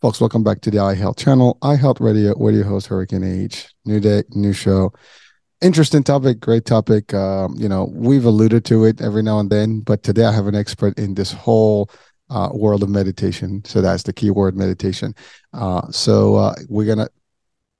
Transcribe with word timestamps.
Folks, 0.00 0.20
welcome 0.20 0.44
back 0.44 0.60
to 0.60 0.70
the 0.70 0.76
iHealth 0.76 1.18
channel, 1.18 1.58
iHealth 1.60 1.98
Radio, 1.98 2.32
your 2.50 2.62
host, 2.62 2.86
Hurricane 2.86 3.24
H. 3.24 3.66
New 3.84 3.98
day, 3.98 4.22
new 4.30 4.52
show. 4.52 4.92
Interesting 5.60 6.04
topic, 6.04 6.38
great 6.38 6.64
topic. 6.64 7.12
Um, 7.12 7.56
you 7.58 7.68
know, 7.68 7.90
we've 7.92 8.24
alluded 8.24 8.64
to 8.66 8.84
it 8.84 9.00
every 9.00 9.24
now 9.24 9.40
and 9.40 9.50
then, 9.50 9.80
but 9.80 10.04
today 10.04 10.24
I 10.24 10.30
have 10.30 10.46
an 10.46 10.54
expert 10.54 10.96
in 11.00 11.14
this 11.14 11.32
whole 11.32 11.90
uh, 12.30 12.50
world 12.52 12.84
of 12.84 12.90
meditation. 12.90 13.64
So 13.64 13.80
that's 13.80 14.04
the 14.04 14.12
key 14.12 14.30
word 14.30 14.56
meditation. 14.56 15.16
Uh, 15.52 15.90
so 15.90 16.36
uh, 16.36 16.54
we're 16.68 16.94
to 16.94 17.10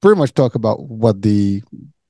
pretty 0.01 0.19
much 0.19 0.33
talk 0.33 0.55
about 0.55 0.89
what 0.89 1.21
the 1.21 1.63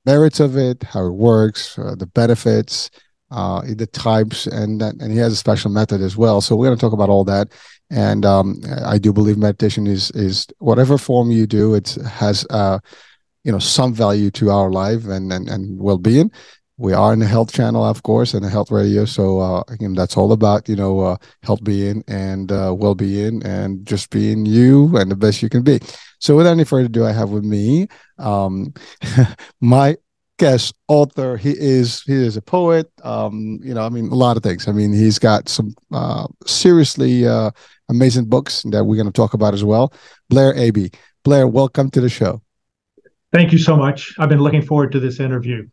merits 0.06 0.40
of 0.40 0.56
it, 0.56 0.82
how 0.82 1.06
it 1.06 1.12
works, 1.12 1.78
uh, 1.78 1.94
the 1.94 2.06
benefits, 2.06 2.90
uh, 3.30 3.62
the 3.76 3.86
types, 3.86 4.48
and 4.48 4.82
and 4.82 5.12
he 5.12 5.18
has 5.18 5.32
a 5.32 5.36
special 5.36 5.70
method 5.70 6.00
as 6.00 6.16
well. 6.16 6.40
So 6.40 6.56
we're 6.56 6.66
going 6.66 6.78
to 6.78 6.80
talk 6.80 6.94
about 6.94 7.10
all 7.10 7.22
that. 7.26 7.52
And 7.90 8.24
um, 8.24 8.60
I 8.84 8.98
do 8.98 9.12
believe 9.12 9.36
meditation 9.36 9.86
is 9.86 10.10
is 10.12 10.46
whatever 10.58 10.96
form 10.98 11.30
you 11.30 11.46
do, 11.46 11.74
it 11.74 11.96
has 12.06 12.46
uh, 12.50 12.78
you 13.44 13.52
know 13.52 13.58
some 13.58 13.92
value 13.92 14.30
to 14.32 14.50
our 14.50 14.70
life 14.70 15.06
and 15.06 15.32
and, 15.32 15.48
and 15.48 15.80
well 15.80 15.98
being. 15.98 16.30
We 16.76 16.94
are 16.94 17.12
in 17.12 17.18
the 17.18 17.26
health 17.26 17.52
channel, 17.52 17.84
of 17.84 18.02
course, 18.04 18.32
and 18.32 18.42
the 18.42 18.48
health 18.48 18.70
radio. 18.70 19.04
So 19.04 19.38
uh, 19.40 19.62
again, 19.68 19.92
that's 19.92 20.16
all 20.16 20.32
about 20.32 20.68
you 20.68 20.76
know 20.76 21.00
uh, 21.00 21.16
health 21.42 21.62
being 21.62 22.02
and 22.08 22.50
uh, 22.50 22.74
well 22.76 22.94
being 22.94 23.44
and 23.44 23.84
just 23.84 24.10
being 24.10 24.46
you 24.46 24.96
and 24.96 25.10
the 25.10 25.16
best 25.16 25.42
you 25.42 25.48
can 25.48 25.62
be. 25.62 25.80
So 26.20 26.36
without 26.36 26.52
any 26.52 26.64
further 26.64 26.86
ado, 26.86 27.04
I 27.04 27.12
have 27.12 27.30
with 27.30 27.44
me 27.44 27.88
um, 28.18 28.72
my 29.60 29.96
guest 30.40 30.74
author 30.88 31.36
he 31.36 31.50
is 31.50 32.00
he 32.06 32.14
is 32.14 32.34
a 32.34 32.40
poet 32.40 32.90
um 33.02 33.58
you 33.62 33.74
know 33.74 33.82
i 33.82 33.90
mean 33.90 34.06
a 34.08 34.14
lot 34.14 34.38
of 34.38 34.42
things 34.42 34.66
i 34.66 34.72
mean 34.72 34.90
he's 34.90 35.18
got 35.18 35.50
some 35.50 35.74
uh 35.92 36.26
seriously 36.46 37.26
uh 37.28 37.50
amazing 37.90 38.24
books 38.26 38.62
that 38.70 38.84
we're 38.84 38.96
going 38.96 39.06
to 39.06 39.12
talk 39.12 39.34
about 39.34 39.52
as 39.52 39.64
well. 39.64 39.92
Blair 40.28 40.54
Abee. 40.54 40.90
Blair, 41.24 41.46
welcome 41.46 41.90
to 41.90 42.00
the 42.00 42.08
show. 42.08 42.40
Thank 43.32 43.52
you 43.52 43.58
so 43.58 43.76
much. 43.76 44.14
I've 44.18 44.28
been 44.28 44.40
looking 44.40 44.62
forward 44.62 44.92
to 44.92 45.00
this 45.00 45.20
interview. 45.20 45.68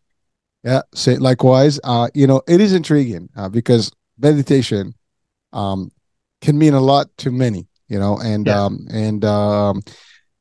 Yeah, 0.63 0.81
say 0.93 1.17
likewise. 1.17 1.79
Uh, 1.83 2.09
you 2.13 2.27
know, 2.27 2.41
it 2.47 2.59
is 2.59 2.73
intriguing 2.73 3.29
uh, 3.37 3.47
because 3.47 3.91
meditation 4.19 4.93
um, 5.53 5.91
can 6.41 6.57
mean 6.57 6.73
a 6.73 6.81
lot 6.81 7.07
to 7.19 7.31
many. 7.31 7.67
You 7.87 7.99
know, 7.99 8.19
and 8.19 8.47
yeah. 8.47 8.65
um, 8.65 8.85
and 8.91 9.23
um, 9.23 9.81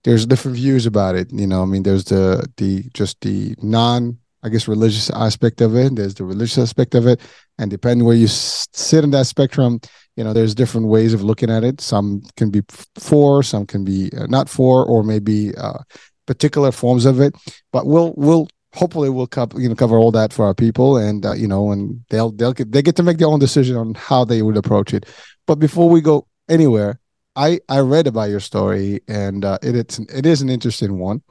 there's 0.03 0.26
different 0.26 0.56
views 0.56 0.84
about 0.84 1.14
it. 1.14 1.32
You 1.32 1.47
know, 1.47 1.62
I 1.62 1.66
mean, 1.66 1.84
there's 1.84 2.04
the 2.04 2.44
the 2.56 2.84
just 2.93 3.20
the 3.20 3.54
non 3.62 4.19
I 4.43 4.48
guess 4.48 4.69
religious 4.69 5.10
aspect 5.10 5.60
of 5.60 5.76
it. 5.76 5.97
There's 5.97 6.14
the 6.14 6.25
religious 6.25 6.58
aspect 6.58 6.94
of 6.94 7.06
it, 7.06 7.20
and 7.58 7.70
depending 7.70 8.06
where 8.06 8.16
you 8.16 8.26
sit 8.28 9.04
in 9.04 9.10
that 9.10 9.26
spectrum, 9.26 9.81
you 10.16 10.25
know 10.25 10.32
there's 10.32 10.54
different 10.54 10.88
ways 10.88 11.12
of 11.15 11.22
looking 11.22 11.50
at 11.50 11.62
it. 11.62 11.81
Some 11.81 12.22
can 12.37 12.50
be 12.50 12.62
for 12.99 13.43
some 13.43 13.66
can 13.66 13.84
be 13.84 14.10
uh, 14.16 14.27
not 14.27 14.49
for 14.49 14.84
or 14.84 15.03
maybe 15.03 15.54
uh, 15.56 15.78
particular 16.27 16.72
forms 16.72 17.04
of 17.04 17.21
it. 17.21 17.34
But 17.72 17.87
we'll 17.87 18.15
we'll 18.16 18.49
hopefully 18.75 19.10
we'll 19.10 19.26
cover 19.26 19.60
you 19.60 19.69
know 19.69 19.75
cover 19.75 19.97
all 19.97 20.10
that 20.12 20.32
for 20.32 20.44
our 20.44 20.55
people 20.55 20.97
and 20.97 21.25
uh, 21.25 21.32
you 21.32 21.49
know 21.49 21.71
and 21.71 22.03
they'll 22.10 22.32
they'll 22.32 22.53
get 22.53 22.72
they 22.72 22.82
get 22.82 22.97
to 22.97 23.03
make 23.03 23.19
their 23.19 23.28
own 23.28 23.38
decision 23.38 23.76
on 23.76 23.94
how 23.94 24.25
they 24.25 24.43
would 24.43 24.56
approach 24.56 24.93
it. 24.94 25.06
But 25.47 25.56
before 25.56 25.88
we 25.88 26.00
go 26.00 26.26
anywhere 26.49 27.00
i 27.34 27.60
i 27.69 27.81
read 27.81 28.06
about 28.06 28.31
your 28.31 28.41
story 28.41 29.00
and 29.09 29.44
uh, 29.44 29.59
it, 29.62 29.76
it's 29.76 29.99
it 29.99 30.26
is 30.26 30.43
an 30.43 30.49
interesting 30.49 30.99
one. 30.99 31.22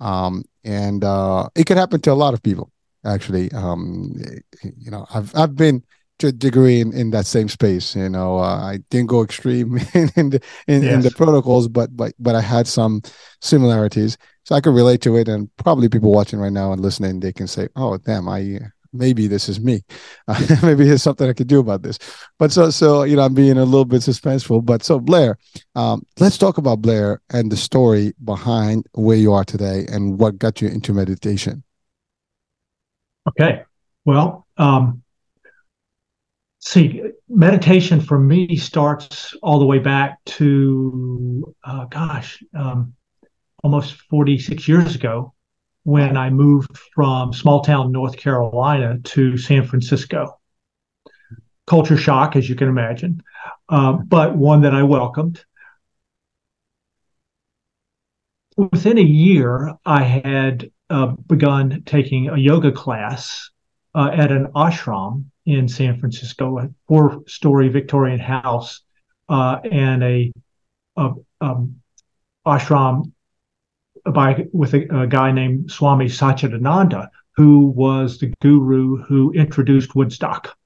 Um 0.00 0.44
and 0.64 1.04
uh 1.04 1.48
it 1.54 1.64
could 1.66 1.76
happen 1.76 2.00
to 2.02 2.12
a 2.12 2.14
lot 2.24 2.34
of 2.34 2.42
people 2.42 2.70
actually. 3.04 3.50
Um 3.52 4.14
you 4.62 4.90
know 4.90 5.06
i've 5.14 5.34
i've 5.36 5.56
been 5.56 5.82
to 6.22 6.28
a 6.28 6.32
degree 6.32 6.80
in, 6.80 6.92
in 6.92 7.10
that 7.10 7.26
same 7.26 7.48
space. 7.48 7.94
You 7.94 8.08
know, 8.08 8.38
uh, 8.38 8.72
I 8.72 8.78
didn't 8.90 9.08
go 9.08 9.22
extreme 9.22 9.78
in 9.94 10.10
in 10.16 10.30
the, 10.30 10.40
in, 10.66 10.82
yes. 10.82 10.94
in, 10.94 11.00
the 11.02 11.10
protocols, 11.10 11.68
but 11.68 11.94
but 11.96 12.14
but 12.18 12.34
I 12.34 12.40
had 12.40 12.66
some 12.66 13.02
similarities, 13.40 14.16
so 14.44 14.54
I 14.54 14.60
could 14.60 14.74
relate 14.74 15.02
to 15.02 15.16
it. 15.16 15.28
And 15.28 15.54
probably 15.56 15.88
people 15.88 16.12
watching 16.12 16.38
right 16.38 16.52
now 16.52 16.72
and 16.72 16.80
listening, 16.80 17.20
they 17.20 17.32
can 17.32 17.46
say, 17.46 17.68
"Oh, 17.76 17.98
damn, 17.98 18.28
I 18.28 18.60
maybe 18.92 19.26
this 19.26 19.48
is 19.48 19.58
me. 19.58 19.82
Uh, 20.28 20.40
maybe 20.62 20.84
there's 20.84 21.02
something 21.02 21.28
I 21.28 21.32
could 21.32 21.48
do 21.48 21.58
about 21.58 21.82
this." 21.82 21.98
But 22.38 22.52
so 22.52 22.70
so 22.70 23.02
you 23.02 23.16
know, 23.16 23.22
I'm 23.22 23.34
being 23.34 23.58
a 23.58 23.64
little 23.64 23.84
bit 23.84 24.02
suspenseful. 24.02 24.64
But 24.64 24.84
so 24.84 25.00
Blair, 25.00 25.38
um, 25.74 26.06
let's 26.20 26.38
talk 26.38 26.56
about 26.56 26.82
Blair 26.82 27.20
and 27.30 27.50
the 27.50 27.56
story 27.56 28.14
behind 28.24 28.86
where 28.92 29.16
you 29.16 29.32
are 29.32 29.44
today 29.44 29.86
and 29.90 30.18
what 30.20 30.38
got 30.38 30.62
you 30.62 30.68
into 30.68 30.94
meditation. 30.94 31.64
Okay. 33.28 33.62
Well, 34.04 34.46
um, 34.56 35.01
see 36.62 37.02
meditation 37.28 38.00
for 38.00 38.18
me 38.18 38.56
starts 38.56 39.34
all 39.42 39.58
the 39.58 39.66
way 39.66 39.80
back 39.80 40.24
to 40.24 41.54
uh, 41.64 41.84
gosh 41.86 42.42
um, 42.54 42.94
almost 43.64 43.94
46 43.94 44.68
years 44.68 44.94
ago 44.94 45.34
when 45.82 46.16
i 46.16 46.30
moved 46.30 46.78
from 46.94 47.32
small 47.32 47.62
town 47.62 47.90
north 47.90 48.16
carolina 48.16 48.98
to 49.00 49.36
san 49.36 49.66
francisco. 49.66 50.38
Culture 51.66 51.96
shock 51.96 52.36
as 52.36 52.48
you 52.48 52.54
can 52.54 52.68
imagine 52.68 53.22
uh, 53.68 53.92
but 53.92 54.36
one 54.36 54.62
that 54.62 54.74
i 54.74 54.82
welcomed. 54.84 55.44
Within 58.56 58.98
a 58.98 59.02
year 59.02 59.74
i 59.84 60.04
had 60.04 60.70
uh, 60.90 61.14
begun 61.26 61.82
taking 61.86 62.28
a 62.28 62.36
yoga 62.36 62.70
class 62.70 63.50
uh, 63.96 64.10
at 64.12 64.30
an 64.30 64.46
ashram 64.54 65.24
in 65.44 65.68
San 65.68 65.98
Francisco, 65.98 66.58
a 66.58 66.70
four-story 66.88 67.68
Victorian 67.68 68.20
house, 68.20 68.80
uh, 69.28 69.58
and 69.70 70.02
a, 70.02 70.32
a 70.96 71.10
um, 71.40 71.76
ashram 72.46 73.12
by 74.04 74.46
with 74.52 74.74
a, 74.74 75.02
a, 75.02 75.06
guy 75.06 75.32
named 75.32 75.70
Swami 75.70 76.06
Satchidananda, 76.06 77.08
who 77.36 77.66
was 77.66 78.18
the 78.18 78.32
guru 78.40 79.02
who 79.04 79.32
introduced 79.32 79.94
Woodstock. 79.94 80.56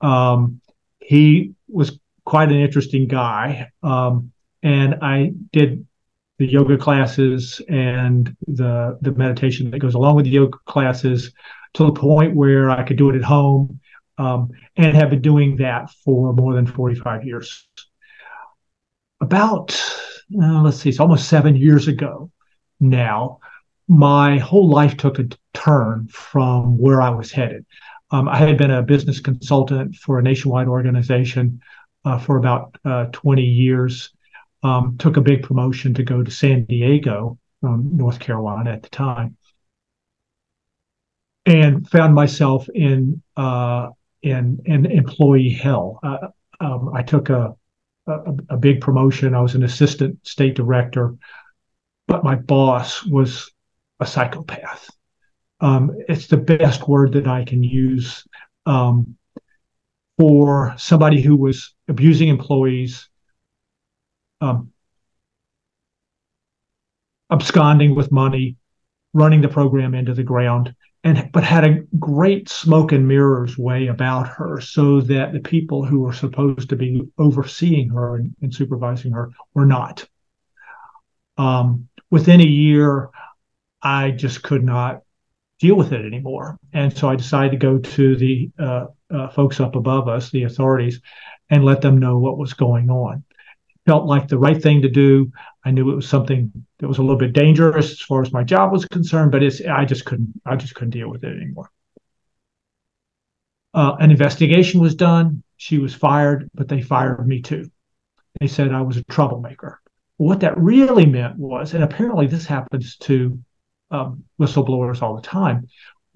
Um, 0.00 0.60
he 1.00 1.54
was 1.68 1.98
quite 2.24 2.50
an 2.50 2.60
interesting 2.60 3.08
guy, 3.08 3.70
um, 3.82 4.32
and 4.62 4.96
I 5.02 5.32
did 5.52 5.86
the 6.38 6.46
yoga 6.46 6.78
classes 6.78 7.60
and 7.68 8.36
the 8.46 8.98
the 9.00 9.12
meditation 9.12 9.70
that 9.70 9.80
goes 9.80 9.94
along 9.94 10.16
with 10.16 10.24
the 10.24 10.30
yoga 10.30 10.58
classes 10.66 11.32
to 11.74 11.86
the 11.86 11.92
point 11.92 12.34
where 12.34 12.70
I 12.70 12.82
could 12.82 12.96
do 12.96 13.10
it 13.10 13.16
at 13.16 13.22
home 13.22 13.80
um, 14.18 14.50
and 14.76 14.96
have 14.96 15.10
been 15.10 15.22
doing 15.22 15.56
that 15.56 15.90
for 16.04 16.32
more 16.32 16.54
than 16.54 16.66
45 16.66 17.24
years. 17.24 17.66
About, 19.20 19.80
uh, 20.40 20.62
let's 20.62 20.78
see, 20.78 20.90
it's 20.90 21.00
almost 21.00 21.28
seven 21.28 21.56
years 21.56 21.88
ago 21.88 22.30
now, 22.80 23.38
my 23.88 24.38
whole 24.38 24.68
life 24.68 24.96
took 24.96 25.18
a 25.18 25.28
turn 25.54 26.08
from 26.08 26.78
where 26.78 27.00
I 27.00 27.10
was 27.10 27.32
headed. 27.32 27.64
Um, 28.10 28.28
I 28.28 28.36
had 28.36 28.58
been 28.58 28.70
a 28.70 28.82
business 28.82 29.20
consultant 29.20 29.96
for 29.96 30.18
a 30.18 30.22
nationwide 30.22 30.68
organization 30.68 31.60
uh, 32.04 32.18
for 32.18 32.36
about 32.36 32.76
uh, 32.84 33.06
20 33.06 33.42
years. 33.42 34.10
Um, 34.62 34.96
took 34.98 35.16
a 35.16 35.20
big 35.20 35.42
promotion 35.42 35.94
to 35.94 36.02
go 36.02 36.22
to 36.22 36.30
San 36.30 36.64
Diego, 36.64 37.38
um, 37.62 37.90
North 37.96 38.18
Carolina 38.18 38.72
at 38.72 38.82
the 38.82 38.88
time 38.88 39.36
and 41.48 41.88
found 41.88 42.14
myself 42.14 42.68
in 42.74 43.22
uh, 43.36 43.88
in 44.22 44.60
in 44.66 44.84
employee 44.84 45.48
hell. 45.48 45.98
Uh, 46.02 46.28
um, 46.60 46.90
I 46.94 47.02
took 47.02 47.30
a, 47.30 47.54
a, 48.06 48.34
a 48.50 48.56
big 48.58 48.82
promotion. 48.82 49.34
I 49.34 49.40
was 49.40 49.54
an 49.54 49.62
assistant 49.62 50.26
state 50.26 50.54
director, 50.54 51.16
but 52.06 52.22
my 52.22 52.34
boss 52.34 53.04
was 53.06 53.50
a 53.98 54.06
psychopath. 54.06 54.90
Um, 55.60 55.96
it's 56.08 56.26
the 56.26 56.36
best 56.36 56.86
word 56.86 57.14
that 57.14 57.26
I 57.26 57.44
can 57.44 57.62
use 57.62 58.24
um, 58.66 59.16
for 60.18 60.74
somebody 60.76 61.22
who 61.22 61.34
was 61.34 61.74
abusing 61.88 62.28
employees, 62.28 63.08
um, 64.42 64.70
absconding 67.30 67.94
with 67.94 68.12
money, 68.12 68.56
running 69.14 69.40
the 69.40 69.48
program 69.48 69.94
into 69.94 70.12
the 70.12 70.22
ground, 70.22 70.74
and 71.04 71.30
but 71.32 71.44
had 71.44 71.64
a 71.64 71.80
great 71.98 72.48
smoke 72.48 72.92
and 72.92 73.06
mirrors 73.06 73.56
way 73.56 73.86
about 73.86 74.26
her 74.26 74.60
so 74.60 75.00
that 75.02 75.32
the 75.32 75.40
people 75.40 75.84
who 75.84 76.00
were 76.00 76.12
supposed 76.12 76.68
to 76.68 76.76
be 76.76 77.02
overseeing 77.18 77.88
her 77.90 78.16
and, 78.16 78.34
and 78.42 78.54
supervising 78.54 79.12
her 79.12 79.30
were 79.54 79.66
not. 79.66 80.06
Um, 81.36 81.88
within 82.10 82.40
a 82.40 82.46
year, 82.46 83.10
I 83.80 84.10
just 84.10 84.42
could 84.42 84.64
not 84.64 85.02
deal 85.60 85.76
with 85.76 85.92
it 85.92 86.04
anymore. 86.04 86.58
And 86.72 86.96
so 86.96 87.08
I 87.08 87.16
decided 87.16 87.52
to 87.52 87.56
go 87.58 87.78
to 87.78 88.16
the 88.16 88.50
uh, 88.58 88.86
uh, 89.10 89.28
folks 89.28 89.60
up 89.60 89.76
above 89.76 90.08
us, 90.08 90.30
the 90.30 90.44
authorities, 90.44 91.00
and 91.50 91.64
let 91.64 91.80
them 91.80 91.98
know 91.98 92.18
what 92.18 92.38
was 92.38 92.54
going 92.54 92.90
on. 92.90 93.24
Felt 93.88 94.04
like 94.04 94.28
the 94.28 94.36
right 94.36 94.62
thing 94.62 94.82
to 94.82 94.90
do. 94.90 95.32
I 95.64 95.70
knew 95.70 95.90
it 95.90 95.94
was 95.94 96.06
something 96.06 96.52
that 96.78 96.86
was 96.86 96.98
a 96.98 97.00
little 97.00 97.16
bit 97.16 97.32
dangerous 97.32 97.90
as 97.90 98.00
far 98.02 98.20
as 98.20 98.34
my 98.34 98.44
job 98.44 98.70
was 98.70 98.84
concerned, 98.84 99.32
but 99.32 99.42
it's 99.42 99.62
I 99.62 99.86
just 99.86 100.04
couldn't 100.04 100.38
I 100.44 100.56
just 100.56 100.74
couldn't 100.74 100.90
deal 100.90 101.08
with 101.08 101.24
it 101.24 101.34
anymore. 101.34 101.70
Uh, 103.72 103.96
an 103.98 104.10
investigation 104.10 104.82
was 104.82 104.94
done. 104.94 105.42
She 105.56 105.78
was 105.78 105.94
fired, 105.94 106.50
but 106.52 106.68
they 106.68 106.82
fired 106.82 107.26
me 107.26 107.40
too. 107.40 107.70
They 108.38 108.46
said 108.46 108.74
I 108.74 108.82
was 108.82 108.98
a 108.98 109.04
troublemaker. 109.04 109.80
What 110.18 110.40
that 110.40 110.58
really 110.58 111.06
meant 111.06 111.38
was, 111.38 111.72
and 111.72 111.82
apparently 111.82 112.26
this 112.26 112.44
happens 112.44 112.98
to 112.98 113.42
um, 113.90 114.22
whistleblowers 114.38 115.00
all 115.00 115.16
the 115.16 115.22
time. 115.22 115.66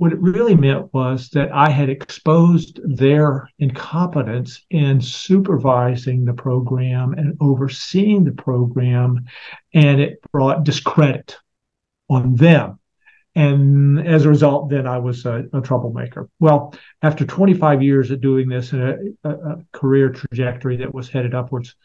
What 0.02 0.12
it 0.12 0.20
really 0.20 0.56
meant 0.56 0.92
was 0.92 1.28
that 1.28 1.52
I 1.54 1.70
had 1.70 1.88
exposed 1.88 2.80
their 2.82 3.48
incompetence 3.60 4.60
in 4.68 5.00
supervising 5.00 6.24
the 6.24 6.32
program 6.32 7.12
and 7.12 7.36
overseeing 7.40 8.24
the 8.24 8.32
program, 8.32 9.26
and 9.72 10.00
it 10.00 10.18
brought 10.32 10.64
discredit 10.64 11.38
on 12.10 12.34
them. 12.34 12.80
And 13.36 14.04
as 14.04 14.24
a 14.24 14.28
result, 14.28 14.70
then 14.70 14.88
I 14.88 14.98
was 14.98 15.24
a, 15.24 15.44
a 15.52 15.60
troublemaker. 15.60 16.28
Well, 16.40 16.74
after 17.00 17.24
25 17.24 17.80
years 17.80 18.10
of 18.10 18.20
doing 18.20 18.48
this 18.48 18.72
and 18.72 19.14
a, 19.22 19.30
a, 19.30 19.64
career 19.70 20.10
trajectory 20.10 20.78
that 20.78 20.92
was 20.92 21.10
headed 21.10 21.32
upwards, 21.32 21.76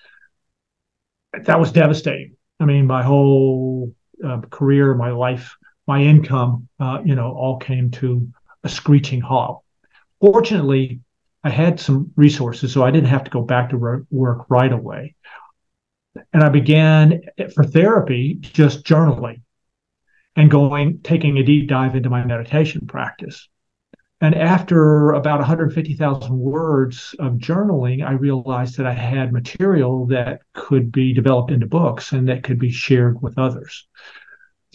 that 1.44 1.60
was 1.60 1.72
devastating. 1.72 2.36
I 2.60 2.66
mean, 2.66 2.88
my 2.88 3.04
whole 3.04 3.94
uh, 4.26 4.42
career, 4.50 4.96
my 4.96 5.12
life 5.12 5.56
my 5.88 6.02
income, 6.02 6.68
uh, 6.80 7.02
you 7.04 7.16
know, 7.16 7.32
all 7.32 7.58
came 7.58 7.92
to 7.92 8.28
a 8.64 8.70
screeching 8.70 9.22
halt. 9.22 9.64
Fortunately, 10.20 11.00
I 11.44 11.50
had 11.50 11.80
some 11.80 12.12
resources, 12.16 12.74
so 12.74 12.84
I 12.84 12.92
didn't 12.92 13.10
have 13.10 13.24
to 13.24 13.32
go 13.32 13.42
back 13.42 13.70
to 13.70 14.04
work 14.10 14.46
right 14.50 14.72
away. 14.72 15.16
And 16.34 16.44
I 16.44 16.50
began 16.50 17.22
for 17.54 17.64
therapy 17.64 18.36
just 18.42 18.84
journaling 18.84 19.42
and 20.36 20.52
going, 20.52 21.00
taking 21.04 21.38
a 21.38 21.44
deep 21.44 21.70
dive 21.70 21.96
into 21.96 22.10
my 22.10 22.24
meditation 22.26 22.86
practice. 22.88 23.48
And 24.20 24.34
after 24.34 25.12
about 25.12 25.40
150,000 25.40 26.38
words 26.38 27.16
of 27.20 27.34
journaling, 27.34 28.06
I 28.06 28.14
realized 28.14 28.78
that 28.78 28.88
I 28.88 28.94
had 28.94 29.32
material 29.32 30.08
that 30.08 30.42
could 30.54 30.92
be 30.92 31.14
developed 31.14 31.52
into 31.52 31.68
books 31.68 32.12
and 32.14 32.28
that 32.28 32.44
could 32.44 32.58
be 32.58 32.72
shared 32.72 33.22
with 33.22 33.38
others. 33.38 33.88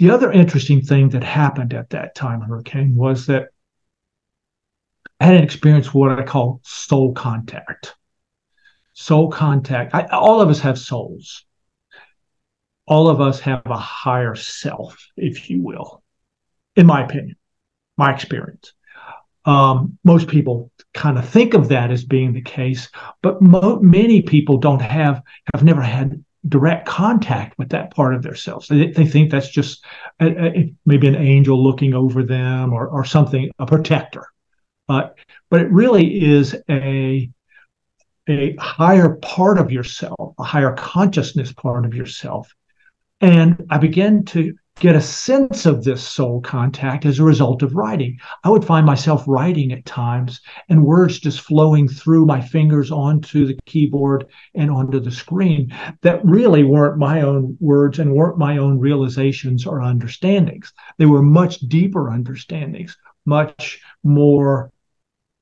The 0.02 0.10
other 0.10 0.32
interesting 0.32 0.82
thing 0.82 1.10
that 1.10 1.22
happened 1.22 1.72
at 1.72 1.90
that 1.90 2.16
time, 2.16 2.40
Hurricane, 2.40 2.96
was 2.96 3.26
that 3.26 3.50
I 5.20 5.26
had 5.26 5.37
an 5.37 5.44
experience 5.44 5.94
what 5.94 6.19
I 6.19 6.25
call 6.25 6.60
soul 6.64 7.12
contact. 7.12 7.94
Soul 8.94 9.31
contact. 9.31 9.94
I, 9.94 10.06
all 10.06 10.40
of 10.40 10.49
us 10.49 10.58
have 10.58 10.76
souls. 10.76 11.44
All 12.84 13.08
of 13.08 13.20
us 13.20 13.38
have 13.43 13.62
a 13.66 13.76
higher 13.76 14.34
self, 14.34 15.06
if 15.16 15.49
you 15.49 15.62
will, 15.62 16.02
in 16.75 16.84
my 16.84 17.04
opinion, 17.04 17.37
my 17.96 18.12
experience. 18.12 18.72
Um, 19.44 19.99
most 20.02 20.26
people 20.26 20.72
kind 20.93 21.16
of 21.16 21.28
think 21.28 21.54
of 21.54 21.69
that 21.69 21.93
as 21.93 22.04
being 22.04 22.32
the 22.32 22.43
case, 22.43 22.88
but 23.22 23.40
mo- 23.40 23.78
many 23.78 24.20
people 24.22 24.56
don't 24.56 24.82
have 24.82 25.22
have 25.54 25.62
never 25.62 25.81
had 25.81 26.25
direct 26.48 26.86
contact 26.86 27.56
with 27.58 27.68
that 27.70 27.94
part 27.94 28.14
of 28.14 28.22
themselves. 28.22 28.68
They, 28.68 28.90
they 28.90 29.06
think 29.06 29.30
that's 29.30 29.48
just 29.48 29.84
a, 30.20 30.26
a, 30.26 30.74
maybe 30.84 31.06
an 31.06 31.14
angel 31.14 31.62
looking 31.62 31.94
over 31.94 32.22
them 32.22 32.72
or, 32.72 32.88
or 32.88 33.04
something, 33.04 33.50
a 33.58 33.66
protector. 33.66 34.26
Uh, 34.88 35.08
but 35.50 35.60
it 35.60 35.70
really 35.70 36.22
is 36.22 36.56
a, 36.68 37.30
a 38.28 38.56
higher 38.56 39.10
part 39.16 39.58
of 39.58 39.70
yourself, 39.70 40.34
a 40.38 40.42
higher 40.42 40.72
consciousness 40.72 41.52
part 41.52 41.84
of 41.84 41.94
yourself. 41.94 42.52
And 43.20 43.64
I 43.70 43.78
began 43.78 44.24
to 44.26 44.54
get 44.82 44.96
a 44.96 45.00
sense 45.00 45.64
of 45.64 45.84
this 45.84 46.02
soul 46.02 46.40
contact 46.40 47.06
as 47.06 47.20
a 47.20 47.25
result 47.25 47.62
of 47.62 47.76
writing. 47.76 48.19
I 48.43 48.50
would 48.50 48.64
find 48.64 48.84
myself 48.84 49.23
writing 49.29 49.70
at 49.70 49.87
times 49.87 50.40
and 50.69 50.84
words 50.84 51.20
just 51.20 51.40
flowing 51.40 51.87
through 51.87 52.26
my 52.26 52.40
fingers 52.40 52.90
onto 52.90 53.46
the 53.46 53.56
keyboard 53.64 54.26
and 54.56 54.73
onto 54.73 54.99
the 54.99 55.12
screen 55.12 55.73
that 56.00 56.25
really 56.25 56.64
weren't 56.64 56.99
my 56.99 57.20
own 57.20 57.56
words 57.61 58.00
and 58.00 58.12
weren't 58.12 58.38
my 58.38 58.58
own 58.58 58.81
realizations 58.81 59.64
or 59.67 59.81
understandings. 59.81 60.73
They 60.99 61.06
were 61.06 61.23
much 61.23 61.61
deeper 61.61 62.11
understandings, 62.11 62.97
much 63.25 63.80
more 64.02 64.73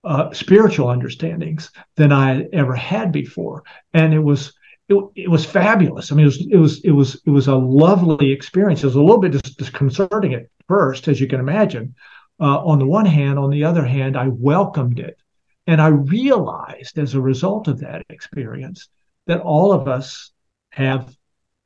uh, 0.05 0.35
spiritual 0.35 0.89
understandings 0.89 1.71
than 1.97 2.13
I 2.13 2.43
ever 2.53 2.75
had 2.75 3.11
before. 3.11 3.65
And 3.95 4.13
it 4.13 4.23
was 4.23 4.53
it, 4.91 5.05
it 5.15 5.31
was 5.31 5.45
fabulous. 5.45 6.11
I 6.11 6.17
mean, 6.17 6.27
it 6.27 6.29
was 6.29 6.47
it 6.51 6.57
was 6.57 6.85
it 6.85 6.91
was 6.91 7.23
it 7.25 7.31
was 7.31 7.47
a 7.47 7.55
lovely 7.55 8.33
experience. 8.33 8.83
It 8.83 8.87
was 8.87 8.97
a 8.97 9.01
little 9.01 9.21
bit 9.21 9.41
disconcerting 9.57 10.35
at 10.35 10.47
first, 10.67 11.09
as 11.09 11.21
you 11.21 11.29
can 11.29 11.41
imagine. 11.41 11.95
Uh, 12.41 12.59
on 12.65 12.79
the 12.79 12.87
one 12.87 13.07
hand, 13.07 13.39
on 13.39 13.51
the 13.51 13.65
other 13.65 13.85
hand, 13.85 14.17
I 14.17 14.29
welcomed 14.29 14.99
it, 14.99 15.19
and 15.67 15.81
I 15.81 15.89
realized 15.89 16.99
as 16.99 17.15
a 17.15 17.21
result 17.21 17.69
of 17.69 17.81
that 17.81 18.05
experience 18.09 18.89
that 19.27 19.41
all 19.41 19.73
of 19.73 19.87
us 19.87 20.33
have 20.71 21.15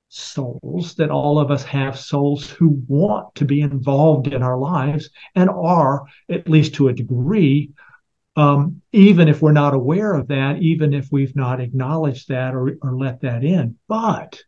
souls, 0.09 0.95
that 0.97 1.11
all 1.11 1.39
of 1.39 1.51
us 1.51 1.65
have 1.65 1.99
souls 1.99 2.51
who 2.51 2.83
want 2.89 3.35
to 3.37 3.45
be 3.45 3.61
involved 3.61 4.27
in 4.27 4.43
our 4.43 4.59
lives 4.59 5.09
and 5.35 5.49
are, 5.49 6.05
at 6.29 6.49
least 6.49 6.75
to 6.75 6.89
a 6.89 6.93
degree, 6.93 7.71
um, 8.37 8.83
even 8.93 9.29
if 9.29 9.41
we're 9.41 9.53
not 9.53 9.75
aware 9.75 10.15
of 10.15 10.29
that, 10.29 10.59
even 10.61 10.93
if 10.93 11.09
we've 11.13 11.37
not 11.37 11.61
acknowledged 11.61 12.29
that 12.29 12.55
or, 12.55 12.77
or 12.83 12.97
let 12.97 13.21
that 13.21 13.45
in. 13.45 13.77
But 13.89 14.43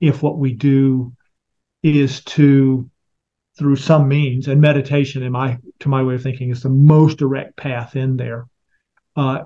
if 0.00 0.22
what 0.22 0.38
we 0.38 0.52
do 0.52 1.12
is 1.82 2.22
to 2.24 2.90
through 3.56 3.76
some 3.76 4.08
means 4.08 4.46
and 4.46 4.60
meditation 4.60 5.22
in 5.22 5.32
my 5.32 5.58
to 5.80 5.88
my 5.88 6.02
way 6.02 6.14
of 6.14 6.22
thinking 6.22 6.50
is 6.50 6.62
the 6.62 6.68
most 6.68 7.18
direct 7.18 7.56
path 7.56 7.96
in 7.96 8.16
there 8.16 8.46
uh, 9.16 9.44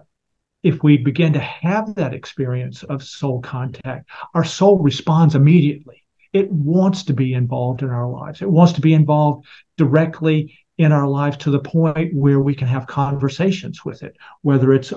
if 0.62 0.82
we 0.82 0.96
begin 0.96 1.32
to 1.32 1.40
have 1.40 1.94
that 1.94 2.14
experience 2.14 2.82
of 2.84 3.02
soul 3.02 3.40
contact 3.40 4.08
our 4.34 4.44
soul 4.44 4.78
responds 4.78 5.34
immediately 5.34 6.04
it 6.32 6.50
wants 6.50 7.04
to 7.04 7.14
be 7.14 7.32
involved 7.32 7.82
in 7.82 7.90
our 7.90 8.08
lives 8.08 8.42
it 8.42 8.50
wants 8.50 8.74
to 8.74 8.80
be 8.80 8.92
involved 8.92 9.46
directly 9.76 10.58
in 10.82 10.92
our 10.92 11.08
lives 11.08 11.36
to 11.38 11.50
the 11.50 11.58
point 11.58 12.14
where 12.14 12.40
we 12.40 12.54
can 12.54 12.68
have 12.68 12.86
conversations 12.86 13.84
with 13.84 14.02
it, 14.02 14.16
whether 14.42 14.72
it's 14.72 14.92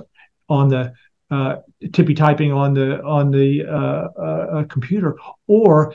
on 0.49 0.69
the 0.69 0.93
uh, 1.31 1.57
tippy 1.91 2.13
typing 2.13 2.51
on 2.51 2.73
the 2.73 3.01
on 3.03 3.31
the 3.31 3.65
uh, 3.65 4.21
uh, 4.21 4.63
computer, 4.65 5.17
or 5.47 5.93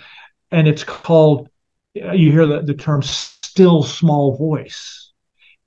and 0.51 0.67
it's 0.67 0.85
called 0.85 1.49
you 1.95 2.31
hear 2.33 2.47
the, 2.47 2.63
the 2.63 2.75
term 2.75 3.03
still 3.03 3.83
small 3.83 4.37
voice. 4.37 5.13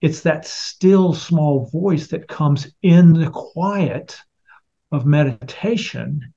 It's 0.01 0.21
that 0.21 0.45
still 0.45 1.13
small 1.13 1.69
voice 1.71 2.07
that 2.07 2.27
comes 2.27 2.67
in 2.81 3.13
the 3.13 3.29
quiet 3.29 4.17
of 4.91 5.05
meditation 5.05 6.33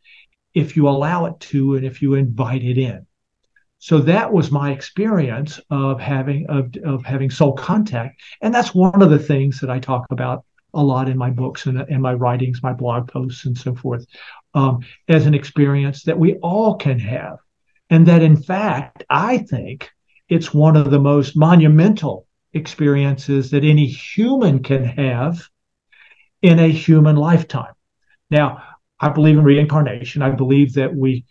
if 0.55 0.77
you 0.77 0.89
allow 0.89 1.27
it 1.27 1.39
to 1.41 1.75
and 1.75 1.85
if 1.85 2.01
you 2.01 2.15
invite 2.15 2.63
it 2.63 2.79
in. 2.79 3.07
So 3.79 3.99
that 4.01 4.33
was 4.33 4.51
my 4.51 4.73
experience 4.73 5.61
of 5.71 6.01
having 6.01 6.47
of, 6.49 6.75
of 6.85 7.05
having 7.05 7.31
soul 7.31 7.53
contact, 7.53 8.21
and 8.41 8.55
that's 8.55 8.75
one 8.75 9.03
of 9.03 9.11
the 9.11 9.19
things 9.19 9.61
that 9.61 9.71
I 9.71 9.79
talk 9.79 10.07
about 10.11 10.45
a 10.75 10.83
lot 10.83 11.09
in 11.09 11.17
my 11.17 11.31
books 11.31 11.67
and, 11.67 11.81
in 11.89 12.01
my 12.01 12.15
writings, 12.15 12.63
my 12.63 12.73
blog 12.73 13.09
posts, 13.09 13.47
and 13.47 13.57
so 13.57 13.75
forth, 13.75 14.05
um, 14.55 14.81
as 15.09 15.27
an 15.27 15.35
experience 15.35 16.03
that 16.05 16.19
we 16.19 16.35
all 16.37 16.75
can 16.75 16.99
have, 16.99 17.39
and 17.91 18.07
that 18.07 18.23
in 18.23 18.37
fact 18.37 19.05
I 19.09 19.39
think 19.39 19.91
it's 20.29 20.53
one 20.53 20.77
of 20.77 20.91
the 20.91 20.99
most 20.99 21.37
monumental 21.37 22.27
experiences 22.53 23.51
that 23.51 23.65
any 23.65 23.87
human 23.87 24.63
can 24.63 24.85
have 24.85 25.49
in 26.43 26.59
a 26.59 26.69
human 26.69 27.17
lifetime. 27.17 27.73
Now, 28.31 28.63
I 28.99 29.11
believe 29.11 29.39
in 29.39 29.45
reincarnation. 29.45 30.23
I 30.23 30.31
believe 30.31 30.75
that 30.75 30.95
we 30.95 31.27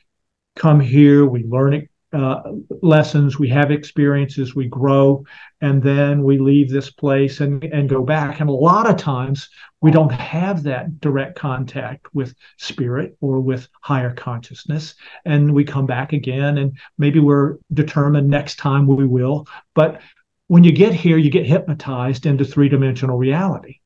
come 0.56 0.80
here, 0.80 1.26
we 1.26 1.44
learn 1.44 1.74
uh, 2.14 2.42
lessons, 2.82 3.38
we 3.38 3.50
have 3.50 3.72
experiences, 3.72 4.56
we 4.56 4.68
grow, 4.68 5.26
and 5.62 5.82
then 5.82 6.24
we 6.24 6.38
leave 6.38 6.70
this 6.70 6.90
place 6.90 7.42
and, 7.42 7.64
and 7.66 7.90
go 7.90 8.04
back. 8.04 8.40
And 8.40 8.50
a 8.50 8.54
lot 8.54 8.90
of 8.90 8.96
times 8.98 9.50
we 9.82 9.92
don't 9.92 10.12
have 10.12 10.64
that 10.64 11.00
direct 11.02 11.38
contact 11.38 12.08
with 12.14 12.36
spirit 12.58 13.18
or 13.22 13.42
with 13.42 13.68
higher 13.82 14.14
consciousness. 14.14 14.96
And 15.26 15.54
we 15.54 15.64
come 15.64 15.86
back 15.86 16.14
again, 16.14 16.58
and 16.58 16.78
maybe 16.98 17.20
we're 17.20 17.58
determined 17.74 18.30
next 18.30 18.58
time 18.58 18.88
we 18.88 19.06
will. 19.06 19.48
But 19.74 20.02
when 20.48 20.64
you 20.64 20.72
get 20.72 20.94
here, 20.94 21.18
you 21.18 21.32
get 21.32 21.46
hypnotized 21.46 22.26
into 22.26 22.46
three 22.46 22.70
dimensional 22.70 23.18
reality. 23.18 23.80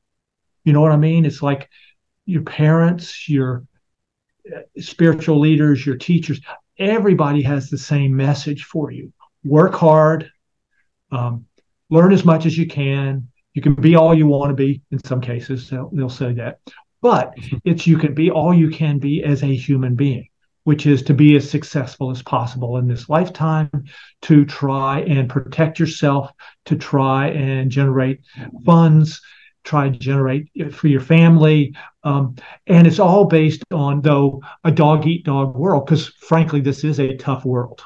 You 0.65 0.73
know 0.73 0.81
what 0.81 0.91
I 0.91 0.97
mean? 0.97 1.25
It's 1.25 1.41
like 1.41 1.69
your 2.25 2.43
parents, 2.43 3.27
your 3.27 3.65
uh, 4.53 4.59
spiritual 4.77 5.39
leaders, 5.39 5.85
your 5.85 5.95
teachers, 5.95 6.41
everybody 6.79 7.41
has 7.43 7.69
the 7.69 7.77
same 7.77 8.15
message 8.15 8.63
for 8.63 8.91
you 8.91 9.11
work 9.43 9.73
hard, 9.73 10.29
um, 11.11 11.45
learn 11.89 12.11
as 12.11 12.25
much 12.25 12.45
as 12.45 12.57
you 12.57 12.67
can. 12.67 13.27
You 13.53 13.61
can 13.61 13.75
be 13.75 13.95
all 13.95 14.13
you 14.13 14.27
want 14.27 14.49
to 14.49 14.55
be 14.55 14.81
in 14.91 15.03
some 15.03 15.21
cases, 15.21 15.69
they'll, 15.69 15.89
they'll 15.91 16.09
say 16.09 16.33
that. 16.33 16.59
But 17.01 17.33
it's 17.65 17.87
you 17.87 17.97
can 17.97 18.13
be 18.13 18.29
all 18.31 18.53
you 18.53 18.69
can 18.69 18.99
be 18.99 19.23
as 19.23 19.43
a 19.43 19.55
human 19.55 19.95
being, 19.95 20.27
which 20.63 20.85
is 20.85 21.01
to 21.03 21.13
be 21.13 21.35
as 21.35 21.49
successful 21.49 22.11
as 22.11 22.21
possible 22.21 22.77
in 22.77 22.87
this 22.87 23.09
lifetime, 23.09 23.71
to 24.23 24.45
try 24.45 25.01
and 25.01 25.29
protect 25.29 25.79
yourself, 25.79 26.31
to 26.65 26.75
try 26.75 27.29
and 27.29 27.71
generate 27.71 28.21
funds, 28.65 29.21
try 29.63 29.89
to 29.89 29.97
generate 29.97 30.49
for 30.73 30.87
your 30.87 31.01
family. 31.01 31.75
Um, 32.03 32.35
and 32.67 32.87
it's 32.87 32.99
all 32.99 33.25
based 33.25 33.63
on, 33.71 34.01
though, 34.01 34.41
a 34.63 34.71
dog 34.71 35.05
eat 35.05 35.25
dog 35.25 35.55
world, 35.55 35.85
because 35.85 36.07
frankly, 36.07 36.61
this 36.61 36.83
is 36.83 36.99
a 36.99 37.15
tough 37.17 37.45
world. 37.45 37.81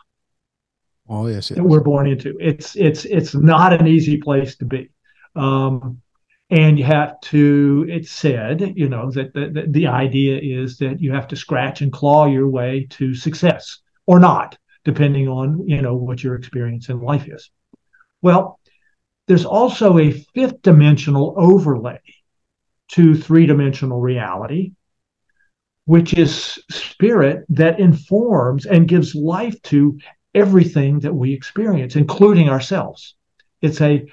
Oh 1.09 1.27
yes, 1.27 1.49
yes, 1.49 1.57
that 1.57 1.63
we're 1.63 1.81
born 1.81 2.07
into. 2.07 2.37
It's 2.39 2.75
it's 2.75 3.05
it's 3.05 3.35
not 3.35 3.73
an 3.73 3.87
easy 3.87 4.17
place 4.17 4.55
to 4.57 4.65
be, 4.65 4.89
um, 5.35 6.01
and 6.49 6.79
you 6.79 6.85
have 6.85 7.19
to. 7.21 7.85
It's 7.89 8.11
said, 8.11 8.73
you 8.77 8.87
know, 8.87 9.11
that 9.11 9.33
the, 9.33 9.65
the 9.67 9.87
idea 9.87 10.39
is 10.41 10.77
that 10.77 11.01
you 11.01 11.11
have 11.11 11.27
to 11.27 11.35
scratch 11.35 11.81
and 11.81 11.91
claw 11.91 12.27
your 12.27 12.47
way 12.47 12.87
to 12.91 13.13
success, 13.13 13.79
or 14.05 14.19
not, 14.19 14.57
depending 14.85 15.27
on 15.27 15.67
you 15.67 15.81
know 15.81 15.95
what 15.95 16.23
your 16.23 16.35
experience 16.35 16.87
in 16.87 17.01
life 17.01 17.27
is. 17.27 17.51
Well, 18.21 18.59
there's 19.27 19.45
also 19.45 19.97
a 19.97 20.11
fifth 20.11 20.61
dimensional 20.61 21.33
overlay 21.37 21.99
to 22.89 23.15
three 23.15 23.45
dimensional 23.45 24.01
reality, 24.01 24.73
which 25.85 26.13
is 26.13 26.59
spirit 26.69 27.45
that 27.49 27.79
informs 27.79 28.65
and 28.65 28.87
gives 28.87 29.15
life 29.15 29.59
to 29.63 29.97
everything 30.35 30.99
that 30.99 31.13
we 31.13 31.33
experience, 31.33 31.95
including 31.95 32.49
ourselves. 32.49 33.15
It's 33.61 33.81
a 33.81 34.05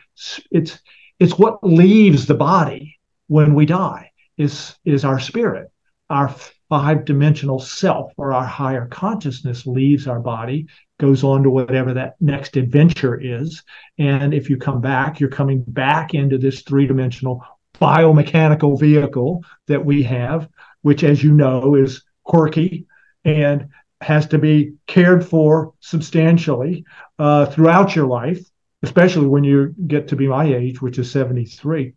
it's 0.50 0.80
it's 1.18 1.38
what 1.38 1.62
leaves 1.62 2.26
the 2.26 2.34
body 2.34 2.98
when 3.26 3.54
we 3.54 3.66
die 3.66 4.12
is 4.36 4.76
is 4.84 5.04
our 5.04 5.18
spirit. 5.18 5.70
Our 6.08 6.34
five 6.68 7.04
dimensional 7.04 7.58
self 7.58 8.12
or 8.16 8.32
our 8.32 8.46
higher 8.46 8.86
consciousness 8.86 9.66
leaves 9.66 10.06
our 10.06 10.20
body, 10.20 10.66
goes 11.00 11.24
on 11.24 11.42
to 11.42 11.50
whatever 11.50 11.94
that 11.94 12.14
next 12.20 12.56
adventure 12.56 13.18
is. 13.20 13.62
And 13.98 14.32
if 14.32 14.48
you 14.48 14.56
come 14.56 14.80
back, 14.80 15.18
you're 15.18 15.30
coming 15.30 15.64
back 15.66 16.14
into 16.14 16.38
this 16.38 16.62
three 16.62 16.86
dimensional 16.86 17.44
biomechanical 17.80 18.78
vehicle 18.78 19.44
that 19.66 19.84
we 19.84 20.02
have, 20.04 20.48
which, 20.82 21.02
as 21.02 21.24
you 21.24 21.32
know, 21.32 21.74
is 21.74 22.02
quirky 22.22 22.86
and 23.24 23.68
has 24.00 24.26
to 24.28 24.38
be 24.38 24.74
cared 24.86 25.26
for 25.26 25.74
substantially 25.80 26.84
uh, 27.18 27.46
throughout 27.46 27.96
your 27.96 28.06
life, 28.06 28.40
especially 28.82 29.26
when 29.26 29.44
you 29.44 29.74
get 29.86 30.08
to 30.08 30.16
be 30.16 30.28
my 30.28 30.44
age, 30.44 30.80
which 30.80 30.98
is 30.98 31.10
73. 31.10 31.94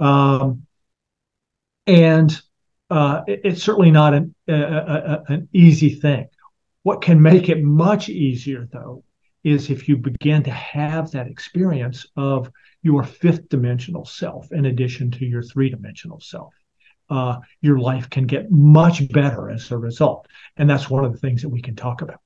Um, 0.00 0.66
and 1.86 2.40
uh, 2.90 3.22
it, 3.26 3.40
it's 3.44 3.62
certainly 3.62 3.90
not 3.90 4.14
an, 4.14 4.34
a, 4.48 4.54
a, 4.54 5.24
an 5.28 5.48
easy 5.52 5.90
thing. 5.90 6.28
What 6.84 7.00
can 7.00 7.20
make 7.20 7.48
it 7.48 7.62
much 7.62 8.08
easier, 8.08 8.68
though, 8.70 9.04
is 9.42 9.70
if 9.70 9.88
you 9.88 9.96
begin 9.96 10.42
to 10.42 10.50
have 10.50 11.10
that 11.10 11.26
experience 11.26 12.06
of 12.16 12.50
your 12.82 13.02
fifth 13.02 13.48
dimensional 13.48 14.04
self 14.04 14.52
in 14.52 14.66
addition 14.66 15.10
to 15.10 15.24
your 15.24 15.42
three 15.42 15.70
dimensional 15.70 16.20
self. 16.20 16.54
Uh, 17.08 17.38
your 17.62 17.78
life 17.78 18.08
can 18.10 18.26
get 18.26 18.50
much 18.50 19.10
better 19.12 19.50
as 19.50 19.70
a 19.70 19.76
result. 19.76 20.26
And 20.58 20.68
that's 20.68 20.88
one 20.88 21.04
of 21.04 21.12
the 21.12 21.18
things 21.18 21.40
that 21.42 21.48
we 21.48 21.62
can 21.62 21.74
talk 21.74 22.02
about. 22.02 22.20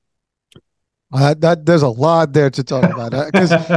Uh, 1.11 1.33
that 1.39 1.65
there's 1.65 1.81
a 1.81 1.87
lot 1.87 2.33
there 2.33 2.49
to 2.49 2.63
talk 2.63 2.83
about 2.83 3.11
because 3.31 3.51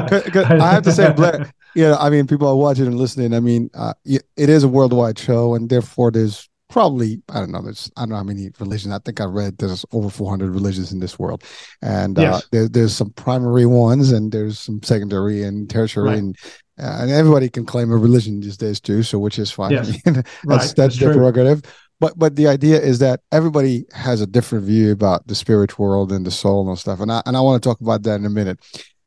I 0.44 0.72
have 0.72 0.82
to 0.82 0.92
say, 0.92 1.12
Blair, 1.12 1.50
you 1.74 1.84
know, 1.84 1.96
I 1.96 2.10
mean, 2.10 2.26
people 2.26 2.48
are 2.48 2.56
watching 2.56 2.86
and 2.86 2.96
listening. 2.96 3.34
I 3.34 3.40
mean, 3.40 3.70
uh, 3.72 3.94
it 4.04 4.22
is 4.36 4.64
a 4.64 4.68
worldwide 4.68 5.18
show, 5.18 5.54
and 5.54 5.70
therefore 5.70 6.10
there's 6.10 6.50
probably 6.72 7.22
I 7.28 7.38
don't 7.38 7.52
know. 7.52 7.60
There's 7.60 7.90
I 7.96 8.02
don't 8.02 8.08
know 8.08 8.16
how 8.16 8.22
many 8.24 8.50
religions. 8.58 8.94
I 8.94 8.98
think 8.98 9.20
I 9.20 9.24
read 9.24 9.58
there's 9.58 9.84
over 9.92 10.08
400 10.08 10.52
religions 10.52 10.90
in 10.90 11.00
this 11.00 11.18
world, 11.18 11.44
and 11.82 12.18
uh, 12.18 12.22
yes. 12.22 12.34
uh, 12.34 12.40
there, 12.50 12.68
there's 12.68 12.96
some 12.96 13.10
primary 13.10 13.66
ones, 13.66 14.10
and 14.10 14.32
there's 14.32 14.58
some 14.58 14.82
secondary 14.82 15.42
and 15.42 15.68
tertiary, 15.68 16.08
right. 16.08 16.18
and 16.18 16.36
uh, 16.80 16.96
and 17.00 17.10
everybody 17.10 17.50
can 17.50 17.66
claim 17.66 17.92
a 17.92 17.96
religion 17.96 18.40
these 18.40 18.56
days 18.56 18.80
too. 18.80 19.02
So 19.02 19.18
which 19.18 19.38
is 19.38 19.50
fine. 19.50 19.72
Yes. 19.72 20.02
that's 20.04 20.16
right. 20.16 20.24
that's, 20.44 20.72
that's 20.72 20.98
their 20.98 21.12
prerogative. 21.12 21.62
But 22.00 22.18
but 22.18 22.36
the 22.36 22.48
idea 22.48 22.80
is 22.80 22.98
that 23.00 23.20
everybody 23.30 23.84
has 23.92 24.22
a 24.22 24.26
different 24.26 24.64
view 24.64 24.92
about 24.92 25.26
the 25.26 25.34
spirit 25.34 25.78
world 25.78 26.10
and 26.10 26.26
the 26.26 26.30
soul 26.30 26.68
and 26.68 26.78
stuff, 26.78 27.00
and 27.00 27.12
I 27.12 27.22
and 27.26 27.36
I 27.36 27.40
want 27.42 27.62
to 27.62 27.68
talk 27.68 27.80
about 27.80 28.02
that 28.04 28.18
in 28.18 28.24
a 28.24 28.30
minute. 28.30 28.58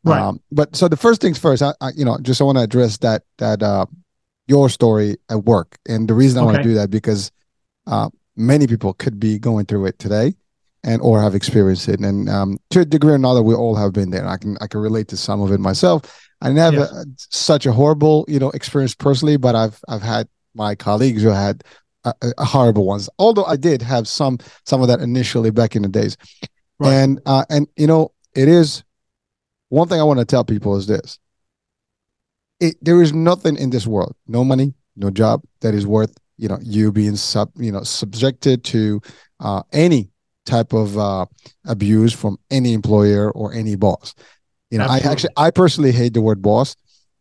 Right. 0.03 0.21
Um, 0.21 0.39
but 0.51 0.75
so 0.75 0.87
the 0.87 0.97
first 0.97 1.19
things 1.19 1.39
first, 1.39 1.63
I, 1.63 1.73
I 1.81 1.89
you 1.95 2.05
know 2.05 2.19
just 2.21 2.39
I 2.39 2.43
want 2.43 2.59
to 2.59 2.63
address 2.63 2.97
that 2.99 3.23
that 3.39 3.63
uh 3.63 3.87
your 4.47 4.69
story 4.69 5.17
at 5.31 5.45
work, 5.45 5.79
and 5.89 6.07
the 6.07 6.13
reason 6.13 6.37
I 6.37 6.41
okay. 6.41 6.45
want 6.45 6.57
to 6.57 6.69
do 6.69 6.75
that 6.75 6.91
because 6.91 7.31
uh, 7.87 8.09
many 8.35 8.67
people 8.67 8.93
could 8.93 9.19
be 9.19 9.39
going 9.39 9.65
through 9.65 9.85
it 9.85 9.99
today 9.99 10.35
and 10.85 11.01
or 11.01 11.21
have 11.21 11.35
experienced 11.35 11.89
it. 11.89 11.99
And 11.99 12.29
um, 12.29 12.59
to 12.69 12.81
a 12.81 12.85
degree 12.85 13.11
or 13.11 13.15
another 13.15 13.41
we 13.41 13.55
all 13.55 13.75
have 13.75 13.93
been 13.93 14.11
there. 14.11 14.25
I 14.25 14.37
can 14.37 14.57
i 14.61 14.67
can 14.67 14.79
relate 14.79 15.07
to 15.09 15.17
some 15.17 15.41
of 15.41 15.51
it 15.51 15.59
myself. 15.59 16.29
I 16.41 16.51
never 16.51 16.77
yes. 16.77 17.05
such 17.17 17.65
a 17.65 17.71
horrible 17.71 18.25
you 18.27 18.39
know 18.39 18.51
experience 18.51 18.93
personally 18.93 19.37
but 19.37 19.55
i've 19.55 19.79
i've 19.87 20.01
had 20.01 20.27
my 20.53 20.75
colleagues 20.75 21.23
who 21.23 21.29
had 21.29 21.63
uh, 22.03 22.13
uh, 22.21 22.45
horrible 22.45 22.85
ones. 22.85 23.09
Although 23.19 23.45
i 23.45 23.55
did 23.55 23.81
have 23.81 24.07
some 24.07 24.37
some 24.65 24.81
of 24.81 24.87
that 24.87 25.01
initially 25.01 25.49
back 25.49 25.75
in 25.75 25.81
the 25.81 25.89
days. 25.89 26.17
Right. 26.77 26.93
and 26.93 27.21
uh, 27.25 27.45
and 27.49 27.67
you 27.77 27.87
know 27.87 28.11
it 28.35 28.47
is 28.47 28.83
one 29.69 29.87
thing 29.87 29.99
i 29.99 30.03
want 30.03 30.19
to 30.19 30.25
tell 30.25 30.43
people 30.43 30.75
is 30.75 30.87
this. 30.87 31.19
It, 32.59 32.75
there 32.81 33.01
is 33.01 33.13
nothing 33.13 33.57
in 33.57 33.69
this 33.69 33.87
world 33.87 34.15
no 34.27 34.43
money 34.43 34.73
no 34.95 35.09
job 35.09 35.43
that 35.61 35.73
is 35.73 35.85
worth 35.85 36.15
you 36.37 36.47
know 36.47 36.57
you 36.61 36.91
being 36.91 37.15
sub 37.15 37.51
you 37.55 37.71
know 37.71 37.83
subjected 37.83 38.63
to 38.65 39.01
uh, 39.39 39.61
any 39.71 40.09
type 40.45 40.73
of 40.73 40.97
uh, 40.97 41.25
abuse 41.65 42.13
from 42.13 42.37
any 42.51 42.73
employer 42.73 43.31
or 43.31 43.53
any 43.53 43.75
boss. 43.75 44.13
You 44.69 44.77
know 44.77 44.85
Absolutely. 44.85 45.09
i 45.09 45.11
actually 45.11 45.33
i 45.37 45.51
personally 45.51 45.91
hate 45.91 46.13
the 46.13 46.21
word 46.21 46.41
boss. 46.41 46.75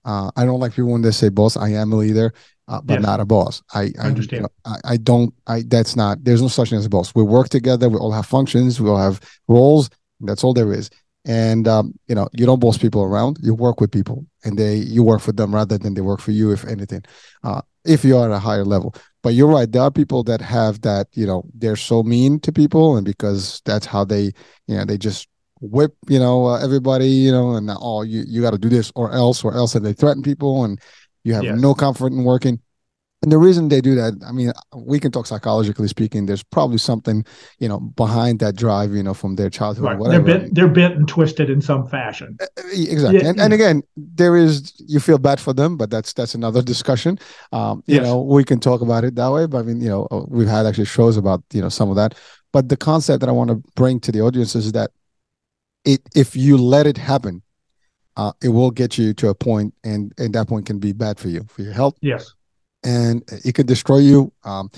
Uh, 0.04 0.30
i 0.37 0.44
don't 0.44 0.61
like 0.61 0.73
people 0.73 0.92
when 0.92 1.02
they 1.02 1.11
say 1.11 1.28
boss. 1.28 1.56
I 1.56 1.71
am 1.71 1.92
a 1.92 1.97
leader 1.97 2.33
uh, 2.68 2.80
but 2.83 3.00
not 3.00 3.21
a 3.21 3.25
boss. 3.25 3.62
I 3.75 3.92
i, 3.99 4.06
understand. 4.06 4.33
You 4.33 4.40
know, 4.42 4.49
I, 4.64 4.92
I 4.92 4.97
don't 4.97 5.35
i 5.47 5.62
that's 5.66 5.97
not 5.97 6.25
there's 6.25 6.42
no 6.42 6.49
such 6.49 6.71
thing 6.71 6.78
as 6.78 6.87
a 6.87 6.90
boss. 6.90 7.14
We 7.14 7.23
work 7.23 7.49
together. 7.49 7.88
We 7.88 7.99
all 7.99 8.12
have 8.12 8.26
functions. 8.26 8.80
We 8.80 8.88
all 8.88 8.99
have 8.99 9.21
roles. 9.49 9.90
That's 10.21 10.44
all 10.44 10.54
there 10.54 10.73
is. 10.73 10.90
And 11.26 11.66
um, 11.68 11.94
you 12.06 12.14
know 12.14 12.28
you 12.33 12.47
don't 12.47 12.61
boss 12.61 12.78
people 12.78 13.02
around. 13.02 13.38
You 13.42 13.54
work 13.54 13.80
with 13.80 13.90
people 13.90 14.26
and 14.44 14.59
they 14.59 14.76
you 14.76 15.02
work 15.02 15.21
for 15.21 15.33
them 15.33 15.54
rather 15.54 15.78
than 15.78 15.94
they 15.94 16.00
work 16.00 16.21
for 16.21 16.33
you 16.33 16.52
if 16.52 16.64
anything. 16.64 17.02
Uh, 17.42 17.62
if 17.85 18.05
you 18.05 18.17
are 18.17 18.31
at 18.31 18.35
a 18.35 18.38
higher 18.38 18.64
level 18.64 18.95
but 19.23 19.35
you're 19.35 19.49
right 19.49 19.73
there 19.73 19.83
are 19.83 19.91
people 19.91 20.23
that 20.23 20.41
have 20.41 20.81
that 20.83 21.09
you 21.12 21.26
know 21.26 21.45
they're 21.55 21.76
so 21.76 22.03
mean 22.03 22.38
to 22.41 22.53
people 22.53 22.97
and 22.97 23.05
because 23.05 23.61
that's 23.64 23.87
how 23.87 24.05
they 24.05 24.25
you 24.67 24.76
know 24.76 24.85
they 24.85 24.99
just 24.99 25.29
whip 25.61 25.95
you 26.09 26.19
know 26.19 26.47
uh, 26.47 26.62
everybody 26.62 27.09
you 27.09 27.33
know 27.33 27.55
and 27.55 27.71
oh 27.81 28.03
you, 28.03 28.25
you 28.26 28.43
got 28.43 28.50
to 28.50 28.59
do 28.59 28.69
this 28.69 28.93
or 28.95 29.12
else 29.12 29.45
or 29.45 29.55
else 29.55 29.75
and 29.75 29.85
they 29.85 29.93
threaten 29.93 30.23
people 30.23 30.64
and 30.64 30.81
you 31.25 31.33
have 31.33 31.45
yes. 31.45 31.59
no 31.59 31.75
comfort 31.75 32.12
in 32.12 32.25
working 32.25 32.61
and 33.25 33.33
the 33.33 33.38
reason 33.38 33.69
they 33.71 33.81
do 33.81 33.95
that, 33.95 34.12
I 34.26 34.33
mean, 34.33 34.52
we 34.76 35.00
can 35.00 35.11
talk 35.11 35.26
psychologically 35.26 35.88
speaking. 35.88 36.26
There's 36.26 36.43
probably 36.43 36.76
something, 36.76 37.25
you 37.59 37.66
know, 37.66 37.81
behind 37.81 38.38
that 38.40 38.54
drive, 38.54 38.93
you 38.93 39.02
know, 39.02 39.14
from 39.14 39.37
their 39.37 39.49
childhood. 39.49 39.87
Right. 39.87 39.99
Whatever. 39.99 40.25
They're 40.26 40.38
bent, 40.40 40.54
they're 40.54 40.69
bent 40.69 40.97
and 40.97 41.09
twisted 41.09 41.49
in 41.49 41.62
some 41.62 41.88
fashion. 41.88 42.37
Uh, 42.38 42.45
uh, 42.45 42.62
exactly. 42.75 43.23
Yeah, 43.23 43.31
and, 43.31 43.40
and 43.40 43.54
again, 43.54 43.83
there 43.97 44.37
is 44.37 44.75
you 44.76 45.00
feel 45.00 45.16
bad 45.16 45.40
for 45.40 45.54
them, 45.54 45.78
but 45.78 45.88
that's 45.88 46.12
that's 46.12 46.35
another 46.35 46.61
discussion. 46.61 47.19
Um, 47.50 47.83
you 47.87 47.95
yes. 47.95 48.04
know, 48.04 48.21
we 48.21 48.45
can 48.45 48.61
talk 48.61 48.83
about 48.83 49.04
it 49.04 49.14
that 49.14 49.33
way. 49.33 49.47
But 49.47 49.61
I 49.61 49.62
mean, 49.62 49.81
you 49.81 49.88
know, 49.88 50.07
uh, 50.11 50.26
we've 50.28 50.47
had 50.47 50.66
actually 50.66 50.85
shows 50.85 51.16
about 51.16 51.43
you 51.50 51.62
know 51.62 51.71
some 51.71 51.88
of 51.88 51.97
that. 51.97 52.14
But 52.52 52.69
the 52.69 52.76
concept 52.76 53.21
that 53.21 53.31
I 53.31 53.33
want 53.33 53.49
to 53.49 53.62
bring 53.75 54.00
to 54.00 54.12
the 54.12 54.21
audience 54.21 54.54
is 54.54 54.73
that 54.73 54.90
it 55.87 56.02
if 56.14 56.37
you 56.37 56.59
let 56.59 56.87
it 56.87 56.99
happen, 56.99 57.40
uh, 58.19 58.33
it 58.43 58.50
will 58.50 58.71
get 58.71 58.99
you 58.99 59.14
to 59.14 59.28
a 59.28 59.35
point, 59.35 59.73
and 59.83 60.12
and 60.19 60.35
that 60.35 60.47
point 60.47 60.66
can 60.66 60.78
be 60.78 60.93
bad 60.93 61.19
for 61.19 61.28
you 61.28 61.47
for 61.49 61.62
your 61.62 61.73
health. 61.73 61.97
Yes 62.02 62.35
and 62.85 63.23
it 63.45 63.55
could 63.55 63.67
destroy 63.67 63.99
you. 63.99 64.33
Um, 64.45 64.71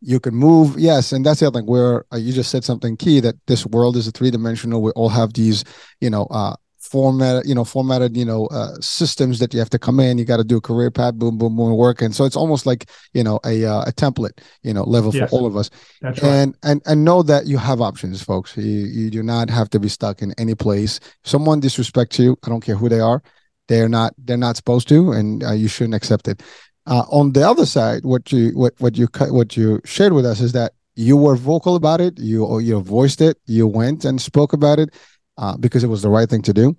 you 0.00 0.18
can 0.18 0.34
move. 0.34 0.78
Yes 0.78 1.12
and 1.12 1.24
that's 1.24 1.40
the 1.40 1.46
other 1.46 1.60
thing 1.60 1.68
where 1.68 2.04
uh, 2.12 2.16
you 2.16 2.32
just 2.32 2.50
said 2.50 2.64
something 2.64 2.96
key 2.96 3.20
that 3.20 3.34
this 3.46 3.66
world 3.66 3.96
is 3.96 4.08
a 4.08 4.10
three-dimensional. 4.10 4.80
We 4.80 4.92
all 4.92 5.10
have 5.10 5.34
these 5.34 5.64
you 6.00 6.10
know 6.10 6.24
uh 6.30 6.56
format 6.80 7.44
you 7.44 7.54
know 7.54 7.64
formatted 7.64 8.16
you 8.16 8.24
know 8.24 8.46
uh, 8.46 8.74
systems 8.80 9.38
that 9.38 9.52
you 9.52 9.60
have 9.60 9.70
to 9.70 9.78
come 9.78 10.00
in. 10.00 10.16
You 10.16 10.24
got 10.24 10.38
to 10.38 10.44
do 10.44 10.56
a 10.56 10.60
career 10.60 10.90
path 10.90 11.14
boom 11.14 11.36
boom 11.36 11.56
boom 11.56 11.76
work. 11.76 12.00
And 12.00 12.14
so 12.14 12.24
it's 12.24 12.36
almost 12.36 12.64
like 12.64 12.88
you 13.12 13.22
know 13.22 13.38
a 13.44 13.64
uh, 13.64 13.82
a 13.82 13.92
template 13.92 14.40
you 14.62 14.72
know 14.72 14.84
level 14.84 15.14
yes, 15.14 15.28
for 15.28 15.36
all 15.36 15.46
of 15.46 15.56
us. 15.56 15.68
That's 16.00 16.22
right. 16.22 16.30
and 16.30 16.56
and 16.62 16.82
and 16.86 17.04
know 17.04 17.22
that 17.22 17.46
you 17.46 17.58
have 17.58 17.82
options 17.82 18.22
folks. 18.22 18.56
You 18.56 18.64
you 18.64 19.10
do 19.10 19.22
not 19.22 19.50
have 19.50 19.68
to 19.70 19.78
be 19.78 19.88
stuck 19.88 20.22
in 20.22 20.32
any 20.38 20.54
place. 20.54 20.98
If 20.98 21.30
someone 21.30 21.60
disrespects 21.60 22.18
you 22.18 22.36
i 22.44 22.48
don't 22.48 22.60
care 22.60 22.76
who 22.76 22.88
they 22.88 23.00
are 23.00 23.22
they're 23.68 23.88
not 23.88 24.12
they're 24.18 24.36
not 24.36 24.56
supposed 24.56 24.88
to 24.88 25.12
and 25.12 25.44
uh, 25.44 25.52
you 25.52 25.68
shouldn't 25.68 25.94
accept 25.94 26.26
it 26.26 26.42
uh, 26.90 27.04
on 27.08 27.32
the 27.32 27.48
other 27.48 27.64
side, 27.64 28.04
what 28.04 28.32
you 28.32 28.50
what 28.50 28.74
what 28.78 28.98
you 28.98 29.08
what 29.28 29.56
you 29.56 29.80
shared 29.84 30.12
with 30.12 30.26
us 30.26 30.40
is 30.40 30.52
that 30.52 30.72
you 30.96 31.16
were 31.16 31.36
vocal 31.36 31.76
about 31.76 32.00
it. 32.00 32.18
You 32.18 32.58
you 32.58 32.80
voiced 32.80 33.20
it. 33.20 33.38
You 33.46 33.68
went 33.68 34.04
and 34.04 34.20
spoke 34.20 34.52
about 34.52 34.80
it 34.80 34.90
uh, 35.38 35.56
because 35.56 35.84
it 35.84 35.86
was 35.86 36.02
the 36.02 36.10
right 36.10 36.28
thing 36.28 36.42
to 36.42 36.52
do. 36.52 36.74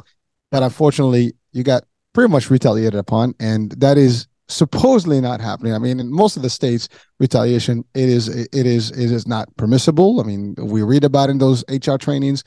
But 0.51 0.63
unfortunately, 0.63 1.33
you 1.53 1.63
got 1.63 1.85
pretty 2.13 2.29
much 2.29 2.49
retaliated 2.49 2.99
upon, 2.99 3.33
and 3.39 3.71
that 3.71 3.97
is 3.97 4.27
supposedly 4.49 5.21
not 5.21 5.39
happening. 5.39 5.73
I 5.73 5.77
mean, 5.77 6.01
in 6.01 6.11
most 6.11 6.35
of 6.35 6.43
the 6.43 6.49
states, 6.49 6.89
retaliation 7.21 7.85
it 7.93 8.09
is 8.09 8.27
it 8.27 8.65
is 8.65 8.91
it 8.91 9.11
is 9.13 9.25
not 9.25 9.47
permissible. 9.55 10.19
I 10.19 10.23
mean, 10.23 10.55
we 10.57 10.83
read 10.83 11.05
about 11.05 11.29
in 11.29 11.37
those 11.37 11.63
HR 11.69 11.95
trainings, 11.95 12.43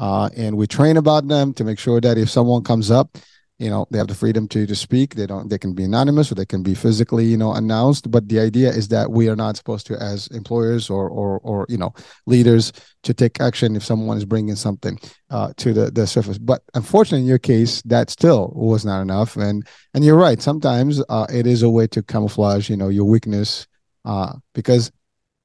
uh, 0.00 0.30
and 0.34 0.56
we 0.56 0.66
train 0.66 0.96
about 0.96 1.28
them 1.28 1.52
to 1.54 1.64
make 1.64 1.78
sure 1.78 2.00
that 2.00 2.16
if 2.16 2.30
someone 2.30 2.64
comes 2.64 2.90
up 2.90 3.18
you 3.62 3.70
know 3.70 3.86
they 3.90 3.98
have 3.98 4.08
the 4.08 4.14
freedom 4.14 4.48
to 4.48 4.66
to 4.66 4.74
speak. 4.74 5.14
They 5.14 5.26
don't 5.26 5.48
they 5.48 5.58
can 5.58 5.72
be 5.72 5.84
anonymous 5.84 6.32
or 6.32 6.34
they 6.34 6.44
can 6.44 6.62
be 6.62 6.74
physically 6.74 7.24
you 7.24 7.36
know 7.36 7.52
announced. 7.52 8.10
But 8.10 8.28
the 8.28 8.40
idea 8.40 8.70
is 8.70 8.88
that 8.88 9.12
we 9.12 9.28
are 9.28 9.36
not 9.36 9.56
supposed 9.56 9.86
to 9.86 9.94
as 10.02 10.26
employers 10.28 10.90
or 10.90 11.08
or 11.08 11.38
or 11.40 11.66
you 11.68 11.78
know 11.78 11.94
leaders 12.26 12.72
to 13.04 13.14
take 13.14 13.40
action 13.40 13.76
if 13.76 13.84
someone 13.84 14.16
is 14.16 14.24
bringing 14.24 14.56
something 14.56 14.98
uh, 15.30 15.52
to 15.58 15.72
the 15.72 15.90
the 15.92 16.06
surface. 16.06 16.38
But 16.38 16.62
unfortunately 16.74 17.22
in 17.22 17.28
your 17.28 17.38
case 17.38 17.80
that 17.82 18.10
still 18.10 18.52
was 18.54 18.84
not 18.84 19.00
enough. 19.00 19.36
And 19.36 19.66
and 19.94 20.04
you're 20.04 20.16
right. 20.16 20.42
Sometimes 20.42 21.00
uh, 21.08 21.26
it 21.32 21.46
is 21.46 21.62
a 21.62 21.70
way 21.70 21.86
to 21.88 22.02
camouflage 22.02 22.68
you 22.68 22.76
know 22.76 22.88
your 22.88 23.04
weakness 23.04 23.68
uh, 24.04 24.32
because 24.54 24.90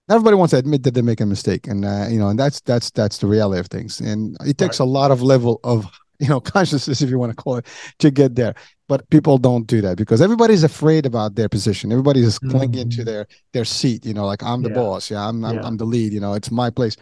everybody 0.10 0.36
wants 0.36 0.52
to 0.52 0.58
admit 0.58 0.82
that 0.84 0.96
they 0.96 1.04
make 1.04 1.22
a 1.22 1.26
mistake. 1.26 1.68
And 1.68 1.86
uh, 1.86 2.08
you 2.10 2.18
know 2.18 2.30
and 2.30 2.40
that's 2.40 2.62
that's 2.62 2.90
that's 2.90 3.20
the 3.20 3.28
reality 3.28 3.60
of 3.60 3.68
things. 3.68 4.00
And 4.02 4.36
it 4.42 4.58
takes 4.58 4.80
right. 4.80 4.88
a 4.88 4.90
lot 4.90 5.12
of 5.12 5.22
level 5.22 5.60
of 5.64 5.86
you 6.20 6.28
know 6.28 6.40
consciousness 6.40 7.02
if 7.02 7.10
you 7.10 7.20
want 7.20 7.32
to 7.32 7.36
call 7.36 7.58
it 7.58 7.68
to 8.00 8.10
get 8.10 8.36
there 8.36 8.56
but 8.88 9.08
people 9.10 9.38
don't 9.38 9.68
do 9.68 9.82
that 9.82 9.98
because 9.98 10.22
everybody's 10.22 10.64
afraid 10.64 11.06
about 11.06 11.36
their 11.36 11.50
position 11.50 11.92
everybody's 11.92 12.40
clinging 12.40 12.88
mm-hmm. 12.88 12.90
to 12.90 13.04
their 13.04 13.28
their 13.54 13.66
seat 13.66 14.06
you 14.06 14.14
know 14.14 14.26
like 14.26 14.42
i'm 14.44 14.64
the 14.64 14.70
yeah. 14.70 14.76
boss 14.76 15.12
yeah 15.12 15.28
I'm, 15.28 15.44
I'm 15.46 15.56
yeah. 15.56 15.66
i'm 15.66 15.78
the 15.78 15.86
lead 15.86 16.14
you 16.14 16.20
know 16.20 16.34
it's 16.34 16.50
my 16.50 16.70
place 16.70 16.98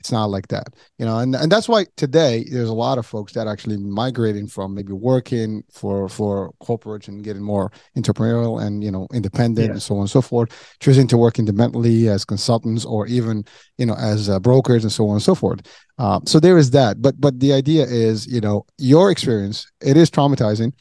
it's 0.00 0.10
not 0.10 0.30
like 0.30 0.48
that 0.48 0.74
you 0.98 1.04
know 1.04 1.18
and, 1.18 1.34
and 1.34 1.52
that's 1.52 1.68
why 1.68 1.84
today 1.96 2.44
there's 2.50 2.68
a 2.68 2.74
lot 2.74 2.98
of 2.98 3.06
folks 3.06 3.32
that 3.32 3.46
actually 3.46 3.76
migrating 3.76 4.46
from 4.46 4.74
maybe 4.74 4.92
working 4.92 5.62
for 5.70 6.08
for 6.08 6.52
corporates 6.62 7.06
and 7.08 7.22
getting 7.22 7.42
more 7.42 7.70
entrepreneurial 7.96 8.62
and 8.62 8.82
you 8.82 8.90
know 8.90 9.06
independent 9.12 9.66
yeah. 9.66 9.72
and 9.72 9.82
so 9.82 9.94
on 9.94 10.00
and 10.00 10.10
so 10.10 10.22
forth 10.22 10.50
choosing 10.80 11.06
to 11.06 11.16
work 11.16 11.38
independently 11.38 12.08
as 12.08 12.24
consultants 12.24 12.84
or 12.84 13.06
even 13.06 13.44
you 13.78 13.86
know 13.86 13.94
as 13.94 14.28
uh, 14.28 14.40
brokers 14.40 14.84
and 14.84 14.92
so 14.92 15.06
on 15.08 15.14
and 15.14 15.22
so 15.22 15.34
forth. 15.34 15.60
Uh, 15.98 16.18
so 16.24 16.40
there 16.40 16.56
is 16.56 16.70
that 16.70 17.02
but 17.02 17.20
but 17.20 17.38
the 17.40 17.52
idea 17.52 17.84
is 17.84 18.26
you 18.26 18.40
know 18.40 18.64
your 18.78 19.10
experience 19.10 19.70
it 19.80 19.96
is 19.96 20.10
traumatizing 20.10 20.72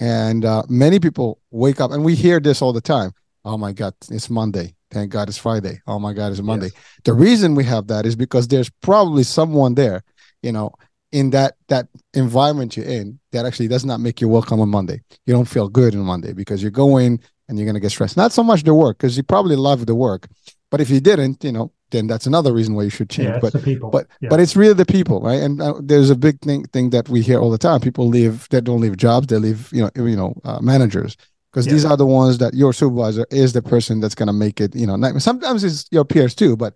and 0.00 0.44
uh, 0.44 0.62
many 0.68 0.98
people 0.98 1.40
wake 1.50 1.80
up 1.80 1.90
and 1.90 2.04
we 2.04 2.14
hear 2.14 2.40
this 2.40 2.62
all 2.62 2.72
the 2.72 2.80
time. 2.80 3.12
Oh 3.44 3.58
my 3.58 3.72
god 3.72 3.94
it's 4.10 4.30
monday 4.30 4.74
Thank 4.92 5.10
God 5.10 5.28
it's 5.28 5.38
Friday. 5.38 5.80
Oh 5.86 5.98
my 5.98 6.12
God, 6.12 6.32
it's 6.32 6.42
Monday. 6.42 6.66
Yes. 6.66 6.84
The 7.04 7.14
reason 7.14 7.54
we 7.54 7.64
have 7.64 7.86
that 7.86 8.04
is 8.04 8.14
because 8.14 8.46
there's 8.46 8.68
probably 8.82 9.22
someone 9.22 9.74
there, 9.74 10.04
you 10.42 10.52
know, 10.52 10.72
in 11.12 11.30
that 11.30 11.54
that 11.68 11.88
environment 12.14 12.76
you're 12.76 12.86
in 12.86 13.18
that 13.32 13.46
actually 13.46 13.68
does 13.68 13.84
not 13.84 14.00
make 14.00 14.20
you 14.20 14.28
welcome 14.28 14.60
on 14.60 14.68
Monday. 14.68 15.00
You 15.26 15.32
don't 15.32 15.48
feel 15.48 15.68
good 15.68 15.94
on 15.94 16.02
Monday 16.02 16.34
because 16.34 16.62
you're 16.62 16.70
going 16.70 17.20
and 17.48 17.58
you're 17.58 17.66
gonna 17.66 17.80
get 17.80 17.90
stressed. 17.90 18.18
Not 18.18 18.32
so 18.32 18.42
much 18.42 18.64
the 18.64 18.74
work 18.74 18.98
because 18.98 19.16
you 19.16 19.22
probably 19.22 19.56
love 19.56 19.86
the 19.86 19.94
work, 19.94 20.28
but 20.70 20.80
if 20.82 20.90
you 20.90 21.00
didn't, 21.00 21.42
you 21.42 21.52
know, 21.52 21.72
then 21.90 22.06
that's 22.06 22.26
another 22.26 22.52
reason 22.52 22.74
why 22.74 22.82
you 22.82 22.90
should 22.90 23.08
change. 23.08 23.28
Yeah, 23.28 23.38
but 23.38 23.52
but 23.90 24.06
yeah. 24.20 24.28
but 24.28 24.40
it's 24.40 24.56
really 24.56 24.74
the 24.74 24.86
people, 24.86 25.20
right? 25.20 25.40
And 25.40 25.62
uh, 25.62 25.74
there's 25.80 26.10
a 26.10 26.16
big 26.16 26.38
thing 26.40 26.64
thing 26.64 26.90
that 26.90 27.08
we 27.08 27.22
hear 27.22 27.38
all 27.38 27.50
the 27.50 27.58
time. 27.58 27.80
People 27.80 28.08
leave. 28.08 28.46
They 28.50 28.60
don't 28.60 28.80
leave 28.80 28.98
jobs. 28.98 29.28
They 29.28 29.38
leave. 29.38 29.72
You 29.72 29.84
know. 29.84 29.90
You 29.96 30.16
know. 30.16 30.34
Uh, 30.44 30.60
managers 30.60 31.16
because 31.52 31.66
yeah. 31.66 31.72
these 31.74 31.84
are 31.84 31.96
the 31.96 32.06
ones 32.06 32.38
that 32.38 32.54
your 32.54 32.72
supervisor 32.72 33.26
is 33.30 33.52
the 33.52 33.62
person 33.62 34.00
that's 34.00 34.14
going 34.14 34.26
to 34.26 34.32
make 34.32 34.60
it 34.60 34.74
you 34.74 34.86
know 34.86 34.96
sometimes 35.18 35.62
it's 35.62 35.86
your 35.90 36.04
peers 36.04 36.34
too 36.34 36.56
but 36.56 36.74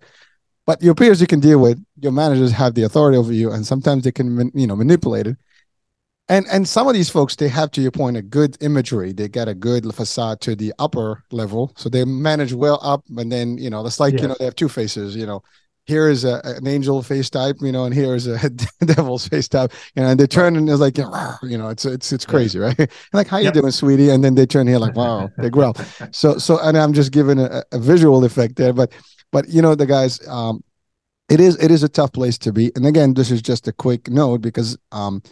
but 0.65 0.81
your 0.81 0.93
peers 0.93 1.19
you 1.19 1.27
can 1.27 1.39
deal 1.39 1.59
with 1.59 1.83
your 1.99 2.11
managers 2.11 2.51
have 2.51 2.75
the 2.75 2.83
authority 2.83 3.17
over 3.17 3.33
you 3.33 3.51
and 3.51 3.65
sometimes 3.65 4.03
they 4.03 4.11
can 4.11 4.51
you 4.53 4.67
know 4.67 4.75
manipulate 4.75 5.27
it 5.27 5.37
and 6.29 6.45
and 6.51 6.67
some 6.67 6.87
of 6.87 6.93
these 6.93 7.09
folks 7.09 7.35
they 7.35 7.47
have 7.47 7.71
to 7.71 7.81
your 7.81 7.91
point 7.91 8.17
a 8.17 8.21
good 8.21 8.57
imagery 8.61 9.13
they 9.13 9.27
get 9.27 9.47
a 9.47 9.55
good 9.55 9.93
facade 9.95 10.39
to 10.41 10.55
the 10.55 10.73
upper 10.77 11.23
level 11.31 11.73
so 11.75 11.89
they 11.89 12.05
manage 12.05 12.53
well 12.53 12.79
up 12.83 13.03
and 13.17 13.31
then 13.31 13.57
you 13.57 13.69
know 13.69 13.85
it's 13.85 13.99
like 13.99 14.13
yes. 14.13 14.21
you 14.21 14.27
know 14.27 14.35
they 14.37 14.45
have 14.45 14.55
two 14.55 14.69
faces 14.69 15.15
you 15.15 15.25
know 15.25 15.41
here 15.87 16.09
is 16.09 16.25
a, 16.25 16.41
an 16.43 16.67
angel 16.67 17.01
face 17.01 17.29
type, 17.29 17.55
you 17.61 17.71
know, 17.71 17.85
and 17.85 17.95
here 17.95 18.13
is 18.13 18.27
a 18.27 18.49
devil's 18.85 19.27
face 19.27 19.47
type, 19.47 19.71
you 19.95 20.03
know, 20.03 20.09
and 20.09 20.19
they 20.19 20.27
turn 20.27 20.57
and 20.57 20.69
it's 20.69 20.81
like, 20.81 20.97
you 20.97 21.57
know, 21.57 21.69
it's 21.69 21.85
it's 21.85 22.11
it's 22.11 22.25
crazy, 22.25 22.59
right? 22.59 22.77
And 22.79 22.89
like, 23.13 23.27
how 23.27 23.37
you 23.37 23.51
doing, 23.51 23.71
sweetie? 23.71 24.09
And 24.09 24.23
then 24.23 24.35
they 24.35 24.45
turn 24.45 24.67
here 24.67 24.79
like, 24.79 24.95
wow, 24.95 25.29
they 25.37 25.49
growl. 25.49 25.75
So 26.11 26.37
so, 26.37 26.59
and 26.59 26.77
I'm 26.77 26.93
just 26.93 27.11
giving 27.11 27.39
a, 27.39 27.63
a 27.71 27.79
visual 27.79 28.23
effect 28.25 28.57
there, 28.57 28.73
but 28.73 28.91
but 29.31 29.47
you 29.47 29.61
know, 29.61 29.75
the 29.75 29.85
guys, 29.85 30.25
um, 30.27 30.63
it 31.29 31.39
is 31.39 31.61
it 31.63 31.71
is 31.71 31.83
a 31.83 31.89
tough 31.89 32.11
place 32.11 32.37
to 32.39 32.51
be. 32.51 32.71
And 32.75 32.85
again, 32.85 33.13
this 33.13 33.31
is 33.31 33.41
just 33.41 33.67
a 33.67 33.71
quick 33.71 34.09
note 34.09 34.41
because 34.41 34.77
um, 34.91 35.23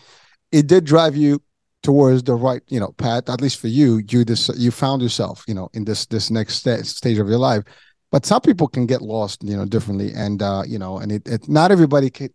it 0.51 0.67
did 0.67 0.85
drive 0.85 1.17
you 1.17 1.41
towards 1.83 2.23
the 2.23 2.33
right 2.33 2.63
you 2.67 2.79
know 2.79 2.91
path 2.93 3.29
at 3.29 3.39
least 3.39 3.59
for 3.59 3.67
you 3.67 4.01
you 4.09 4.25
this 4.25 4.49
you 4.57 4.71
found 4.71 5.03
yourself 5.03 5.43
you 5.47 5.53
know 5.53 5.69
in 5.75 5.85
this 5.85 6.07
this 6.07 6.31
next 6.31 6.63
st- 6.63 6.83
stage 6.83 7.19
of 7.19 7.27
your 7.27 7.37
life 7.37 7.63
but 8.11 8.25
some 8.25 8.41
people 8.41 8.67
can 8.67 8.85
get 8.85 9.01
lost 9.01 9.43
you 9.43 9.55
know 9.55 9.65
differently 9.65 10.11
and 10.13 10.41
uh 10.41 10.63
you 10.65 10.79
know 10.79 10.97
and 10.97 11.11
it, 11.11 11.27
it 11.27 11.47
not 11.49 11.71
everybody 11.71 12.09
can 12.09 12.29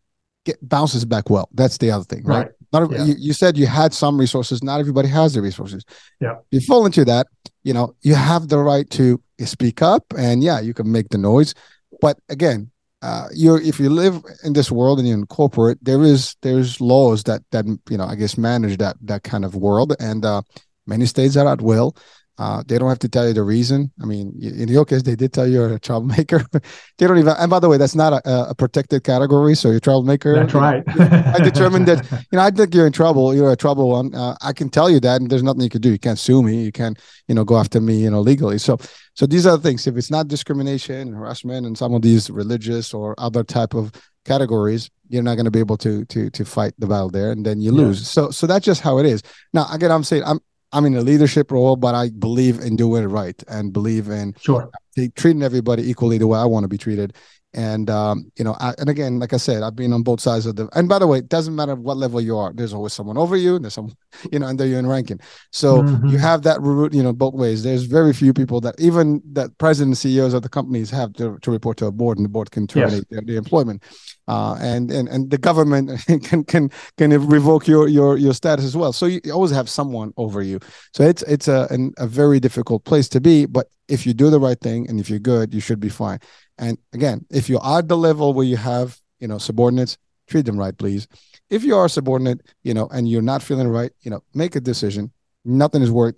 get 0.47 0.57
bounces 0.67 1.05
back 1.05 1.29
well. 1.29 1.49
That's 1.53 1.79
the 1.79 1.91
other 1.91 2.05
thing 2.05 2.25
right, 2.25 2.47
right. 2.47 2.53
not 2.73 2.91
yeah. 2.91 3.05
you, 3.05 3.15
you, 3.19 3.33
said 3.35 3.59
you 3.59 3.67
had 3.67 3.93
some 3.93 4.19
resources. 4.19 4.63
Not 4.63 4.81
everybody 4.81 5.09
has 5.09 5.35
the 5.35 5.43
resources. 5.43 5.85
Yeah. 6.19 6.37
You 6.51 6.61
fall 6.61 6.87
into 6.87 7.05
that 7.05 7.27
you 7.63 7.75
know 7.75 7.95
you 8.03 8.15
have 8.15 8.49
the 8.49 8.59
right 8.59 8.89
to 8.91 9.21
speak 9.45 9.83
up 9.83 10.05
and 10.17 10.43
yeah 10.43 10.61
you 10.61 10.75
can 10.75 10.91
make 10.91 11.11
the 11.11 11.19
noise. 11.19 11.55
But 12.01 12.19
again 12.29 12.71
uh, 13.03 13.29
you're 13.35 13.61
if 13.61 13.81
you 13.81 13.89
live 13.89 14.23
in 14.45 14.53
this 14.53 14.71
world 14.71 14.99
and 14.99 15.09
you're 15.09 15.17
in 15.17 15.27
corporate, 15.27 15.79
there 15.83 16.03
is 16.03 16.37
there's 16.43 16.81
laws 16.81 17.25
that 17.25 17.43
that 17.51 17.65
you 17.89 17.97
know 17.97 18.05
I 18.05 18.15
guess 18.15 18.37
manage 18.37 18.77
that 18.79 18.97
that 19.03 19.23
kind 19.23 19.45
of 19.45 19.55
world, 19.55 19.95
and 19.99 20.25
uh, 20.25 20.43
many 20.87 21.07
states 21.07 21.37
are 21.37 21.49
at 21.49 21.63
will. 21.63 21.97
Uh, 22.41 22.63
they 22.67 22.79
don't 22.79 22.89
have 22.89 22.99
to 22.99 23.09
tell 23.09 23.29
you 23.29 23.35
the 23.35 23.43
reason. 23.43 23.93
I 24.01 24.07
mean, 24.07 24.33
in 24.41 24.69
your 24.69 24.87
case, 24.87 25.03
they 25.03 25.15
did 25.15 25.31
tell 25.31 25.47
you 25.47 25.57
you're 25.57 25.75
a 25.75 25.79
troublemaker. 25.79 26.43
they 26.97 27.07
don't 27.07 27.19
even. 27.19 27.35
And 27.39 27.51
by 27.51 27.59
the 27.59 27.69
way, 27.69 27.77
that's 27.77 27.95
not 27.95 28.15
a, 28.15 28.49
a 28.49 28.55
protected 28.55 29.05
category. 29.05 29.55
So 29.55 29.69
you're 29.69 29.77
a 29.77 29.81
troublemaker. 29.81 30.37
That's 30.37 30.55
right. 30.55 30.83
I 30.89 31.39
determined 31.39 31.87
that. 31.87 32.01
You 32.33 32.37
know, 32.39 32.45
I 32.45 32.51
think 32.51 32.75
you're 32.75 32.87
in 32.87 32.93
trouble. 32.93 33.35
You're 33.35 33.53
a 33.53 33.57
trouble 33.57 33.91
one. 33.91 34.15
Uh, 34.15 34.37
I 34.41 34.53
can 34.53 34.71
tell 34.71 34.89
you 34.89 35.01
that, 35.01 35.21
and 35.21 35.29
there's 35.29 35.43
nothing 35.43 35.63
you 35.63 35.69
can 35.69 35.81
do. 35.81 35.91
You 35.91 35.99
can't 35.99 36.19
sue 36.19 36.43
me. 36.43 36.63
You 36.63 36.73
can't, 36.73 36.99
you 37.29 37.35
know, 37.35 37.45
go 37.45 37.59
after 37.59 37.81
me, 37.81 37.97
you 37.97 38.11
know, 38.11 38.21
legally. 38.21 38.59
So, 38.59 38.79
so 39.15 39.27
these 39.27 39.47
are 39.47 39.57
the 39.57 39.63
things. 39.63 39.87
If 39.87 39.97
it's 39.97 40.11
not 40.11 40.29
discrimination, 40.29 41.13
harassment, 41.13 41.67
and 41.67 41.77
some 41.77 41.93
of 41.93 42.03
these 42.03 42.31
religious 42.31 42.95
or 42.95 43.15
other 43.19 43.43
type 43.43 43.75
of 43.75 43.91
categories, 44.25 44.91
you're 45.09 45.25
not 45.25 45.35
going 45.35 45.45
to 45.45 45.51
be 45.51 45.59
able 45.59 45.77
to 45.79 46.05
to 46.07 46.31
to 46.31 46.45
fight 46.45 46.73
the 46.79 46.87
battle 46.87 47.11
there, 47.11 47.33
and 47.33 47.45
then 47.45 47.61
you 47.61 47.73
lose. 47.73 48.01
Yeah. 48.01 48.07
So, 48.07 48.31
so 48.31 48.47
that's 48.47 48.65
just 48.65 48.81
how 48.81 48.99
it 48.99 49.07
is. 49.07 49.23
Now, 49.53 49.67
again, 49.73 49.91
I'm 49.91 50.05
saying 50.05 50.23
I'm 50.25 50.41
I'm 50.73 50.85
in 50.87 50.95
a 50.95 51.01
leadership 51.01 51.51
role, 51.51 51.77
but 51.77 51.95
I 51.95 52.11
believe 52.11 52.61
in 52.61 52.77
doing 52.77 53.05
it 53.05 53.09
right 53.09 53.43
and 53.49 53.73
believe 53.73 54.09
in 54.09 54.35
sure 54.41 54.71
treating 55.17 55.43
everybody 55.43 55.89
equally 55.89 56.19
the 56.19 56.27
way 56.27 56.39
I 56.39 56.45
want 56.45 56.65
to 56.65 56.69
be 56.69 56.79
treated. 56.79 57.15
And 57.53 57.91
um, 57.91 58.31
you 58.37 58.45
know, 58.45 58.57
I, 58.61 58.75
and 58.79 58.89
again, 58.89 59.19
like 59.19 59.33
I 59.33 59.37
said, 59.37 59.65
I've 59.65 59.75
been 59.75 59.93
on 59.93 60.05
both 60.05 60.21
sides 60.21 60.47
of 60.47 60.55
the. 60.55 60.69
And 60.75 60.89
by 60.89 61.01
the 61.01 61.07
way, 61.09 61.19
it 61.19 61.29
doesn't 61.29 61.57
matter 61.57 61.75
what 61.75 61.97
level 61.97 62.21
you 62.21 62.37
are. 62.37 62.53
There's 62.53 62.73
always 62.73 62.93
someone 62.93 63.19
over 63.19 63.37
you. 63.37 63.59
There's 63.59 63.75
some, 63.75 63.93
you 64.33 64.39
know, 64.39 64.47
under 64.47 64.65
you 64.65 64.77
in 64.77 64.87
ranking. 64.87 65.19
So 65.51 65.83
mm-hmm. 65.83 66.07
you 66.07 66.19
have 66.19 66.43
that 66.43 66.61
route, 66.61 66.93
you 66.93 67.03
know, 67.03 67.13
both 67.13 67.35
ways. 67.35 67.65
There's 67.65 67.85
very 67.85 68.13
few 68.13 68.33
people 68.33 68.61
that 68.61 68.79
even 68.79 69.21
that 69.33 69.57
president 69.59 69.97
CEOs 69.97 70.33
of 70.33 70.43
the 70.43 70.49
companies 70.49 70.91
have 70.91 71.13
to, 71.15 71.39
to 71.41 71.51
report 71.51 71.77
to 71.79 71.87
a 71.87 71.93
board, 71.93 72.19
and 72.19 72.25
the 72.25 72.31
board 72.31 72.53
can 72.53 72.69
terminate 72.69 72.93
yes. 72.93 73.05
their, 73.11 73.23
their 73.23 73.37
employment. 73.37 73.83
Uh, 74.29 74.57
and 74.61 74.93
and 74.93 75.09
and 75.09 75.29
the 75.29 75.39
government 75.39 75.91
can 76.23 76.45
can 76.45 76.71
can 76.97 77.27
revoke 77.27 77.67
your 77.67 77.89
your 77.89 78.17
your 78.17 78.33
status 78.33 78.65
as 78.65 78.77
well. 78.77 78.93
So 78.93 79.07
you 79.07 79.21
always 79.33 79.51
have 79.51 79.69
someone 79.69 80.13
over 80.17 80.41
you. 80.41 80.61
So 80.95 81.03
it's 81.03 81.23
it's 81.23 81.49
a 81.49 81.67
an, 81.71 81.93
a 81.99 82.07
very 82.07 82.39
difficult 82.39 82.85
place 82.85 83.09
to 83.09 83.21
be. 83.21 83.47
But 83.47 83.67
if 83.89 84.07
you 84.07 84.15
do 84.15 84.31
the 84.31 84.39
right 84.39 84.59
thing 84.61 84.89
and 84.89 85.01
if 85.01 85.11
you're 85.11 85.19
good, 85.19 85.53
you 85.53 85.61
should 85.61 85.81
be 85.81 85.89
fine. 85.89 86.21
And 86.61 86.79
again, 86.93 87.25
if 87.31 87.49
you're 87.49 87.67
at 87.67 87.89
the 87.89 87.97
level 87.97 88.35
where 88.35 88.45
you 88.45 88.59
have, 88.59 89.01
you 89.19 89.27
know, 89.27 89.39
subordinates, 89.39 89.97
treat 90.29 90.45
them 90.45 90.59
right, 90.59 90.77
please. 90.77 91.09
If 91.49 91.65
you 91.65 91.75
are 91.75 91.87
a 91.87 91.89
subordinate, 91.91 92.43
you 92.63 92.75
know, 92.75 92.87
and 92.93 93.09
you're 93.09 93.23
not 93.23 93.43
feeling 93.43 93.67
right, 93.67 93.91
you 94.03 94.11
know, 94.11 94.23
make 94.35 94.55
a 94.55 94.61
decision. 94.61 95.11
Nothing 95.45 95.83
is 95.83 95.91
worth 95.91 96.15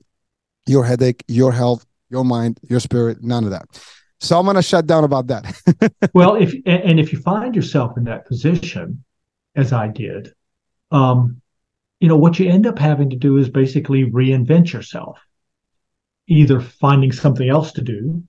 your 0.67 0.85
headache, 0.85 1.25
your 1.29 1.53
health, 1.53 1.87
your 2.11 2.25
mind, 2.25 2.59
your 2.69 2.81
spirit, 2.81 3.23
none 3.23 3.45
of 3.45 3.51
that. 3.51 3.67
So 4.19 4.39
I'm 4.39 4.45
going 4.45 4.57
to 4.57 4.63
shut 4.63 4.87
down 4.87 5.05
about 5.05 5.29
that. 5.29 6.11
well, 6.15 6.35
if 6.35 6.55
and 6.67 7.01
if 7.01 7.13
you 7.13 7.21
find 7.21 7.57
yourself 7.57 7.97
in 7.97 8.05
that 8.05 8.27
position, 8.27 9.05
as 9.55 9.73
I 9.73 9.89
did, 9.89 10.33
um, 10.91 11.41
you 12.01 12.09
know 12.09 12.17
what 12.17 12.39
you 12.39 12.51
end 12.51 12.67
up 12.67 12.79
having 12.79 13.11
to 13.11 13.17
do 13.17 13.39
is 13.39 13.49
basically 13.49 14.05
reinvent 14.05 14.73
yourself, 14.73 15.19
either 16.27 16.61
finding 16.61 17.13
something 17.13 17.49
else 17.49 17.73
to 17.73 17.83
do, 17.83 18.23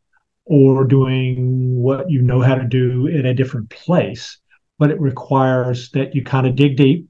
or 0.46 0.86
doing 0.86 1.76
what 1.76 2.10
you 2.10 2.22
know 2.22 2.42
how 2.42 2.56
to 2.56 2.66
do 2.66 3.08
in 3.08 3.26
a 3.26 3.34
different 3.34 3.70
place. 3.70 4.40
But 4.80 4.92
it 4.92 5.00
requires 5.00 5.92
that 5.92 6.16
you 6.16 6.24
kind 6.24 6.48
of 6.48 6.56
dig 6.56 6.78
deep 6.78 7.08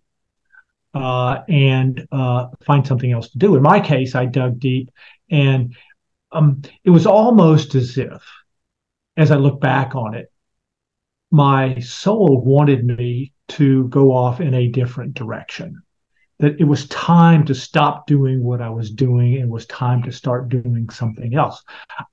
uh, 0.93 1.39
and 1.47 2.05
uh, 2.11 2.47
find 2.65 2.85
something 2.85 3.11
else 3.11 3.29
to 3.29 3.37
do. 3.37 3.55
In 3.55 3.61
my 3.61 3.79
case, 3.79 4.15
I 4.15 4.25
dug 4.25 4.59
deep, 4.59 4.91
and 5.29 5.75
um, 6.31 6.61
it 6.83 6.89
was 6.89 7.05
almost 7.05 7.75
as 7.75 7.97
if 7.97 8.21
as 9.17 9.31
I 9.31 9.35
look 9.35 9.61
back 9.61 9.95
on 9.95 10.15
it, 10.15 10.31
my 11.31 11.79
soul 11.79 12.43
wanted 12.43 12.85
me 12.85 13.33
to 13.49 13.87
go 13.87 14.11
off 14.11 14.39
in 14.39 14.53
a 14.53 14.67
different 14.67 15.13
direction. 15.13 15.81
That 16.43 16.59
it 16.59 16.65
was 16.65 16.87
time 16.89 17.45
to 17.45 17.55
stop 17.55 18.05
doing 18.05 18.43
what 18.43 18.61
I 18.61 18.69
was 18.69 18.91
doing 18.91 19.37
and 19.37 19.49
was 19.49 19.65
time 19.67 20.03
to 20.03 20.11
start 20.11 20.49
doing 20.49 20.89
something 20.89 21.35
else. 21.35 21.63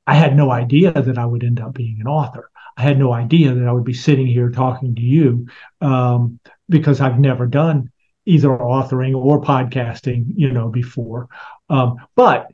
I 0.06 0.14
had 0.14 0.36
no 0.36 0.52
idea 0.52 0.92
that 0.92 1.18
I 1.18 1.26
would 1.26 1.42
end 1.42 1.58
up 1.58 1.74
being 1.74 1.98
an 2.00 2.06
author. 2.06 2.48
I 2.76 2.82
had 2.82 2.96
no 2.96 3.12
idea 3.12 3.52
that 3.52 3.66
I 3.66 3.72
would 3.72 3.82
be 3.82 3.92
sitting 3.92 4.28
here 4.28 4.48
talking 4.48 4.94
to 4.94 5.02
you 5.02 5.48
um, 5.80 6.38
because 6.68 7.00
I've 7.00 7.18
never 7.18 7.48
done 7.48 7.90
either 8.24 8.50
authoring 8.50 9.16
or 9.16 9.42
podcasting, 9.42 10.26
you 10.36 10.52
know, 10.52 10.68
before. 10.68 11.28
Um, 11.68 11.96
but 12.14 12.52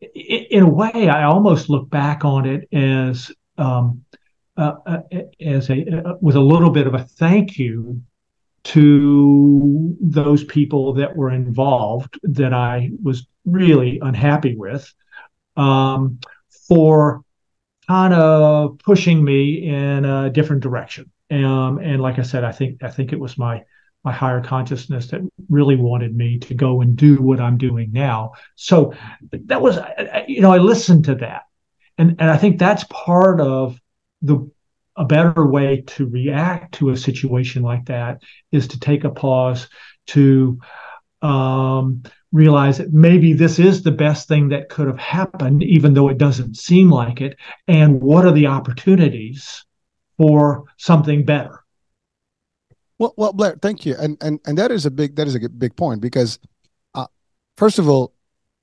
in 0.00 0.62
a 0.62 0.70
way, 0.70 1.10
I 1.10 1.24
almost 1.24 1.68
look 1.68 1.90
back 1.90 2.24
on 2.24 2.46
it 2.46 2.66
as 2.72 3.30
um, 3.58 4.06
uh, 4.56 4.76
uh, 4.86 5.02
as 5.44 5.68
a 5.68 6.08
uh, 6.08 6.14
with 6.22 6.36
a 6.36 6.40
little 6.40 6.70
bit 6.70 6.86
of 6.86 6.94
a 6.94 7.04
thank 7.04 7.58
you 7.58 8.02
to 8.62 9.96
those 10.00 10.44
people 10.44 10.94
that 10.94 11.16
were 11.16 11.30
involved 11.30 12.18
that 12.22 12.52
I 12.52 12.90
was 13.02 13.26
really 13.44 13.98
unhappy 14.02 14.54
with 14.56 14.92
um, 15.56 16.20
for 16.68 17.22
kind 17.88 18.14
of 18.14 18.78
pushing 18.78 19.24
me 19.24 19.66
in 19.66 20.04
a 20.04 20.30
different 20.30 20.62
direction. 20.62 21.10
Um, 21.30 21.78
and 21.78 22.00
like 22.00 22.18
I 22.18 22.22
said, 22.22 22.44
I 22.44 22.52
think 22.52 22.82
I 22.82 22.90
think 22.90 23.12
it 23.12 23.20
was 23.20 23.38
my 23.38 23.64
my 24.04 24.12
higher 24.12 24.40
consciousness 24.40 25.08
that 25.08 25.20
really 25.48 25.76
wanted 25.76 26.16
me 26.16 26.38
to 26.38 26.54
go 26.54 26.80
and 26.80 26.96
do 26.96 27.20
what 27.20 27.40
I'm 27.40 27.58
doing 27.58 27.92
now. 27.92 28.32
So 28.56 28.94
that 29.30 29.60
was, 29.60 29.78
you 30.26 30.40
know, 30.40 30.52
I 30.52 30.56
listened 30.56 31.04
to 31.04 31.16
that 31.16 31.42
and 32.00 32.16
and 32.18 32.30
I 32.30 32.36
think 32.38 32.58
that's 32.58 32.84
part 32.84 33.40
of 33.40 33.78
the 34.22 34.50
a 34.96 35.04
better 35.04 35.46
way 35.46 35.82
to 35.86 36.06
react 36.06 36.74
to 36.74 36.90
a 36.90 36.96
situation 36.96 37.62
like 37.62 37.86
that 37.86 38.22
is 38.52 38.68
to 38.68 38.80
take 38.80 39.04
a 39.04 39.10
pause 39.10 39.68
to 40.08 40.58
um, 41.22 42.02
realize 42.32 42.78
that 42.78 42.92
maybe 42.92 43.32
this 43.32 43.58
is 43.58 43.82
the 43.82 43.90
best 43.90 44.28
thing 44.28 44.48
that 44.48 44.68
could 44.68 44.86
have 44.86 44.98
happened, 44.98 45.62
even 45.62 45.94
though 45.94 46.08
it 46.08 46.18
doesn't 46.18 46.56
seem 46.56 46.90
like 46.90 47.20
it. 47.20 47.36
And 47.68 48.00
what 48.00 48.24
are 48.24 48.32
the 48.32 48.46
opportunities 48.46 49.64
for 50.16 50.64
something 50.76 51.24
better? 51.24 51.60
Well, 52.98 53.14
well, 53.16 53.32
Blair, 53.32 53.56
thank 53.62 53.86
you, 53.86 53.96
and 53.98 54.18
and 54.20 54.40
and 54.46 54.58
that 54.58 54.70
is 54.70 54.84
a 54.84 54.90
big 54.90 55.16
that 55.16 55.26
is 55.26 55.34
a 55.34 55.48
big 55.48 55.74
point 55.74 56.02
because, 56.02 56.38
uh, 56.94 57.06
first 57.56 57.78
of 57.78 57.88
all, 57.88 58.12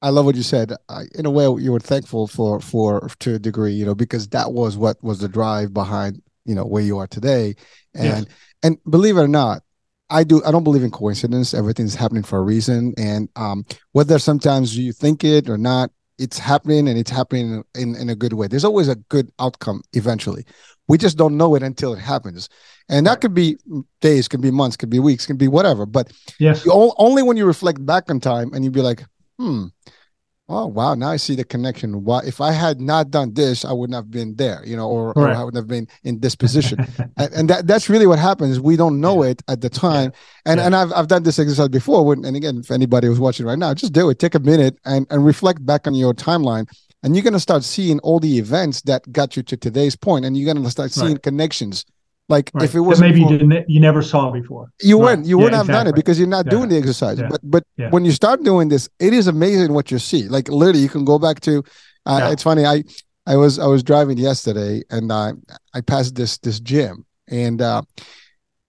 I 0.02 0.10
love 0.10 0.26
what 0.26 0.36
you 0.36 0.44
said. 0.44 0.74
I, 0.90 1.04
in 1.16 1.26
a 1.26 1.32
way, 1.32 1.46
you 1.46 1.72
were 1.72 1.80
thankful 1.80 2.28
for 2.28 2.60
for 2.60 3.10
to 3.20 3.36
a 3.36 3.40
degree, 3.40 3.74
you 3.74 3.86
know, 3.86 3.96
because 3.96 4.28
that 4.30 4.54
was 4.54 4.78
what 4.78 5.02
was 5.04 5.20
the 5.20 5.28
drive 5.28 5.74
behind 5.74 6.22
you 6.46 6.56
know 6.56 6.66
where 6.66 6.84
you 6.84 6.98
are 6.98 7.08
today. 7.08 7.56
And 7.94 8.28
and 8.64 8.78
believe 8.90 9.18
it 9.18 9.22
or 9.22 9.28
not, 9.28 9.62
I 10.10 10.24
do. 10.24 10.44
I 10.44 10.52
don't 10.52 10.64
believe 10.64 10.84
in 10.84 10.92
coincidence. 10.92 11.54
Everything's 11.54 11.96
happening 11.96 12.24
for 12.24 12.40
a 12.40 12.42
reason, 12.42 12.94
and 12.98 13.30
um, 13.36 13.66
whether 13.92 14.18
sometimes 14.18 14.78
you 14.78 14.94
think 14.94 15.24
it 15.24 15.50
or 15.50 15.58
not, 15.58 15.92
it's 16.18 16.40
happening, 16.40 16.88
and 16.88 16.98
it's 16.98 17.12
happening 17.12 17.64
in 17.76 17.96
in 17.96 18.10
a 18.10 18.16
good 18.16 18.34
way. 18.34 18.48
There's 18.48 18.66
always 18.66 18.88
a 18.88 18.96
good 18.96 19.32
outcome 19.40 19.82
eventually. 19.94 20.46
We 20.88 20.98
just 20.98 21.18
don't 21.18 21.36
know 21.36 21.56
it 21.56 21.64
until 21.64 21.94
it 21.94 22.00
happens, 22.00 22.48
and 22.88 23.06
that 23.08 23.20
could 23.20 23.34
be 23.34 23.58
days, 24.00 24.28
could 24.28 24.42
be 24.42 24.52
months, 24.52 24.78
could 24.78 24.90
be 24.90 25.00
weeks, 25.00 25.26
could 25.26 25.38
be 25.38 25.50
whatever. 25.50 25.86
But 25.86 26.14
yes, 26.40 26.66
only 26.68 27.24
when 27.24 27.36
you 27.36 27.46
reflect 27.46 27.86
back 27.86 28.10
on 28.10 28.22
time 28.22 28.54
and 28.54 28.64
you'd 28.64 28.74
be 28.74 28.82
like, 28.82 29.04
hmm, 29.38 29.66
oh 30.50 30.68
wow, 30.68 30.96
now 30.96 31.10
I 31.10 31.18
see 31.18 31.36
the 31.36 31.44
connection. 31.44 32.04
Why 32.04 32.22
if 32.26 32.42
I 32.42 32.52
had 32.52 32.80
not 32.80 33.12
done 33.12 33.34
this, 33.34 33.66
I 33.66 33.74
wouldn't 33.74 33.96
have 33.96 34.10
been 34.10 34.36
there, 34.36 34.64
you 34.66 34.76
know, 34.76 34.90
or, 34.90 35.14
right. 35.16 35.18
or 35.18 35.30
I 35.30 35.44
wouldn't 35.44 35.62
have 35.62 35.68
been 35.68 35.88
in 36.04 36.20
this 36.20 36.36
position. 36.36 36.80
and, 37.18 37.34
and, 37.34 37.50
that 37.50 37.68
that's 37.68 37.90
really 37.90 38.08
what 38.08 38.20
happens. 38.20 38.60
We 38.60 38.76
don't 38.76 39.00
know 39.02 39.24
yeah. 39.24 39.32
it 39.32 39.44
at 39.48 39.62
the 39.62 39.70
time. 39.70 40.12
Yeah. 40.14 40.52
And 40.52 40.60
yeah. 40.60 40.66
and 40.66 40.76
I've 40.76 40.94
I've 40.94 41.08
done 41.08 41.24
this 41.24 41.40
exercise 41.40 41.70
before. 41.70 42.06
When, 42.06 42.26
and 42.26 42.36
again, 42.36 42.60
if 42.60 42.72
anybody 42.72 43.10
was 43.10 43.20
watching 43.20 43.46
right 43.46 43.60
now, 43.60 43.74
just 43.74 43.94
do 43.94 44.10
it. 44.10 44.20
Take 44.20 44.36
a 44.36 44.40
minute 44.40 44.78
and, 44.86 45.06
and 45.10 45.26
reflect 45.26 45.66
back 45.66 45.88
on 45.88 45.96
your 45.96 46.14
timeline. 46.14 46.70
And 47.04 47.16
you're 47.16 47.24
gonna 47.24 47.40
start 47.40 47.64
seeing 47.64 48.00
all 48.00 48.20
the 48.20 48.38
events 48.40 48.82
that 48.84 49.12
got 49.12 49.38
you 49.38 49.44
to 49.44 49.58
today's 49.58 49.96
point, 49.96 50.26
and 50.26 50.36
you're 50.36 50.52
gonna 50.52 50.70
start 50.70 50.92
seeing 50.92 51.14
right. 51.14 51.24
connections 51.24 51.86
like 52.30 52.52
right. 52.54 52.64
if 52.66 52.76
it 52.76 52.82
was 52.82 53.00
maybe 53.00 53.22
you 53.22 53.28
didn't 53.30 53.70
you 53.70 53.80
never 53.80 54.02
saw 54.02 54.32
before. 54.32 54.70
You 54.82 54.98
right. 54.98 55.04
wouldn't 55.04 55.28
you 55.28 55.38
yeah, 55.38 55.44
wouldn't 55.44 55.62
exactly. 55.62 55.74
have 55.74 55.86
done 55.86 55.94
it 55.94 55.96
because 55.96 56.20
you're 56.20 56.28
not 56.28 56.46
yeah. 56.46 56.52
doing 56.52 56.70
the 56.70 56.78
exercise. 56.78 57.20
Yeah. 57.20 57.30
But 57.30 57.42
but 57.44 57.64
when 57.92 58.06
you 58.06 58.12
start 58.12 58.44
doing 58.44 58.70
this, 58.70 58.90
it 59.00 59.14
is 59.14 59.28
amazing 59.28 59.74
what 59.74 59.92
you 59.92 60.00
see. 60.00 60.24
Like 60.28 60.50
literally, 60.50 60.80
you 60.80 60.90
can 60.90 61.06
go 61.06 61.20
back 61.20 61.40
to. 61.42 61.64
Uh, 62.06 62.30
it's 62.32 62.44
funny. 62.44 62.66
I 62.66 62.84
I 63.26 63.36
was 63.36 63.60
I 63.60 63.68
was 63.68 63.84
driving 63.84 64.18
yesterday 64.18 64.84
and 64.90 65.12
I 65.12 65.34
I 65.74 65.82
passed 65.82 66.16
this 66.16 66.38
this 66.38 66.60
gym 66.60 67.06
and 67.28 67.62
uh, 67.62 67.82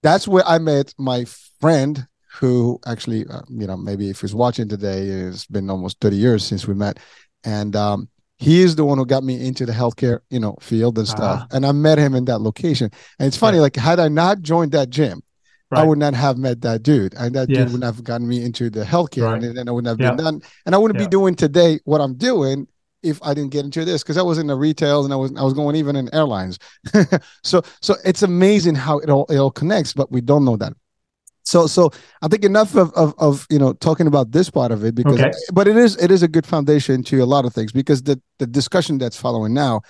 that's 0.03 0.27
where 0.27 0.45
I 0.47 0.59
met 0.59 0.93
my 0.99 1.25
friend 1.61 2.07
who 2.33 2.81
actually 2.87 3.25
uh, 3.27 3.43
you 3.49 3.67
know 3.67 3.77
maybe 3.77 4.11
if 4.11 4.21
he's 4.21 4.35
watching 4.35 4.69
today 4.69 5.07
it's 5.07 5.47
been 5.47 5.71
almost 5.71 6.01
30 6.01 6.17
years 6.17 6.45
since 6.45 6.67
we 6.67 6.75
met 6.75 6.99
and 7.45 7.75
um, 7.77 8.09
he 8.39 8.63
is 8.63 8.77
the 8.77 8.85
one 8.85 8.99
who 8.99 9.07
got 9.07 9.25
me 9.25 9.47
into 9.47 9.67
the 9.67 9.73
healthcare 9.73 10.21
you 10.31 10.41
know 10.41 10.57
field 10.61 10.97
and 10.99 11.09
stuff 11.09 11.41
uh-huh. 11.41 11.47
and 11.53 11.67
i 11.67 11.73
met 11.73 11.99
him 11.99 12.15
in 12.15 12.25
that 12.25 12.41
location 12.41 12.91
and 13.19 13.27
it's 13.27 13.37
funny 13.37 13.57
yeah. 13.57 13.63
like 13.63 13.77
had 13.77 14.01
i 14.01 14.09
not 14.09 14.41
joined 14.41 14.73
that 14.73 14.91
gym 14.91 15.23
right. 15.71 15.81
i 15.81 15.85
would 15.85 15.99
not 15.99 16.15
have 16.15 16.39
met 16.39 16.61
that 16.61 16.83
dude 16.83 17.15
and 17.15 17.35
that 17.35 17.49
yes. 17.49 17.65
dude 17.65 17.73
would 17.73 17.81
not 17.81 17.95
have 17.95 18.05
gotten 18.05 18.27
me 18.27 18.43
into 18.43 18.71
the 18.71 18.85
healthcare 18.85 19.33
right. 19.33 19.43
and 19.43 19.57
then 19.57 19.69
i 19.69 19.73
wouldn't 19.73 19.89
have 19.89 20.01
yeah. 20.01 20.15
been 20.15 20.25
done 20.25 20.43
and 20.67 20.75
i 20.75 20.79
wouldn't 20.79 20.99
yeah. 20.99 21.07
be 21.07 21.11
doing 21.11 21.35
today 21.35 21.79
what 21.85 22.01
i'm 22.01 22.15
doing 22.15 22.67
if 23.01 23.23
I 23.23 23.33
didn't 23.33 23.53
get 23.53 23.65
into 23.65 23.85
this 23.85 24.03
because 24.03 24.17
I 24.17 24.23
was 24.23 24.39
in 24.39 24.49
the 24.49 24.57
retail 24.57 25.05
and 25.05 25.13
I 25.13 25.17
was 25.17 25.33
I 25.37 25.43
was 25.43 25.55
going 25.55 25.77
even 25.77 25.95
in 25.95 26.13
airlines. 26.13 26.59
so 27.45 27.63
so 27.81 27.95
it's 28.05 28.23
amazing 28.23 28.75
how 28.75 28.99
it 28.99 29.09
all 29.09 29.25
it 29.27 29.37
all 29.37 29.53
connects, 29.53 29.93
but 29.93 30.11
we 30.11 30.21
don't 30.21 30.45
know 30.45 30.57
that 30.57 30.73
so 31.49 31.67
so 31.67 31.91
i 32.23 32.29
think 32.29 32.45
enough 32.45 32.77
of, 32.77 32.93
of, 32.93 33.15
of 33.19 33.47
you 33.51 33.59
know 33.59 33.73
talking 33.73 34.07
about 34.07 34.33
this 34.33 34.51
part 34.51 34.71
of 34.71 34.85
it 34.85 34.95
because 34.95 35.19
okay. 35.19 35.33
but 35.53 35.67
it 35.67 35.77
is 35.77 35.97
it 35.97 36.11
is 36.11 36.23
a 36.23 36.29
good 36.29 36.47
foundation 36.47 37.03
to 37.03 37.23
a 37.23 37.25
lot 37.25 37.45
of 37.45 37.55
things 37.55 37.73
because 37.73 38.03
the 38.03 38.21
the 38.39 38.47
discussion 38.47 38.99
that's 38.99 39.19
following 39.19 39.55
now 39.55 39.81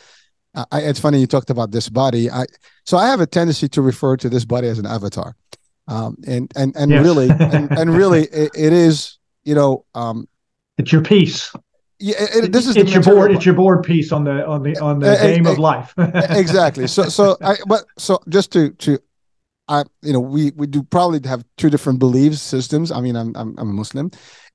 I, 0.72 0.80
it's 0.80 0.98
funny 0.98 1.20
you 1.20 1.26
talked 1.26 1.50
about 1.50 1.70
this 1.72 1.88
body 1.88 2.30
i 2.30 2.46
so 2.84 2.96
i 2.96 3.06
have 3.08 3.20
a 3.20 3.26
tendency 3.26 3.68
to 3.70 3.82
refer 3.82 4.16
to 4.16 4.28
this 4.28 4.44
body 4.44 4.68
as 4.68 4.78
an 4.78 4.86
avatar 4.86 5.34
um 5.88 6.16
and 6.26 6.50
and 6.56 6.74
and 6.76 6.90
yes. 6.90 7.04
really 7.04 7.28
and, 7.30 7.70
and, 7.78 7.90
really 7.90 8.22
it, 8.26 8.50
it 8.54 8.72
is 8.72 9.18
you 9.44 9.54
know 9.54 9.84
um 9.94 10.28
it's 10.78 10.92
your 10.92 11.02
piece 11.02 11.52
yeah, 12.00 12.14
it, 12.18 12.52
this 12.52 12.68
is 12.68 12.76
it's 12.76 12.92
your 12.92 13.02
board. 13.02 13.32
It's 13.32 13.44
your 13.44 13.56
board 13.56 13.82
piece 13.82 14.12
on 14.12 14.22
the 14.22 14.46
on 14.46 14.62
the 14.62 14.78
on 14.78 15.00
the 15.00 15.16
game 15.20 15.46
of 15.46 15.58
life. 15.58 15.92
exactly. 15.98 16.86
So 16.86 17.08
so 17.08 17.36
I 17.42 17.56
but 17.66 17.86
so 17.98 18.20
just 18.28 18.52
to 18.52 18.70
to 18.70 19.00
I, 19.68 19.84
you 20.02 20.12
know, 20.12 20.20
we 20.20 20.52
we 20.56 20.66
do 20.66 20.82
probably 20.82 21.20
have 21.28 21.44
two 21.56 21.70
different 21.70 21.98
beliefs 21.98 22.40
systems. 22.40 22.90
I 22.90 23.00
mean, 23.00 23.16
I'm 23.16 23.34
I'm, 23.36 23.54
I'm 23.58 23.70
a 23.70 23.72
Muslim, 23.72 24.10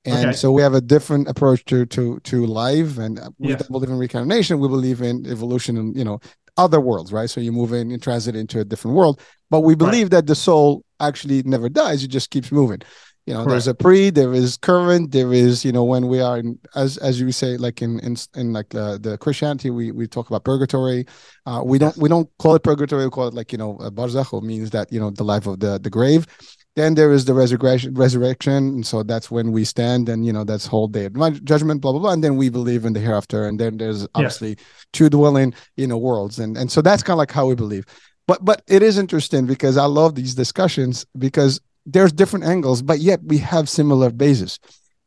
and 0.06 0.30
okay. 0.30 0.36
so 0.36 0.52
we 0.52 0.62
have 0.62 0.74
a 0.74 0.82
different 0.82 1.28
approach 1.28 1.64
to 1.66 1.86
to 1.88 2.20
to 2.20 2.46
life, 2.46 2.98
and 2.98 3.20
we 3.38 3.52
yeah. 3.52 3.60
believe 3.70 3.90
in 3.90 3.98
reincarnation. 3.98 4.60
We 4.60 4.68
believe 4.68 5.02
in 5.02 5.26
evolution, 5.26 5.78
and 5.78 5.96
you 5.96 6.04
know, 6.04 6.20
other 6.58 6.82
worlds, 6.82 7.14
right? 7.14 7.30
So 7.30 7.42
you 7.42 7.52
move 7.52 7.74
in, 7.74 7.90
you 7.90 7.98
transit 7.98 8.36
into 8.36 8.60
a 8.60 8.66
different 8.66 8.98
world, 8.98 9.22
but 9.50 9.62
we 9.62 9.76
believe 9.76 10.06
right. 10.06 10.12
that 10.12 10.28
the 10.28 10.36
soul 10.36 10.84
actually 11.00 11.44
never 11.44 11.70
dies; 11.70 12.04
it 12.04 12.08
just 12.08 12.32
keeps 12.32 12.52
moving 12.52 12.82
you 13.26 13.34
know 13.34 13.42
right. 13.42 13.50
there's 13.50 13.68
a 13.68 13.74
pre 13.74 14.10
there 14.10 14.34
is 14.34 14.58
current 14.58 15.12
there 15.12 15.32
is 15.32 15.64
you 15.64 15.72
know 15.72 15.84
when 15.84 16.08
we 16.08 16.20
are 16.20 16.38
in 16.38 16.60
as 16.76 16.98
as 16.98 17.20
you 17.20 17.32
say 17.32 17.58
like 17.58 17.82
in 17.82 18.00
in, 18.00 18.16
in 18.36 18.54
like 18.54 18.74
uh, 18.76 18.98
the 18.98 19.18
christianity 19.18 19.70
we 19.70 19.92
we 19.92 20.08
talk 20.08 20.28
about 20.28 20.44
purgatory 20.44 21.06
uh, 21.46 21.62
we 21.64 21.78
don't 21.78 21.96
we 21.98 22.10
don't 22.10 22.30
call 22.40 22.56
it 22.56 22.64
purgatory 22.64 23.06
we 23.06 23.10
call 23.10 23.28
it 23.28 23.34
like 23.34 23.52
you 23.52 23.58
know 23.58 23.78
barzakh 23.94 24.42
means 24.44 24.72
that 24.72 24.92
you 24.92 25.00
know 25.00 25.10
the 25.10 25.24
life 25.24 25.48
of 25.48 25.60
the 25.60 25.80
the 25.80 25.90
grave 25.90 26.28
then 26.76 26.96
there 26.96 27.12
is 27.12 27.26
the 27.26 27.34
resurrection 27.34 27.94
resurrection 27.94 28.56
and 28.56 28.86
so 28.86 29.04
that's 29.04 29.30
when 29.30 29.52
we 29.52 29.64
stand 29.64 30.10
and 30.10 30.26
you 30.26 30.34
know 30.34 30.44
that's 30.44 30.66
whole 30.66 30.88
day 30.88 31.06
of 31.06 31.44
judgment 31.46 31.82
blah 31.82 31.92
blah 31.92 32.02
blah 32.02 32.12
and 32.12 32.24
then 32.24 32.36
we 32.36 32.50
believe 32.50 32.84
in 32.84 32.94
the 32.94 33.00
hereafter 33.00 33.46
and 33.46 33.60
then 33.60 33.78
there's 33.78 34.08
obviously 34.16 34.50
yeah. 34.50 34.66
two 34.92 35.10
dwelling 35.10 35.54
you 35.78 35.88
know 35.88 35.98
worlds 35.98 36.40
and 36.40 36.58
and 36.58 36.72
so 36.72 36.82
that's 36.82 37.04
kind 37.04 37.16
of 37.16 37.20
like 37.20 37.32
how 37.32 37.46
we 37.46 37.56
believe 37.56 37.86
but 38.28 38.44
but 38.44 38.62
it 38.68 38.82
is 38.82 38.98
interesting 38.98 39.46
because 39.46 39.78
i 39.78 39.86
love 39.86 40.16
these 40.16 40.36
discussions 40.36 41.06
because 41.18 41.62
there's 41.86 42.12
different 42.12 42.46
angles, 42.46 42.82
but 42.82 43.00
yet 43.00 43.24
we 43.24 43.38
have 43.40 43.70
similar 43.70 44.10
bases. 44.10 44.60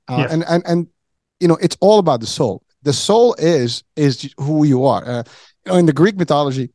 Uh. 0.09 0.27
And 0.31 0.45
and 0.49 0.63
and 0.67 0.87
you 1.41 1.49
know, 1.49 1.59
it's 1.61 1.77
all 1.81 1.99
about 1.99 2.21
the 2.21 2.27
soul. 2.27 2.63
the 2.83 2.93
soul 2.93 3.35
is 3.39 3.83
is 3.97 4.33
who 4.39 4.65
you 4.65 4.85
are. 4.85 5.05
Uh, 5.05 5.23
you 5.65 5.73
know, 5.73 5.79
in 5.79 5.87
the 5.87 5.93
Greek 5.93 6.17
mythology, 6.17 6.71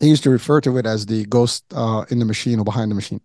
they 0.00 0.08
used 0.08 0.22
to 0.24 0.30
refer 0.30 0.60
to 0.62 0.78
it 0.78 0.86
as 0.86 1.06
the 1.06 1.24
ghost 1.26 1.64
uh, 1.74 2.04
in 2.08 2.18
the 2.18 2.24
machine 2.24 2.58
or 2.58 2.64
behind 2.64 2.90
the 2.90 2.94
machine. 2.94 3.20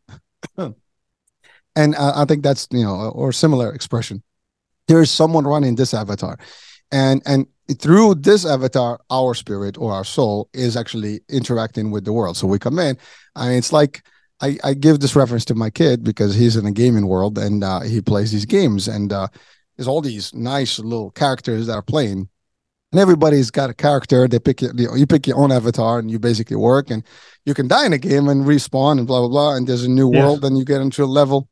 and 0.57 1.95
uh, 1.95 2.13
I 2.15 2.25
think 2.25 2.43
that's 2.43 2.67
you 2.71 2.83
know 2.83 3.11
or 3.15 3.31
similar 3.31 3.73
expression. 3.73 4.21
There 4.87 5.01
is 5.01 5.11
someone 5.11 5.45
running 5.45 5.75
this 5.75 5.93
avatar, 5.93 6.37
and 6.91 7.21
and 7.25 7.47
through 7.79 8.15
this 8.15 8.45
avatar, 8.45 8.99
our 9.09 9.33
spirit 9.33 9.77
or 9.77 9.91
our 9.93 10.05
soul 10.05 10.49
is 10.53 10.77
actually 10.77 11.21
interacting 11.29 11.91
with 11.91 12.05
the 12.05 12.13
world. 12.13 12.37
So 12.37 12.47
we 12.47 12.59
come 12.59 12.79
in, 12.79 12.97
I 13.35 13.49
mean, 13.49 13.57
it's 13.57 13.73
like 13.73 14.03
I, 14.39 14.57
I 14.63 14.73
give 14.73 14.99
this 14.99 15.15
reference 15.15 15.45
to 15.45 15.55
my 15.55 15.69
kid 15.69 16.03
because 16.03 16.35
he's 16.35 16.55
in 16.55 16.65
the 16.65 16.71
gaming 16.71 17.07
world 17.07 17.37
and 17.37 17.63
uh, 17.63 17.81
he 17.81 18.01
plays 18.01 18.31
these 18.31 18.45
games 18.45 18.87
and 18.87 19.11
uh, 19.11 19.27
there's 19.75 19.87
all 19.87 20.01
these 20.01 20.33
nice 20.33 20.79
little 20.79 21.11
characters 21.11 21.67
that 21.67 21.73
are 21.73 21.81
playing 21.81 22.29
and 22.91 23.01
everybody's 23.01 23.51
got 23.51 23.69
a 23.69 23.73
character. 23.73 24.27
They 24.27 24.39
pick 24.39 24.61
you, 24.61 24.71
you 24.95 25.07
pick 25.07 25.27
your 25.27 25.37
own 25.37 25.51
avatar 25.51 25.99
and 25.99 26.09
you 26.09 26.19
basically 26.19 26.55
work 26.55 26.89
and 26.89 27.03
you 27.45 27.53
can 27.53 27.67
die 27.67 27.85
in 27.85 27.93
a 27.93 27.97
game 27.97 28.27
and 28.27 28.45
respawn 28.45 28.99
and 28.99 29.07
blah 29.07 29.19
blah 29.21 29.29
blah 29.29 29.55
and 29.55 29.67
there's 29.67 29.83
a 29.83 29.89
new 29.89 30.13
yes. 30.13 30.23
world 30.23 30.45
and 30.45 30.57
you 30.57 30.65
get 30.65 30.81
into 30.81 31.03
a 31.03 31.05
level. 31.05 31.49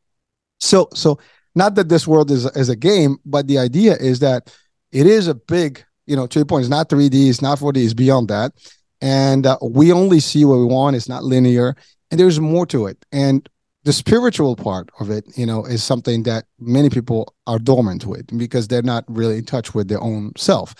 So 0.59 0.87
so 0.93 1.19
not 1.55 1.75
that 1.75 1.89
this 1.89 2.07
world 2.07 2.29
is, 2.31 2.45
is 2.55 2.69
a 2.69 2.75
game 2.75 3.17
but 3.25 3.47
the 3.47 3.57
idea 3.57 3.95
is 3.95 4.19
that 4.19 4.55
it 4.91 5.07
is 5.07 5.27
a 5.27 5.35
big 5.35 5.83
you 6.05 6.15
know 6.15 6.27
to 6.27 6.39
your 6.39 6.45
point 6.45 6.61
it's 6.61 6.69
not 6.69 6.89
3d 6.89 7.29
it's 7.29 7.41
not 7.41 7.57
4d 7.57 7.83
it's 7.83 7.93
beyond 7.93 8.27
that. 8.29 8.53
And 9.01 9.45
uh, 9.45 9.57
we 9.61 9.91
only 9.91 10.19
see 10.19 10.45
what 10.45 10.57
we 10.57 10.65
want. 10.65 10.95
It's 10.95 11.09
not 11.09 11.23
linear 11.23 11.75
and 12.11 12.19
there's 12.19 12.39
more 12.39 12.65
to 12.67 12.87
it. 12.87 13.05
And 13.11 13.47
the 13.83 13.93
spiritual 13.93 14.55
part 14.55 14.89
of 14.99 15.11
it 15.11 15.25
you 15.37 15.45
know 15.45 15.63
is 15.63 15.83
something 15.83 16.23
that 16.23 16.45
many 16.59 16.89
people 16.89 17.35
are 17.45 17.59
dormant 17.59 18.05
with 18.05 18.35
because 18.35 18.67
they're 18.67 18.81
not 18.81 19.05
really 19.07 19.37
in 19.37 19.45
touch 19.45 19.75
with 19.75 19.87
their 19.87 20.01
own 20.01 20.31
self 20.35 20.73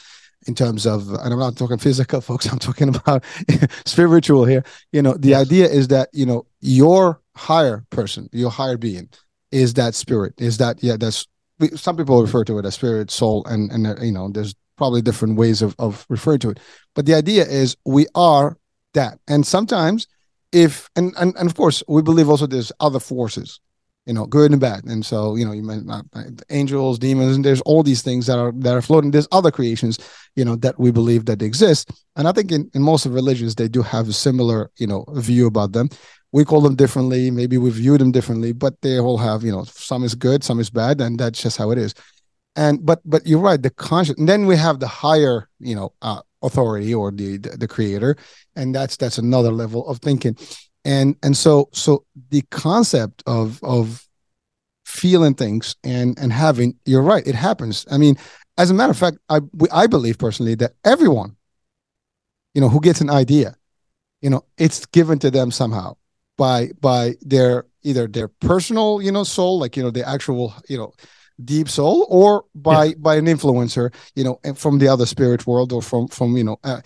in 0.48 0.56
terms 0.56 0.88
of 0.88 1.08
and 1.10 1.32
i'm 1.32 1.38
not 1.38 1.56
talking 1.56 1.78
physical 1.78 2.20
folks 2.30 2.48
i'm 2.48 2.58
talking 2.58 2.90
about 2.90 3.24
spiritual 3.86 4.44
here. 4.44 4.64
You 4.92 5.04
know 5.04 5.14
the 5.14 5.30
yes. 5.30 5.42
idea 5.46 5.66
is 5.68 5.88
that 5.90 6.10
you 6.14 6.26
know 6.26 6.48
your 6.62 7.22
higher 7.36 7.86
person 7.92 8.28
your 8.34 8.50
higher 8.50 8.78
being 8.78 9.08
is 9.52 9.76
that 9.76 9.94
spirit 9.94 10.34
is 10.40 10.58
that 10.58 10.82
yeah 10.82 10.98
that's 10.98 11.28
some 11.76 11.96
people 11.96 12.20
refer 12.24 12.44
to 12.46 12.58
it 12.58 12.66
as 12.66 12.74
spirit 12.74 13.12
soul 13.12 13.46
and 13.46 13.72
and 13.72 13.86
uh, 13.86 13.96
you 14.02 14.12
know 14.12 14.30
there's 14.30 14.56
probably 14.78 15.02
different 15.02 15.38
ways 15.38 15.62
of, 15.62 15.76
of 15.80 16.06
referring 16.10 16.40
to 16.40 16.50
it. 16.50 16.60
But 16.94 17.06
the 17.06 17.14
idea 17.14 17.46
is 17.46 17.78
we 17.86 18.08
are 18.16 18.58
that. 18.94 19.20
And 19.28 19.46
sometimes 19.46 20.08
if 20.56 20.90
and, 20.96 21.14
and 21.20 21.36
and 21.38 21.50
of 21.50 21.56
course 21.56 21.84
we 21.88 22.02
believe 22.02 22.30
also 22.30 22.48
there's 22.48 22.72
other 22.80 23.00
forces 23.00 23.60
you 24.06 24.14
know 24.14 24.26
good 24.26 24.52
and 24.52 24.62
bad. 24.62 24.86
And 24.86 25.06
so 25.06 25.36
you 25.36 25.46
know 25.46 25.52
you 25.52 25.64
meant 25.64 25.90
uh, 25.90 26.04
angels 26.50 26.98
demons 26.98 27.36
and 27.36 27.44
there's 27.44 27.62
all 27.62 27.84
these 27.84 28.02
things 28.02 28.28
that 28.28 28.40
are 28.40 28.54
that 28.54 28.74
are 28.74 28.82
floating. 28.82 29.12
There's 29.12 29.28
other 29.32 29.52
creations 29.52 30.00
you 30.36 30.46
know 30.46 30.56
that 30.58 30.80
we 30.80 30.92
believe 30.92 31.26
that 31.26 31.42
exist. 31.42 31.92
And 32.16 32.28
i 32.28 32.32
think 32.32 32.52
in, 32.52 32.72
in 32.74 32.82
most 32.82 33.06
of 33.06 33.14
religions 33.14 33.56
they 33.56 33.68
do 33.68 33.82
have 33.82 34.08
a 34.08 34.14
similar 34.14 34.72
you 34.78 34.88
know 34.88 35.06
view 35.14 35.48
about 35.48 35.74
them. 35.74 35.90
We 36.32 36.46
call 36.46 36.62
them 36.62 36.76
differently. 36.76 37.32
Maybe 37.32 37.58
we 37.58 37.70
view 37.70 37.98
them 37.98 38.12
differently 38.12 38.54
but 38.54 38.82
they 38.82 38.98
all 39.00 39.18
have 39.18 39.44
you 39.44 39.52
know 39.52 39.64
some 39.64 40.04
is 40.04 40.16
good 40.16 40.44
some 40.44 40.60
is 40.60 40.70
bad 40.70 41.02
and 41.02 41.20
that's 41.20 41.42
just 41.42 41.58
how 41.58 41.72
it 41.72 41.78
is. 41.78 41.94
And 42.56 42.86
but 42.86 43.02
but 43.04 43.28
you're 43.28 43.40
right 43.40 43.62
the 43.62 43.72
conscious 43.72 44.18
and 44.18 44.30
then 44.30 44.46
we 44.46 44.56
have 44.56 44.80
the 44.80 44.88
higher 44.88 45.50
you 45.60 45.76
know 45.76 45.94
uh, 46.02 46.22
authority 46.46 46.94
or 46.94 47.12
the, 47.12 47.38
the, 47.38 47.68
creator. 47.68 48.16
And 48.56 48.74
that's 48.74 48.98
that's 48.98 49.18
another 49.18 49.52
level 49.52 49.88
of 49.88 50.00
thinking. 50.00 50.38
And 50.84 51.16
and 51.24 51.36
so 51.36 51.70
so 51.74 52.06
the 52.30 52.44
concept 52.52 53.24
of 53.26 53.60
of 53.64 54.08
feeling 54.86 55.34
things 55.34 55.76
and 55.84 56.18
and 56.20 56.32
having 56.32 56.76
you're 56.86 57.02
right 57.02 57.26
it 57.28 57.36
happens. 57.36 57.86
I 57.90 57.98
mean 57.98 58.18
as 58.58 58.70
a 58.70 58.74
matter 58.74 58.92
of 58.92 58.98
fact 58.98 59.18
i 59.30 59.40
i 59.72 59.88
believe 59.88 60.18
personally 60.18 60.56
that 60.56 60.74
everyone 60.84 61.36
you 62.54 62.62
know 62.62 62.70
who 62.70 62.80
gets 62.80 63.02
an 63.02 63.10
idea 63.10 63.56
you 64.22 64.30
know 64.30 64.44
it's 64.58 64.86
given 64.88 65.20
to 65.20 65.32
them 65.32 65.52
somehow 65.52 65.96
by 66.38 66.70
by 66.82 67.16
their 67.22 67.66
either 67.84 68.08
their 68.08 68.28
personal 68.28 69.02
you 69.02 69.12
know 69.12 69.24
soul 69.24 69.60
like 69.60 69.78
you 69.78 69.84
know 69.84 69.92
the 69.92 70.08
actual 70.08 70.54
you 70.70 70.78
know 70.78 70.94
deep 71.44 71.68
soul 71.68 72.08
or 72.10 72.46
by 72.56 72.86
yeah. 72.86 72.94
by 72.98 73.16
an 73.16 73.26
influencer 73.26 73.94
you 74.16 74.24
know 74.24 74.40
from 74.56 74.80
the 74.80 74.88
other 74.88 75.06
spirit 75.06 75.46
world 75.46 75.74
or 75.74 75.82
from 75.82 76.08
from 76.08 76.38
you 76.38 76.44
know 76.44 76.58
uh, 76.64 76.80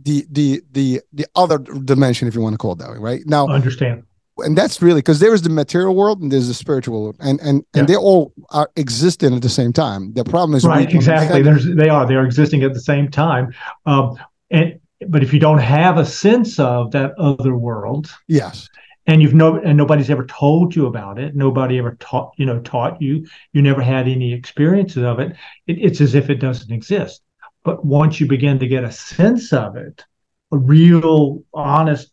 the 0.00 0.26
the 0.30 0.62
the 0.72 1.00
the 1.12 1.26
other 1.34 1.58
dimension 1.58 2.28
if 2.28 2.34
you 2.34 2.40
want 2.40 2.54
to 2.54 2.58
call 2.58 2.72
it 2.72 2.78
that 2.78 2.90
way 2.90 2.98
right? 2.98 3.22
Now 3.26 3.46
I 3.46 3.54
understand. 3.54 4.04
and 4.38 4.56
that's 4.56 4.80
really 4.80 5.00
because 5.00 5.20
there 5.20 5.34
is 5.34 5.42
the 5.42 5.50
material 5.50 5.94
world 5.94 6.20
and 6.20 6.30
there's 6.30 6.48
the 6.48 6.54
spiritual 6.54 7.02
world 7.02 7.16
and 7.20 7.40
and 7.40 7.64
yeah. 7.74 7.80
and 7.80 7.88
they 7.88 7.96
all 7.96 8.32
are 8.50 8.70
existing 8.76 9.34
at 9.34 9.42
the 9.42 9.48
same 9.48 9.72
time. 9.72 10.12
The 10.14 10.24
problem 10.24 10.56
is 10.56 10.64
right 10.64 10.92
exactly. 10.92 11.42
There's 11.42 11.66
they 11.66 11.88
are 11.88 12.06
they're 12.06 12.24
existing 12.24 12.62
at 12.62 12.74
the 12.74 12.80
same 12.80 13.10
time. 13.10 13.54
Um 13.84 14.18
and 14.50 14.78
but 15.08 15.22
if 15.22 15.32
you 15.32 15.40
don't 15.40 15.58
have 15.58 15.98
a 15.98 16.06
sense 16.06 16.58
of 16.58 16.90
that 16.92 17.12
other 17.18 17.54
world 17.54 18.10
yes 18.28 18.68
and 19.06 19.22
you've 19.22 19.34
no 19.34 19.58
and 19.58 19.76
nobody's 19.76 20.10
ever 20.10 20.26
told 20.26 20.74
you 20.74 20.86
about 20.86 21.18
it. 21.18 21.34
Nobody 21.36 21.78
ever 21.78 21.96
taught 22.00 22.32
you 22.36 22.46
know 22.46 22.60
taught 22.60 23.00
you. 23.00 23.26
You 23.52 23.62
never 23.62 23.82
had 23.82 24.08
any 24.08 24.32
experiences 24.32 25.02
of 25.04 25.20
it, 25.20 25.36
it 25.66 25.78
it's 25.78 26.00
as 26.00 26.14
if 26.14 26.30
it 26.30 26.40
doesn't 26.40 26.72
exist. 26.72 27.22
But 27.64 27.84
once 27.84 28.20
you 28.20 28.26
begin 28.26 28.58
to 28.60 28.68
get 28.68 28.84
a 28.84 28.92
sense 28.92 29.52
of 29.52 29.76
it 29.76 30.04
a 30.52 30.56
real 30.56 31.42
honest 31.52 32.10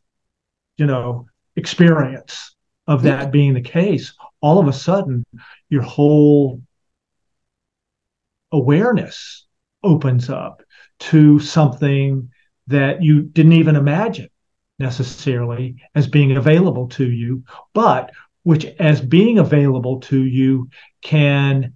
you 0.78 0.86
know 0.86 1.28
experience 1.56 2.56
of 2.88 3.04
that 3.04 3.32
being 3.32 3.54
the 3.54 3.62
case 3.62 4.14
all 4.42 4.60
of 4.60 4.68
a 4.68 4.74
sudden 4.74 5.24
your 5.70 5.84
whole 5.84 6.62
awareness 8.52 9.46
opens 9.84 10.30
up 10.30 10.64
to 11.00 11.40
something 11.40 12.30
that 12.68 13.02
you 13.02 13.22
didn't 13.22 13.54
even 13.54 13.76
imagine 13.76 14.30
necessarily 14.80 15.76
as 15.96 16.08
being 16.08 16.36
available 16.36 16.88
to 16.90 17.10
you, 17.10 17.44
but 17.74 18.12
which, 18.44 18.66
as 18.80 19.00
being 19.00 19.40
available 19.40 20.00
to 20.02 20.26
you, 20.26 20.70
can 21.02 21.74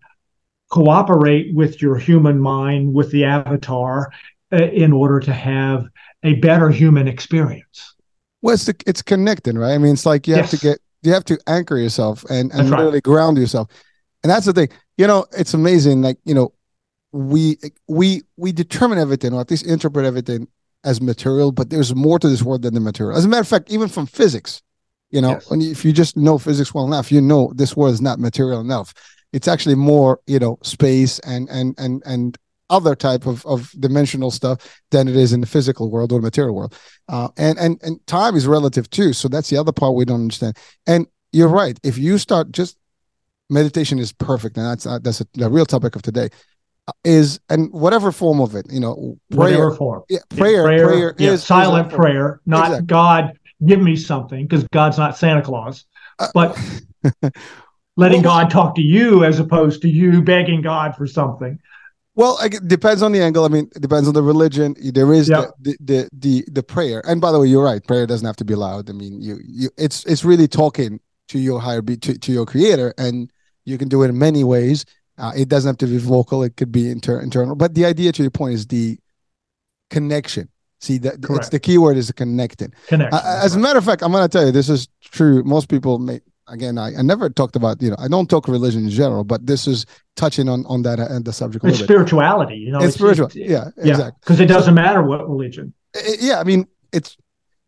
cooperate 0.70 1.56
with 1.56 1.82
your 1.82 1.98
human 1.98 2.40
mind, 2.40 2.94
with 2.94 3.10
the 3.12 3.24
avatar, 3.24 4.12
uh, 4.52 4.58
in 4.58 4.92
order 4.92 5.20
to 5.20 5.34
have 5.34 5.88
a 6.24 6.34
better 6.36 6.70
human 6.70 7.08
experience. 7.08 7.96
Well, 8.42 8.54
it's 8.54 8.66
the, 8.66 8.76
it's 8.86 9.02
connecting, 9.02 9.58
right? 9.58 9.74
I 9.74 9.78
mean, 9.78 9.94
it's 9.94 10.06
like 10.06 10.28
you 10.28 10.36
have 10.36 10.52
yes. 10.52 10.52
to 10.52 10.58
get 10.58 10.80
you 11.04 11.14
have 11.14 11.26
to 11.26 11.40
anchor 11.48 11.78
yourself 11.78 12.24
and 12.30 12.52
and 12.52 12.70
right. 12.70 12.82
really 12.82 13.02
ground 13.02 13.38
yourself, 13.38 13.70
and 14.24 14.30
that's 14.30 14.46
the 14.46 14.54
thing. 14.54 14.70
You 14.98 15.08
know, 15.08 15.26
it's 15.38 15.54
amazing. 15.54 16.02
Like 16.02 16.18
you 16.26 16.34
know, 16.34 16.54
we 17.12 17.58
we 17.88 18.24
we 18.36 18.52
determine 18.52 19.00
everything, 19.00 19.34
or 19.34 19.42
at 19.42 19.50
least 19.50 19.66
interpret 19.66 20.06
everything 20.06 20.48
as 20.88 21.02
material, 21.02 21.52
but 21.52 21.70
there's 21.70 21.94
more 21.94 22.18
to 22.18 22.30
this 22.30 22.42
world 22.42 22.62
than 22.62 22.74
the 22.74 22.80
material. 22.80 23.18
As 23.18 23.26
a 23.26 23.28
matter 23.28 23.42
of 23.42 23.48
fact, 23.48 23.70
even 23.70 23.90
from 23.90 24.08
physics, 24.08 24.62
you 25.12 25.20
know, 25.20 25.32
yes. 25.32 25.52
if 25.52 25.86
you 25.86 25.92
just 25.92 26.16
know 26.16 26.38
physics 26.38 26.74
well 26.74 26.86
enough, 26.86 27.12
you 27.12 27.20
know 27.20 27.52
this 27.56 27.76
world 27.76 27.94
is 27.94 28.02
not 28.02 28.20
material 28.20 28.62
enough. 28.62 28.94
It's 29.34 29.48
actually 29.48 29.76
more, 29.76 30.22
you 30.28 30.40
know, 30.40 30.58
space 30.64 31.20
and 31.20 31.50
and 31.50 31.76
and 31.78 32.02
and 32.06 32.38
other 32.70 32.96
type 32.96 33.26
of, 33.26 33.46
of 33.46 33.72
dimensional 33.80 34.32
stuff 34.32 34.82
than 34.92 35.08
it 35.08 35.16
is 35.16 35.34
in 35.34 35.42
the 35.42 35.48
physical 35.48 35.92
world 35.92 36.12
or 36.12 36.22
material 36.22 36.56
world. 36.56 36.78
Uh, 37.10 37.28
and 37.38 37.58
and 37.60 37.80
and 37.84 38.06
time 38.08 38.36
is 38.36 38.48
relative 38.48 38.90
too. 38.90 39.12
So 39.12 39.28
that's 39.28 39.50
the 39.50 39.58
other 39.58 39.74
part 39.74 39.96
we 39.96 40.06
don't 40.06 40.22
understand. 40.22 40.58
And 40.86 41.06
you're 41.34 41.50
right. 41.50 41.78
If 41.84 41.98
you 41.98 42.18
start 42.18 42.52
just 42.52 42.78
meditation 43.50 44.00
is 44.00 44.14
perfect, 44.14 44.58
and 44.58 44.66
that's 44.66 44.86
uh, 44.86 45.00
that's 45.00 45.22
a, 45.22 45.28
the 45.34 45.50
real 45.50 45.66
topic 45.66 45.96
of 45.98 46.02
today 46.02 46.30
is 47.04 47.40
and 47.50 47.72
whatever 47.72 48.12
form 48.12 48.40
of 48.40 48.56
it, 48.56 48.66
you 48.72 48.80
know, 48.80 49.18
prayer, 49.32 49.52
whatever 49.52 49.76
form. 49.76 50.04
Yeah, 50.10 50.20
prayer, 50.30 50.52
yeah, 50.52 50.64
prayer, 50.64 50.88
prayer 50.88 51.16
yeah, 51.18 51.32
is 51.32 51.44
silent 51.44 51.92
is 51.92 51.94
prayer, 51.94 52.42
not 52.46 52.68
exactly. 52.68 52.86
God 52.88 53.40
give 53.66 53.82
me 53.82 53.96
something 53.96 54.46
because 54.46 54.64
God's 54.72 54.98
not 54.98 55.18
Santa 55.18 55.42
Claus, 55.42 55.86
uh, 56.20 56.28
but 56.34 56.58
letting 57.98 58.22
well, 58.22 58.44
God 58.44 58.52
talk 58.52 58.76
to 58.76 58.82
you 58.82 59.24
as 59.24 59.40
opposed 59.40 59.82
to 59.82 59.90
you 59.90 60.22
begging 60.22 60.62
God 60.62 60.96
for 60.96 61.08
something. 61.08 61.60
Well, 62.16 62.40
it 62.42 62.68
depends 62.68 63.04
on 63.04 63.12
the 63.12 63.22
angle. 63.22 63.46
I 63.46 63.48
mean, 63.48 63.70
it 63.76 63.82
depends 63.82 64.08
on 64.08 64.14
the 64.16 64.24
religion. 64.24 64.76
There 64.80 65.14
is 65.14 65.28
the, 65.28 65.54
the, 65.60 65.78
the 65.80 66.10
the 66.14 66.46
the 66.52 66.64
prayer, 66.64 67.04
and 67.08 67.22
by 67.22 67.32
the 67.32 67.40
way, 67.40 67.48
you're 67.48 67.64
right. 67.64 67.86
Prayer 67.86 68.08
doesn't 68.08 68.26
have 68.26 68.38
to 68.38 68.46
be 68.46 68.56
loud. 68.56 68.90
I 68.90 68.94
mean, 68.94 69.22
you 69.22 69.40
you 69.46 69.70
it's 69.78 70.04
it's 70.06 70.26
really 70.26 70.48
talking 70.48 71.00
to 71.28 71.38
your 71.38 71.60
higher 71.60 71.82
be 71.82 71.98
to, 71.98 72.18
to 72.18 72.32
your 72.32 72.46
creator, 72.46 72.94
and 72.98 73.32
you 73.66 73.78
can 73.78 73.88
do 73.88 74.02
it 74.02 74.10
in 74.10 74.18
many 74.18 74.44
ways. 74.44 74.84
Uh, 75.18 75.32
it 75.36 75.50
doesn't 75.50 75.70
have 75.70 75.78
to 75.78 75.88
be 75.88 75.98
vocal; 75.98 76.44
it 76.44 76.56
could 76.58 76.72
be 76.72 76.90
inter- 76.90 77.20
internal. 77.20 77.56
But 77.56 77.74
the 77.74 77.86
idea, 77.86 78.12
to 78.12 78.22
your 78.22 78.32
point, 78.32 78.54
is 78.54 78.68
the 78.68 78.98
connection. 79.90 80.50
See, 80.80 81.00
that 81.00 81.16
it's 81.32 81.50
the 81.50 81.60
key 81.60 81.80
word 81.80 81.98
is 81.98 82.12
connecting. 82.12 82.72
Connection. 82.88 83.14
Uh, 83.14 83.42
as 83.44 83.56
a 83.56 83.60
matter 83.60 83.80
of 83.80 83.86
fact, 83.86 84.04
I'm 84.04 84.12
going 84.12 84.24
to 84.24 84.30
tell 84.30 84.46
you 84.46 84.52
this 84.52 84.70
is 84.70 84.88
true. 85.02 85.44
Most 85.44 85.70
people 85.70 85.98
may 85.98 86.20
again. 86.48 86.78
I, 86.78 86.96
I 86.96 87.02
never 87.02 87.30
talked 87.32 87.56
about 87.56 87.82
you 87.82 87.90
know 87.90 87.96
I 87.98 88.08
don't 88.08 88.30
talk 88.30 88.48
religion 88.48 88.84
in 88.84 88.90
general, 88.92 89.24
but 89.24 89.48
this 89.48 89.66
is 89.66 89.88
touching 90.16 90.48
on 90.48 90.66
on 90.68 90.84
that 90.84 91.00
and 91.00 91.26
the 91.26 91.34
subject. 91.34 91.66
It's 91.66 91.80
spirituality, 91.80 92.58
you 92.58 92.72
know. 92.72 92.78
It's, 92.78 92.90
it's 92.90 92.98
spiritual. 92.98 93.32
Yeah, 93.34 93.70
yeah, 93.78 93.92
exactly. 93.92 94.20
Because 94.22 94.40
it 94.40 94.46
doesn't 94.46 94.72
so, 94.72 94.82
matter 94.82 95.02
what 95.02 95.28
religion. 95.28 95.74
It, 95.96 96.22
yeah, 96.22 96.40
I 96.40 96.44
mean, 96.44 96.68
it's 96.94 97.18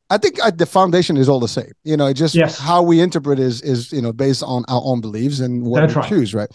I 0.10 0.18
think 0.18 0.40
the 0.58 0.66
foundation 0.66 1.18
is 1.18 1.30
all 1.30 1.40
the 1.40 1.48
same. 1.48 1.72
You 1.84 1.96
know, 1.96 2.12
just 2.14 2.34
yes. 2.34 2.60
how 2.60 2.82
we 2.82 3.00
interpret 3.00 3.40
is 3.40 3.62
is 3.62 3.92
you 3.92 4.02
know 4.02 4.12
based 4.12 4.44
on 4.44 4.66
our 4.68 4.82
own 4.84 5.02
beliefs 5.02 5.40
and 5.40 5.66
what 5.66 5.82
That's 5.82 5.96
we 5.96 6.02
right. 6.02 6.10
choose, 6.10 6.34
right? 6.34 6.50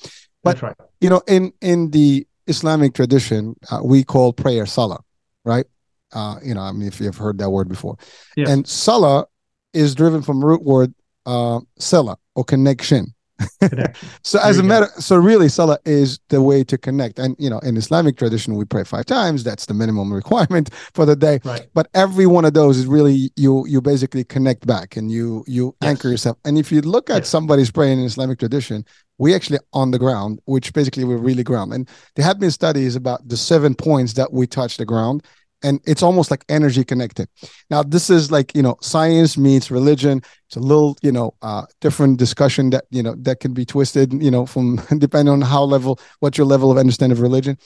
But 0.44 0.62
right. 0.62 0.76
you 1.00 1.10
know, 1.10 1.22
in 1.26 1.52
in 1.60 1.90
the 1.90 2.26
Islamic 2.46 2.94
tradition, 2.94 3.56
uh, 3.70 3.80
we 3.82 4.04
call 4.04 4.32
prayer 4.32 4.66
salah, 4.66 5.00
right? 5.44 5.66
Uh, 6.12 6.36
you 6.44 6.54
know, 6.54 6.60
I 6.60 6.72
mean, 6.72 6.86
if 6.86 7.00
you've 7.00 7.16
heard 7.16 7.38
that 7.38 7.50
word 7.50 7.68
before. 7.68 7.96
And 8.36 8.66
salah 8.68 9.26
is 9.72 9.94
driven 9.94 10.22
from 10.22 10.44
root 10.44 10.62
word 10.62 10.94
uh, 11.26 11.60
sela 11.80 12.16
or 12.34 12.44
connection. 12.44 13.12
so 14.22 14.38
as 14.38 14.58
a 14.58 14.62
matter, 14.62 14.88
so 14.98 15.16
really, 15.16 15.48
salah 15.48 15.78
is 15.84 16.20
the 16.28 16.40
way 16.40 16.62
to 16.62 16.78
connect. 16.78 17.18
And 17.18 17.34
you 17.38 17.50
know, 17.50 17.58
in 17.60 17.76
Islamic 17.76 18.16
tradition, 18.16 18.54
we 18.54 18.64
pray 18.64 18.84
five 18.84 19.06
times. 19.06 19.42
That's 19.42 19.66
the 19.66 19.74
minimum 19.74 20.12
requirement 20.22 20.70
for 20.94 21.04
the 21.04 21.16
day. 21.16 21.40
Right. 21.44 21.66
But 21.74 21.88
every 21.94 22.26
one 22.26 22.44
of 22.44 22.54
those 22.54 22.78
is 22.78 22.86
really 22.86 23.32
you. 23.34 23.66
You 23.66 23.80
basically 23.80 24.22
connect 24.22 24.66
back 24.66 24.96
and 24.96 25.10
you 25.10 25.44
you 25.48 25.74
yes. 25.82 25.90
anchor 25.90 26.08
yourself. 26.08 26.38
And 26.44 26.56
if 26.56 26.70
you 26.70 26.80
look 26.80 27.10
at 27.10 27.18
yes. 27.18 27.28
somebody's 27.28 27.72
praying 27.72 27.98
in 27.98 28.04
Islamic 28.04 28.38
tradition, 28.38 28.84
we 29.18 29.34
actually 29.34 29.58
on 29.72 29.90
the 29.90 29.98
ground, 29.98 30.40
which 30.44 30.72
basically 30.72 31.04
we're 31.04 31.16
really 31.16 31.42
ground. 31.42 31.72
And 31.72 31.88
there 32.16 32.24
have 32.24 32.40
been 32.40 32.50
studies 32.50 32.96
about 32.96 33.28
the 33.28 33.36
seven 33.36 33.74
points 33.74 34.14
that 34.14 34.32
we 34.32 34.46
touch 34.46 34.76
the 34.76 34.84
ground 34.84 35.24
and 35.64 35.80
it's 35.86 36.02
almost 36.02 36.30
like 36.30 36.44
energy 36.50 36.84
connected. 36.84 37.26
Now 37.70 37.82
this 37.82 38.10
is 38.10 38.30
like 38.30 38.54
you 38.54 38.62
know 38.62 38.76
science 38.80 39.38
meets 39.38 39.70
religion. 39.70 40.22
It's 40.46 40.56
a 40.56 40.60
little 40.60 40.96
you 41.02 41.10
know 41.10 41.34
uh 41.42 41.64
different 41.80 42.18
discussion 42.18 42.70
that 42.70 42.84
you 42.90 43.02
know 43.02 43.14
that 43.20 43.40
can 43.40 43.54
be 43.54 43.64
twisted 43.64 44.12
you 44.22 44.30
know 44.30 44.46
from 44.46 44.76
depending 44.98 45.32
on 45.32 45.40
how 45.40 45.64
level 45.64 45.98
what 46.20 46.36
your 46.36 46.46
level 46.46 46.70
of 46.70 46.76
understanding 46.76 47.16
of 47.16 47.22
religion. 47.22 47.56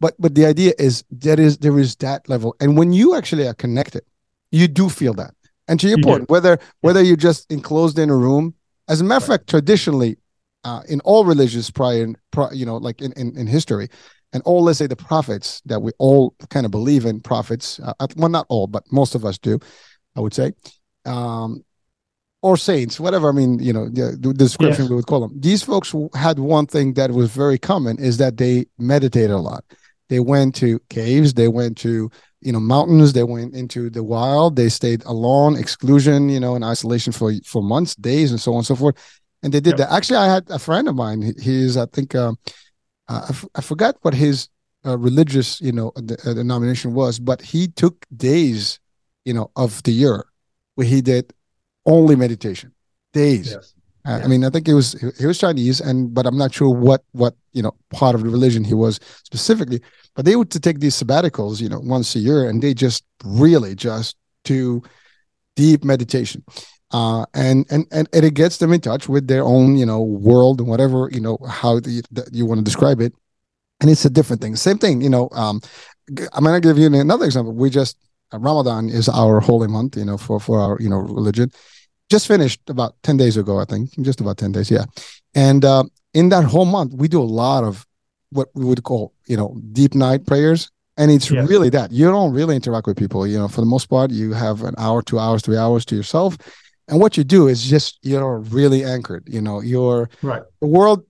But 0.00 0.14
but 0.18 0.34
the 0.34 0.46
idea 0.46 0.72
is 0.78 1.04
that 1.10 1.38
is 1.38 1.58
there 1.58 1.78
is 1.78 1.94
that 1.96 2.28
level. 2.28 2.56
And 2.58 2.76
when 2.76 2.92
you 2.92 3.14
actually 3.14 3.46
are 3.46 3.54
connected 3.54 4.02
you 4.50 4.68
do 4.68 4.88
feel 4.88 5.14
that. 5.14 5.34
And 5.68 5.80
to 5.80 5.88
your 5.88 5.98
point 5.98 6.28
do. 6.28 6.32
whether 6.32 6.58
whether 6.80 7.02
you're 7.02 7.16
just 7.16 7.50
enclosed 7.52 7.98
in 7.98 8.10
a 8.10 8.16
room 8.16 8.54
as 8.88 9.00
a 9.00 9.04
matter 9.04 9.24
of 9.24 9.26
fact 9.26 9.48
traditionally 9.48 10.16
uh, 10.64 10.82
in 10.88 11.00
all 11.00 11.24
religions 11.24 11.70
prior, 11.70 12.06
prior 12.30 12.52
you 12.52 12.66
know 12.66 12.76
like 12.76 13.00
in, 13.00 13.12
in 13.12 13.36
in 13.36 13.46
history. 13.46 13.88
And 14.34 14.42
all 14.44 14.62
let's 14.62 14.78
say 14.78 14.86
the 14.86 14.96
prophets 14.96 15.60
that 15.66 15.82
we 15.82 15.92
all 15.98 16.34
kind 16.48 16.64
of 16.64 16.72
believe 16.72 17.04
in 17.04 17.20
prophets 17.20 17.78
uh, 17.80 17.92
well 18.16 18.30
not 18.30 18.46
all 18.48 18.66
but 18.66 18.82
most 18.90 19.14
of 19.14 19.26
us 19.26 19.36
do 19.36 19.58
i 20.16 20.20
would 20.20 20.32
say 20.32 20.52
um, 21.04 21.62
or 22.40 22.56
saints 22.56 22.98
whatever 22.98 23.28
i 23.28 23.32
mean 23.32 23.58
you 23.58 23.74
know 23.74 23.90
the, 23.90 24.16
the 24.18 24.32
description 24.32 24.84
yes. 24.84 24.90
we 24.90 24.96
would 24.96 25.06
call 25.06 25.20
them 25.20 25.38
these 25.38 25.62
folks 25.62 25.94
had 26.14 26.38
one 26.38 26.66
thing 26.66 26.94
that 26.94 27.10
was 27.10 27.30
very 27.30 27.58
common 27.58 27.98
is 27.98 28.16
that 28.16 28.38
they 28.38 28.64
meditated 28.78 29.30
a 29.30 29.38
lot. 29.38 29.64
They 30.08 30.20
went 30.20 30.54
to 30.56 30.78
caves 30.88 31.34
they 31.34 31.48
went 31.48 31.76
to 31.78 32.10
you 32.42 32.52
know 32.52 32.60
mountains 32.60 33.12
they 33.12 33.22
went 33.22 33.54
into 33.54 33.88
the 33.88 34.02
wild 34.02 34.56
they 34.56 34.68
stayed 34.68 35.02
alone 35.04 35.56
exclusion 35.56 36.28
you 36.28 36.40
know 36.40 36.54
in 36.54 36.62
isolation 36.62 37.12
for 37.12 37.32
for 37.46 37.62
months 37.62 37.94
days 37.94 38.30
and 38.30 38.40
so 38.40 38.52
on 38.52 38.58
and 38.58 38.66
so 38.66 38.76
forth 38.76 38.96
and 39.42 39.52
they 39.52 39.60
did 39.60 39.78
yep. 39.78 39.88
that 39.88 39.92
actually 39.92 40.16
i 40.16 40.32
had 40.32 40.48
a 40.50 40.58
friend 40.58 40.88
of 40.88 40.94
mine 40.94 41.22
he, 41.22 41.32
he's 41.40 41.76
i 41.76 41.86
think 41.86 42.14
um, 42.14 42.36
uh, 43.08 43.22
I, 43.28 43.30
f- 43.30 43.48
I 43.56 43.60
forgot 43.60 43.96
what 44.02 44.14
his 44.14 44.48
uh, 44.86 44.98
religious 44.98 45.60
you 45.60 45.72
know 45.72 45.92
the, 45.96 46.16
uh, 46.26 46.34
denomination 46.34 46.94
was 46.94 47.18
but 47.18 47.42
he 47.42 47.68
took 47.68 48.06
days 48.16 48.78
you 49.24 49.34
know 49.34 49.50
of 49.56 49.82
the 49.82 49.92
year 49.92 50.24
where 50.74 50.86
he 50.86 51.00
did 51.00 51.32
only 51.86 52.16
meditation 52.16 52.72
days 53.12 53.52
yes. 53.52 53.74
Uh, 54.04 54.20
I 54.24 54.26
mean, 54.26 54.44
I 54.44 54.50
think 54.50 54.66
it 54.66 54.74
was 54.74 54.94
he 55.16 55.26
was 55.26 55.38
Chinese, 55.38 55.80
and 55.80 56.12
but 56.12 56.26
I'm 56.26 56.36
not 56.36 56.52
sure 56.52 56.74
what 56.74 57.04
what 57.12 57.36
you 57.52 57.62
know 57.62 57.72
part 57.92 58.16
of 58.16 58.24
the 58.24 58.30
religion 58.30 58.64
he 58.64 58.74
was 58.74 58.98
specifically. 59.24 59.80
But 60.16 60.24
they 60.24 60.34
would 60.34 60.50
to 60.50 60.60
take 60.60 60.80
these 60.80 61.00
sabbaticals, 61.00 61.60
you 61.60 61.68
know, 61.68 61.78
once 61.78 62.16
a 62.16 62.18
year, 62.18 62.48
and 62.48 62.60
they 62.60 62.74
just 62.74 63.04
really 63.24 63.74
just 63.76 64.16
do 64.44 64.82
deep 65.54 65.84
meditation 65.84 66.42
uh, 66.92 67.24
and, 67.32 67.64
and 67.70 67.86
and 67.90 68.08
it 68.12 68.34
gets 68.34 68.58
them 68.58 68.72
in 68.72 68.80
touch 68.80 69.08
with 69.08 69.26
their 69.26 69.44
own 69.44 69.76
you 69.76 69.86
know 69.86 70.02
world 70.02 70.60
and 70.60 70.68
whatever 70.68 71.08
you 71.10 71.20
know 71.20 71.38
how 71.48 71.80
the, 71.80 72.02
the, 72.12 72.28
you 72.32 72.44
want 72.46 72.58
to 72.58 72.64
describe 72.64 73.00
it. 73.00 73.14
And 73.80 73.90
it's 73.90 74.04
a 74.04 74.10
different 74.10 74.42
thing. 74.42 74.54
Same 74.56 74.78
thing 74.78 75.00
you 75.00 75.08
know 75.08 75.28
um, 75.32 75.60
i'm 76.34 76.44
gonna 76.44 76.60
give 76.60 76.78
you 76.78 76.86
another 76.86 77.24
example. 77.24 77.54
We 77.54 77.70
just 77.70 77.96
uh, 78.32 78.38
ramadan 78.38 78.90
is 78.90 79.08
our 79.08 79.40
holy 79.40 79.68
month 79.68 79.96
you 79.96 80.04
know 80.04 80.18
for 80.18 80.38
for 80.38 80.60
our 80.60 80.76
you 80.80 80.90
know 80.90 80.98
religion. 80.98 81.50
Just 82.10 82.28
finished 82.28 82.60
about 82.68 82.94
10 83.04 83.16
days 83.16 83.38
ago 83.38 83.58
i 83.58 83.64
think 83.64 83.90
just 84.02 84.20
about 84.20 84.36
10 84.36 84.52
days 84.52 84.70
yeah. 84.70 84.84
And 85.34 85.64
uh, 85.64 85.84
in 86.12 86.28
that 86.28 86.44
whole 86.44 86.66
month 86.66 86.92
we 86.92 87.08
do 87.08 87.22
a 87.22 87.24
lot 87.24 87.64
of 87.64 87.86
what 88.30 88.48
we 88.54 88.66
would 88.66 88.82
call 88.82 89.14
you 89.26 89.36
know 89.36 89.58
deep 89.72 89.94
night 89.94 90.26
prayers. 90.26 90.70
And 90.98 91.10
it's 91.10 91.30
yes. 91.30 91.48
really 91.48 91.70
that. 91.70 91.90
You 91.90 92.10
don't 92.10 92.34
really 92.34 92.54
interact 92.54 92.86
with 92.86 92.98
people 92.98 93.26
you 93.26 93.38
know 93.38 93.48
for 93.48 93.62
the 93.62 93.66
most 93.66 93.86
part. 93.86 94.10
You 94.10 94.34
have 94.34 94.62
an 94.62 94.74
hour 94.76 95.00
two 95.00 95.18
hours 95.18 95.40
three 95.40 95.56
hours 95.56 95.86
to 95.86 95.96
yourself 95.96 96.36
and 96.88 97.00
what 97.00 97.16
you 97.16 97.24
do 97.24 97.48
is 97.48 97.62
just 97.64 97.98
you're 98.02 98.38
really 98.38 98.84
anchored 98.84 99.24
you 99.26 99.40
know 99.40 99.60
you're 99.60 100.08
right. 100.22 100.42
the 100.60 100.66
world 100.66 101.04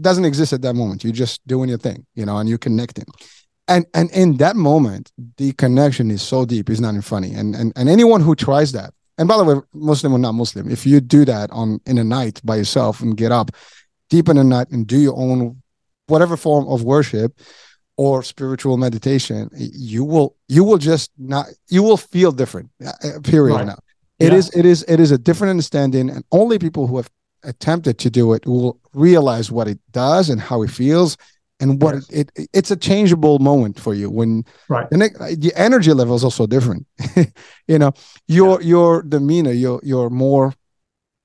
doesn't 0.00 0.24
exist 0.24 0.52
at 0.52 0.62
that 0.62 0.74
moment. 0.74 1.04
You're 1.04 1.12
just 1.12 1.46
doing 1.46 1.68
your 1.68 1.78
thing 1.78 2.06
you 2.14 2.26
know 2.26 2.38
and 2.38 2.48
you're 2.48 2.58
connecting. 2.58 3.06
And 3.68 3.86
and 3.94 4.10
in 4.10 4.36
that 4.38 4.56
moment 4.56 5.12
the 5.38 5.52
connection 5.52 6.10
is 6.10 6.22
so 6.22 6.44
deep 6.44 6.68
it's 6.68 6.80
not 6.80 6.90
even 6.90 7.02
funny. 7.02 7.32
And 7.34 7.54
and, 7.54 7.72
and 7.76 7.88
anyone 7.88 8.20
who 8.20 8.34
tries 8.34 8.72
that 8.72 8.92
and 9.18 9.28
by 9.28 9.36
the 9.36 9.44
way 9.44 9.54
muslim 9.74 10.14
or 10.14 10.18
not 10.18 10.32
muslim 10.32 10.70
if 10.70 10.86
you 10.86 11.00
do 11.00 11.24
that 11.24 11.50
on 11.50 11.80
in 11.86 11.98
a 11.98 12.04
night 12.04 12.40
by 12.44 12.56
yourself 12.56 13.00
and 13.00 13.16
get 13.16 13.30
up 13.30 13.50
deep 14.08 14.28
in 14.28 14.36
the 14.36 14.44
night 14.44 14.68
and 14.70 14.86
do 14.86 14.98
your 14.98 15.16
own 15.16 15.62
whatever 16.06 16.36
form 16.36 16.66
of 16.66 16.82
worship 16.82 17.38
or 17.96 18.22
spiritual 18.22 18.78
meditation 18.78 19.50
you 19.54 20.02
will 20.02 20.34
you 20.48 20.64
will 20.64 20.78
just 20.78 21.10
not 21.18 21.46
you 21.68 21.82
will 21.82 21.98
feel 21.98 22.32
different 22.32 22.70
uh, 22.84 22.92
uh, 23.04 23.20
period 23.22 23.54
right. 23.54 23.66
now 23.66 23.78
it 24.22 24.32
yeah. 24.32 24.38
is 24.38 24.50
it 24.54 24.64
is 24.64 24.84
it 24.88 25.00
is 25.00 25.10
a 25.10 25.18
different 25.18 25.50
understanding, 25.50 26.08
and 26.10 26.24
only 26.30 26.58
people 26.58 26.86
who 26.86 26.96
have 26.96 27.10
attempted 27.44 27.98
to 27.98 28.10
do 28.10 28.32
it 28.32 28.46
will 28.46 28.78
realize 28.94 29.50
what 29.50 29.68
it 29.68 29.78
does 29.90 30.30
and 30.30 30.40
how 30.40 30.62
it 30.62 30.70
feels 30.70 31.16
and 31.62 31.80
what 31.80 31.94
yes. 31.94 32.10
it, 32.10 32.32
it, 32.34 32.48
it's 32.52 32.70
a 32.70 32.76
changeable 32.76 33.38
moment 33.38 33.78
for 33.78 33.94
you 33.94 34.10
when 34.10 34.44
right 34.68 34.88
the, 34.90 35.36
the 35.38 35.52
energy 35.56 35.92
level 35.92 36.14
is 36.14 36.24
also 36.24 36.46
different 36.46 36.86
you 37.66 37.78
know 37.78 37.92
your 38.28 38.60
yeah. 38.60 38.68
your 38.68 39.02
demeanor 39.02 39.52
you're 39.52 39.80
you're 39.82 40.10
more 40.10 40.52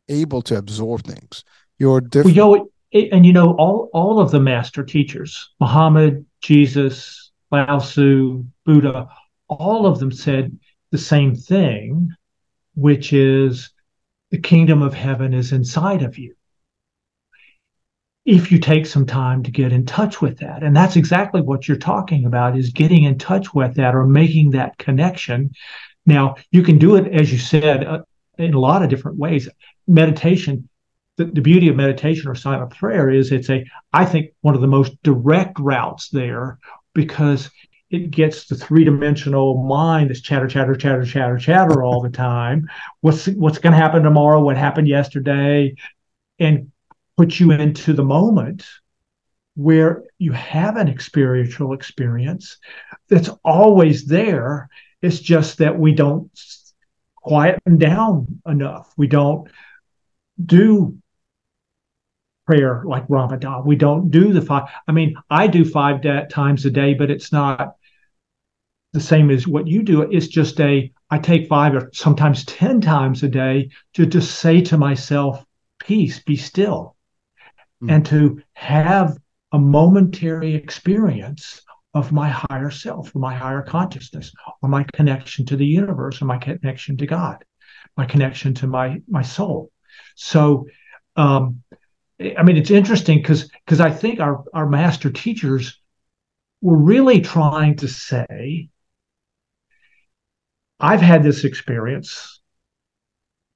able 0.10 0.42
to 0.42 0.58
absorb 0.58 1.04
things 1.04 1.44
you're 1.78 2.02
different 2.02 2.36
well, 2.38 2.68
you 2.92 3.02
know, 3.02 3.10
and 3.12 3.26
you 3.26 3.34
know 3.34 3.54
all 3.54 3.90
all 3.94 4.20
of 4.20 4.32
the 4.32 4.40
master 4.40 4.84
teachers 4.84 5.50
muhammad 5.60 6.26
jesus 6.42 7.32
lao 7.52 7.80
tzu 7.80 8.44
buddha 8.66 9.08
all 9.50 9.86
of 9.86 10.00
them 10.00 10.12
said 10.12 10.58
the 10.92 10.98
same 10.98 11.36
thing 11.36 12.10
which 12.78 13.12
is 13.12 13.72
the 14.30 14.38
kingdom 14.38 14.84
of 14.84 14.94
heaven 14.94 15.34
is 15.34 15.52
inside 15.52 16.04
of 16.04 16.20
you. 16.20 16.36
If 18.24 18.52
you 18.52 18.60
take 18.60 18.86
some 18.86 19.08
time 19.08 19.42
to 19.44 19.52
get 19.52 19.72
in 19.72 19.86
touch 19.86 20.22
with 20.22 20.38
that. 20.40 20.62
And 20.62 20.76
that's 20.76 20.96
exactly 20.96 21.42
what 21.42 21.68
you're 21.68 21.78
talking 21.78 22.26
about 22.26 22.56
is 22.56 22.70
getting 22.70 23.04
in 23.06 23.18
touch 23.18 23.52
with 23.52 23.76
that 23.76 23.96
or 23.96 24.06
making 24.06 24.52
that 24.52 24.78
connection. 24.78 25.52
Now, 26.06 26.36
you 26.52 26.62
can 26.62 26.78
do 26.78 26.98
it, 26.98 27.12
as 27.12 27.32
you 27.32 27.40
said, 27.40 27.84
uh, 27.84 28.02
in 28.38 28.54
a 28.54 28.60
lot 28.60 28.84
of 28.84 28.90
different 28.90 29.18
ways. 29.18 29.50
Meditation, 29.88 30.70
the, 31.16 31.26
the 31.26 31.42
beauty 31.42 31.70
of 31.70 31.76
meditation 31.76 32.30
or 32.30 32.36
silent 32.36 32.76
prayer 32.76 33.10
is 33.10 33.32
it's 33.32 33.50
a, 33.50 33.66
I 33.92 34.06
think, 34.06 34.34
one 34.42 34.54
of 34.54 34.62
the 34.62 34.68
most 34.68 35.02
direct 35.02 35.58
routes 35.60 36.10
there 36.10 36.60
because 36.94 37.50
it 37.90 38.12
gets 38.12 38.48
the 38.48 38.56
three-dimensional 38.56 39.64
mind 39.64 40.10
that's 40.10 40.22
chatter, 40.22 40.48
chatter, 40.48 40.76
chatter, 40.76 41.06
chatter, 41.06 41.38
chatter 41.38 41.84
all 41.84 42.02
the 42.02 42.10
time. 42.10 42.68
What's 43.02 43.28
what's 43.28 43.60
going 43.60 43.72
to 43.74 43.80
happen 43.80 44.04
tomorrow? 44.04 44.42
What 44.42 44.58
happened 44.58 44.88
yesterday? 44.88 45.76
And 46.40 46.72
put 47.16 47.40
you 47.40 47.52
into 47.52 47.94
the 47.94 48.04
moment 48.04 48.66
where 49.56 50.04
you 50.20 50.34
have 50.34 50.78
an 50.78 50.88
experiential 50.88 51.74
experience 51.74 52.58
that's 53.10 53.30
always 53.44 54.06
there. 54.06 54.70
It's 55.02 55.20
just 55.20 55.58
that 55.60 55.80
we 55.80 55.94
don't 55.94 56.30
quieten 57.16 57.78
down 57.78 58.42
enough. 58.46 58.94
We 58.98 59.08
don't 59.08 59.50
do 60.44 60.98
prayer 62.48 62.82
like 62.86 63.04
Ramadan. 63.10 63.66
We 63.66 63.76
don't 63.76 64.10
do 64.10 64.34
the 64.34 64.42
five. 64.42 64.70
I 64.88 64.94
mean, 64.94 65.16
I 65.30 65.48
do 65.48 65.66
five 65.66 66.02
da- 66.02 66.26
times 66.26 66.66
a 66.66 66.72
day, 66.72 66.94
but 66.94 67.12
it's 67.12 67.32
not 67.32 67.76
the 68.94 69.02
same 69.02 69.30
as 69.30 69.46
what 69.46 69.68
you 69.68 69.84
do. 69.84 70.02
It's 70.02 70.28
just 70.28 70.60
a, 70.62 70.92
I 71.12 71.20
take 71.20 71.48
five 71.48 71.76
or 71.76 71.90
sometimes 71.94 72.46
10 72.46 72.82
times 72.82 73.22
a 73.22 73.28
day 73.28 73.70
to 73.94 74.06
just 74.06 74.40
say 74.40 74.62
to 74.62 74.78
myself, 74.78 75.46
peace, 75.80 76.20
be 76.20 76.38
still, 76.38 76.96
mm. 77.84 77.92
and 77.92 78.06
to 78.08 78.42
have 78.54 79.18
a 79.52 79.60
momentary 79.60 80.56
experience 80.56 81.62
of 81.94 82.12
my 82.12 82.30
higher 82.30 82.70
self, 82.70 83.14
or 83.16 83.20
my 83.20 83.34
higher 83.34 83.62
consciousness, 83.62 84.32
or 84.62 84.70
my 84.70 84.86
connection 84.94 85.46
to 85.48 85.58
the 85.58 85.66
universe, 85.66 86.22
or 86.22 86.26
my 86.26 86.38
connection 86.38 86.96
to 86.98 87.08
God, 87.08 87.44
my 87.98 88.06
connection 88.06 88.54
to 88.56 88.68
my 88.68 89.02
my 89.08 89.22
soul. 89.22 89.72
So 90.16 90.68
um, 91.16 91.64
I 92.20 92.44
mean, 92.44 92.58
it's 92.58 92.72
interesting 92.72 93.20
because 93.20 93.50
because 93.66 93.80
I 93.80 93.92
think 93.92 94.20
our 94.20 94.44
our 94.54 94.68
master 94.68 95.12
teachers 95.12 95.80
were 96.62 96.78
really 96.78 97.22
trying 97.22 97.76
to 97.78 97.88
say, 97.88 98.70
I've 100.80 101.02
had 101.02 101.24
this 101.24 101.44
experience 101.44 102.42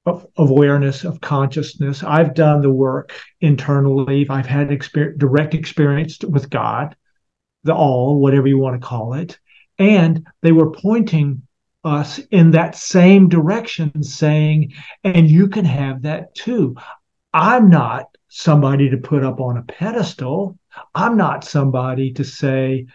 of, 0.05 0.27
awareness 0.37 1.03
of 1.03 1.21
consciousness. 1.21 2.03
I've 2.03 2.33
done 2.33 2.61
the 2.61 2.71
work 2.71 3.13
internally. 3.41 4.27
I've 4.29 4.47
had 4.47 4.71
experience, 4.71 5.19
direct 5.19 5.53
experience 5.55 6.19
with 6.23 6.49
God. 6.49 6.95
the 7.63 7.73
all, 7.73 8.19
whatever 8.19 8.47
you 8.47 8.57
want 8.57 8.79
to 8.79 8.87
call 8.87 9.13
it. 9.13 9.39
And 9.77 10.27
they 10.41 10.51
were 10.51 10.71
pointing 10.71 11.43
us 11.83 12.19
in 12.31 12.51
that 12.51 12.75
same 12.75 13.29
direction, 13.29 14.03
saying, 14.03 14.73
and 15.03 15.29
you 15.29 15.47
can 15.47 15.65
have 15.65 16.03
that 16.03 16.35
too. 16.35 16.75
I'm 17.33 17.69
not 17.69 18.07
somebody 18.27 18.89
to 18.89 18.97
put 18.97 19.23
up 19.23 19.39
on 19.39 19.57
a 19.57 19.63
pedestal. 19.63 20.57
I'm 20.95 21.17
not 21.17 21.43
somebody 21.43 22.13
to 22.13 22.23
say 22.23 22.87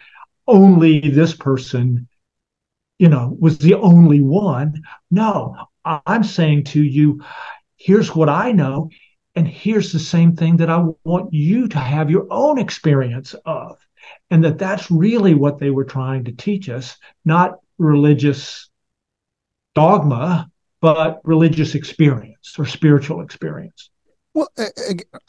only 0.47 0.99
this 0.99 1.35
person, 1.35 2.07
you 2.99 3.09
know, 3.09 3.35
was 3.39 3.57
the 3.57 3.75
only 3.75 4.21
one. 4.21 4.81
No, 5.11 5.55
I'm 5.83 6.23
saying 6.23 6.65
to 6.65 6.83
you, 6.83 7.21
here's 7.75 8.15
what 8.15 8.29
I 8.29 8.51
know. 8.51 8.89
And 9.35 9.47
here's 9.47 9.91
the 9.91 9.99
same 9.99 10.35
thing 10.35 10.57
that 10.57 10.69
I 10.69 10.83
want 11.03 11.31
you 11.31 11.67
to 11.67 11.77
have 11.77 12.09
your 12.09 12.25
own 12.31 12.57
experience 12.57 13.35
of. 13.45 13.77
And 14.31 14.43
that 14.43 14.57
that's 14.57 14.89
really 14.89 15.35
what 15.35 15.59
they 15.59 15.69
were 15.69 15.85
trying 15.85 16.25
to 16.25 16.31
teach 16.31 16.69
us, 16.69 16.97
not 17.23 17.59
religious 17.77 18.69
dogma, 19.75 20.49
but 20.81 21.21
religious 21.23 21.75
experience 21.75 22.55
or 22.57 22.65
spiritual 22.65 23.21
experience. 23.21 23.91
Well, 24.37 24.49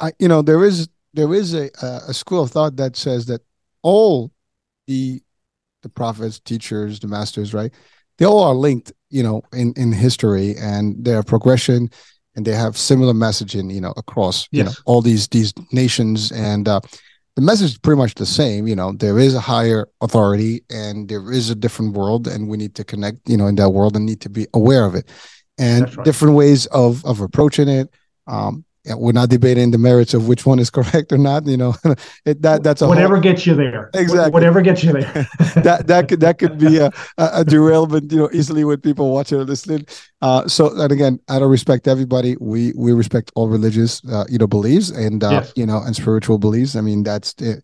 I, 0.01 0.13
you 0.19 0.29
know, 0.29 0.43
there 0.43 0.63
is 0.63 0.87
there 1.15 1.33
is 1.33 1.55
a 1.55 1.71
a 2.07 2.13
school 2.13 2.43
of 2.43 2.51
thought 2.51 2.77
that 2.77 2.95
says 2.95 3.25
that 3.27 3.41
all 3.81 4.31
the 4.87 5.23
the 5.83 5.89
prophets, 5.89 6.41
teachers, 6.41 7.01
the 7.01 7.09
masters, 7.09 7.55
right? 7.55 7.73
They 8.19 8.27
all 8.27 8.43
are 8.45 8.55
linked, 8.55 8.93
you 9.09 9.23
know, 9.23 9.41
in 9.55 9.73
in 9.79 9.93
history 9.93 10.57
and 10.59 11.03
their 11.03 11.23
progression, 11.23 11.89
and 12.37 12.45
they 12.45 12.53
have 12.53 12.77
similar 12.77 13.15
messaging, 13.15 13.73
you 13.73 13.81
know, 13.81 13.95
across 13.97 14.47
yes. 14.51 14.59
you 14.59 14.65
know 14.65 14.73
all 14.85 15.01
these 15.01 15.27
these 15.29 15.55
nations, 15.73 16.31
and 16.31 16.69
uh, 16.69 16.81
the 17.35 17.41
message 17.41 17.71
is 17.71 17.79
pretty 17.79 17.97
much 17.97 18.13
the 18.13 18.27
same. 18.27 18.69
You 18.69 18.77
know, 18.77 18.93
there 18.93 19.19
is 19.19 19.35
a 19.35 19.41
higher 19.41 19.89
authority, 20.03 20.65
and 20.69 21.09
there 21.09 21.33
is 21.33 21.49
a 21.49 21.55
different 21.55 21.95
world, 21.95 22.29
and 22.29 22.47
we 22.47 22.59
need 22.59 22.75
to 22.75 22.85
connect, 22.85 23.27
you 23.27 23.39
know, 23.39 23.47
in 23.47 23.55
that 23.55 23.71
world, 23.71 23.97
and 23.97 24.05
need 24.05 24.21
to 24.21 24.29
be 24.29 24.47
aware 24.53 24.85
of 24.85 24.95
it, 24.95 25.09
and 25.57 25.97
right. 25.97 26.05
different 26.05 26.35
ways 26.35 26.67
of 26.67 27.03
of 27.07 27.23
approaching 27.23 27.69
it. 27.69 27.89
Um, 28.27 28.67
we're 28.97 29.13
not 29.13 29.29
debating 29.29 29.71
the 29.71 29.79
merits 29.79 30.15
of 30.15 30.29
which 30.29 30.47
one 30.47 30.59
is 30.59 30.71
correct 30.71 31.13
or 31.13 31.19
not. 31.19 31.47
You 31.47 31.57
know, 31.57 31.75
it, 32.25 32.43
that 32.43 32.63
that's 32.63 32.83
a 32.83 32.89
whatever 32.89 33.17
whole, 33.17 33.23
gets 33.23 33.47
you 33.47 33.55
there. 33.55 33.91
Exactly, 33.95 34.33
whatever 34.33 34.63
gets 34.63 34.83
you 34.85 34.93
there. 34.93 35.03
that 35.63 35.85
that 35.87 36.09
could 36.09 36.21
that 36.21 36.39
could 36.39 36.59
be 36.59 36.79
a, 36.79 36.91
a, 37.19 37.45
derailment. 37.45 38.11
You 38.13 38.19
know, 38.19 38.31
easily 38.33 38.65
with 38.65 38.83
people 38.83 39.13
watching 39.13 39.39
or 39.39 39.45
listening. 39.45 39.87
Uh, 40.21 40.49
so, 40.49 40.81
and 40.81 40.93
again, 40.93 41.21
I 41.29 41.39
don't 41.39 41.51
respect 41.51 41.89
everybody. 41.89 42.37
We 42.41 42.73
we 42.77 42.93
respect 42.93 43.33
all 43.35 43.49
religious, 43.49 44.05
uh, 44.09 44.25
you 44.29 44.39
know, 44.39 44.47
beliefs 44.47 44.91
and 44.91 45.23
uh, 45.23 45.31
yes. 45.31 45.53
you 45.57 45.67
know, 45.67 45.83
and 45.83 45.95
spiritual 45.95 46.39
beliefs. 46.39 46.77
I 46.77 46.81
mean, 46.81 47.03
that's 47.03 47.35
to, 47.35 47.61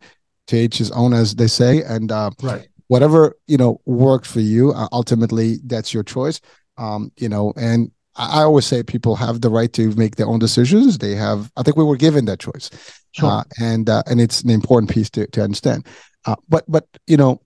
to 0.49 0.57
each 0.57 0.79
his 0.79 0.91
own, 0.93 1.13
as 1.13 1.35
they 1.35 1.47
say, 1.47 1.83
and 1.83 2.11
uh, 2.11 2.31
right. 2.43 2.69
Whatever 2.89 3.37
you 3.47 3.57
know 3.57 3.81
works 3.87 4.31
for 4.31 4.41
you. 4.41 4.73
Uh, 4.73 4.89
ultimately, 4.93 5.59
that's 5.65 5.95
your 5.95 6.03
choice. 6.03 6.41
Um, 6.77 7.13
you 7.17 7.29
know, 7.29 7.53
and 7.57 7.91
I 8.17 8.43
always 8.43 8.65
say 8.65 8.83
people 8.83 9.17
have 9.17 9.41
the 9.41 9.51
right 9.51 9.73
to 9.73 9.91
make 9.97 10.17
their 10.17 10.27
own 10.27 10.39
decisions. 10.39 10.99
They 10.99 11.15
have, 11.15 11.51
I 11.57 11.63
think 11.63 11.77
we 11.77 11.85
were 11.85 11.97
given 11.97 12.27
that 12.27 12.39
choice, 12.39 12.71
sure. 13.13 13.29
uh, 13.29 13.45
and 13.61 13.91
uh, 13.91 14.05
and 14.07 14.21
it's 14.21 14.43
an 14.43 14.51
important 14.51 14.91
piece 14.91 15.11
to 15.11 15.27
to 15.29 15.43
understand. 15.43 15.87
Uh, 16.25 16.37
but 16.49 16.65
but 16.69 16.87
you 17.07 17.17
know, 17.17 17.41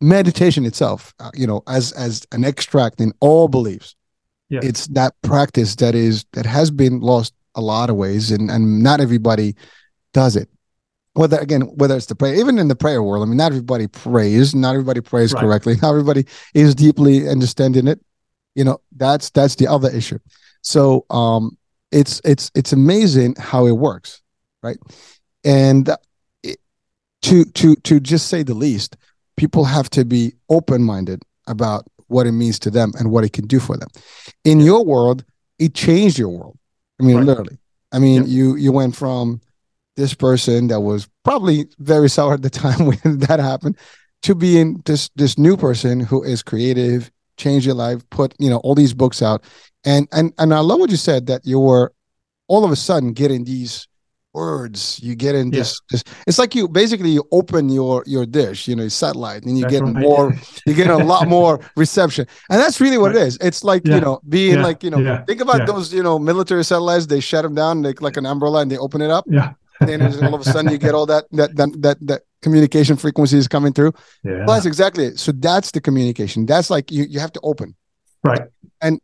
meditation 0.00 0.64
itself, 0.64 1.12
uh, 1.20 1.30
you 1.34 1.46
know, 1.46 1.62
as 1.68 1.92
as 1.92 2.26
an 2.32 2.44
extract 2.44 3.00
in 3.00 3.12
all 3.20 3.48
beliefs, 3.48 3.96
yeah. 4.48 4.60
it's 4.62 4.86
that 4.88 5.14
practice 5.22 5.76
that 5.76 5.94
is 5.94 6.24
that 6.32 6.46
has 6.46 6.70
been 6.70 7.00
lost 7.00 7.34
a 7.54 7.60
lot 7.60 7.90
of 7.90 7.96
ways, 7.96 8.30
and 8.30 8.50
and 8.50 8.82
not 8.82 9.00
everybody 9.00 9.54
does 10.14 10.36
it. 10.36 10.48
Whether 11.12 11.38
again, 11.38 11.62
whether 11.76 11.96
it's 11.96 12.06
the 12.06 12.14
prayer, 12.14 12.34
even 12.34 12.58
in 12.58 12.68
the 12.68 12.76
prayer 12.76 13.02
world, 13.02 13.24
I 13.24 13.26
mean, 13.26 13.36
not 13.36 13.52
everybody 13.52 13.88
prays, 13.88 14.54
not 14.54 14.70
everybody 14.70 15.02
prays 15.02 15.34
right. 15.34 15.40
correctly, 15.42 15.76
not 15.82 15.90
everybody 15.90 16.24
is 16.54 16.74
deeply 16.74 17.28
understanding 17.28 17.86
it 17.86 18.00
you 18.54 18.64
know 18.64 18.80
that's 18.96 19.30
that's 19.30 19.56
the 19.56 19.66
other 19.66 19.90
issue. 19.90 20.18
So 20.62 21.06
um 21.10 21.56
it's 21.92 22.20
it's 22.24 22.50
it's 22.54 22.72
amazing 22.72 23.36
how 23.38 23.66
it 23.66 23.72
works 23.72 24.22
right? 24.64 24.78
And 25.44 25.88
it, 26.42 26.58
to 27.22 27.44
to 27.44 27.76
to 27.76 28.00
just 28.00 28.26
say 28.26 28.42
the 28.42 28.54
least 28.54 28.96
people 29.36 29.64
have 29.64 29.90
to 29.90 30.04
be 30.04 30.32
open-minded 30.48 31.22
about 31.46 31.86
what 32.08 32.26
it 32.26 32.32
means 32.32 32.58
to 32.60 32.70
them 32.70 32.92
and 32.98 33.10
what 33.10 33.24
it 33.24 33.32
can 33.32 33.46
do 33.46 33.60
for 33.60 33.76
them. 33.76 33.88
In 34.44 34.58
your 34.58 34.84
world 34.84 35.24
it 35.60 35.74
changed 35.74 36.18
your 36.18 36.30
world. 36.30 36.58
I 37.00 37.04
mean 37.04 37.18
right. 37.18 37.26
literally. 37.26 37.58
I 37.92 37.98
mean 38.00 38.22
yeah. 38.22 38.28
you 38.28 38.56
you 38.56 38.72
went 38.72 38.96
from 38.96 39.40
this 39.96 40.14
person 40.14 40.66
that 40.68 40.80
was 40.80 41.08
probably 41.22 41.66
very 41.78 42.08
sour 42.08 42.34
at 42.34 42.42
the 42.42 42.50
time 42.64 42.86
when 42.86 43.18
that 43.20 43.38
happened 43.38 43.76
to 44.22 44.34
being 44.34 44.82
this 44.86 45.10
this 45.14 45.38
new 45.38 45.56
person 45.56 46.00
who 46.00 46.22
is 46.22 46.42
creative 46.42 47.10
change 47.36 47.66
your 47.66 47.74
life, 47.74 48.02
put, 48.10 48.34
you 48.38 48.50
know, 48.50 48.58
all 48.58 48.74
these 48.74 48.94
books 48.94 49.22
out. 49.22 49.44
And 49.84 50.08
and 50.12 50.32
and 50.38 50.54
I 50.54 50.60
love 50.60 50.80
what 50.80 50.90
you 50.90 50.96
said 50.96 51.26
that 51.26 51.44
you 51.44 51.60
were 51.60 51.92
all 52.48 52.64
of 52.64 52.70
a 52.70 52.76
sudden 52.76 53.12
getting 53.12 53.44
these 53.44 53.86
words 54.34 54.98
you 55.00 55.14
get 55.14 55.36
in 55.36 55.50
this, 55.50 55.80
yeah. 55.80 55.86
this 55.92 56.04
it's 56.26 56.38
like 56.40 56.56
you 56.56 56.66
basically 56.66 57.10
you 57.10 57.22
open 57.30 57.68
your 57.68 58.02
your 58.04 58.26
dish 58.26 58.66
you 58.66 58.74
know 58.74 58.82
your 58.82 58.90
satellite 58.90 59.44
and 59.44 59.56
you 59.56 59.64
get 59.68 59.80
right. 59.82 59.94
more 59.94 60.34
you 60.66 60.74
get 60.74 60.90
a 60.90 60.96
lot 60.96 61.28
more 61.28 61.60
reception 61.76 62.26
and 62.50 62.60
that's 62.60 62.80
really 62.80 62.98
what 62.98 63.14
right. 63.14 63.22
it 63.22 63.28
is 63.28 63.38
it's 63.40 63.62
like 63.62 63.86
yeah. 63.86 63.94
you 63.94 64.00
know 64.00 64.20
being 64.28 64.56
yeah. 64.56 64.62
like 64.62 64.82
you 64.82 64.90
know 64.90 65.22
think 65.28 65.40
about 65.40 65.64
those 65.68 65.94
you 65.94 66.02
know 66.02 66.18
military 66.18 66.64
satellites 66.64 67.06
they 67.06 67.20
shut 67.20 67.44
them 67.44 67.54
down 67.54 67.80
like 67.82 68.02
like 68.02 68.16
an 68.16 68.26
umbrella 68.26 68.60
and 68.60 68.70
they 68.70 68.76
open 68.76 69.00
it 69.00 69.10
up 69.10 69.24
yeah 69.28 69.52
then 69.88 70.24
all 70.24 70.34
of 70.34 70.40
a 70.40 70.44
sudden 70.44 70.70
you 70.70 70.78
get 70.78 70.94
all 70.94 71.06
that 71.06 71.24
that 71.32 71.56
that 71.56 71.82
that, 71.82 72.06
that 72.06 72.22
communication 72.42 72.96
frequencies 72.96 73.48
coming 73.48 73.72
through. 73.72 73.92
Yeah. 74.22 74.44
That's 74.46 74.66
exactly. 74.66 75.16
So 75.16 75.32
that's 75.32 75.70
the 75.70 75.80
communication. 75.80 76.46
That's 76.46 76.70
like 76.70 76.90
you 76.90 77.04
you 77.04 77.20
have 77.20 77.32
to 77.32 77.40
open. 77.42 77.74
Right. 78.22 78.42
And 78.80 79.00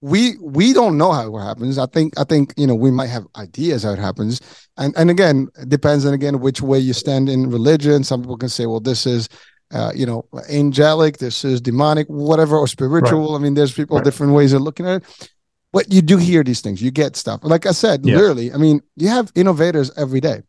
we 0.00 0.36
we 0.40 0.72
don't 0.72 0.98
know 0.98 1.12
how 1.12 1.34
it 1.34 1.40
happens. 1.40 1.78
I 1.78 1.86
think 1.86 2.18
I 2.18 2.24
think 2.24 2.54
you 2.56 2.66
know 2.66 2.74
we 2.74 2.90
might 2.90 3.06
have 3.08 3.26
ideas 3.36 3.84
how 3.84 3.92
it 3.92 3.98
happens. 3.98 4.40
And 4.76 4.94
and 4.96 5.10
again, 5.10 5.48
it 5.60 5.68
depends 5.68 6.04
on 6.04 6.12
again 6.12 6.40
which 6.40 6.60
way 6.60 6.78
you 6.78 6.92
stand 6.92 7.28
in 7.28 7.50
religion. 7.50 8.04
Some 8.04 8.22
people 8.22 8.36
can 8.36 8.48
say, 8.48 8.66
well, 8.66 8.80
this 8.80 9.06
is 9.06 9.28
uh, 9.72 9.90
you 9.94 10.04
know, 10.04 10.26
angelic, 10.50 11.16
this 11.16 11.44
is 11.44 11.60
demonic, 11.60 12.06
whatever, 12.08 12.58
or 12.58 12.68
spiritual. 12.68 13.30
Right. 13.30 13.36
I 13.36 13.42
mean, 13.42 13.54
there's 13.54 13.72
people 13.72 13.96
right. 13.96 14.04
different 14.04 14.34
ways 14.34 14.52
of 14.52 14.60
looking 14.60 14.86
at 14.86 15.02
it. 15.02 15.30
But 15.72 15.92
you 15.92 16.02
do 16.02 16.18
hear 16.18 16.44
these 16.44 16.60
things, 16.60 16.82
you 16.82 16.90
get 16.90 17.16
stuff. 17.16 17.40
Like 17.42 17.64
I 17.66 17.72
said, 17.72 18.04
yeah. 18.04 18.16
literally, 18.16 18.52
I 18.52 18.58
mean, 18.58 18.82
you 18.96 19.08
have 19.08 19.32
innovators 19.34 19.90
every 19.96 20.20
day. 20.20 20.42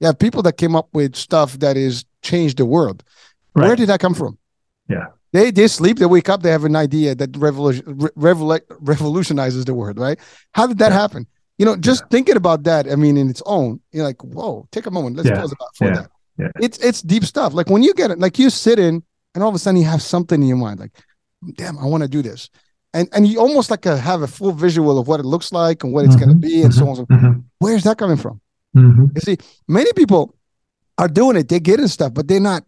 You 0.00 0.08
have 0.08 0.18
people 0.18 0.42
that 0.42 0.56
came 0.56 0.74
up 0.74 0.88
with 0.92 1.14
stuff 1.14 1.58
that 1.60 1.76
is 1.76 2.04
changed 2.22 2.58
the 2.58 2.66
world. 2.66 3.04
Right. 3.54 3.68
Where 3.68 3.76
did 3.76 3.88
that 3.88 4.00
come 4.00 4.14
from? 4.14 4.36
Yeah. 4.88 5.06
They 5.32 5.50
they 5.50 5.68
sleep, 5.68 5.98
they 5.98 6.06
wake 6.06 6.28
up, 6.28 6.42
they 6.42 6.50
have 6.50 6.64
an 6.64 6.76
idea 6.76 7.14
that 7.14 7.36
revolution 7.36 7.84
revol- 8.16 8.60
revolutionizes 8.80 9.64
the 9.64 9.74
world, 9.74 9.98
right? 9.98 10.18
How 10.52 10.66
did 10.66 10.78
that 10.78 10.92
yeah. 10.92 11.00
happen? 11.00 11.26
You 11.58 11.66
know, 11.66 11.76
just 11.76 12.02
yeah. 12.02 12.08
thinking 12.10 12.36
about 12.36 12.64
that, 12.64 12.90
I 12.90 12.96
mean, 12.96 13.16
in 13.16 13.30
its 13.30 13.42
own, 13.46 13.80
you're 13.92 14.04
like, 14.04 14.22
whoa, 14.22 14.68
take 14.72 14.86
a 14.86 14.90
moment. 14.90 15.16
Let's 15.16 15.30
pause 15.30 15.52
about 15.52 15.76
for 15.76 15.90
that. 15.90 16.10
Yeah. 16.38 16.50
It's 16.60 16.78
it's 16.78 17.00
deep 17.00 17.24
stuff. 17.24 17.54
Like 17.54 17.68
when 17.68 17.82
you 17.82 17.94
get 17.94 18.10
it, 18.10 18.18
like 18.18 18.38
you 18.38 18.50
sit 18.50 18.78
in 18.78 19.02
and 19.34 19.42
all 19.42 19.48
of 19.48 19.54
a 19.54 19.58
sudden 19.58 19.80
you 19.80 19.86
have 19.86 20.02
something 20.02 20.40
in 20.40 20.48
your 20.48 20.56
mind, 20.56 20.80
like, 20.80 20.92
damn, 21.54 21.78
I 21.78 21.86
want 21.86 22.02
to 22.02 22.08
do 22.08 22.22
this. 22.22 22.50
And 22.94 23.08
and 23.12 23.26
you 23.26 23.40
almost 23.40 23.70
like 23.70 23.84
a, 23.84 23.96
have 23.98 24.22
a 24.22 24.26
full 24.26 24.52
visual 24.52 24.98
of 24.98 25.06
what 25.06 25.20
it 25.20 25.26
looks 25.26 25.52
like 25.52 25.84
and 25.84 25.92
what 25.92 26.06
it's 26.06 26.14
mm-hmm. 26.14 26.24
gonna 26.24 26.36
be 26.36 26.62
and 26.62 26.72
mm-hmm. 26.72 26.80
so 26.80 26.88
on. 26.88 26.96
So 26.96 27.06
mm-hmm. 27.06 27.40
Where's 27.58 27.84
that 27.84 27.98
coming 27.98 28.16
from? 28.16 28.40
Mm-hmm. 28.74 29.06
You 29.14 29.20
see, 29.20 29.36
many 29.68 29.92
people 29.92 30.34
are 30.96 31.08
doing 31.08 31.36
it. 31.36 31.48
They're 31.48 31.60
getting 31.60 31.88
stuff, 31.88 32.14
but 32.14 32.28
they're 32.28 32.40
not 32.40 32.64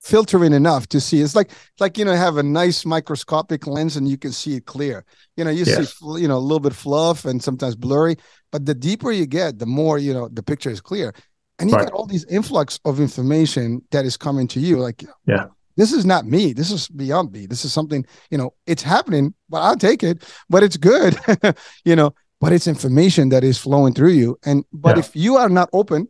filtering 0.00 0.52
enough 0.52 0.86
to 0.88 1.00
see. 1.00 1.20
It's 1.20 1.34
like 1.34 1.50
like 1.78 1.98
you 1.98 2.04
know, 2.04 2.14
have 2.14 2.36
a 2.36 2.42
nice 2.42 2.84
microscopic 2.84 3.66
lens 3.66 3.96
and 3.96 4.08
you 4.08 4.18
can 4.18 4.32
see 4.32 4.56
it 4.56 4.66
clear. 4.66 5.04
You 5.36 5.44
know, 5.44 5.50
you 5.50 5.64
see 5.64 5.86
you 6.20 6.28
know 6.28 6.36
a 6.36 6.38
little 6.38 6.60
bit 6.60 6.74
fluff 6.74 7.24
and 7.24 7.42
sometimes 7.42 7.74
blurry, 7.74 8.16
but 8.52 8.66
the 8.66 8.74
deeper 8.74 9.10
you 9.10 9.26
get, 9.26 9.58
the 9.58 9.66
more 9.66 9.98
you 9.98 10.12
know 10.12 10.28
the 10.28 10.42
picture 10.42 10.70
is 10.70 10.80
clear. 10.80 11.14
And 11.58 11.68
you 11.68 11.76
right. 11.76 11.86
get 11.86 11.92
all 11.92 12.06
these 12.06 12.24
influx 12.24 12.80
of 12.86 13.00
information 13.00 13.82
that 13.90 14.06
is 14.06 14.16
coming 14.16 14.48
to 14.48 14.60
you. 14.60 14.78
Like, 14.78 15.04
yeah, 15.26 15.48
this 15.80 15.92
is 15.92 16.04
not 16.04 16.26
me. 16.26 16.52
This 16.52 16.70
is 16.70 16.88
beyond 16.88 17.32
me. 17.32 17.46
This 17.46 17.64
is 17.64 17.72
something, 17.72 18.04
you 18.30 18.38
know, 18.38 18.52
it's 18.66 18.82
happening, 18.82 19.34
but 19.48 19.62
I'll 19.62 19.76
take 19.76 20.02
it. 20.02 20.22
But 20.48 20.62
it's 20.62 20.76
good, 20.76 21.18
you 21.84 21.96
know 21.96 22.14
but 22.40 22.52
it's 22.52 22.66
information 22.66 23.28
that 23.28 23.44
is 23.44 23.58
flowing 23.58 23.94
through 23.94 24.10
you. 24.10 24.38
And 24.44 24.64
but 24.72 24.96
yeah. 24.96 25.00
if 25.00 25.14
you 25.14 25.36
are 25.36 25.48
not 25.48 25.68
open, 25.72 26.08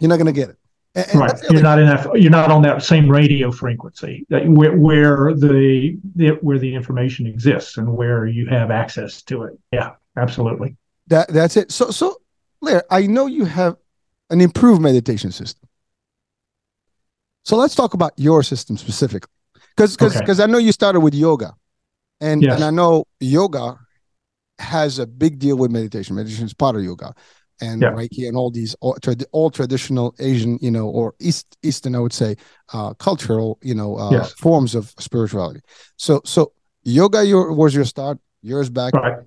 you're 0.00 0.08
not 0.08 0.16
going 0.16 0.26
to 0.26 0.32
get 0.32 0.50
it. 0.50 0.56
And, 0.96 1.20
right, 1.20 1.32
you're 1.50 1.62
not 1.62 1.80
in 1.80 1.86
that. 1.86 2.20
You're 2.20 2.30
not 2.30 2.50
on 2.50 2.62
that 2.62 2.82
same 2.82 3.10
radio 3.10 3.50
frequency 3.50 4.24
that 4.30 4.48
where, 4.48 4.76
where 4.76 5.34
the, 5.34 5.98
the 6.14 6.28
where 6.40 6.58
the 6.58 6.72
information 6.72 7.26
exists 7.26 7.78
and 7.78 7.92
where 7.92 8.26
you 8.26 8.46
have 8.46 8.70
access 8.70 9.22
to 9.22 9.42
it. 9.42 9.58
Yeah, 9.72 9.92
absolutely. 10.16 10.76
That 11.08 11.28
that's 11.28 11.56
it. 11.56 11.72
So 11.72 11.90
so, 11.90 12.20
Blair, 12.60 12.84
I 12.90 13.06
know 13.06 13.26
you 13.26 13.44
have 13.44 13.76
an 14.30 14.40
improved 14.40 14.80
meditation 14.80 15.32
system. 15.32 15.63
So 17.44 17.56
let's 17.56 17.74
talk 17.74 17.94
about 17.94 18.12
your 18.16 18.42
system 18.42 18.76
specifically, 18.76 19.30
because 19.76 19.96
because 19.96 20.18
because 20.18 20.40
okay. 20.40 20.48
I 20.48 20.50
know 20.50 20.58
you 20.58 20.72
started 20.72 21.00
with 21.00 21.14
yoga, 21.14 21.54
and 22.20 22.42
yes. 22.42 22.54
and 22.54 22.64
I 22.64 22.70
know 22.70 23.04
yoga 23.20 23.78
has 24.58 24.98
a 24.98 25.06
big 25.06 25.38
deal 25.38 25.56
with 25.56 25.70
meditation. 25.70 26.16
Meditation 26.16 26.46
is 26.46 26.54
part 26.54 26.76
of 26.76 26.82
yoga, 26.82 27.14
and 27.60 27.82
yeah. 27.82 27.90
Reiki 27.90 28.26
and 28.28 28.36
all 28.36 28.50
these 28.50 28.74
all, 28.80 28.96
all, 29.32 29.50
traditional 29.50 30.14
Asian, 30.18 30.58
you 30.60 30.70
know, 30.70 30.88
or 30.88 31.14
East 31.20 31.56
Eastern, 31.62 31.94
I 31.94 32.00
would 32.00 32.12
say, 32.12 32.36
uh, 32.72 32.94
cultural, 32.94 33.58
you 33.62 33.74
know, 33.74 33.98
uh, 33.98 34.10
yes. 34.10 34.32
forms 34.32 34.74
of 34.74 34.94
spirituality. 34.98 35.60
So, 35.96 36.20
so 36.24 36.52
yoga 36.82 37.24
your, 37.24 37.52
was 37.52 37.74
your 37.74 37.84
start 37.84 38.18
years 38.42 38.70
back, 38.70 38.92
right. 38.94 39.22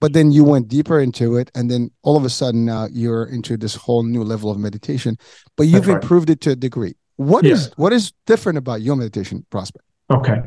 but 0.00 0.12
then 0.12 0.30
you 0.30 0.44
went 0.44 0.68
deeper 0.68 1.00
into 1.00 1.36
it, 1.36 1.50
and 1.54 1.70
then 1.70 1.90
all 2.02 2.16
of 2.16 2.24
a 2.24 2.30
sudden 2.30 2.64
now 2.64 2.86
you're 2.90 3.24
into 3.24 3.56
this 3.56 3.74
whole 3.74 4.02
new 4.02 4.22
level 4.22 4.50
of 4.50 4.58
meditation. 4.58 5.18
But 5.56 5.64
you've 5.64 5.86
That's 5.86 6.04
improved 6.04 6.30
it 6.30 6.40
to 6.42 6.50
a 6.50 6.56
degree. 6.56 6.94
What 7.16 7.46
is 7.46 7.70
what 7.76 7.92
is 7.92 8.12
different 8.26 8.58
about 8.58 8.82
your 8.82 8.96
meditation 8.96 9.44
prospect? 9.50 9.84
Okay, 10.10 10.42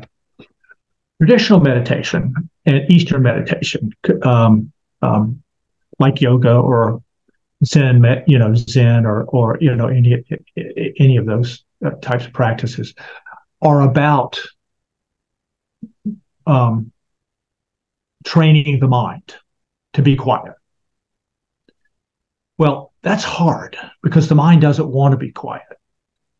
traditional 1.20 1.60
meditation 1.60 2.34
and 2.64 2.90
Eastern 2.90 3.22
meditation, 3.22 3.90
um, 4.22 4.72
um, 5.02 5.42
like 5.98 6.20
yoga 6.20 6.54
or 6.54 7.02
Zen, 7.64 8.04
you 8.26 8.38
know, 8.38 8.54
Zen 8.54 9.04
or 9.04 9.24
or 9.24 9.58
you 9.60 9.74
know 9.74 9.88
any 9.88 10.24
any 10.56 11.16
of 11.16 11.26
those 11.26 11.64
types 12.02 12.26
of 12.26 12.32
practices 12.32 12.94
are 13.62 13.80
about 13.80 14.40
um, 16.46 16.92
training 18.24 18.80
the 18.80 18.88
mind 18.88 19.34
to 19.94 20.02
be 20.02 20.16
quiet. 20.16 20.54
Well, 22.58 22.92
that's 23.02 23.24
hard 23.24 23.76
because 24.02 24.28
the 24.28 24.34
mind 24.34 24.60
doesn't 24.60 24.88
want 24.88 25.12
to 25.12 25.16
be 25.16 25.32
quiet. 25.32 25.62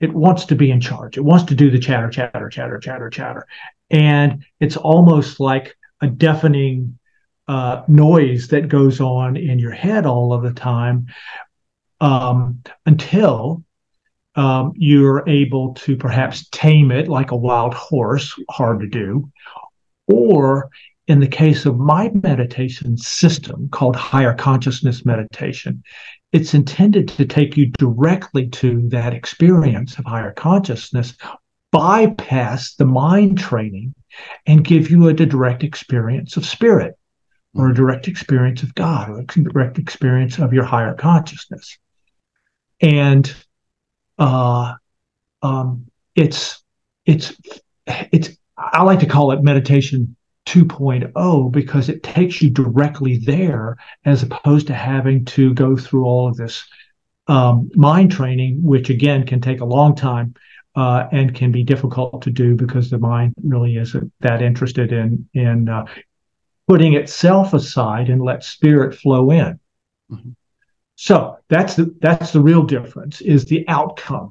It 0.00 0.14
wants 0.14 0.46
to 0.46 0.56
be 0.56 0.70
in 0.70 0.80
charge. 0.80 1.16
It 1.16 1.24
wants 1.24 1.44
to 1.44 1.54
do 1.54 1.70
the 1.70 1.78
chatter, 1.78 2.08
chatter, 2.08 2.48
chatter, 2.48 2.78
chatter, 2.78 3.10
chatter. 3.10 3.46
And 3.90 4.44
it's 4.60 4.76
almost 4.76 5.40
like 5.40 5.76
a 6.00 6.06
deafening 6.06 6.98
uh, 7.48 7.82
noise 7.88 8.48
that 8.48 8.68
goes 8.68 9.00
on 9.00 9.36
in 9.36 9.58
your 9.58 9.72
head 9.72 10.06
all 10.06 10.32
of 10.32 10.42
the 10.42 10.52
time 10.52 11.06
um, 12.00 12.62
until 12.86 13.64
um, 14.36 14.72
you're 14.76 15.28
able 15.28 15.74
to 15.74 15.96
perhaps 15.96 16.48
tame 16.50 16.90
it 16.92 17.08
like 17.08 17.32
a 17.32 17.36
wild 17.36 17.74
horse, 17.74 18.34
hard 18.48 18.80
to 18.80 18.86
do. 18.86 19.30
Or 20.06 20.70
in 21.08 21.18
the 21.18 21.26
case 21.26 21.66
of 21.66 21.76
my 21.76 22.10
meditation 22.22 22.96
system 22.96 23.68
called 23.68 23.96
higher 23.96 24.32
consciousness 24.32 25.04
meditation, 25.04 25.82
it's 26.32 26.54
intended 26.54 27.08
to 27.08 27.24
take 27.24 27.56
you 27.56 27.66
directly 27.66 28.48
to 28.48 28.88
that 28.88 29.14
experience 29.14 29.98
of 29.98 30.04
higher 30.04 30.32
consciousness, 30.32 31.16
bypass 31.72 32.74
the 32.74 32.84
mind 32.84 33.38
training, 33.38 33.94
and 34.46 34.64
give 34.64 34.90
you 34.90 35.08
a 35.08 35.14
direct 35.14 35.64
experience 35.64 36.36
of 36.36 36.46
spirit 36.46 36.94
or 37.54 37.70
a 37.70 37.74
direct 37.74 38.06
experience 38.06 38.62
of 38.62 38.74
God, 38.74 39.10
or 39.10 39.20
a 39.20 39.24
direct 39.24 39.78
experience 39.78 40.38
of 40.38 40.52
your 40.52 40.64
higher 40.64 40.94
consciousness. 40.94 41.78
And 42.80 43.32
uh, 44.18 44.74
um, 45.42 45.86
it's 46.14 46.62
it's 47.06 47.34
it's 47.86 48.30
I 48.56 48.82
like 48.82 49.00
to 49.00 49.06
call 49.06 49.32
it 49.32 49.42
meditation 49.42 50.16
2.0 50.46 51.52
because 51.52 51.88
it 51.88 52.02
takes 52.02 52.42
you 52.42 52.50
directly 52.50 53.18
there 53.18 53.76
as 54.04 54.22
opposed 54.22 54.66
to 54.66 54.74
having 54.74 55.24
to 55.24 55.54
go 55.54 55.76
through 55.76 56.04
all 56.04 56.28
of 56.28 56.36
this 56.36 56.66
um, 57.28 57.70
mind 57.74 58.10
training, 58.10 58.62
which 58.62 58.90
again 58.90 59.24
can 59.24 59.40
take 59.40 59.60
a 59.60 59.64
long 59.64 59.94
time 59.94 60.34
uh, 60.74 61.06
and 61.12 61.34
can 61.34 61.52
be 61.52 61.62
difficult 61.62 62.22
to 62.22 62.30
do 62.30 62.56
because 62.56 62.90
the 62.90 62.98
mind 62.98 63.34
really 63.42 63.76
isn't 63.76 64.12
that 64.20 64.42
interested 64.42 64.92
in 64.92 65.28
in 65.34 65.68
uh, 65.68 65.84
putting 66.66 66.94
itself 66.94 67.52
aside 67.54 68.08
and 68.08 68.22
let 68.22 68.42
spirit 68.42 68.94
flow 68.94 69.30
in. 69.30 69.60
Mm-hmm. 70.10 70.30
So 70.96 71.38
that's 71.48 71.76
the 71.76 71.94
that's 72.00 72.32
the 72.32 72.40
real 72.40 72.62
difference. 72.62 73.20
Is 73.20 73.44
the 73.44 73.64
outcome 73.68 74.30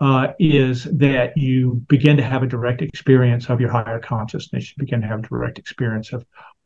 uh, 0.00 0.28
is 0.38 0.84
that 0.84 1.36
you 1.36 1.82
begin 1.88 2.16
to 2.16 2.22
have 2.22 2.42
a 2.42 2.46
direct 2.46 2.82
experience 2.82 3.50
of 3.50 3.60
your 3.60 3.70
higher 3.70 3.98
consciousness. 3.98 4.70
You 4.70 4.74
begin 4.78 5.00
to 5.00 5.06
have 5.06 5.20
a 5.20 5.28
direct 5.28 5.58
experience 5.58 6.12
of 6.12 6.24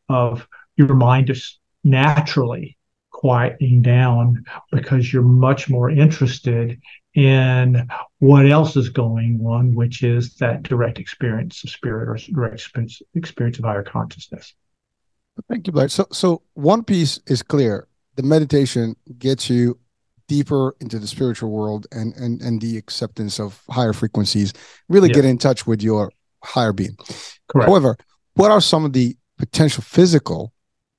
of 0.09 0.47
your 0.77 0.95
mind 0.95 1.29
just 1.29 1.59
naturally 1.85 2.77
quieting 3.11 3.83
down 3.83 4.45
because 4.71 5.13
you're 5.13 5.23
much 5.23 5.71
more 5.71 5.89
interested 5.91 6.81
in 7.15 7.89
what 8.19 8.47
else 8.47 8.77
is 8.77 8.89
going 8.89 9.41
on, 9.45 9.75
which 9.75 10.03
is 10.03 10.35
that 10.37 10.63
direct 10.63 10.99
experience 10.99 11.63
of 11.63 11.71
spirit 11.71 12.09
or 12.09 12.19
direct 12.33 12.55
experience, 12.55 13.03
experience 13.15 13.59
of 13.59 13.65
higher 13.65 13.83
consciousness. 13.83 14.55
Thank 15.49 15.67
you, 15.67 15.73
Blair. 15.73 15.89
So, 15.89 16.07
so 16.11 16.43
one 16.55 16.85
piece 16.85 17.19
is 17.27 17.43
clear: 17.43 17.87
the 18.17 18.23
meditation 18.23 18.97
gets 19.19 19.49
you 19.49 19.79
deeper 20.33 20.75
into 20.81 20.99
the 20.99 21.07
spiritual 21.07 21.51
world 21.51 21.87
and 21.93 22.15
and 22.17 22.41
and 22.41 22.61
the 22.61 22.79
acceptance 22.79 23.39
of 23.39 23.63
higher 23.69 23.93
frequencies. 23.93 24.53
Really 24.89 25.09
yeah. 25.09 25.17
get 25.17 25.25
in 25.27 25.37
touch 25.37 25.67
with 25.67 25.83
your 25.83 26.11
higher 26.43 26.73
being. 26.73 26.97
Correct. 27.49 27.69
However, 27.69 27.97
what 28.35 28.51
are 28.51 28.61
some 28.61 28.85
of 28.87 28.93
the 28.95 29.15
potential 29.37 29.83
physical 29.83 30.53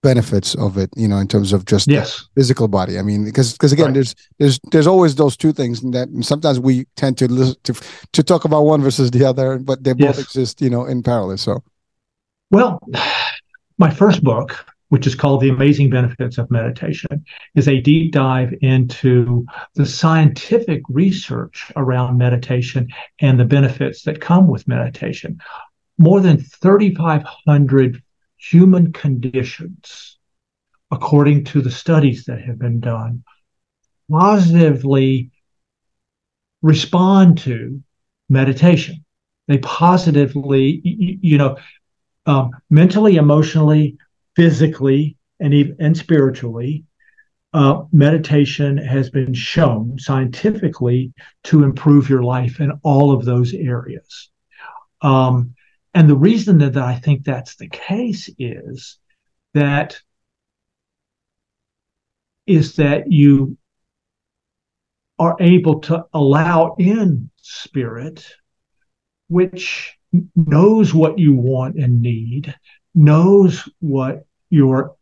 benefits 0.03 0.53
of 0.55 0.77
it? 0.77 0.91
You 0.95 1.07
know, 1.07 1.17
in 1.17 1.27
terms 1.27 1.51
of 1.51 1.65
just 1.65 1.88
yes. 1.88 2.27
physical 2.36 2.67
body. 2.67 2.99
I 2.99 3.01
mean, 3.01 3.25
because 3.25 3.53
because 3.53 3.71
again, 3.71 3.88
right. 3.88 3.93
there's 3.95 4.15
there's 4.38 4.59
there's 4.71 4.88
always 4.88 5.15
those 5.15 5.36
two 5.36 5.51
things 5.51 5.81
that 5.81 6.09
sometimes 6.21 6.59
we 6.59 6.86
tend 6.95 7.17
to 7.17 7.27
listen 7.27 7.55
to 7.63 7.73
to 8.13 8.23
talk 8.23 8.45
about 8.45 8.63
one 8.63 8.81
versus 8.81 9.09
the 9.09 9.25
other, 9.25 9.57
but 9.57 9.84
they 9.84 9.93
both 9.93 10.17
yes. 10.17 10.19
exist, 10.19 10.61
you 10.61 10.69
know, 10.69 10.86
in 10.86 11.01
parallel. 11.01 11.38
So, 11.38 11.63
well 12.51 12.79
my 13.79 13.89
first 13.89 14.23
book, 14.23 14.65
which 14.93 15.07
is 15.07 15.15
called 15.15 15.41
The 15.41 15.49
Amazing 15.49 15.89
Benefits 15.89 16.37
of 16.37 16.51
Meditation, 16.51 17.25
is 17.55 17.67
a 17.67 17.81
deep 17.81 18.11
dive 18.11 18.53
into 18.61 19.43
the 19.73 19.87
scientific 19.87 20.83
research 20.87 21.71
around 21.75 22.19
meditation 22.19 22.87
and 23.19 23.39
the 23.39 23.43
benefits 23.43 24.03
that 24.03 24.21
come 24.21 24.47
with 24.47 24.67
meditation. 24.67 25.39
More 25.97 26.21
than 26.21 26.37
3,500 26.37 28.03
human 28.37 28.93
conditions, 28.93 30.19
according 30.91 31.45
to 31.45 31.61
the 31.61 31.71
studies 31.71 32.25
that 32.25 32.43
have 32.43 32.59
been 32.59 32.79
done, 32.79 33.23
positively 34.11 35.31
respond 36.61 37.39
to 37.39 37.81
meditation. 38.29 39.03
They 39.47 39.57
positively, 39.57 40.81
you 40.83 41.39
know, 41.39 41.57
um, 42.27 42.51
mentally, 42.69 43.15
emotionally, 43.15 43.97
physically, 44.36 45.17
and 45.39 45.53
even 45.53 45.75
and 45.79 45.97
spiritually. 45.97 46.86
Uh, 47.53 47.84
meditation 47.91 48.77
has 48.77 49.11
been 49.11 49.31
shown 49.31 49.99
scientifically 49.99 51.13
to 51.43 51.63
improve 51.63 52.09
your 52.09 52.23
life 52.23 52.59
in 52.59 52.71
all 52.81 53.11
of 53.11 53.25
those 53.25 53.53
areas. 53.53 54.31
Um, 55.01 55.53
and 55.93 56.09
the 56.09 56.15
reason 56.15 56.57
that, 56.59 56.73
that 56.73 56.84
I 56.84 56.95
think 56.95 57.23
that's 57.23 57.55
the 57.55 57.69
case 57.69 58.27
is 58.39 58.97
that 59.53 59.99
is 62.47 62.75
that 62.75 63.11
you 63.11 63.57
are 65.19 65.38
able 65.39 65.79
to 65.79 66.05
allow 66.13 66.75
in 66.79 67.29
spirit, 67.38 68.25
which 69.27 69.95
knows 70.36 70.93
what 70.93 71.19
you 71.19 71.36
want 71.36 71.75
and 71.77 72.01
need, 72.01 72.53
knows 72.95 73.67
what 73.79 74.25
your 74.49 74.95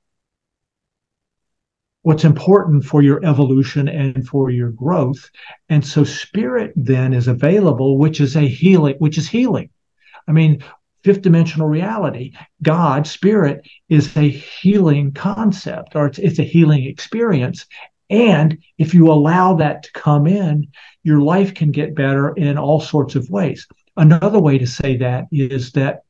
what's 2.03 2.23
important 2.23 2.83
for 2.83 3.01
your 3.03 3.23
evolution 3.23 3.87
and 3.87 4.27
for 4.27 4.49
your 4.49 4.71
growth. 4.71 5.29
And 5.69 5.85
so 5.85 6.03
spirit 6.03 6.73
then 6.75 7.13
is 7.13 7.27
available, 7.27 7.97
which 7.97 8.19
is 8.19 8.35
a 8.35 8.47
healing, 8.47 8.95
which 8.97 9.19
is 9.19 9.27
healing. 9.27 9.69
I 10.27 10.31
mean, 10.31 10.63
fifth 11.03 11.21
dimensional 11.21 11.67
reality, 11.67 12.33
God, 12.63 13.05
spirit 13.05 13.67
is 13.89 14.15
a 14.17 14.27
healing 14.29 15.11
concept 15.13 15.95
or 15.95 16.07
it's, 16.07 16.17
it's 16.19 16.39
a 16.39 16.43
healing 16.43 16.85
experience. 16.85 17.65
And 18.09 18.57
if 18.77 18.93
you 18.93 19.11
allow 19.11 19.55
that 19.55 19.83
to 19.83 19.91
come 19.93 20.27
in, 20.27 20.67
your 21.03 21.21
life 21.21 21.53
can 21.53 21.71
get 21.71 21.95
better 21.95 22.33
in 22.33 22.57
all 22.57 22.81
sorts 22.81 23.15
of 23.15 23.29
ways. 23.29 23.67
Another 23.95 24.39
way 24.39 24.57
to 24.57 24.67
say 24.67 24.97
that 24.97 25.25
is 25.31 25.71
that, 25.73 26.01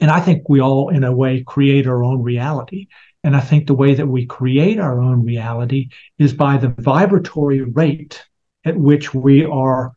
and 0.00 0.10
I 0.10 0.20
think 0.20 0.48
we 0.48 0.60
all, 0.60 0.88
in 0.88 1.04
a 1.04 1.12
way, 1.14 1.42
create 1.46 1.86
our 1.86 2.02
own 2.02 2.22
reality. 2.22 2.88
And 3.22 3.36
I 3.36 3.40
think 3.40 3.66
the 3.66 3.74
way 3.74 3.94
that 3.94 4.06
we 4.06 4.26
create 4.26 4.78
our 4.78 5.00
own 5.00 5.24
reality 5.24 5.88
is 6.18 6.32
by 6.32 6.58
the 6.58 6.68
vibratory 6.78 7.62
rate 7.62 8.24
at 8.64 8.76
which 8.76 9.14
we 9.14 9.44
are 9.44 9.92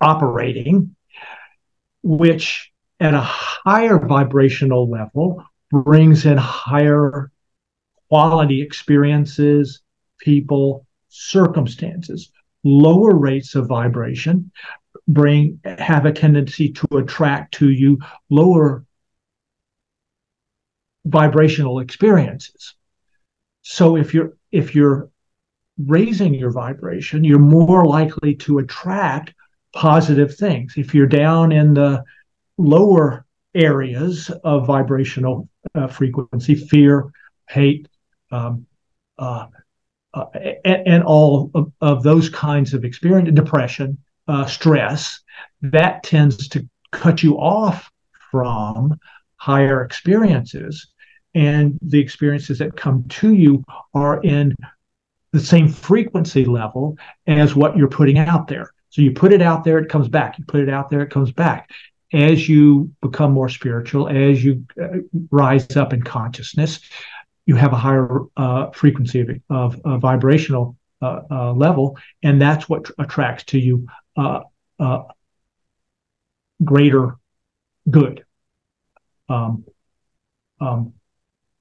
operating, 0.00 0.94
which 2.02 2.70
at 2.98 3.14
a 3.14 3.20
higher 3.20 3.98
vibrational 3.98 4.88
level 4.88 5.42
brings 5.70 6.26
in 6.26 6.36
higher 6.36 7.30
quality 8.08 8.60
experiences, 8.62 9.82
people, 10.18 10.86
circumstances, 11.08 12.30
lower 12.64 13.14
rates 13.14 13.54
of 13.54 13.66
vibration 13.66 14.50
bring 15.08 15.60
have 15.64 16.06
a 16.06 16.12
tendency 16.12 16.72
to 16.72 16.86
attract 16.96 17.54
to 17.54 17.70
you 17.70 17.98
lower 18.28 18.84
vibrational 21.04 21.80
experiences. 21.80 22.74
so 23.62 23.96
if 23.96 24.12
you're 24.14 24.36
if 24.52 24.74
you're 24.74 25.10
raising 25.86 26.34
your 26.34 26.50
vibration, 26.50 27.24
you're 27.24 27.38
more 27.38 27.84
likely 27.84 28.34
to 28.34 28.58
attract 28.58 29.34
positive 29.72 30.36
things. 30.36 30.74
If 30.76 30.94
you're 30.94 31.06
down 31.06 31.52
in 31.52 31.74
the 31.74 32.04
lower 32.58 33.24
areas 33.54 34.30
of 34.44 34.66
vibrational 34.66 35.48
uh, 35.74 35.86
frequency, 35.86 36.54
fear, 36.54 37.10
hate, 37.48 37.88
um, 38.30 38.66
uh, 39.18 39.46
uh, 40.12 40.24
and, 40.64 40.88
and, 40.88 41.02
all 41.04 41.50
of, 41.54 41.72
of, 41.80 42.02
those 42.02 42.28
kinds 42.28 42.74
of 42.74 42.84
experience, 42.84 43.30
depression, 43.32 43.98
uh, 44.28 44.46
stress, 44.46 45.20
that 45.62 46.02
tends 46.02 46.48
to 46.48 46.68
cut 46.92 47.22
you 47.22 47.36
off 47.38 47.90
from 48.30 48.98
higher 49.36 49.82
experiences. 49.82 50.86
And 51.34 51.78
the 51.82 52.00
experiences 52.00 52.58
that 52.58 52.76
come 52.76 53.04
to 53.08 53.32
you 53.32 53.64
are 53.94 54.20
in 54.22 54.54
the 55.32 55.40
same 55.40 55.68
frequency 55.68 56.44
level 56.44 56.96
as 57.26 57.54
what 57.54 57.76
you're 57.76 57.88
putting 57.88 58.18
out 58.18 58.48
there. 58.48 58.70
So 58.90 59.02
you 59.02 59.12
put 59.12 59.32
it 59.32 59.40
out 59.40 59.62
there, 59.62 59.78
it 59.78 59.88
comes 59.88 60.08
back. 60.08 60.38
You 60.38 60.44
put 60.44 60.60
it 60.60 60.68
out 60.68 60.90
there, 60.90 61.02
it 61.02 61.10
comes 61.10 61.30
back. 61.30 61.70
As 62.12 62.48
you 62.48 62.90
become 63.00 63.32
more 63.32 63.48
spiritual, 63.48 64.08
as 64.08 64.42
you 64.42 64.66
uh, 64.82 64.98
rise 65.30 65.76
up 65.76 65.92
in 65.92 66.02
consciousness, 66.02 66.80
you 67.46 67.54
have 67.54 67.72
a 67.72 67.76
higher 67.76 68.22
uh, 68.36 68.70
frequency 68.70 69.20
of, 69.20 69.30
of, 69.48 69.80
of 69.84 70.00
vibrational 70.00 70.76
uh, 71.02 71.20
uh 71.30 71.52
level, 71.52 71.98
and 72.22 72.40
that's 72.40 72.68
what 72.68 72.84
tr- 72.84 72.92
attracts 72.98 73.44
to 73.44 73.58
you 73.58 73.86
uh, 74.16 74.40
uh, 74.78 75.02
greater 76.62 77.16
good. 77.88 78.24
Um, 79.28 79.64
um, 80.60 80.94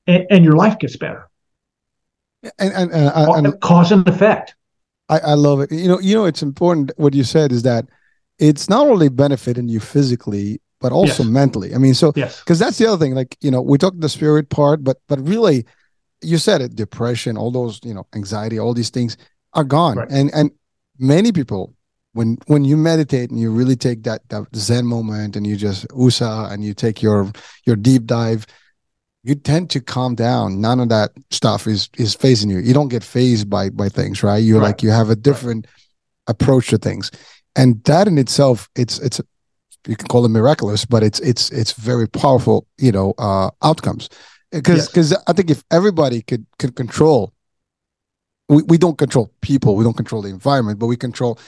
and, 0.08 0.26
and, 0.32 0.44
your 0.44 0.56
life 0.56 0.80
gets 0.80 0.98
better. 0.98 1.30
And, 2.58 2.74
and, 2.74 2.92
and, 2.92 3.46
and 3.46 3.62
cause 3.62 3.92
and 3.92 4.08
effect. 4.08 4.56
I, 5.08 5.20
I 5.20 5.34
love 5.36 5.62
it. 5.62 5.72
You 5.72 5.88
know, 5.88 6.00
you 6.00 6.16
know, 6.16 6.26
it's 6.26 6.42
important. 6.42 6.92
What 6.98 7.14
you 7.14 7.24
said 7.24 7.52
is 7.52 7.64
that 7.64 7.86
it's 8.40 8.70
not 8.70 8.88
only 8.88 9.10
benefiting 9.10 9.68
you 9.68 9.80
physically, 9.80 10.62
but 10.82 10.92
also 10.92 11.24
yes. 11.24 11.32
mentally. 11.32 11.76
I 11.76 11.78
mean, 11.78 11.94
so 11.94 12.14
yes, 12.16 12.40
because 12.40 12.58
that's 12.60 12.78
the 12.78 12.88
other 12.88 13.04
thing. 13.04 13.14
Like, 13.14 13.38
you 13.42 13.52
know, 13.52 13.62
we 13.62 13.78
talked 13.78 14.00
the 14.00 14.10
spirit 14.10 14.50
part, 14.50 14.84
but 14.84 14.98
but 15.08 15.20
really, 15.28 15.66
you 16.22 16.38
said 16.38 16.62
it: 16.62 16.76
depression, 16.76 17.38
all 17.38 17.52
those, 17.52 17.80
you 17.84 17.94
know, 17.94 18.08
anxiety, 18.16 18.60
all 18.60 18.74
these 18.74 18.90
things 18.90 19.18
are 19.54 19.64
gone. 19.64 19.98
Right. 19.98 20.12
And 20.12 20.32
and 20.34 20.52
many 20.98 21.32
people, 21.32 21.74
when 22.14 22.38
when 22.48 22.66
you 22.66 22.78
meditate 22.78 23.30
and 23.30 23.40
you 23.40 23.52
really 23.52 23.76
take 23.76 24.04
that 24.04 24.28
that 24.30 24.48
Zen 24.56 24.86
moment 24.86 25.36
and 25.36 25.46
you 25.46 25.56
just 25.56 25.86
usa 25.96 26.26
and 26.26 26.64
you 26.64 26.74
take 26.74 27.02
your 27.02 27.32
your 27.66 27.76
deep 27.76 28.06
dive, 28.06 28.46
you 29.24 29.36
tend 29.36 29.70
to 29.72 29.82
calm 29.82 30.16
down. 30.16 30.62
None 30.62 30.80
of 30.80 30.90
that 30.90 31.12
stuff 31.32 31.68
is 31.68 31.90
is 31.98 32.16
phasing 32.16 32.50
you. 32.50 32.60
You 32.60 32.74
don't 32.74 32.90
get 32.90 33.04
phased 33.04 33.50
by 33.50 33.70
by 33.70 33.90
things, 33.90 34.24
right? 34.24 34.38
You're 34.38 34.60
right. 34.60 34.68
like 34.68 34.84
you 34.84 34.90
have 34.90 35.10
a 35.10 35.16
different 35.16 35.68
right. 35.68 36.36
approach 36.36 36.70
to 36.70 36.78
things, 36.78 37.12
and 37.56 37.84
that 37.86 38.08
in 38.08 38.18
itself, 38.18 38.70
it's 38.76 39.00
it's 39.00 39.22
you 39.88 39.96
can 39.96 40.08
call 40.08 40.26
it 40.26 40.30
miraculous, 40.30 40.86
but 40.86 41.04
it's 41.04 41.20
it's 41.20 41.52
it's 41.52 41.74
very 41.74 42.08
powerful, 42.08 42.68
you 42.78 42.92
know, 42.92 43.14
uh, 43.18 43.50
outcomes. 43.62 44.10
Because 44.52 44.88
because 44.88 45.12
yes. 45.12 45.24
I 45.28 45.34
think 45.34 45.50
if 45.50 45.64
everybody 45.72 46.22
could 46.22 46.46
could 46.58 46.76
control, 46.76 47.34
we, 48.48 48.64
we 48.64 48.78
don't 48.78 48.98
control 48.98 49.32
people, 49.42 49.76
we 49.76 49.84
don't 49.84 49.98
control 49.98 50.22
the 50.22 50.30
environment, 50.30 50.80
but 50.80 50.88
we 50.88 50.98
control 50.98 51.40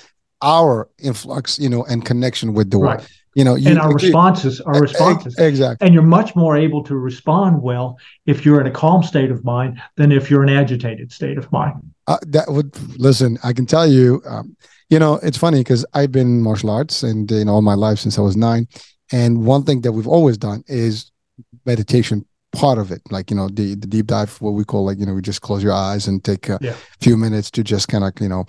our 0.41 0.89
influx, 0.99 1.57
you 1.59 1.69
know, 1.69 1.83
and 1.85 2.05
connection 2.05 2.53
with 2.53 2.69
the 2.69 2.77
right. 2.77 2.97
world 2.97 3.09
you 3.35 3.43
know 3.43 3.55
you, 3.55 3.69
and 3.69 3.79
our 3.79 3.93
responses 3.93 4.59
our 4.61 4.81
responses. 4.81 5.37
exactly. 5.37 5.85
And 5.85 5.93
you're 5.93 6.03
much 6.03 6.35
more 6.35 6.57
able 6.57 6.83
to 6.83 6.95
respond 6.95 7.61
well 7.61 7.97
if 8.25 8.45
you're 8.45 8.59
in 8.59 8.67
a 8.67 8.71
calm 8.71 9.03
state 9.03 9.31
of 9.31 9.43
mind 9.45 9.81
than 9.95 10.11
if 10.11 10.29
you're 10.29 10.43
in 10.43 10.49
an 10.49 10.57
agitated 10.57 11.11
state 11.11 11.37
of 11.37 11.51
mind. 11.51 11.75
Uh, 12.07 12.17
that 12.27 12.51
would 12.51 12.75
listen 12.99 13.37
i 13.43 13.53
can 13.53 13.65
tell 13.65 13.87
you 13.87 14.21
um, 14.25 14.55
you 14.89 14.99
know 14.99 15.19
it's 15.23 15.37
funny 15.37 15.59
because 15.59 15.85
i've 15.93 16.11
been 16.11 16.41
martial 16.41 16.69
arts 16.69 17.03
and 17.03 17.31
in 17.31 17.47
all 17.47 17.61
my 17.61 17.75
life 17.75 17.99
since 17.99 18.17
i 18.17 18.21
was 18.21 18.35
nine. 18.35 18.67
And 19.13 19.45
one 19.45 19.63
thing 19.63 19.81
that 19.81 19.91
we've 19.91 20.07
always 20.07 20.37
done 20.37 20.63
is 20.67 21.11
meditation 21.65 22.25
part 22.51 22.77
of 22.77 22.91
it 22.91 23.01
like 23.11 23.31
you 23.31 23.37
know 23.37 23.47
the, 23.47 23.75
the 23.75 23.87
deep 23.87 24.07
dive 24.07 24.35
what 24.41 24.51
we 24.51 24.63
call 24.63 24.85
like 24.85 24.99
you 24.99 25.05
know 25.05 25.13
we 25.13 25.21
just 25.21 25.41
close 25.41 25.63
your 25.63 25.73
eyes 25.73 26.07
and 26.07 26.23
take 26.23 26.49
a 26.49 26.57
yeah. 26.61 26.75
few 26.99 27.15
minutes 27.15 27.49
to 27.49 27.63
just 27.63 27.87
kind 27.87 28.03
of 28.03 28.11
you 28.19 28.27
know 28.27 28.45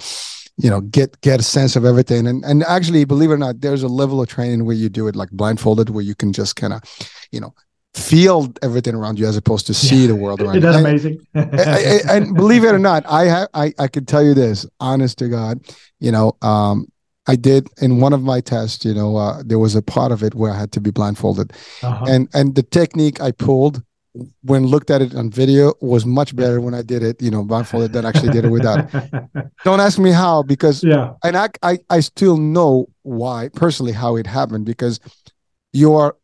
you 0.58 0.68
know 0.68 0.80
get 0.80 1.20
get 1.20 1.40
a 1.40 1.42
sense 1.42 1.76
of 1.76 1.84
everything 1.84 2.26
and 2.26 2.44
and 2.44 2.62
actually 2.64 3.04
believe 3.04 3.30
it 3.30 3.34
or 3.34 3.38
not 3.38 3.60
there's 3.60 3.82
a 3.82 3.88
level 3.88 4.20
of 4.20 4.28
training 4.28 4.64
where 4.64 4.76
you 4.76 4.88
do 4.88 5.06
it 5.06 5.16
like 5.16 5.30
blindfolded 5.30 5.90
where 5.90 6.04
you 6.04 6.14
can 6.14 6.32
just 6.32 6.56
kind 6.56 6.72
of 6.72 6.82
you 7.30 7.40
know 7.40 7.54
feel 7.94 8.52
everything 8.62 8.94
around 8.94 9.18
you 9.18 9.26
as 9.26 9.36
opposed 9.36 9.66
to 9.66 9.74
see 9.74 10.02
yeah. 10.02 10.06
the 10.08 10.14
world 10.14 10.40
around 10.40 10.54
you. 10.54 10.60
That's 10.60 10.78
amazing. 10.78 11.26
and, 11.34 11.60
and, 11.60 12.10
and, 12.10 12.34
believe 12.34 12.64
it 12.64 12.74
or 12.74 12.78
not, 12.78 13.04
I 13.06 13.24
have 13.24 13.48
I, 13.52 13.74
I 13.78 13.86
can 13.86 14.06
tell 14.06 14.22
you 14.22 14.32
this, 14.32 14.66
honest 14.80 15.18
to 15.18 15.28
God, 15.28 15.60
you 16.00 16.10
know, 16.10 16.36
um, 16.40 16.86
I 17.26 17.36
did 17.36 17.68
in 17.80 18.00
one 18.00 18.12
of 18.12 18.22
my 18.22 18.40
tests, 18.40 18.84
you 18.84 18.94
know, 18.94 19.16
uh, 19.16 19.42
there 19.44 19.58
was 19.58 19.74
a 19.74 19.82
part 19.82 20.10
of 20.10 20.22
it 20.22 20.34
where 20.34 20.52
I 20.52 20.58
had 20.58 20.72
to 20.72 20.80
be 20.80 20.90
blindfolded. 20.90 21.52
Uh-huh. 21.82 22.04
And 22.08 22.28
and 22.34 22.54
the 22.54 22.62
technique 22.62 23.20
I 23.20 23.30
pulled 23.30 23.82
when 24.42 24.66
looked 24.66 24.90
at 24.90 25.00
it 25.00 25.14
on 25.14 25.30
video 25.30 25.72
was 25.80 26.04
much 26.04 26.36
better 26.36 26.60
when 26.60 26.74
I 26.74 26.82
did 26.82 27.02
it, 27.02 27.22
you 27.22 27.30
know, 27.30 27.42
blindfolded 27.42 27.92
than 27.92 28.04
actually 28.04 28.30
did 28.30 28.44
it 28.44 28.50
without. 28.50 28.90
Don't 29.64 29.80
ask 29.80 29.98
me 29.98 30.10
how 30.10 30.42
because 30.42 30.84
yeah, 30.84 31.14
and 31.24 31.36
I, 31.36 31.48
I 31.62 31.78
I 31.88 32.00
still 32.00 32.36
know 32.36 32.88
why 33.02 33.48
personally 33.54 33.92
how 33.92 34.16
it 34.16 34.26
happened 34.26 34.66
because 34.66 35.00
you're 35.72 36.16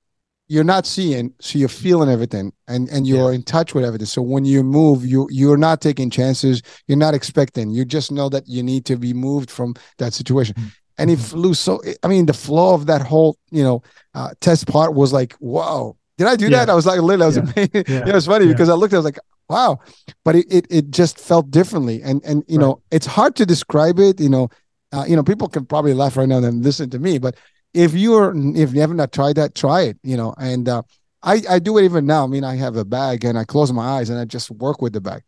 you're 0.49 0.65
not 0.65 0.87
seeing, 0.87 1.35
so 1.41 1.59
you're 1.59 1.69
feeling 1.69 2.09
everything 2.09 2.53
and 2.67 2.89
and 2.89 3.07
you're 3.07 3.33
in 3.33 3.43
touch 3.43 3.75
with 3.75 3.85
everything. 3.85 4.07
So 4.07 4.23
when 4.23 4.45
you 4.45 4.63
move, 4.63 5.05
you 5.05 5.29
you're 5.31 5.59
not 5.59 5.81
taking 5.81 6.11
chances, 6.11 6.63
you're 6.87 6.99
not 6.99 7.15
expecting. 7.15 7.71
You 7.71 7.85
just 7.85 8.11
know 8.11 8.29
that 8.31 8.49
you 8.49 8.63
need 8.63 8.85
to 8.87 8.97
be 8.97 9.13
moved 9.13 9.51
from 9.51 9.75
that 9.99 10.15
situation. 10.15 10.55
Mm-hmm. 10.55 10.69
And 11.01 11.11
it 11.11 11.19
flew 11.19 11.55
so 11.55 11.81
I 12.03 12.09
mean 12.09 12.27
the 12.27 12.33
flow 12.33 12.75
of 12.75 12.87
that 12.87 13.03
whole, 13.03 13.39
you 13.51 13.63
know, 13.63 13.83
uh, 14.15 14.31
test 14.41 14.67
part 14.67 14.95
was 14.95 15.13
like, 15.13 15.37
wow, 15.39 15.98
did 16.19 16.27
I 16.27 16.37
do 16.37 16.47
yeah. 16.47 16.59
that? 16.59 16.71
I 16.71 16.75
was 16.75 16.85
like, 16.85 17.01
literally, 17.01 17.23
I 17.23 17.27
was 17.27 17.37
yeah. 17.37 17.43
amazing. 17.45 17.85
Yeah. 17.89 18.09
it 18.09 18.15
was 18.15 18.27
funny 18.27 18.47
because 18.49 18.69
I 18.69 18.75
looked, 18.75 18.93
I 18.93 18.99
was 18.99 19.05
like, 19.05 19.21
wow, 19.49 19.79
but 20.25 20.35
it, 20.35 20.47
it, 20.51 20.67
it 20.69 20.91
just 20.91 21.19
felt 21.19 21.51
differently. 21.51 22.03
And, 22.03 22.23
and, 22.25 22.45
you 22.49 22.59
right. 22.59 22.65
know, 22.65 22.83
it's 22.91 23.07
hard 23.07 23.37
to 23.37 23.47
describe 23.47 24.01
it, 24.01 24.21
you 24.21 24.29
know, 24.29 24.51
uh, 24.93 25.05
you 25.09 25.15
know, 25.15 25.23
people 25.23 25.49
can 25.49 25.65
probably 25.65 25.95
laugh 25.95 26.17
right 26.17 26.29
now 26.29 26.39
and 26.39 26.65
listen 26.65 26.91
to 26.91 26.99
me, 26.99 27.19
but 27.19 27.37
if 27.73 27.95
you're, 27.95 28.35
if 28.57 28.75
you 28.75 28.81
haven't 28.81 28.97
not 28.97 29.13
tried 29.13 29.37
that, 29.37 29.55
try 29.55 29.83
it, 29.83 29.99
you 30.03 30.17
know, 30.17 30.35
and, 30.39 30.69
uh, 30.69 30.83
I, 31.23 31.43
I 31.49 31.59
do 31.59 31.79
it 31.79 31.85
even 31.85 32.07
now. 32.07 32.25
I 32.25 32.27
mean, 32.27 32.45
I 32.45 32.57
have 32.57 32.77
a 32.77 32.85
bag 32.85 33.25
and 33.25 33.39
I 33.39 33.45
close 33.45 33.73
my 33.73 33.85
eyes 33.85 34.11
and 34.11 34.19
I 34.19 34.25
just 34.25 34.51
work 34.51 34.83
with 34.83 34.93
the 34.93 35.01
bag. 35.01 35.23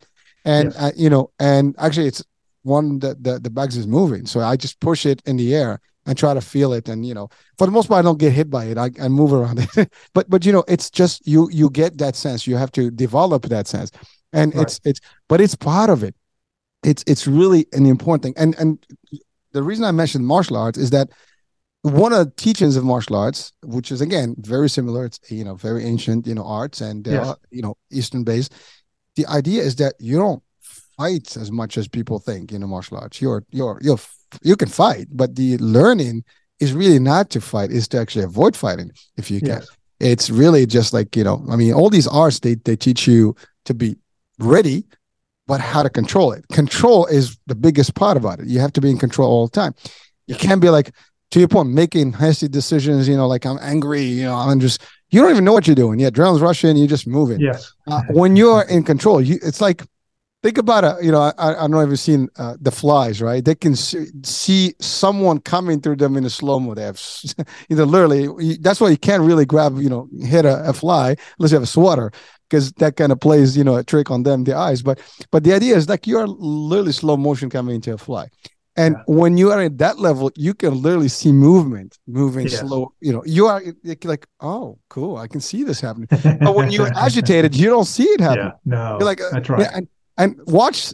And, 0.44 0.72
yes. 0.72 0.82
uh, 0.82 0.92
you 0.96 1.10
know, 1.10 1.30
and 1.38 1.74
actually 1.78 2.06
it's 2.06 2.22
one 2.62 2.98
that 3.00 3.22
the, 3.22 3.38
the 3.38 3.50
bags 3.50 3.76
is 3.76 3.86
moving. 3.86 4.26
So 4.26 4.40
I 4.40 4.56
just 4.56 4.80
push 4.80 5.06
it 5.06 5.22
in 5.26 5.36
the 5.36 5.54
air 5.54 5.80
and 6.10 6.18
try 6.18 6.34
to 6.34 6.40
feel 6.40 6.72
it 6.72 6.88
and 6.88 7.06
you 7.06 7.14
know 7.14 7.28
for 7.56 7.66
the 7.66 7.70
most 7.70 7.88
part 7.88 8.00
i 8.00 8.02
don't 8.02 8.18
get 8.18 8.32
hit 8.32 8.50
by 8.50 8.64
it. 8.64 8.76
I, 8.76 8.90
I 9.00 9.08
move 9.08 9.32
around 9.32 9.60
it. 9.60 9.92
But 10.14 10.28
but 10.28 10.44
you 10.44 10.52
know 10.52 10.64
it's 10.66 10.90
just 10.90 11.26
you 11.26 11.48
you 11.52 11.70
get 11.70 11.98
that 11.98 12.16
sense. 12.16 12.46
You 12.46 12.56
have 12.56 12.72
to 12.72 12.90
develop 12.90 13.42
that 13.44 13.68
sense. 13.68 13.92
And 14.32 14.52
right. 14.54 14.62
it's 14.62 14.80
it's 14.84 15.00
but 15.28 15.40
it's 15.40 15.54
part 15.54 15.88
of 15.88 16.02
it. 16.02 16.16
It's 16.82 17.04
it's 17.06 17.26
really 17.28 17.66
an 17.72 17.86
important 17.86 18.22
thing. 18.24 18.34
And 18.36 18.56
and 18.58 18.84
the 19.52 19.62
reason 19.62 19.84
i 19.84 19.90
mentioned 19.90 20.24
martial 20.26 20.56
arts 20.56 20.78
is 20.78 20.90
that 20.90 21.08
one 21.82 22.12
of 22.12 22.18
the 22.24 22.30
teachings 22.36 22.76
of 22.76 22.84
martial 22.84 23.16
arts 23.16 23.52
which 23.64 23.90
is 23.90 24.00
again 24.00 24.36
very 24.38 24.68
similar 24.68 25.04
it's 25.04 25.18
you 25.28 25.44
know 25.44 25.56
very 25.56 25.82
ancient 25.84 26.24
you 26.24 26.36
know 26.36 26.46
arts 26.46 26.80
and 26.80 27.08
uh, 27.08 27.10
yes. 27.10 27.36
you 27.50 27.62
know 27.62 27.74
eastern 27.90 28.22
based 28.22 28.54
the 29.16 29.26
idea 29.26 29.60
is 29.60 29.74
that 29.76 29.94
you 29.98 30.16
don't 30.16 30.42
fight 31.00 31.36
as 31.36 31.50
much 31.50 31.78
as 31.78 31.88
people 31.88 32.18
think 32.18 32.52
in 32.52 32.62
a 32.62 32.66
martial 32.66 32.98
arts. 32.98 33.20
You're 33.22 33.44
you're 33.50 33.78
you're 33.82 33.98
you 34.42 34.56
can 34.56 34.68
fight, 34.68 35.08
but 35.10 35.36
the 35.36 35.56
learning 35.58 36.24
is 36.58 36.72
really 36.72 36.98
not 36.98 37.30
to 37.30 37.40
fight; 37.40 37.70
is 37.70 37.88
to 37.88 37.98
actually 37.98 38.24
avoid 38.24 38.56
fighting 38.56 38.92
if 39.16 39.30
you 39.30 39.40
can. 39.40 39.48
Yes. 39.48 39.68
It's 40.00 40.30
really 40.30 40.66
just 40.66 40.92
like 40.92 41.16
you 41.16 41.24
know. 41.24 41.44
I 41.50 41.56
mean, 41.56 41.72
all 41.72 41.90
these 41.90 42.06
arts 42.06 42.40
they 42.40 42.54
they 42.54 42.76
teach 42.76 43.06
you 43.06 43.34
to 43.66 43.74
be 43.74 43.96
ready, 44.38 44.84
but 45.46 45.60
how 45.60 45.82
to 45.82 45.90
control 45.90 46.32
it. 46.32 46.46
Control 46.52 47.06
is 47.06 47.38
the 47.46 47.54
biggest 47.54 47.94
part 47.94 48.16
about 48.16 48.40
it. 48.40 48.46
You 48.46 48.60
have 48.60 48.72
to 48.74 48.80
be 48.80 48.90
in 48.90 48.98
control 48.98 49.30
all 49.30 49.46
the 49.46 49.52
time. 49.52 49.74
You 50.26 50.34
can't 50.36 50.60
be 50.60 50.70
like 50.70 50.92
to 51.32 51.38
your 51.38 51.48
point, 51.48 51.70
making 51.70 52.12
hasty 52.12 52.48
decisions. 52.48 53.08
You 53.08 53.16
know, 53.16 53.26
like 53.26 53.44
I'm 53.44 53.58
angry. 53.60 54.02
You 54.02 54.24
know, 54.24 54.36
I'm 54.36 54.60
just 54.60 54.82
you 55.10 55.20
don't 55.20 55.30
even 55.30 55.44
know 55.44 55.52
what 55.52 55.66
you're 55.66 55.76
doing. 55.76 55.98
Yeah, 55.98 56.10
adrenaline's 56.10 56.40
rushing. 56.40 56.76
You're 56.76 56.86
just 56.86 57.06
moving. 57.06 57.40
Yes. 57.40 57.72
Uh, 57.86 58.02
when 58.10 58.36
you're 58.36 58.62
in 58.62 58.84
control, 58.84 59.20
you, 59.20 59.38
it's 59.42 59.60
like 59.60 59.82
think 60.42 60.58
about 60.58 60.84
it. 60.84 61.04
You 61.04 61.12
know, 61.12 61.20
I, 61.20 61.32
I 61.38 61.54
don't 61.54 61.70
know 61.70 61.80
if 61.80 61.90
you've 61.90 62.00
seen 62.00 62.28
uh, 62.36 62.56
the 62.60 62.70
flies, 62.70 63.20
right? 63.20 63.44
They 63.44 63.54
can 63.54 63.76
see, 63.76 64.06
see, 64.22 64.74
someone 64.80 65.40
coming 65.40 65.80
through 65.80 65.96
them 65.96 66.16
in 66.16 66.24
a 66.24 66.30
slow 66.30 66.60
mo. 66.60 66.74
They 66.74 66.82
have, 66.82 67.00
you 67.68 67.76
know, 67.76 67.84
literally. 67.84 68.56
That's 68.58 68.80
why 68.80 68.88
you 68.88 68.96
can't 68.96 69.22
really 69.22 69.44
grab, 69.44 69.78
you 69.78 69.88
know, 69.88 70.08
hit 70.20 70.44
a, 70.44 70.68
a 70.68 70.72
fly 70.72 71.16
unless 71.38 71.52
you 71.52 71.56
have 71.56 71.62
a 71.62 71.66
swatter, 71.66 72.10
because 72.48 72.72
that 72.72 72.96
kind 72.96 73.12
of 73.12 73.20
plays, 73.20 73.56
you 73.56 73.64
know, 73.64 73.76
a 73.76 73.84
trick 73.84 74.10
on 74.10 74.22
them, 74.22 74.44
the 74.44 74.54
eyes. 74.54 74.82
But 74.82 75.00
but 75.30 75.44
the 75.44 75.52
idea 75.52 75.76
is 75.76 75.88
like 75.88 76.06
you're 76.06 76.26
literally 76.26 76.92
slow 76.92 77.16
motion 77.16 77.50
coming 77.50 77.76
into 77.76 77.92
a 77.92 77.98
fly. 77.98 78.28
And 78.76 78.94
yeah. 78.96 79.14
when 79.14 79.36
you 79.36 79.50
are 79.50 79.60
at 79.60 79.78
that 79.78 79.98
level, 79.98 80.30
you 80.36 80.54
can 80.54 80.80
literally 80.80 81.08
see 81.08 81.32
movement, 81.32 81.98
moving 82.06 82.46
yes. 82.46 82.60
slow. 82.60 82.94
You 83.00 83.12
know, 83.12 83.22
you 83.26 83.46
are 83.46 83.60
like, 84.04 84.26
oh, 84.40 84.78
cool, 84.88 85.16
I 85.16 85.26
can 85.26 85.40
see 85.40 85.64
this 85.64 85.80
happening. 85.80 86.08
but 86.40 86.54
when 86.54 86.70
you're 86.70 86.92
agitated, 86.94 87.54
you 87.54 87.68
don't 87.68 87.84
see 87.84 88.04
it 88.04 88.20
happen. 88.20 88.46
Yeah, 88.46 88.52
no, 88.64 88.96
you're 88.98 89.04
like, 89.06 89.20
uh, 89.20 89.30
that's 89.32 89.48
right. 89.50 89.68
and 89.74 89.88
and 90.18 90.38
watch 90.46 90.92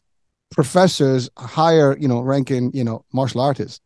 professors 0.50 1.28
higher 1.36 1.96
you 1.98 2.08
know 2.08 2.20
ranking 2.20 2.70
you 2.72 2.84
know 2.84 3.04
martial 3.12 3.40
artists 3.40 3.80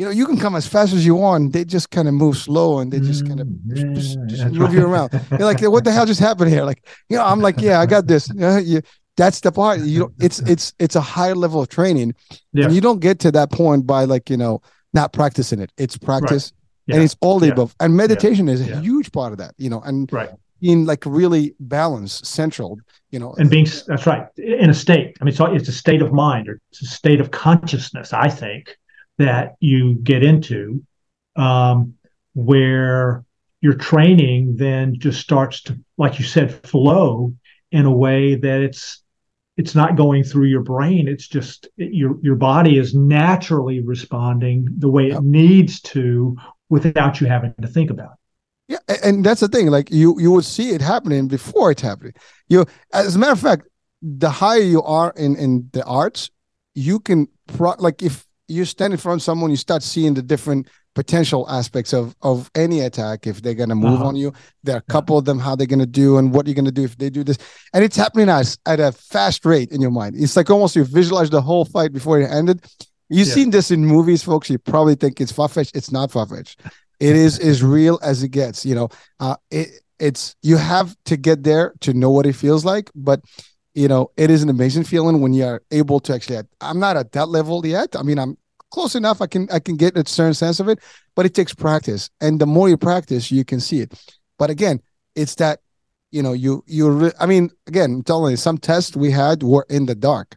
you 0.00 0.06
know, 0.06 0.12
you 0.12 0.24
can 0.24 0.38
come 0.38 0.56
as 0.56 0.66
fast 0.66 0.94
as 0.94 1.04
you 1.04 1.14
want. 1.14 1.52
They 1.52 1.62
just 1.62 1.90
kind 1.90 2.08
of 2.08 2.14
move 2.14 2.38
slow 2.38 2.78
and 2.78 2.90
they 2.90 3.00
just 3.00 3.26
kind 3.26 3.38
of 3.38 3.46
mm, 3.46 3.94
just, 3.94 4.18
just 4.28 4.46
move 4.46 4.58
right. 4.58 4.72
you 4.72 4.86
around. 4.86 5.12
You're 5.30 5.40
like, 5.40 5.60
what 5.60 5.84
the 5.84 5.92
hell 5.92 6.06
just 6.06 6.20
happened 6.20 6.50
here? 6.50 6.64
Like, 6.64 6.88
you 7.10 7.18
know, 7.18 7.24
I'm 7.26 7.40
like, 7.40 7.60
yeah, 7.60 7.80
I 7.80 7.84
got 7.84 8.06
this. 8.06 8.30
You 8.30 8.34
know, 8.36 8.56
you, 8.56 8.80
that's 9.18 9.40
the 9.40 9.52
part. 9.52 9.80
You 9.80 9.98
know, 10.00 10.12
it's 10.18 10.38
it's 10.40 10.72
it's 10.78 10.96
a 10.96 11.02
higher 11.02 11.34
level 11.34 11.60
of 11.60 11.68
training, 11.68 12.14
yeah. 12.54 12.64
and 12.64 12.74
you 12.74 12.80
don't 12.80 13.00
get 13.00 13.18
to 13.20 13.32
that 13.32 13.52
point 13.52 13.86
by 13.86 14.04
like 14.04 14.30
you 14.30 14.38
know 14.38 14.62
not 14.94 15.12
practicing 15.12 15.60
it. 15.60 15.70
It's 15.76 15.98
practice, 15.98 16.50
right. 16.54 16.86
yeah. 16.86 16.94
and 16.94 17.04
it's 17.04 17.16
all 17.20 17.38
the 17.38 17.48
yeah. 17.48 17.52
above. 17.52 17.76
And 17.78 17.94
meditation 17.94 18.48
is 18.48 18.66
a 18.66 18.80
huge 18.80 19.12
part 19.12 19.32
of 19.32 19.38
that. 19.38 19.54
You 19.58 19.68
know, 19.68 19.82
and 19.82 20.10
right. 20.10 20.30
Being 20.60 20.86
like 20.86 21.04
really 21.06 21.54
balanced, 21.60 22.26
central. 22.26 22.78
You 23.10 23.18
know, 23.18 23.34
and 23.38 23.50
being 23.50 23.66
that's 23.86 24.06
right 24.06 24.26
in 24.36 24.70
a 24.70 24.74
state. 24.74 25.16
I 25.20 25.24
mean, 25.24 25.34
so 25.34 25.46
it's 25.46 25.68
a 25.68 25.72
state 25.72 26.02
of 26.02 26.12
mind 26.12 26.48
or 26.48 26.60
it's 26.70 26.82
a 26.82 26.86
state 26.86 27.20
of 27.20 27.30
consciousness. 27.30 28.12
I 28.12 28.28
think 28.28 28.76
that 29.18 29.56
you 29.60 29.94
get 29.96 30.22
into 30.22 30.84
um, 31.36 31.94
where 32.34 33.24
your 33.60 33.74
training 33.74 34.56
then 34.56 34.98
just 34.98 35.20
starts 35.20 35.62
to, 35.62 35.78
like 35.98 36.18
you 36.18 36.24
said, 36.24 36.66
flow 36.66 37.34
in 37.72 37.84
a 37.84 37.92
way 37.92 38.34
that 38.36 38.60
it's 38.60 39.02
it's 39.56 39.74
not 39.74 39.96
going 39.96 40.24
through 40.24 40.46
your 40.46 40.62
brain. 40.62 41.06
It's 41.06 41.28
just 41.28 41.68
it, 41.76 41.92
your 41.92 42.18
your 42.22 42.36
body 42.36 42.78
is 42.78 42.94
naturally 42.94 43.80
responding 43.80 44.66
the 44.78 44.88
way 44.88 45.08
yep. 45.08 45.18
it 45.18 45.24
needs 45.24 45.80
to 45.82 46.36
without 46.68 47.20
you 47.20 47.26
having 47.26 47.54
to 47.60 47.68
think 47.68 47.90
about 47.90 48.12
it. 48.12 48.19
Yeah, 48.70 48.78
and 49.02 49.26
that's 49.26 49.40
the 49.40 49.48
thing. 49.48 49.66
Like 49.66 49.90
you, 49.90 50.14
you 50.20 50.30
would 50.30 50.44
see 50.44 50.70
it 50.70 50.80
happening 50.80 51.26
before 51.26 51.72
it's 51.72 51.82
happening. 51.82 52.12
You, 52.48 52.66
as 52.92 53.16
a 53.16 53.18
matter 53.18 53.32
of 53.32 53.40
fact, 53.40 53.66
the 54.00 54.30
higher 54.30 54.60
you 54.60 54.80
are 54.84 55.12
in 55.16 55.34
in 55.34 55.68
the 55.72 55.84
arts, 55.84 56.30
you 56.76 57.00
can 57.00 57.26
pro- 57.48 57.74
like 57.80 58.00
if 58.00 58.24
you 58.46 58.64
stand 58.64 58.92
in 58.92 58.98
front 58.98 59.18
of 59.18 59.22
someone, 59.24 59.50
you 59.50 59.56
start 59.56 59.82
seeing 59.82 60.14
the 60.14 60.22
different 60.22 60.68
potential 60.94 61.50
aspects 61.50 61.92
of 61.92 62.14
of 62.22 62.48
any 62.54 62.78
attack 62.82 63.26
if 63.26 63.42
they're 63.42 63.54
gonna 63.54 63.74
move 63.74 63.94
uh-huh. 63.94 64.06
on 64.06 64.14
you. 64.14 64.32
There 64.62 64.76
are 64.76 64.84
a 64.88 64.92
couple 64.92 65.18
of 65.18 65.24
them 65.24 65.40
how 65.40 65.56
they're 65.56 65.66
gonna 65.66 65.84
do 65.84 66.18
and 66.18 66.32
what 66.32 66.46
you're 66.46 66.54
gonna 66.54 66.70
do 66.70 66.84
if 66.84 66.96
they 66.96 67.10
do 67.10 67.24
this, 67.24 67.38
and 67.74 67.82
it's 67.82 67.96
happening 67.96 68.28
at 68.28 68.56
at 68.66 68.78
a 68.78 68.92
fast 68.92 69.44
rate 69.44 69.72
in 69.72 69.80
your 69.80 69.90
mind. 69.90 70.14
It's 70.16 70.36
like 70.36 70.48
almost 70.48 70.76
you 70.76 70.84
visualize 70.84 71.28
the 71.28 71.42
whole 71.42 71.64
fight 71.64 71.92
before 71.92 72.20
it 72.20 72.30
ended. 72.30 72.64
You've 73.08 73.26
yeah. 73.26 73.34
seen 73.34 73.50
this 73.50 73.72
in 73.72 73.84
movies, 73.84 74.22
folks. 74.22 74.48
You 74.48 74.58
probably 74.58 74.94
think 74.94 75.20
it's 75.20 75.32
far 75.32 75.48
fetched. 75.48 75.74
It's 75.74 75.90
not 75.90 76.12
far 76.12 76.28
fetched. 76.28 76.60
It 77.00 77.16
is 77.16 77.38
as 77.38 77.62
real 77.62 77.98
as 78.02 78.22
it 78.22 78.28
gets. 78.28 78.64
You 78.64 78.74
know, 78.74 78.88
uh, 79.18 79.36
it 79.50 79.68
it's 79.98 80.36
you 80.42 80.56
have 80.56 80.96
to 81.06 81.16
get 81.16 81.42
there 81.42 81.74
to 81.80 81.94
know 81.94 82.10
what 82.10 82.26
it 82.26 82.34
feels 82.34 82.64
like, 82.64 82.90
but 82.94 83.22
you 83.74 83.88
know, 83.88 84.10
it 84.16 84.30
is 84.30 84.42
an 84.42 84.48
amazing 84.48 84.84
feeling 84.84 85.20
when 85.20 85.32
you're 85.32 85.62
able 85.70 86.00
to 86.00 86.14
actually. 86.14 86.40
I'm 86.60 86.80
not 86.80 86.96
at 86.96 87.12
that 87.12 87.28
level 87.28 87.64
yet. 87.66 87.96
I 87.96 88.02
mean, 88.02 88.18
I'm 88.18 88.36
close 88.70 88.94
enough. 88.94 89.20
I 89.20 89.26
can 89.26 89.48
I 89.50 89.60
can 89.60 89.76
get 89.76 89.96
a 89.96 90.06
certain 90.08 90.34
sense 90.34 90.60
of 90.60 90.68
it, 90.68 90.80
but 91.14 91.26
it 91.26 91.34
takes 91.34 91.54
practice, 91.54 92.10
and 92.20 92.40
the 92.40 92.46
more 92.46 92.68
you 92.68 92.76
practice, 92.76 93.30
you 93.30 93.44
can 93.44 93.60
see 93.60 93.80
it. 93.80 93.92
But 94.38 94.50
again, 94.50 94.80
it's 95.14 95.34
that 95.36 95.60
you 96.10 96.22
know 96.22 96.32
you 96.32 96.64
you. 96.66 96.90
Re- 96.90 97.12
I 97.20 97.26
mean, 97.26 97.50
again, 97.66 97.92
I'm 97.94 98.02
telling 98.02 98.32
you, 98.32 98.36
some 98.36 98.58
tests 98.58 98.96
we 98.96 99.10
had 99.10 99.42
were 99.42 99.66
in 99.68 99.86
the 99.86 99.94
dark. 99.94 100.36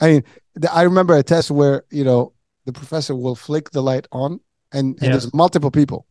I 0.00 0.08
mean, 0.08 0.24
the, 0.54 0.72
I 0.72 0.82
remember 0.82 1.16
a 1.16 1.22
test 1.22 1.50
where 1.50 1.84
you 1.90 2.04
know 2.04 2.32
the 2.66 2.72
professor 2.72 3.14
will 3.14 3.36
flick 3.36 3.70
the 3.70 3.82
light 3.82 4.06
on, 4.12 4.40
and, 4.72 4.94
and 4.94 5.02
yeah. 5.02 5.10
there's 5.10 5.32
multiple 5.34 5.70
people. 5.70 6.06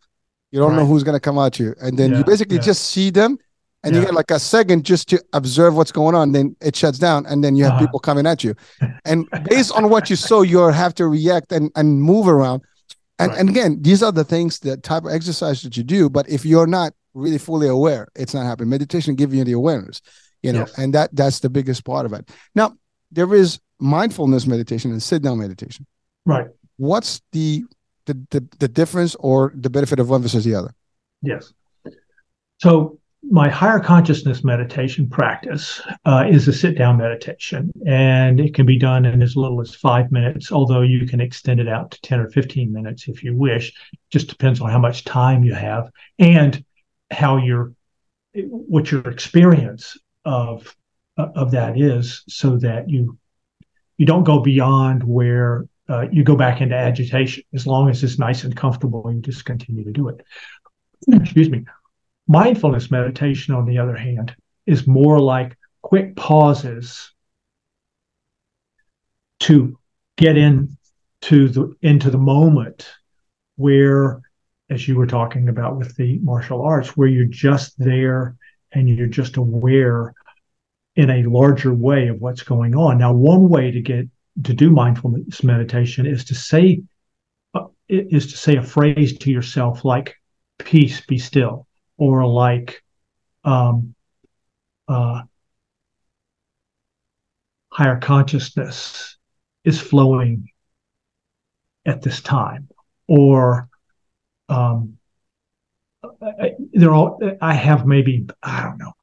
You 0.52 0.60
don't 0.60 0.72
right. 0.72 0.78
know 0.78 0.86
who's 0.86 1.04
going 1.04 1.16
to 1.16 1.20
come 1.20 1.38
at 1.38 1.60
you, 1.60 1.76
and 1.82 1.98
then 1.98 2.12
yeah, 2.12 2.20
you 2.20 2.24
basically 2.24 2.60
just 2.60 2.86
see 2.86 3.10
them 3.10 3.38
and 3.86 3.96
you 3.96 4.02
get 4.02 4.14
like 4.14 4.32
a 4.32 4.40
second 4.40 4.84
just 4.84 5.10
to 5.10 5.24
observe 5.34 5.76
what's 5.76 5.92
going 5.92 6.16
on 6.16 6.32
then 6.32 6.56
it 6.62 6.76
shuts 6.76 6.98
down 6.98 7.26
and 7.28 7.44
then 7.44 7.56
you 7.56 7.64
have 7.64 7.74
uh-huh. 7.74 7.86
people 7.86 8.00
coming 8.00 8.26
at 8.26 8.44
you 8.44 8.56
and 9.06 9.28
based 9.44 9.72
on 9.74 9.90
what 9.90 10.10
you 10.10 10.16
saw 10.16 10.42
you 10.42 10.60
have 10.60 10.94
to 10.96 11.08
react 11.08 11.52
and, 11.52 11.72
and 11.76 12.02
move 12.02 12.28
around 12.28 12.62
and, 13.20 13.32
right. 13.32 13.40
and 13.40 13.50
again 13.50 13.82
these 13.82 14.04
are 14.04 14.12
the 14.12 14.24
things 14.24 14.60
the 14.60 14.78
type 14.78 15.06
of 15.06 15.12
exercise 15.12 15.62
that 15.62 15.78
you 15.78 15.84
do 15.84 16.10
but 16.10 16.28
if 16.30 16.46
you're 16.46 16.68
not 16.68 16.94
really 17.14 17.38
fully 17.38 17.68
aware 17.68 18.08
it's 18.16 18.34
not 18.34 18.46
happening 18.46 18.70
meditation 18.70 19.16
gives 19.16 19.34
you 19.34 19.44
the 19.44 19.54
awareness 19.54 20.02
you 20.42 20.52
know 20.52 20.60
yes. 20.60 20.78
and 20.78 20.94
that 20.94 21.16
that's 21.16 21.40
the 21.40 21.50
biggest 21.50 21.86
part 21.86 22.06
of 22.06 22.14
it 22.14 22.30
now 22.56 22.76
there 23.12 23.34
is 23.34 23.60
mindfulness 23.80 24.48
meditation 24.48 24.92
and 24.92 25.02
sit 25.02 25.22
down 25.22 25.38
meditation 25.38 25.86
right 26.26 26.48
what's 26.78 27.22
the 27.32 27.64
the, 28.06 28.14
the, 28.32 28.48
the 28.60 28.68
difference 28.68 29.16
or 29.16 29.54
the 29.56 29.70
benefit 29.70 30.00
of 30.00 30.10
one 30.10 30.22
versus 30.22 30.44
the 30.44 30.56
other 30.56 30.74
yes 31.22 31.54
so 32.60 33.00
my 33.30 33.50
higher 33.50 33.80
consciousness 33.80 34.44
meditation 34.44 35.10
practice 35.10 35.82
uh, 36.06 36.26
is 36.30 36.48
a 36.48 36.54
sit 36.54 36.78
down 36.78 36.98
meditation, 36.98 37.72
and 37.86 38.40
it 38.40 38.54
can 38.54 38.66
be 38.66 38.78
done 38.78 39.06
in 39.06 39.22
as 39.22 39.36
little 39.36 39.62
as 39.62 39.74
five 39.74 40.12
minutes, 40.12 40.52
although 40.52 40.82
you 40.82 41.08
can 41.08 41.20
extend 41.20 41.60
it 41.60 41.68
out 41.68 41.92
to 41.92 42.02
10 42.02 42.20
or 42.20 42.30
15 42.30 42.72
minutes 42.72 43.08
if 43.08 43.24
you 43.24 43.36
wish. 43.36 43.74
Just 44.12 44.28
depends 44.28 44.62
on 44.62 44.70
how 44.70 44.80
much 44.80 45.06
time 45.06 45.44
you 45.44 45.54
have 45.54 45.90
and 46.20 46.64
how 47.12 47.38
your 47.38 47.74
what 48.34 48.92
your 48.92 49.02
experience 49.02 49.98
of 50.24 50.76
of 51.18 51.52
that 51.52 51.80
is 51.80 52.24
so 52.28 52.58
that 52.58 52.90
you 52.90 53.18
you 53.98 54.06
don't 54.06 54.24
go 54.24 54.40
beyond 54.40 55.04
where 55.04 55.68
uh, 55.90 56.06
you 56.12 56.24
go 56.24 56.36
back 56.36 56.62
into 56.62 56.76
agitation 56.76 57.44
as 57.54 57.68
long 57.68 57.90
as 57.90 58.04
it's 58.04 58.18
nice 58.18 58.44
and 58.44 58.56
comfortable 58.56 59.12
you 59.12 59.22
just 59.22 59.46
continue 59.46 59.84
to 59.84 59.92
do 59.92 60.10
it. 60.10 60.22
Excuse 61.08 61.50
me. 61.50 61.64
Mindfulness 62.28 62.90
meditation, 62.90 63.54
on 63.54 63.66
the 63.66 63.78
other 63.78 63.96
hand, 63.96 64.36
is 64.66 64.88
more 64.88 65.20
like 65.20 65.56
quick 65.84 66.16
pauses 66.16 67.12
to 69.42 69.78
get 70.18 70.38
into 70.38 70.70
the 71.30 71.76
into 71.82 72.10
the 72.10 72.18
moment 72.18 72.90
where 73.58 74.22
as 74.70 74.88
you 74.88 74.96
were 74.96 75.06
talking 75.06 75.50
about 75.50 75.78
with 75.78 75.96
the 75.96 76.18
martial 76.20 76.64
arts 76.64 76.98
where 76.98 77.08
you're 77.08 77.26
just 77.26 77.78
there 77.78 78.36
and 78.72 78.90
you're 78.90 79.08
just 79.08 79.38
aware 79.38 80.14
in 80.96 81.10
a 81.10 81.24
larger 81.24 81.74
way 81.74 82.08
of 82.08 82.20
what's 82.20 82.42
going 82.42 82.76
on. 82.76 82.98
Now 82.98 83.14
one 83.14 83.50
way 83.50 83.70
to 83.70 83.82
get 83.82 84.08
to 84.44 84.54
do 84.54 84.70
mindfulness 84.70 85.44
meditation 85.44 86.06
is 86.06 86.26
to 86.26 86.36
say 86.36 86.82
uh, 87.54 87.66
is 87.88 88.32
to 88.32 88.38
say 88.38 88.58
a 88.58 88.64
phrase 88.64 89.18
to 89.18 89.32
yourself 89.32 89.86
like 89.86 90.16
peace 90.60 91.02
be 91.02 91.18
still 91.18 91.68
or 91.98 92.26
like 92.28 92.84
um, 93.44 93.96
uh, 94.88 95.22
higher 97.72 98.00
consciousness 98.00 99.18
is 99.64 99.80
flowing 99.80 100.50
at 101.86 102.02
this 102.02 102.22
time, 102.22 102.68
or 103.08 103.70
um, 104.50 104.98
they're 106.74 106.94
all. 106.94 107.20
I 107.42 107.54
have 107.54 107.86
maybe 107.86 108.28
I 108.42 108.64
don't 108.64 108.78
know, 108.78 108.94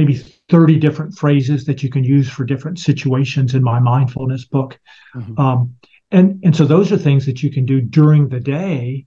maybe 0.00 0.14
thirty 0.48 0.78
different 0.78 1.16
phrases 1.16 1.64
that 1.66 1.82
you 1.82 1.90
can 1.90 2.04
use 2.04 2.28
for 2.28 2.44
different 2.44 2.78
situations 2.78 3.54
in 3.54 3.62
my 3.62 3.78
mindfulness 3.78 4.44
book, 4.46 4.78
mm-hmm. 5.14 5.38
um, 5.38 5.74
and 6.10 6.40
and 6.44 6.56
so 6.56 6.64
those 6.64 6.90
are 6.90 6.98
things 6.98 7.26
that 7.26 7.42
you 7.42 7.50
can 7.50 7.66
do 7.66 7.80
during 7.80 8.28
the 8.28 8.40
day 8.40 9.06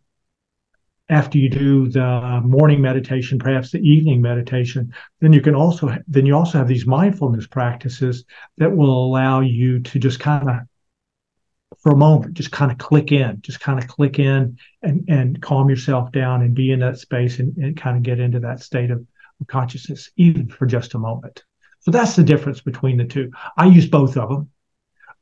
after 1.10 1.38
you 1.38 1.50
do 1.50 1.90
the 1.90 2.42
morning 2.44 2.82
meditation, 2.82 3.38
perhaps 3.38 3.72
the 3.72 3.80
evening 3.80 4.22
meditation, 4.22 4.94
then 5.20 5.34
you 5.34 5.42
can 5.42 5.56
also 5.56 5.96
then 6.08 6.26
you 6.26 6.36
also 6.36 6.58
have 6.58 6.68
these 6.68 6.86
mindfulness 6.86 7.48
practices 7.48 8.26
that 8.58 8.76
will 8.76 9.06
allow 9.06 9.42
you 9.42 9.80
to 9.80 10.00
just 10.00 10.20
kind 10.20 10.50
of 10.50 10.56
for 11.82 11.92
a 11.92 11.98
moment 11.98 12.36
just 12.36 12.52
kind 12.52 12.72
of 12.72 12.78
click 12.78 13.12
in 13.12 13.42
just 13.42 13.60
kind 13.60 13.80
of 13.80 13.88
click 13.88 14.20
in 14.20 14.58
and 14.84 15.04
and 15.10 15.42
calm 15.42 15.70
yourself 15.70 16.12
down 16.12 16.42
and 16.44 16.54
be 16.54 16.72
in 16.72 16.80
that 16.80 17.00
space 17.00 17.40
and, 17.40 17.58
and 17.58 17.76
kind 17.76 17.98
of 17.98 18.04
get 18.04 18.20
into 18.20 18.40
that 18.40 18.62
state 18.62 18.92
of 18.92 19.06
consciousness 19.48 20.12
even 20.18 20.48
for 20.48 20.66
just 20.66 20.94
a 20.94 21.00
moment. 21.00 21.44
So 21.82 21.92
that's 21.92 22.16
the 22.16 22.24
difference 22.24 22.62
between 22.62 22.98
the 22.98 23.06
two. 23.06 23.32
I 23.58 23.66
use 23.66 23.88
both 23.88 24.16
of 24.16 24.30
them 24.30 24.50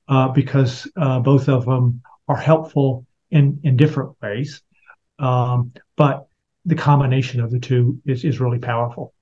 uh, 0.07 0.29
because 0.29 0.87
uh, 0.95 1.19
both 1.19 1.49
of 1.49 1.65
them 1.65 2.01
are 2.27 2.37
helpful 2.37 3.05
in 3.31 3.59
in 3.63 3.77
different 3.77 4.15
ways. 4.21 4.61
Um, 5.19 5.73
but 5.95 6.27
the 6.65 6.75
combination 6.75 7.39
of 7.39 7.51
the 7.51 7.59
two 7.59 7.99
is, 8.05 8.23
is 8.23 8.39
really 8.39 8.59
powerful. 8.59 9.13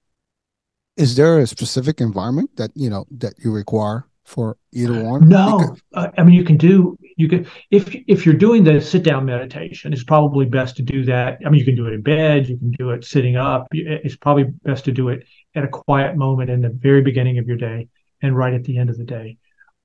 Is 0.97 1.15
there 1.15 1.39
a 1.39 1.47
specific 1.47 2.01
environment 2.01 2.49
that 2.57 2.71
you 2.75 2.89
know 2.89 3.05
that 3.11 3.33
you 3.37 3.51
require 3.51 4.05
for 4.29 4.57
either 4.71 5.03
one? 5.03 5.27
No, 5.27 5.57
because- 5.57 5.81
uh, 5.93 6.07
I 6.17 6.23
mean 6.23 6.35
you 6.35 6.43
can 6.43 6.57
do 6.57 6.97
you 7.17 7.27
can 7.27 7.47
if 7.71 7.93
if 8.07 8.25
you're 8.25 8.35
doing 8.35 8.63
the 8.63 8.79
sit 8.79 9.03
down 9.03 9.25
meditation, 9.25 9.91
it's 9.91 10.03
probably 10.03 10.45
best 10.45 10.77
to 10.77 10.83
do 10.83 11.03
that. 11.05 11.39
I 11.45 11.49
mean 11.49 11.59
you 11.59 11.65
can 11.65 11.75
do 11.75 11.87
it 11.87 11.93
in 11.93 12.01
bed, 12.01 12.47
you 12.47 12.57
can 12.57 12.71
do 12.71 12.91
it 12.91 13.03
sitting 13.03 13.35
up. 13.35 13.67
It's 13.71 14.15
probably 14.15 14.45
best 14.63 14.85
to 14.85 14.91
do 14.91 15.09
it 15.09 15.25
at 15.55 15.63
a 15.63 15.67
quiet 15.67 16.15
moment 16.15 16.49
in 16.49 16.61
the 16.61 16.69
very 16.69 17.01
beginning 17.01 17.39
of 17.39 17.47
your 17.47 17.57
day 17.57 17.87
and 18.21 18.37
right 18.37 18.53
at 18.53 18.63
the 18.63 18.77
end 18.77 18.89
of 18.89 18.97
the 18.97 19.03
day. 19.03 19.37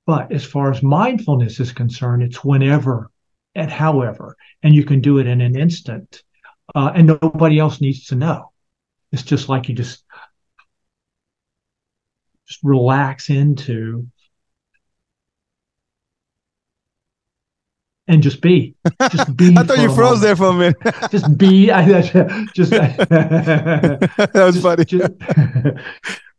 But 0.05 0.31
as 0.31 0.45
far 0.45 0.69
as 0.71 0.83
mindfulness 0.83 1.59
is 1.59 1.71
concerned, 1.71 2.21
it's 2.21 2.43
whenever 2.43 3.09
and 3.55 3.71
however, 3.71 4.37
and 4.61 4.75
you 4.75 4.83
can 4.83 5.01
do 5.01 5.17
it 5.17 5.25
in 5.27 5.41
an 5.41 5.57
instant, 5.57 6.21
uh, 6.75 6.91
and 6.93 7.07
nobody 7.07 7.57
else 7.57 7.81
needs 7.81 8.05
to 8.07 8.15
know. 8.15 8.51
It's 9.11 9.23
just 9.23 9.49
like 9.49 9.67
you 9.69 9.75
just 9.75 10.03
just 12.47 12.59
relax 12.63 13.29
into 13.29 14.07
and 18.07 18.21
just 18.21 18.41
be. 18.41 18.75
Just 19.11 19.35
be. 19.35 19.55
I 19.57 19.63
thought 19.63 19.79
you 19.79 19.93
froze 19.93 20.21
moment. 20.21 20.21
there 20.21 20.35
for 20.35 20.47
a 20.47 20.53
minute. 20.53 20.77
just 21.11 21.37
be. 21.37 21.71
I, 21.71 22.01
just 22.53 22.71
that 22.71 24.31
was 24.33 24.55
just, 24.55 24.63
funny. 24.63 24.85
Just, 24.85 25.11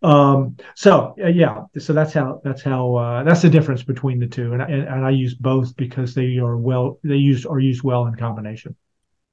um, 0.03 0.57
so 0.75 1.15
uh, 1.23 1.29
yeah, 1.29 1.65
so 1.79 1.93
that's 1.93 2.13
how 2.13 2.41
that's 2.45 2.63
how 2.63 2.95
uh, 2.95 3.23
that's 3.25 3.43
the 3.43 3.51
difference 3.51 3.83
between 3.83 4.21
the 4.21 4.27
two, 4.27 4.53
and, 4.53 4.63
and 4.63 4.89
and 4.89 5.05
I 5.05 5.11
use 5.11 5.35
both 5.35 5.77
because 5.77 6.15
they 6.15 6.39
are 6.39 6.57
well 6.57 6.99
they 7.03 7.17
use 7.17 7.45
are 7.45 7.59
used 7.59 7.83
well 7.83 8.07
in 8.07 8.15
combination. 8.15 8.77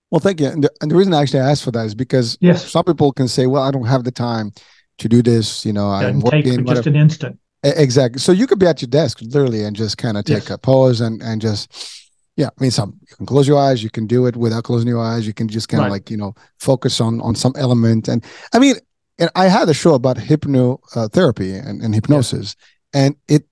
Well, 0.09 0.19
thank 0.19 0.39
you. 0.39 0.47
And 0.47 0.63
the, 0.63 0.71
and 0.81 0.91
the 0.91 0.95
reason 0.95 1.13
I 1.13 1.21
actually 1.21 1.39
asked 1.39 1.63
for 1.63 1.71
that 1.71 1.85
is 1.85 1.95
because 1.95 2.37
yes. 2.39 2.69
some 2.69 2.85
people 2.85 3.11
can 3.11 3.27
say, 3.27 3.47
"Well, 3.47 3.63
I 3.63 3.71
don't 3.71 3.85
have 3.85 4.03
the 4.03 4.11
time 4.11 4.51
to 4.99 5.09
do 5.09 5.21
this." 5.21 5.65
You 5.65 5.73
know, 5.73 5.89
I'm 5.89 6.19
working. 6.19 6.65
Just 6.65 6.87
an 6.87 6.95
instant. 6.95 7.39
Exactly. 7.63 8.19
So 8.19 8.33
you 8.33 8.45
could 8.45 8.59
be 8.59 8.65
at 8.67 8.81
your 8.81 8.89
desk 8.89 9.21
literally 9.21 9.63
and 9.63 9.73
just 9.73 9.97
kind 9.97 10.17
of 10.17 10.25
take 10.25 10.43
yes. 10.43 10.49
a 10.49 10.57
pause 10.57 10.99
and 10.99 11.21
and 11.21 11.41
just 11.41 12.02
yeah, 12.35 12.47
I 12.47 12.61
mean, 12.61 12.71
some 12.71 12.99
you 13.09 13.15
can 13.15 13.25
close 13.25 13.47
your 13.47 13.59
eyes. 13.59 13.83
You 13.83 13.89
can 13.89 14.07
do 14.07 14.25
it 14.25 14.35
without 14.35 14.63
closing 14.63 14.87
your 14.87 15.01
eyes. 15.01 15.27
You 15.27 15.33
can 15.33 15.47
just 15.47 15.69
kind 15.69 15.81
of 15.81 15.85
right. 15.85 15.91
like 15.91 16.09
you 16.09 16.17
know 16.17 16.33
focus 16.59 16.99
on 16.99 17.21
on 17.21 17.35
some 17.35 17.53
element. 17.55 18.07
And 18.07 18.25
I 18.53 18.59
mean, 18.59 18.75
and 19.19 19.29
I 19.35 19.47
had 19.47 19.69
a 19.69 19.73
show 19.73 19.93
about 19.93 20.17
hypnotherapy 20.17 21.63
uh, 21.63 21.69
and, 21.69 21.81
and 21.81 21.93
hypnosis, 21.93 22.55
yeah. 22.93 23.01
and 23.01 23.15
it 23.27 23.45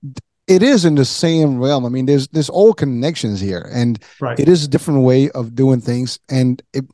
it 0.48 0.62
is 0.62 0.84
in 0.84 0.96
the 0.96 1.04
same 1.04 1.58
realm. 1.58 1.86
I 1.86 1.90
mean, 1.90 2.06
there's 2.06 2.28
there's 2.28 2.50
all 2.50 2.72
connections 2.72 3.40
here, 3.40 3.70
and 3.72 4.02
right. 4.20 4.38
it 4.38 4.48
is 4.48 4.64
a 4.64 4.68
different 4.68 5.02
way 5.02 5.30
of 5.30 5.54
doing 5.54 5.80
things, 5.80 6.18
and 6.28 6.60
it 6.72 6.84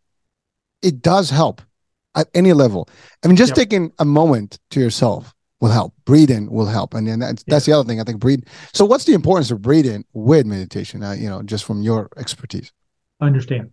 it 0.83 1.01
does 1.01 1.31
help 1.31 1.63
at 2.15 2.29
any 2.35 2.53
level. 2.53 2.89
I 3.25 3.29
mean, 3.29 3.37
just 3.37 3.51
yep. 3.51 3.57
taking 3.57 3.93
a 3.99 4.05
moment 4.05 4.59
to 4.71 4.81
yourself 4.81 5.35
will 5.61 5.71
help. 5.71 5.95
Breathing 6.05 6.51
will 6.51 6.67
help, 6.67 6.95
and 6.95 7.07
then 7.07 7.19
that's, 7.19 7.45
yeah. 7.47 7.55
that's 7.55 7.67
the 7.67 7.73
other 7.73 7.87
thing. 7.87 8.01
I 8.01 8.05
think 8.05 8.21
breathe. 8.21 8.45
So, 8.73 8.85
what's 8.85 9.05
the 9.05 9.15
importance 9.15 9.51
of 9.51 9.63
breathing 9.63 10.05
with 10.13 10.47
meditation? 10.47 11.03
Uh, 11.03 11.13
you 11.13 11.29
know, 11.29 11.43
just 11.43 11.65
from 11.65 11.83
your 11.83 12.11
expertise. 12.17 12.73
understand. 13.21 13.71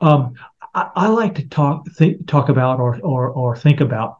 Um, 0.00 0.34
I, 0.74 0.90
I, 0.94 1.08
like 1.08 1.34
to 1.36 1.48
talk 1.48 1.88
think, 1.92 2.26
talk 2.26 2.48
about 2.48 2.80
or, 2.80 2.98
or 3.02 3.28
or 3.28 3.56
think 3.56 3.80
about 3.80 4.18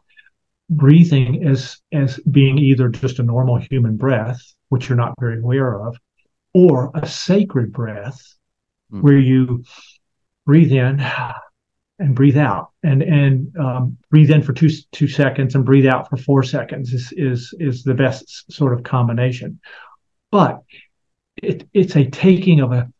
breathing 0.69 1.47
as 1.47 1.77
as 1.91 2.19
being 2.19 2.57
either 2.57 2.89
just 2.89 3.19
a 3.19 3.23
normal 3.23 3.57
human 3.57 3.97
breath, 3.97 4.41
which 4.69 4.87
you're 4.87 4.97
not 4.97 5.13
very 5.19 5.39
aware 5.39 5.85
of, 5.85 5.97
or 6.53 6.91
a 6.93 7.07
sacred 7.07 7.71
breath, 7.71 8.21
mm. 8.91 9.01
where 9.01 9.17
you 9.17 9.63
breathe 10.45 10.71
in 10.71 10.99
and 12.01 12.15
breathe 12.15 12.37
out. 12.37 12.71
And 12.83 13.01
and 13.01 13.55
um, 13.57 13.97
breathe 14.09 14.31
in 14.31 14.41
for 14.41 14.53
two 14.53 14.69
two 14.91 15.07
seconds 15.07 15.55
and 15.55 15.63
breathe 15.63 15.85
out 15.85 16.09
for 16.09 16.17
four 16.17 16.43
seconds 16.43 16.93
is 16.93 17.13
is 17.15 17.53
is 17.59 17.83
the 17.83 17.93
best 17.93 18.51
sort 18.51 18.73
of 18.73 18.83
combination. 18.83 19.59
But 20.31 20.63
it, 21.37 21.67
it's 21.73 21.95
a 21.95 22.09
taking 22.09 22.59
of 22.59 22.71
a 22.71 22.91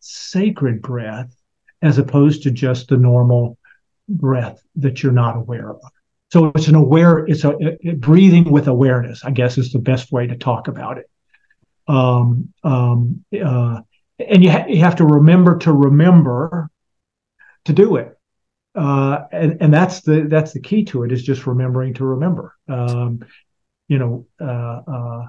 sacred 0.00 0.82
breath 0.82 1.34
as 1.80 1.98
opposed 1.98 2.42
to 2.42 2.50
just 2.50 2.88
the 2.88 2.96
normal 2.96 3.58
breath 4.08 4.62
that 4.76 5.02
you're 5.02 5.12
not 5.12 5.36
aware 5.36 5.70
of. 5.70 5.80
So 6.30 6.52
it's 6.54 6.68
an 6.68 6.74
aware 6.74 7.18
it's 7.18 7.44
a 7.44 7.56
breathing 7.96 8.50
with 8.50 8.66
awareness 8.66 9.22
i 9.24 9.30
guess 9.30 9.58
is 9.58 9.70
the 9.70 9.78
best 9.78 10.12
way 10.12 10.26
to 10.26 10.36
talk 10.36 10.68
about 10.68 10.98
it. 10.98 11.08
Um, 11.88 12.52
um, 12.62 13.24
uh, 13.34 13.80
and 14.18 14.44
you, 14.44 14.50
ha- 14.50 14.66
you 14.68 14.80
have 14.80 14.96
to 14.96 15.04
remember 15.04 15.58
to 15.58 15.72
remember 15.72 16.70
to 17.64 17.72
do 17.72 17.96
it. 17.96 18.16
Uh, 18.74 19.24
and 19.32 19.58
and 19.60 19.74
that's 19.74 20.00
the 20.00 20.22
that's 20.22 20.52
the 20.52 20.60
key 20.60 20.84
to 20.84 21.04
it 21.04 21.12
is 21.12 21.22
just 21.22 21.46
remembering 21.46 21.92
to 21.94 22.04
remember. 22.04 22.56
Um, 22.68 23.24
you 23.88 23.98
know, 23.98 24.26
uh, 24.40 24.80
uh, 24.90 25.28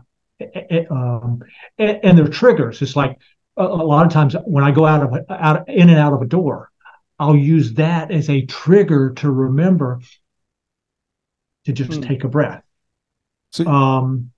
um, 0.90 1.44
and, 1.78 2.00
and 2.04 2.18
there 2.18 2.26
are 2.26 2.30
triggers. 2.30 2.82
It's 2.82 2.96
like 2.96 3.20
a, 3.58 3.64
a, 3.64 3.66
lot 3.66 4.06
of 4.06 4.14
times 4.14 4.36
when 4.46 4.64
I 4.64 4.72
go 4.72 4.86
out 4.86 5.04
of 5.04 5.26
out 5.30 5.68
in 5.68 5.90
and 5.90 6.00
out 6.00 6.14
of 6.14 6.22
a 6.22 6.26
door, 6.26 6.72
I'll 7.20 7.36
use 7.36 7.74
that 7.74 8.12
as 8.12 8.30
a 8.30 8.46
trigger 8.46 9.14
to 9.16 9.30
remember 9.30 10.00
to 11.66 11.74
just 11.74 11.92
mm. 11.92 12.08
take 12.08 12.24
a 12.24 12.30
breath. 12.30 12.64
So, 13.52 13.66
um, 13.68 14.32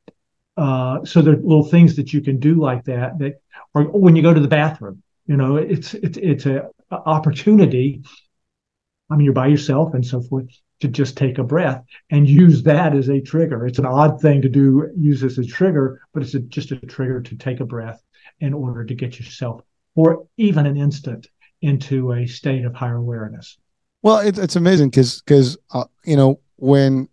uh, 0.58 1.06
so 1.06 1.22
there 1.22 1.34
are 1.34 1.38
little 1.38 1.66
things 1.66 1.96
that 1.98 2.14
you 2.14 2.22
can 2.22 2.40
do 2.40 2.56
like 2.56 2.86
that. 2.86 3.20
That, 3.20 3.42
or 3.74 3.84
when 3.84 4.16
you 4.16 4.22
go 4.24 4.34
to 4.34 4.40
the 4.40 4.48
bathroom, 4.48 5.04
you 5.28 5.38
know, 5.38 5.58
it's 5.58 5.94
it's 5.94 6.18
it's 6.18 6.46
a 6.46 6.70
opportunity. 7.06 8.04
I 9.10 9.16
mean, 9.16 9.26
you're 9.26 9.34
by 9.34 9.48
yourself 9.48 9.94
and 9.94 10.06
so 10.06 10.22
forth 10.22 10.48
to 10.82 10.88
just 10.88 11.16
take 11.16 11.38
a 11.38 11.44
breath 11.44 11.84
and 12.10 12.28
use 12.28 12.64
that 12.64 12.96
as 12.96 13.10
a 13.10 13.22
trigger. 13.22 13.66
It's 13.66 13.80
an 13.80 13.86
odd 13.86 14.20
thing 14.22 14.42
to 14.42 14.50
do, 14.50 14.90
use 14.98 15.24
as 15.24 15.38
a 15.38 15.46
trigger, 15.46 16.02
but 16.14 16.24
it's 16.24 16.34
a, 16.34 16.40
just 16.40 16.72
a 16.72 16.78
trigger 16.78 17.22
to 17.22 17.38
take 17.38 17.60
a 17.60 17.66
breath 17.66 18.02
in 18.40 18.54
order 18.54 18.84
to 18.84 18.96
get 18.96 19.20
yourself, 19.20 19.62
for 19.94 20.28
even 20.38 20.66
an 20.66 20.76
instant, 20.76 21.28
into 21.62 22.12
a 22.12 22.28
state 22.28 22.66
of 22.66 22.76
higher 22.76 22.98
awareness. 22.98 23.58
Well, 24.02 24.18
it, 24.20 24.38
it's 24.38 24.56
amazing 24.56 24.90
because 24.90 25.22
because 25.22 25.58
uh, 25.72 25.86
you 26.04 26.16
know 26.16 26.40
when 26.58 27.08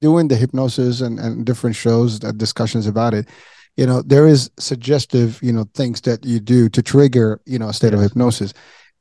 doing 0.00 0.28
the 0.28 0.36
hypnosis 0.36 1.00
and, 1.00 1.18
and 1.20 1.46
different 1.46 1.76
shows, 1.76 2.22
uh, 2.24 2.32
discussions 2.32 2.86
about 2.86 3.14
it, 3.14 3.28
you 3.76 3.86
know 3.86 4.02
there 4.02 4.26
is 4.26 4.50
suggestive 4.58 5.38
you 5.42 5.52
know 5.52 5.66
things 5.74 6.00
that 6.02 6.24
you 6.24 6.40
do 6.40 6.68
to 6.68 6.82
trigger 6.82 7.40
you 7.46 7.58
know 7.58 7.68
a 7.68 7.72
state 7.72 7.92
yes. 7.92 7.94
of 7.94 8.00
hypnosis 8.02 8.52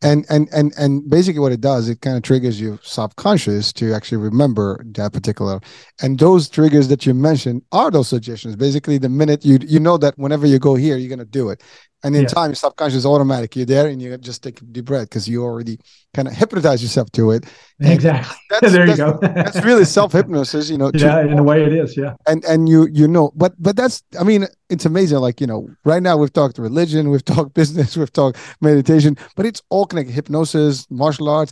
and 0.02 0.26
and 0.30 0.50
and 0.52 0.74
and 0.78 1.10
basically 1.10 1.40
what 1.40 1.52
it 1.52 1.62
does 1.62 1.88
it 1.88 2.02
kind 2.02 2.18
of 2.18 2.24
triggers 2.24 2.60
your 2.60 2.80
subconscious 2.82 3.72
to 3.72 3.94
actually 3.94 4.18
remember 4.18 4.84
that 4.86 5.14
particular 5.14 5.60
and 6.02 6.20
those 6.20 6.50
triggers 6.50 6.88
that 6.88 7.06
you 7.06 7.14
mentioned 7.14 7.62
are 7.72 7.92
those 7.92 8.08
suggestions. 8.08 8.56
Basically 8.56 8.98
the 8.98 9.10
minute 9.10 9.46
you 9.46 9.60
you 9.62 9.80
know 9.80 9.98
that 9.98 10.18
whenever 10.18 10.48
you 10.48 10.60
go 10.60 10.76
here 10.76 10.98
you're 10.98 11.10
going 11.10 11.20
to 11.20 11.26
do 11.26 11.50
it 11.50 11.64
and 12.04 12.16
in 12.16 12.24
yeah. 12.24 12.28
time 12.28 12.50
your 12.50 12.56
subconscious 12.56 12.98
is 12.98 13.06
automatic. 13.06 13.56
You're 13.56 13.66
there 13.66 13.88
and 13.88 14.02
you 14.02 14.18
just 14.18 14.44
take 14.44 14.62
a 14.62 14.66
deep 14.66 14.86
breath 14.86 15.10
because 15.10 15.28
you 15.28 15.44
already 15.44 15.80
kind 16.14 16.28
of 16.28 16.34
hypnotize 16.34 16.82
yourself 16.82 17.12
to 17.12 17.32
it. 17.32 17.46
And 17.80 17.94
exactly. 17.94 18.38
there 18.62 18.88
you 18.88 18.98
go. 18.98 19.20
that's 19.22 19.64
really 19.64 19.86
self-hypnosis 19.86 20.70
you 20.70 20.78
know 20.78 20.92
yeah 20.94 21.22
to, 21.22 21.30
in 21.30 21.40
a 21.40 21.44
way 21.44 21.64
it 21.64 21.74
is 21.74 21.96
yeah. 21.96 22.16
And 22.28 22.44
and 22.46 22.68
you 22.68 22.88
you 22.88 23.08
know 23.08 23.32
but 23.36 23.54
but 23.62 23.76
that's 23.76 24.04
i 24.20 24.24
mean 24.24 24.46
it's 24.70 24.86
amazing 24.86 25.20
like 25.20 25.40
you 25.42 25.48
know 25.48 25.70
right 25.86 26.02
now 26.02 26.18
we've 26.18 26.34
talked 26.34 26.58
religion 26.58 27.10
we've 27.10 27.26
talked 27.36 27.54
business 27.54 27.96
we've 27.96 28.12
talked 28.12 28.38
meditation 28.62 29.18
but 29.36 29.46
it's 29.46 29.62
all 29.70 29.86
connected 29.86 30.14
hypnosis 30.14 30.90
martial 30.90 31.30
arts. 31.30 31.52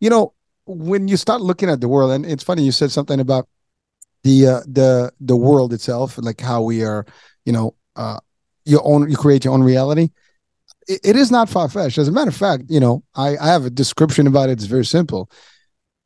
You 0.00 0.10
know 0.10 0.34
when 0.66 1.08
you 1.08 1.16
start 1.16 1.40
looking 1.40 1.70
at 1.70 1.80
the 1.80 1.88
world 1.88 2.12
and 2.12 2.26
it's 2.26 2.44
funny 2.44 2.62
you 2.62 2.72
said 2.72 2.90
something 2.90 3.20
about 3.20 3.48
the 4.24 4.46
uh, 4.46 4.60
the 4.66 5.12
the 5.20 5.36
world 5.36 5.72
itself 5.72 6.18
like 6.18 6.40
how 6.40 6.62
we 6.62 6.84
are 6.84 7.06
you 7.44 7.52
know 7.52 7.74
uh 7.94 8.18
your 8.66 8.82
own 8.84 9.10
you 9.10 9.16
create 9.16 9.44
your 9.44 9.54
own 9.54 9.62
reality. 9.62 10.10
It, 10.88 11.00
it 11.04 11.16
is 11.16 11.30
not 11.30 11.48
far-fetched. 11.48 11.98
As 11.98 12.08
a 12.08 12.12
matter 12.12 12.28
of 12.28 12.36
fact 12.36 12.64
you 12.68 12.80
know 12.80 13.02
i 13.14 13.36
i 13.38 13.46
have 13.46 13.64
a 13.64 13.70
description 13.70 14.26
about 14.26 14.48
it. 14.48 14.52
It's 14.52 14.64
very 14.64 14.84
simple. 14.84 15.30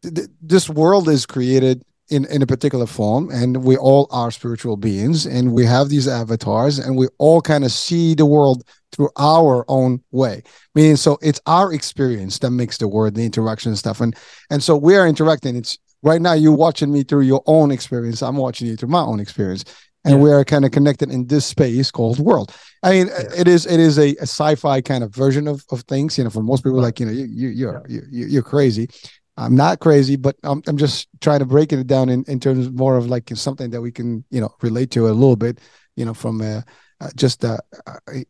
This 0.02 0.70
world 0.70 1.08
is 1.08 1.26
created 1.26 1.82
in, 2.11 2.24
in 2.26 2.42
a 2.42 2.46
particular 2.46 2.86
form 2.86 3.30
and 3.30 3.64
we 3.64 3.76
all 3.76 4.08
are 4.11 4.30
spiritual 4.30 4.76
beings 4.76 5.26
and 5.26 5.52
we 5.52 5.64
have 5.64 5.88
these 5.88 6.08
avatars 6.08 6.78
and 6.78 6.96
we 6.96 7.06
all 7.18 7.40
kind 7.40 7.64
of 7.64 7.70
see 7.70 8.14
the 8.14 8.26
world 8.26 8.64
through 8.92 9.11
our 9.16 9.64
own 9.68 10.02
way. 10.11 10.42
Meaning 10.74 10.96
so 10.96 11.18
it's 11.22 11.40
our 11.46 11.72
experience 11.72 12.38
that 12.40 12.50
makes 12.50 12.78
the 12.78 12.88
world 12.88 13.14
the 13.14 13.24
interaction 13.24 13.70
and 13.70 13.78
stuff. 13.78 14.00
And 14.00 14.16
and 14.50 14.62
so 14.62 14.76
we 14.76 14.96
are 14.96 15.06
interacting. 15.06 15.56
It's 15.56 15.78
right 16.02 16.20
now 16.20 16.32
you're 16.32 16.52
watching 16.52 16.92
me 16.92 17.04
through 17.04 17.22
your 17.22 17.42
own 17.46 17.70
experience. 17.70 18.22
I'm 18.22 18.36
watching 18.36 18.66
you 18.66 18.76
through 18.76 18.88
my 18.88 19.02
own 19.02 19.20
experience 19.20 19.64
and 20.05 20.14
yeah. 20.14 20.20
we 20.20 20.30
are 20.30 20.44
kind 20.44 20.64
of 20.64 20.70
connected 20.70 21.11
in 21.11 21.26
this 21.26 21.46
space 21.46 21.90
called 21.90 22.18
world 22.18 22.55
i 22.82 22.90
mean 22.90 23.07
yeah. 23.09 23.22
it 23.36 23.48
is 23.48 23.66
it 23.66 23.80
is 23.80 23.98
a, 23.98 24.14
a, 24.16 24.22
sci-fi 24.22 24.80
kind 24.80 25.05
of 25.05 25.14
version 25.14 25.46
of, 25.46 25.64
of 25.70 25.82
things 25.82 26.16
you 26.16 26.24
know 26.24 26.30
for 26.30 26.42
most 26.42 26.62
people 26.62 26.78
right. 26.78 26.84
like 26.84 27.01
you 27.01 27.07
know 27.07 27.12
you, 27.12 27.26
you 27.26 27.48
you're 27.48 27.82
yeah. 27.88 28.01
you, 28.11 28.26
you're 28.26 28.42
crazy 28.42 28.88
i'm 29.36 29.55
not 29.55 29.80
crazy 29.80 30.16
but 30.16 30.36
I'm, 30.42 30.62
I'm 30.66 30.76
just 30.76 31.09
trying 31.20 31.40
to 31.40 31.46
break 31.46 31.72
it 31.72 31.86
down 31.86 32.09
in, 32.09 32.24
in 32.28 32.40
terms 32.40 32.70
more 32.70 32.96
of 32.96 33.07
like 33.07 33.30
something 33.34 33.70
that 33.70 33.80
we 33.80 33.92
can 33.92 34.24
you 34.30 34.40
know 34.40 34.55
relate 34.62 34.90
to 34.92 35.09
a 35.09 35.12
little 35.12 35.36
bit 35.36 35.61
you 35.96 36.05
know 36.05 36.14
from 36.14 36.40
a, 36.40 36.64
uh, 37.01 37.09
just 37.16 37.44
a, 37.44 37.59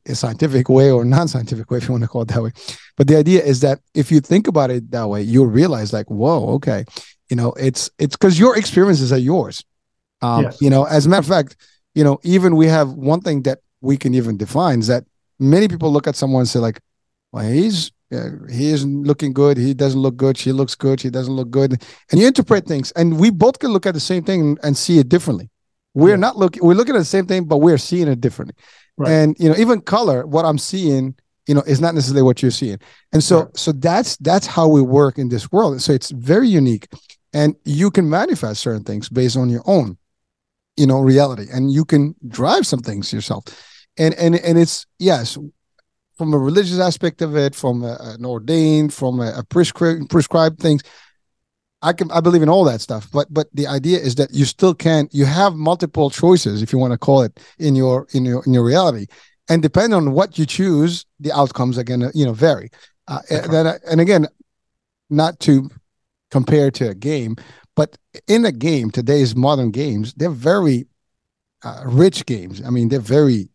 a, 0.06 0.14
scientific 0.14 0.68
way 0.68 0.92
or 0.92 1.04
non-scientific 1.04 1.68
way 1.70 1.78
if 1.78 1.88
you 1.88 1.90
want 1.90 2.04
to 2.04 2.08
call 2.08 2.22
it 2.22 2.28
that 2.28 2.42
way 2.42 2.52
but 2.96 3.08
the 3.08 3.16
idea 3.16 3.42
is 3.42 3.60
that 3.60 3.80
if 3.94 4.12
you 4.12 4.20
think 4.20 4.46
about 4.46 4.70
it 4.70 4.90
that 4.90 5.08
way 5.08 5.22
you'll 5.22 5.46
realize 5.46 5.92
like 5.92 6.08
whoa 6.10 6.50
okay 6.50 6.84
you 7.28 7.36
know 7.36 7.52
it's 7.52 7.90
it's 7.98 8.16
because 8.16 8.38
your 8.38 8.56
experiences 8.56 9.12
are 9.12 9.18
yours 9.18 9.64
um, 10.22 10.44
yes. 10.44 10.60
You 10.60 10.70
know, 10.70 10.84
as 10.84 11.06
a 11.06 11.08
matter 11.08 11.20
of 11.20 11.26
fact, 11.26 11.56
you 11.94 12.04
know, 12.04 12.18
even 12.22 12.56
we 12.56 12.66
have 12.66 12.90
one 12.90 13.20
thing 13.20 13.42
that 13.42 13.58
we 13.80 13.96
can 13.96 14.14
even 14.14 14.36
define 14.36 14.80
is 14.80 14.86
that 14.86 15.04
many 15.38 15.68
people 15.68 15.92
look 15.92 16.06
at 16.06 16.16
someone 16.16 16.40
and 16.40 16.48
say 16.48 16.58
like, 16.58 16.80
well, 17.32 17.48
he's 17.48 17.90
uh, 18.12 18.30
he 18.50 18.70
isn't 18.70 19.04
looking 19.04 19.32
good. 19.32 19.56
He 19.56 19.72
doesn't 19.72 20.00
look 20.00 20.16
good. 20.16 20.36
She 20.36 20.52
looks 20.52 20.74
good. 20.74 21.00
She 21.00 21.10
doesn't 21.10 21.32
look 21.32 21.50
good. 21.50 21.82
And 22.10 22.20
you 22.20 22.26
interpret 22.26 22.66
things, 22.66 22.90
and 22.92 23.20
we 23.20 23.30
both 23.30 23.58
can 23.60 23.70
look 23.70 23.86
at 23.86 23.94
the 23.94 24.00
same 24.00 24.24
thing 24.24 24.58
and, 24.62 24.76
see 24.76 24.98
it 24.98 25.08
differently. 25.08 25.48
We're 25.94 26.10
yeah. 26.10 26.16
not 26.16 26.36
looking. 26.36 26.64
We're 26.64 26.74
looking 26.74 26.96
at 26.96 26.98
the 26.98 27.04
same 27.04 27.26
thing, 27.26 27.44
but 27.44 27.58
we're 27.58 27.78
seeing 27.78 28.08
it 28.08 28.20
differently. 28.20 28.56
Right. 28.96 29.12
And 29.12 29.36
you 29.38 29.48
know, 29.48 29.56
even 29.56 29.80
color, 29.80 30.26
what 30.26 30.44
I'm 30.44 30.58
seeing, 30.58 31.14
you 31.46 31.54
know, 31.54 31.62
is 31.62 31.80
not 31.80 31.94
necessarily 31.94 32.22
what 32.22 32.42
you're 32.42 32.50
seeing. 32.50 32.78
And 33.12 33.22
so, 33.22 33.44
right. 33.44 33.56
so 33.56 33.72
that's 33.72 34.16
that's 34.16 34.46
how 34.46 34.66
we 34.66 34.82
work 34.82 35.18
in 35.18 35.28
this 35.28 35.52
world. 35.52 35.80
So 35.80 35.92
it's 35.92 36.10
very 36.10 36.48
unique, 36.48 36.88
and 37.32 37.54
you 37.64 37.92
can 37.92 38.10
manifest 38.10 38.60
certain 38.60 38.82
things 38.82 39.08
based 39.08 39.36
on 39.36 39.50
your 39.50 39.62
own 39.66 39.96
you 40.76 40.86
know 40.86 41.00
reality 41.00 41.46
and 41.52 41.72
you 41.72 41.84
can 41.84 42.14
drive 42.28 42.66
some 42.66 42.80
things 42.80 43.12
yourself 43.12 43.44
and 43.98 44.14
and 44.14 44.36
and 44.36 44.58
it's 44.58 44.86
yes 44.98 45.36
from 46.20 46.34
a 46.34 46.38
religious 46.38 46.78
aspect 46.78 47.22
of 47.22 47.34
it, 47.34 47.54
from 47.54 47.82
a, 47.82 47.96
an 47.98 48.26
ordained, 48.26 48.92
from 48.92 49.20
a, 49.20 49.32
a 49.38 49.42
prescribed 49.42 50.10
prescribed 50.10 50.60
things. 50.60 50.82
I 51.80 51.94
can 51.94 52.10
I 52.10 52.20
believe 52.20 52.42
in 52.42 52.50
all 52.50 52.62
that 52.64 52.82
stuff, 52.82 53.08
but 53.10 53.26
but 53.30 53.46
the 53.54 53.66
idea 53.66 53.98
is 53.98 54.16
that 54.16 54.28
you 54.30 54.44
still 54.44 54.74
can 54.74 55.08
you 55.12 55.24
have 55.24 55.54
multiple 55.54 56.10
choices 56.10 56.60
if 56.60 56.74
you 56.74 56.78
want 56.78 56.92
to 56.92 56.98
call 56.98 57.22
it 57.22 57.40
in 57.58 57.74
your 57.74 58.06
in 58.12 58.26
your 58.26 58.44
in 58.44 58.52
your 58.52 58.64
reality, 58.64 59.06
and 59.48 59.62
depending 59.62 59.94
on 59.94 60.12
what 60.12 60.38
you 60.38 60.44
choose, 60.44 61.06
the 61.20 61.32
outcomes 61.32 61.78
are 61.78 61.84
gonna 61.84 62.10
you 62.12 62.26
know 62.26 62.34
vary. 62.34 62.68
Uh, 63.08 63.20
and, 63.30 63.50
then, 63.50 63.78
and 63.90 64.00
again, 64.02 64.26
not 65.08 65.40
to 65.40 65.70
compare 66.30 66.70
to 66.70 66.90
a 66.90 66.94
game, 66.94 67.34
but 67.76 67.96
in 68.28 68.44
a 68.44 68.52
game, 68.52 68.90
today's 68.90 69.34
modern 69.36 69.70
games, 69.70 70.14
they're 70.14 70.30
very 70.30 70.86
uh, 71.62 71.82
rich 71.86 72.26
games. 72.26 72.62
I 72.64 72.70
mean, 72.70 72.88
they're 72.88 73.00
very 73.00 73.48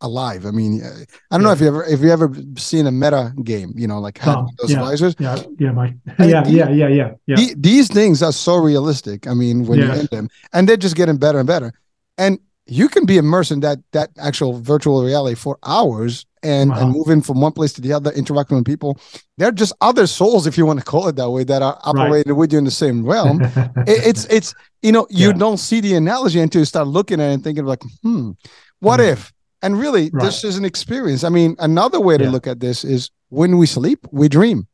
alive. 0.00 0.46
I 0.46 0.50
mean, 0.50 0.82
uh, 0.82 0.88
I 1.30 1.36
don't 1.36 1.40
yeah. 1.40 1.46
know 1.46 1.52
if 1.52 1.60
you 1.60 1.68
ever 1.68 1.84
if 1.84 2.00
you 2.00 2.10
ever 2.10 2.32
seen 2.56 2.86
a 2.86 2.92
meta 2.92 3.32
game, 3.42 3.72
you 3.76 3.86
know, 3.86 3.98
like 3.98 4.18
oh, 4.26 4.48
those 4.58 4.72
yeah, 4.72 4.80
visors. 4.80 5.14
Yeah, 5.18 5.42
yeah, 5.58 5.72
my 5.72 5.94
yeah, 6.18 6.46
yeah, 6.46 6.68
yeah, 6.70 6.88
yeah, 6.88 7.12
yeah. 7.26 7.54
these 7.56 7.88
things 7.88 8.22
are 8.22 8.32
so 8.32 8.56
realistic. 8.56 9.26
I 9.26 9.34
mean, 9.34 9.66
when 9.66 9.78
yes. 9.78 9.88
you 9.88 10.00
hit 10.02 10.10
them, 10.10 10.28
and 10.52 10.68
they're 10.68 10.76
just 10.76 10.96
getting 10.96 11.16
better 11.16 11.38
and 11.38 11.46
better. 11.46 11.72
And 12.18 12.38
you 12.70 12.88
can 12.88 13.04
be 13.04 13.18
immersed 13.18 13.50
in 13.50 13.60
that 13.60 13.78
that 13.92 14.10
actual 14.18 14.60
virtual 14.60 15.04
reality 15.04 15.34
for 15.34 15.58
hours 15.64 16.24
and, 16.42 16.70
wow. 16.70 16.80
and 16.80 16.92
moving 16.92 17.20
from 17.20 17.40
one 17.40 17.52
place 17.52 17.72
to 17.74 17.80
the 17.80 17.92
other, 17.92 18.10
interacting 18.12 18.56
with 18.56 18.64
people. 18.64 18.98
They're 19.36 19.52
just 19.52 19.74
other 19.80 20.06
souls, 20.06 20.46
if 20.46 20.56
you 20.56 20.64
want 20.64 20.78
to 20.78 20.84
call 20.84 21.08
it 21.08 21.16
that 21.16 21.28
way, 21.28 21.44
that 21.44 21.62
are 21.62 21.78
operating 21.82 22.32
right. 22.32 22.38
with 22.38 22.52
you 22.52 22.58
in 22.58 22.64
the 22.64 22.70
same 22.70 23.04
realm. 23.04 23.40
it, 23.86 24.06
it's 24.06 24.24
it's 24.26 24.54
you 24.82 24.92
know 24.92 25.06
you 25.10 25.28
yeah. 25.28 25.34
don't 25.34 25.58
see 25.58 25.80
the 25.80 25.94
analogy 25.94 26.40
until 26.40 26.60
you 26.60 26.64
start 26.64 26.86
looking 26.86 27.20
at 27.20 27.30
it 27.30 27.34
and 27.34 27.44
thinking 27.44 27.64
like, 27.64 27.82
hmm, 28.02 28.30
what 28.78 29.00
mm. 29.00 29.12
if? 29.12 29.32
And 29.62 29.78
really, 29.78 30.08
right. 30.12 30.24
this 30.24 30.44
is 30.44 30.56
an 30.56 30.64
experience. 30.64 31.24
I 31.24 31.28
mean, 31.28 31.56
another 31.58 32.00
way 32.00 32.16
to 32.16 32.24
yeah. 32.24 32.30
look 32.30 32.46
at 32.46 32.60
this 32.60 32.84
is 32.84 33.10
when 33.28 33.58
we 33.58 33.66
sleep, 33.66 34.06
we 34.10 34.28
dream. 34.28 34.66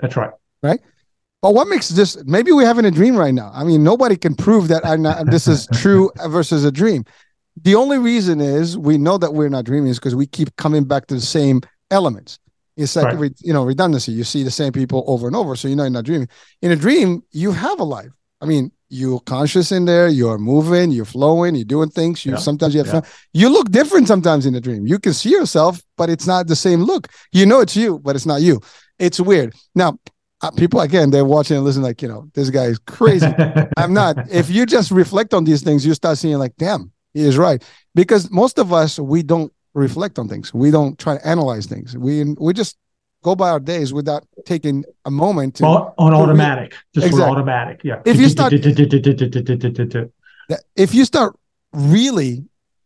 That's 0.00 0.16
right. 0.16 0.30
Right. 0.62 0.80
But 1.40 1.52
what 1.52 1.68
makes 1.68 1.90
this? 1.90 2.16
Maybe 2.24 2.52
we're 2.52 2.66
having 2.66 2.86
a 2.86 2.90
dream 2.90 3.16
right 3.16 3.34
now. 3.34 3.50
I 3.54 3.64
mean, 3.64 3.84
nobody 3.84 4.16
can 4.16 4.34
prove 4.34 4.68
that 4.68 4.84
I'm 4.84 5.02
not, 5.02 5.26
this 5.30 5.46
is 5.46 5.68
true 5.74 6.10
versus 6.26 6.64
a 6.64 6.72
dream. 6.72 7.04
The 7.62 7.74
only 7.74 7.98
reason 7.98 8.40
is 8.40 8.76
we 8.76 8.98
know 8.98 9.18
that 9.18 9.32
we're 9.32 9.48
not 9.48 9.64
dreaming 9.64 9.90
is 9.90 9.98
because 9.98 10.14
we 10.14 10.26
keep 10.26 10.54
coming 10.56 10.84
back 10.84 11.06
to 11.06 11.14
the 11.14 11.20
same 11.20 11.60
elements. 11.90 12.38
It's 12.76 12.96
like 12.96 13.16
right. 13.16 13.32
you 13.40 13.52
know 13.52 13.64
redundancy. 13.64 14.12
You 14.12 14.24
see 14.24 14.42
the 14.42 14.50
same 14.50 14.72
people 14.72 15.04
over 15.06 15.28
and 15.28 15.36
over, 15.36 15.54
so 15.54 15.68
you 15.68 15.76
know 15.76 15.84
you're 15.84 15.90
not 15.90 16.04
dreaming. 16.04 16.28
In 16.60 16.72
a 16.72 16.76
dream, 16.76 17.22
you 17.30 17.52
have 17.52 17.78
a 17.78 17.84
life. 17.84 18.10
I 18.40 18.46
mean, 18.46 18.72
you're 18.88 19.20
conscious 19.20 19.70
in 19.70 19.84
there. 19.84 20.08
You're 20.08 20.38
moving. 20.38 20.90
You're 20.90 21.04
flowing. 21.04 21.54
You're 21.54 21.64
doing 21.64 21.90
things. 21.90 22.26
You 22.26 22.32
yeah. 22.32 22.38
sometimes 22.38 22.74
you 22.74 22.78
have 22.78 22.88
yeah. 22.88 23.00
fun. 23.00 23.10
You 23.32 23.48
look 23.48 23.70
different 23.70 24.08
sometimes 24.08 24.44
in 24.44 24.54
a 24.56 24.60
dream. 24.60 24.86
You 24.86 24.98
can 24.98 25.12
see 25.12 25.30
yourself, 25.30 25.80
but 25.96 26.10
it's 26.10 26.26
not 26.26 26.48
the 26.48 26.56
same 26.56 26.82
look. 26.82 27.08
You 27.32 27.46
know 27.46 27.60
it's 27.60 27.76
you, 27.76 28.00
but 28.00 28.16
it's 28.16 28.26
not 28.26 28.42
you. 28.42 28.60
It's 28.98 29.20
weird. 29.20 29.54
Now, 29.74 29.98
uh, 30.42 30.50
people 30.50 30.80
again, 30.80 31.10
they're 31.10 31.24
watching 31.24 31.56
and 31.56 31.64
listening 31.64 31.84
like, 31.84 32.02
you 32.02 32.08
know, 32.08 32.28
this 32.34 32.50
guy 32.50 32.64
is 32.64 32.78
crazy. 32.80 33.26
I'm 33.76 33.94
not. 33.94 34.30
If 34.30 34.50
you 34.50 34.66
just 34.66 34.90
reflect 34.90 35.32
on 35.32 35.44
these 35.44 35.62
things, 35.62 35.86
you 35.86 35.94
start 35.94 36.18
seeing 36.18 36.38
like, 36.38 36.54
damn, 36.58 36.92
is 37.14 37.38
right. 37.38 37.62
Because 37.94 38.30
most 38.30 38.58
of 38.58 38.72
us, 38.72 38.98
we 38.98 39.22
don't 39.22 39.52
reflect 39.74 40.18
on 40.18 40.28
things. 40.28 40.54
We 40.54 40.70
don't 40.70 40.98
try 40.98 41.18
to 41.18 41.26
analyze 41.26 41.66
things. 41.66 41.96
We 41.96 42.24
we 42.38 42.52
just 42.52 42.76
go 43.22 43.34
by 43.34 43.50
our 43.50 43.60
days 43.60 43.92
without 43.92 44.26
taking 44.44 44.84
a 45.04 45.10
moment 45.10 45.56
to 45.56 45.64
on, 45.64 45.92
on 45.98 46.14
automatic. 46.14 46.74
Just 46.94 47.06
exactly. 47.06 47.30
automatic. 47.30 47.80
Yeah. 47.82 48.00
If 48.04 48.18
you 48.18 48.28
start 48.28 48.52
if 50.76 50.94
you 50.94 51.04
start 51.04 51.36
really 51.72 52.44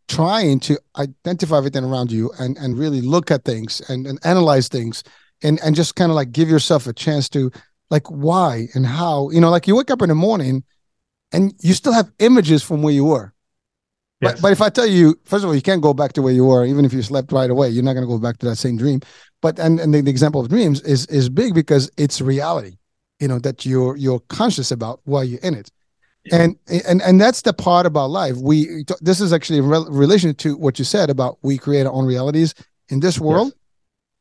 trying 0.08 0.58
to 0.58 0.78
identify 0.96 1.58
everything 1.58 1.84
around 1.84 2.10
you 2.10 2.30
and 2.38 2.56
and 2.56 2.78
really 2.78 3.02
look 3.02 3.30
at 3.30 3.44
things 3.44 3.82
and, 3.90 4.06
and 4.06 4.18
analyze 4.24 4.68
things 4.68 5.04
and 5.42 5.60
and 5.62 5.76
just 5.76 5.94
kind 5.96 6.10
of 6.10 6.16
like 6.16 6.32
give 6.32 6.48
yourself 6.48 6.86
a 6.86 6.92
chance 6.92 7.28
to 7.28 7.50
like 7.90 8.06
why 8.08 8.68
and 8.74 8.86
how 8.86 9.28
you 9.30 9.40
know 9.40 9.50
like 9.50 9.66
you 9.66 9.76
wake 9.76 9.90
up 9.90 10.00
in 10.00 10.08
the 10.08 10.14
morning 10.14 10.64
and 11.32 11.52
you 11.60 11.74
still 11.74 11.92
have 11.92 12.10
images 12.20 12.62
from 12.62 12.82
where 12.82 12.94
you 12.94 13.04
were 13.04 13.34
Yes. 14.20 14.34
But, 14.34 14.42
but 14.42 14.52
if 14.52 14.60
I 14.60 14.68
tell 14.68 14.86
you, 14.86 15.18
first 15.24 15.44
of 15.44 15.48
all, 15.48 15.54
you 15.54 15.62
can't 15.62 15.82
go 15.82 15.94
back 15.94 16.12
to 16.14 16.22
where 16.22 16.32
you 16.32 16.44
were, 16.44 16.64
even 16.64 16.84
if 16.84 16.92
you 16.92 17.02
slept 17.02 17.30
right 17.30 17.50
away. 17.50 17.68
You're 17.68 17.84
not 17.84 17.92
going 17.92 18.06
to 18.06 18.08
go 18.08 18.18
back 18.18 18.38
to 18.38 18.46
that 18.46 18.56
same 18.56 18.76
dream. 18.76 19.00
But 19.40 19.58
and, 19.58 19.78
and 19.78 19.94
the, 19.94 20.00
the, 20.00 20.10
example 20.10 20.40
of 20.40 20.48
dreams 20.48 20.80
is 20.80 21.06
is 21.06 21.28
big 21.28 21.54
because 21.54 21.90
it's 21.96 22.20
reality, 22.20 22.78
you 23.20 23.28
know, 23.28 23.38
that 23.38 23.64
you're 23.64 23.96
you're 23.96 24.20
conscious 24.28 24.72
about 24.72 25.00
while 25.04 25.22
you're 25.22 25.40
in 25.40 25.54
it. 25.54 25.70
And 26.32 26.56
and 26.66 27.00
and 27.00 27.20
that's 27.20 27.42
the 27.42 27.52
part 27.52 27.86
about 27.86 28.10
life. 28.10 28.36
We 28.36 28.84
this 29.00 29.20
is 29.20 29.32
actually 29.32 29.60
in 29.60 29.68
relation 29.68 30.34
to 30.34 30.56
what 30.56 30.78
you 30.78 30.84
said 30.84 31.08
about 31.10 31.38
we 31.42 31.56
create 31.56 31.86
our 31.86 31.92
own 31.92 32.04
realities 32.04 32.54
in 32.88 33.00
this 33.00 33.18
world. 33.18 33.48
Yes. 33.48 33.54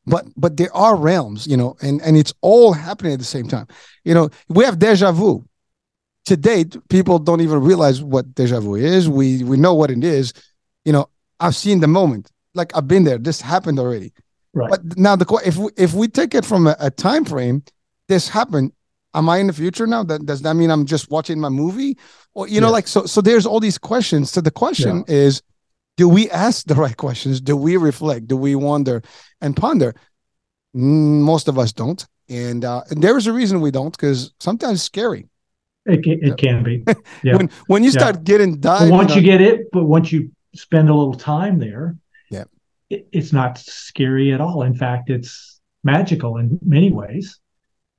But 0.06 0.26
but 0.36 0.56
there 0.56 0.74
are 0.74 0.96
realms, 0.96 1.46
you 1.46 1.56
know, 1.56 1.76
and 1.82 2.00
and 2.02 2.16
it's 2.16 2.32
all 2.40 2.72
happening 2.72 3.12
at 3.12 3.18
the 3.18 3.24
same 3.24 3.48
time. 3.48 3.66
You 4.04 4.14
know, 4.14 4.30
we 4.48 4.64
have 4.64 4.78
deja 4.78 5.12
vu 5.12 5.44
to 6.28 6.36
date, 6.36 6.76
people 6.88 7.18
don't 7.18 7.40
even 7.40 7.60
realize 7.60 8.02
what 8.02 8.34
deja 8.34 8.60
vu 8.60 8.76
is. 8.76 9.08
We 9.08 9.42
we 9.44 9.56
know 9.56 9.74
what 9.74 9.90
it 9.90 10.04
is. 10.04 10.32
You 10.84 10.92
know, 10.92 11.08
I've 11.40 11.56
seen 11.56 11.80
the 11.80 11.88
moment. 11.88 12.30
Like 12.54 12.76
I've 12.76 12.86
been 12.86 13.04
there. 13.04 13.18
This 13.18 13.40
happened 13.40 13.78
already. 13.78 14.12
Right. 14.54 14.70
But 14.70 14.98
now 14.98 15.16
the 15.16 15.26
if 15.44 15.56
we, 15.56 15.70
if 15.76 15.94
we 15.94 16.06
take 16.08 16.34
it 16.34 16.44
from 16.44 16.66
a, 16.66 16.76
a 16.80 16.90
time 16.90 17.24
frame, 17.24 17.62
this 18.08 18.28
happened. 18.28 18.72
Am 19.14 19.28
I 19.28 19.38
in 19.38 19.46
the 19.46 19.54
future 19.54 19.86
now? 19.86 20.04
That 20.04 20.26
does 20.26 20.42
that 20.42 20.54
mean 20.54 20.70
I'm 20.70 20.84
just 20.84 21.10
watching 21.10 21.40
my 21.40 21.48
movie? 21.48 21.96
Or 22.34 22.46
you 22.46 22.60
know, 22.60 22.70
like 22.70 22.86
so 22.86 23.06
so 23.06 23.20
there's 23.20 23.46
all 23.46 23.60
these 23.60 23.78
questions. 23.78 24.30
So 24.30 24.40
the 24.42 24.50
question 24.50 25.04
yeah. 25.08 25.14
is, 25.14 25.42
do 25.96 26.08
we 26.08 26.30
ask 26.30 26.66
the 26.66 26.74
right 26.74 26.96
questions? 26.96 27.40
Do 27.40 27.56
we 27.56 27.78
reflect? 27.78 28.28
Do 28.28 28.36
we 28.36 28.54
wonder 28.54 29.02
and 29.40 29.56
ponder? 29.56 29.94
Most 30.74 31.48
of 31.48 31.58
us 31.58 31.72
don't. 31.72 32.06
And, 32.28 32.62
uh, 32.62 32.82
and 32.90 33.02
there 33.02 33.16
is 33.16 33.26
a 33.26 33.32
reason 33.32 33.62
we 33.62 33.70
don't 33.70 33.90
because 33.90 34.34
sometimes 34.38 34.74
it's 34.74 34.82
scary 34.82 35.26
it 35.88 36.02
can, 36.04 36.22
it 36.22 36.36
can 36.36 36.62
be. 36.62 36.84
Yeah. 37.22 37.36
when 37.36 37.50
when 37.66 37.84
you 37.84 37.90
start 37.90 38.16
yeah. 38.16 38.22
getting 38.22 38.60
dive, 38.60 38.90
once 38.90 39.14
you, 39.14 39.20
you 39.20 39.26
get 39.26 39.40
it, 39.40 39.70
but 39.72 39.84
once 39.84 40.12
you 40.12 40.30
spend 40.54 40.88
a 40.88 40.94
little 40.94 41.14
time 41.14 41.58
there, 41.58 41.96
yeah, 42.30 42.44
it, 42.90 43.08
it's 43.12 43.32
not 43.32 43.58
scary 43.58 44.32
at 44.32 44.40
all. 44.40 44.62
In 44.62 44.74
fact, 44.74 45.10
it's 45.10 45.60
magical 45.82 46.36
in 46.36 46.58
many 46.62 46.92
ways. 46.92 47.40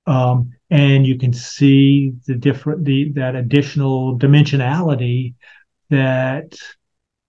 Um, 0.08 0.52
and 0.70 1.06
you 1.06 1.18
can 1.18 1.34
see 1.34 2.14
the 2.26 2.36
different 2.36 2.86
the 2.86 3.12
that 3.14 3.36
additional 3.36 4.18
dimensionality 4.18 5.36
that 5.90 6.58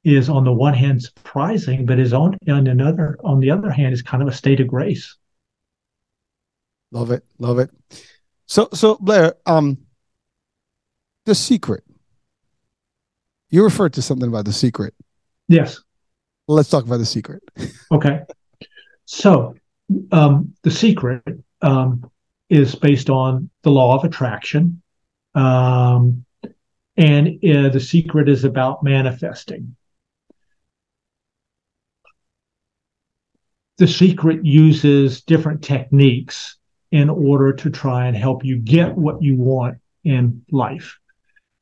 is 0.05 0.29
on 0.29 0.45
the 0.45 0.53
one 0.53 0.75
hand 0.75 1.03
surprising, 1.03 1.87
but 1.87 1.99
is 1.99 2.13
on 2.13 2.39
on 2.49 2.67
another 2.67 3.19
on 3.25 3.41
the 3.41 3.51
other 3.51 3.71
hand 3.71 3.93
is 3.93 4.03
kind 4.03 4.23
of 4.23 4.29
a 4.29 4.33
state 4.33 4.61
of 4.61 4.69
grace. 4.69 5.17
Love 6.93 7.11
it, 7.11 7.25
love 7.39 7.59
it. 7.59 7.71
So 8.47 8.69
so 8.73 8.97
Blair, 8.97 9.35
um, 9.47 9.79
the 11.31 11.35
Secret. 11.37 11.85
You 13.51 13.62
referred 13.62 13.93
to 13.93 14.03
something 14.03 14.26
about 14.26 14.47
The 14.47 14.53
Secret. 14.53 14.95
Yes. 15.47 15.81
Let's 16.49 16.68
talk 16.68 16.85
about 16.85 16.97
The 16.97 17.07
Secret. 17.07 17.41
okay. 17.93 18.22
So, 19.05 19.55
um, 20.11 20.53
The 20.64 20.72
Secret 20.72 21.22
um, 21.62 22.11
is 22.49 22.74
based 22.74 23.11
on 23.11 23.49
the 23.62 23.70
law 23.70 23.97
of 23.97 24.03
attraction. 24.03 24.83
Um, 25.37 26.24
and 26.97 27.28
uh, 27.28 27.68
The 27.68 27.78
Secret 27.78 28.28
is 28.28 28.43
about 28.43 28.83
manifesting. 28.83 29.76
The 33.78 33.87
Secret 33.87 34.45
uses 34.45 35.22
different 35.22 35.62
techniques 35.62 36.57
in 36.91 37.09
order 37.09 37.53
to 37.53 37.70
try 37.70 38.07
and 38.09 38.16
help 38.16 38.45
you 38.45 38.59
get 38.59 38.97
what 38.97 39.22
you 39.22 39.37
want 39.37 39.78
in 40.03 40.45
life 40.51 41.00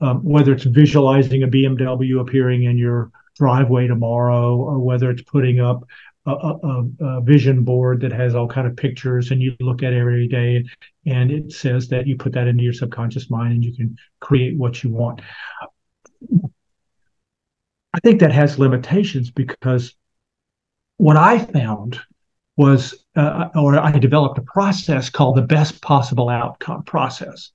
um, 0.00 0.22
whether 0.24 0.52
it's 0.52 0.64
visualizing 0.64 1.42
a 1.42 1.48
BMW 1.48 2.20
appearing 2.20 2.64
in 2.64 2.78
your 2.78 3.10
driveway 3.36 3.86
tomorrow, 3.86 4.56
or 4.56 4.78
whether 4.78 5.10
it's 5.10 5.22
putting 5.22 5.60
up 5.60 5.84
a, 6.26 6.30
a, 6.30 6.84
a, 7.00 7.20
vision 7.22 7.64
board 7.64 8.00
that 8.00 8.12
has 8.12 8.34
all 8.34 8.48
kind 8.48 8.66
of 8.66 8.76
pictures 8.76 9.30
and 9.30 9.40
you 9.40 9.54
look 9.60 9.82
at 9.82 9.92
every 9.92 10.28
day, 10.28 10.64
and 11.06 11.30
it 11.30 11.52
says 11.52 11.88
that 11.88 12.06
you 12.06 12.16
put 12.16 12.32
that 12.32 12.46
into 12.46 12.62
your 12.62 12.72
subconscious 12.72 13.30
mind 13.30 13.52
and 13.52 13.64
you 13.64 13.74
can 13.74 13.96
create 14.20 14.56
what 14.56 14.82
you 14.82 14.90
want. 14.90 15.20
I 17.94 18.00
think 18.00 18.20
that 18.20 18.32
has 18.32 18.58
limitations 18.58 19.30
because 19.30 19.94
what 20.98 21.16
I 21.16 21.38
found 21.38 21.98
was, 22.56 23.04
uh, 23.16 23.48
or 23.54 23.78
I 23.78 23.92
developed 23.92 24.38
a 24.38 24.42
process 24.42 25.08
called 25.08 25.36
the 25.36 25.42
best 25.42 25.80
possible 25.80 26.28
outcome 26.28 26.82
process. 26.82 27.52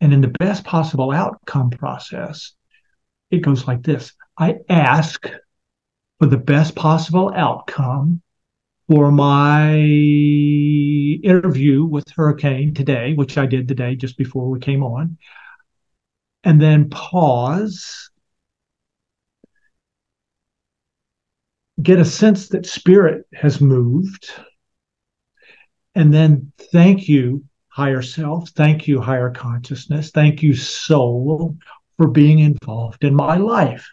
And 0.00 0.12
in 0.12 0.20
the 0.20 0.34
best 0.38 0.64
possible 0.64 1.10
outcome 1.10 1.70
process, 1.70 2.52
it 3.30 3.38
goes 3.38 3.66
like 3.66 3.82
this. 3.82 4.12
I 4.38 4.56
ask 4.68 5.26
for 6.18 6.26
the 6.26 6.36
best 6.36 6.74
possible 6.74 7.32
outcome 7.34 8.22
for 8.88 9.10
my 9.10 9.74
interview 11.24 11.84
with 11.84 12.08
Hurricane 12.14 12.72
today, 12.74 13.14
which 13.14 13.36
I 13.36 13.46
did 13.46 13.66
today 13.66 13.96
just 13.96 14.16
before 14.16 14.48
we 14.48 14.60
came 14.60 14.82
on, 14.82 15.18
and 16.44 16.60
then 16.60 16.88
pause, 16.88 18.10
get 21.82 21.98
a 21.98 22.04
sense 22.04 22.48
that 22.48 22.66
spirit 22.66 23.26
has 23.34 23.60
moved, 23.60 24.30
and 25.94 26.14
then 26.14 26.52
thank 26.70 27.08
you, 27.08 27.44
higher 27.76 28.00
self. 28.00 28.48
Thank 28.50 28.88
you, 28.88 29.02
higher 29.02 29.28
consciousness. 29.28 30.10
Thank 30.10 30.42
you, 30.42 30.54
soul, 30.54 31.58
for 31.98 32.08
being 32.08 32.38
involved 32.38 33.04
in 33.04 33.14
my 33.14 33.36
life. 33.36 33.86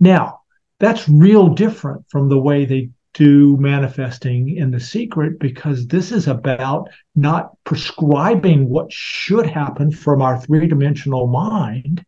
Now, 0.00 0.40
that's 0.80 1.06
real 1.06 1.48
different 1.48 2.06
from 2.08 2.30
the 2.30 2.38
way 2.38 2.64
they 2.64 2.88
do 3.12 3.58
manifesting 3.58 4.56
in 4.56 4.70
the 4.70 4.80
secret 4.80 5.38
because 5.38 5.86
this 5.86 6.12
is 6.12 6.28
about 6.28 6.88
not 7.14 7.50
prescribing 7.64 8.70
what 8.70 8.90
should 8.90 9.44
happen 9.44 9.90
from 9.90 10.22
our 10.22 10.40
three 10.40 10.66
dimensional 10.66 11.26
mind, 11.26 12.02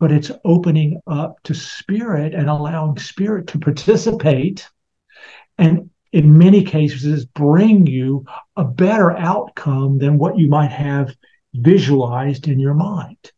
but 0.00 0.10
it's 0.10 0.32
opening 0.44 1.00
up 1.06 1.36
to 1.44 1.54
spirit 1.54 2.34
and 2.34 2.50
allowing 2.50 2.98
spirit 2.98 3.46
to 3.46 3.60
participate 3.60 4.68
and 5.56 5.88
in 6.12 6.38
many 6.38 6.62
cases 6.62 7.24
bring 7.24 7.86
you 7.86 8.24
a 8.56 8.64
better 8.64 9.10
outcome 9.16 9.98
than 9.98 10.18
what 10.18 10.38
you 10.38 10.48
might 10.48 10.70
have 10.70 11.14
visualized 11.54 12.48
in 12.48 12.58
your 12.60 12.74
mind. 12.74 13.32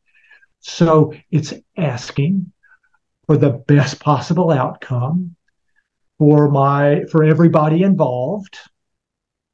So 0.61 1.15
it's 1.31 1.55
asking 1.77 2.53
for 3.27 3.37
the 3.37 3.51
best 3.51 4.01
possible 4.01 4.51
outcome 4.51 5.37
for 6.19 6.51
my 6.51 7.05
for 7.11 7.23
everybody 7.25 7.83
involved 7.83 8.59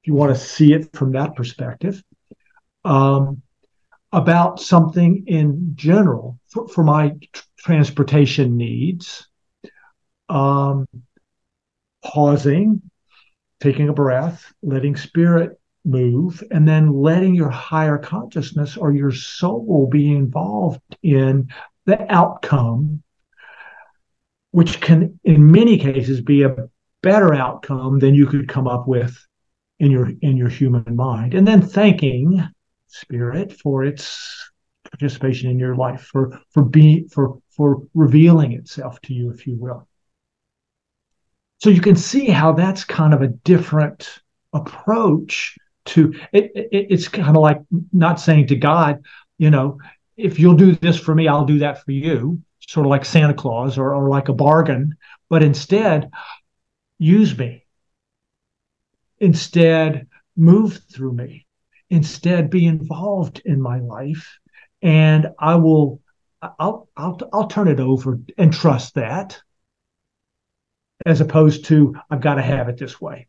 if 0.01 0.09
you 0.09 0.15
want 0.15 0.35
to 0.35 0.41
see 0.41 0.73
it 0.73 0.95
from 0.95 1.13
that 1.13 1.35
perspective 1.35 2.03
um, 2.85 3.43
about 4.13 4.61
something 4.61 5.25
in 5.27 5.73
general 5.75 6.39
for, 6.49 6.69
for 6.69 6.85
my 6.85 7.15
transportation 7.59 8.57
needs 8.57 9.29
um, 10.29 10.87
pausing 12.03 12.81
taking 13.61 13.89
a 13.89 13.93
breath 13.93 14.53
letting 14.63 14.97
spirit 14.97 15.59
move 15.85 16.43
and 16.51 16.67
then 16.67 16.93
letting 16.93 17.35
your 17.35 17.51
higher 17.51 17.99
consciousness 17.99 18.77
or 18.77 18.93
your 18.93 19.13
soul 19.13 19.89
be 19.91 20.11
involved 20.11 20.81
in 21.03 21.49
the 21.87 22.13
outcome 22.13 23.03
which 24.55 24.81
can 24.81 25.19
in 25.25 25.51
many 25.51 25.77
cases 25.77 26.21
be 26.21 26.45
a 26.45 26.55
better 27.03 27.35
outcome 27.35 27.99
than 27.99 28.15
you 28.15 28.25
could 28.25 28.49
come 28.49 28.69
up 28.69 28.87
with 28.87 29.19
in 29.81 29.91
your 29.91 30.13
in 30.23 30.37
your 30.37 30.49
human 30.49 30.95
mind. 30.95 31.35
And 31.35 31.47
then 31.47 31.61
thanking 31.61 32.41
spirit 32.87 33.53
for 33.53 33.83
its 33.85 34.53
participation 34.89 35.51
in 35.51 35.59
your 35.59 35.75
life 35.75 36.03
for 36.03 36.39
for 36.51 36.63
being 36.63 37.09
for 37.09 37.41
for 37.51 37.83
revealing 37.95 38.53
itself 38.53 39.01
to 39.03 39.13
you 39.13 39.33
if 39.33 39.45
you 39.45 39.57
will 39.57 39.89
so 41.59 41.71
you 41.71 41.81
can 41.81 41.97
see 41.97 42.27
how 42.27 42.53
that's 42.53 42.85
kind 42.85 43.15
of 43.15 43.23
a 43.23 43.29
different 43.29 44.21
approach 44.53 45.57
to 45.85 46.15
it, 46.33 46.51
it 46.55 46.69
it's 46.73 47.09
kind 47.09 47.37
of 47.37 47.43
like 47.43 47.61
not 47.93 48.21
saying 48.21 48.47
to 48.47 48.57
god 48.57 49.03
you 49.39 49.51
know 49.51 49.79
if 50.17 50.39
you'll 50.39 50.55
do 50.55 50.75
this 50.77 50.99
for 50.99 51.15
me 51.15 51.29
i'll 51.29 51.45
do 51.45 51.59
that 51.59 51.85
for 51.85 51.93
you 51.93 52.41
sort 52.69 52.87
of 52.87 52.91
like 52.91 53.05
Santa 53.05 53.35
Claus 53.35 53.79
or, 53.79 53.95
or 53.95 54.09
like 54.09 54.29
a 54.29 54.35
bargain, 54.35 54.97
but 55.29 55.43
instead 55.43 56.11
use 56.99 57.37
me. 57.37 57.65
Instead, 59.19 60.07
move 60.37 60.81
through 60.93 61.13
me. 61.13 61.47
Instead, 61.91 62.51
be 62.51 62.67
involved 62.67 63.43
in 63.45 63.61
my 63.61 63.79
life. 63.79 64.39
And 64.83 65.29
I 65.39 65.55
will 65.57 66.01
I'll 66.43 66.89
I'll 66.97 67.19
I'll 67.33 67.47
turn 67.47 67.69
it 67.69 67.81
over 67.81 68.21
and 68.37 68.53
trust 68.53 68.95
that 68.95 69.41
as 71.05 71.21
opposed 71.21 71.65
to 71.67 71.95
I've 72.11 72.21
got 72.21 72.35
to 72.37 72.43
have 72.43 72.69
it 72.69 72.79
this 72.79 73.01
way. 73.01 73.27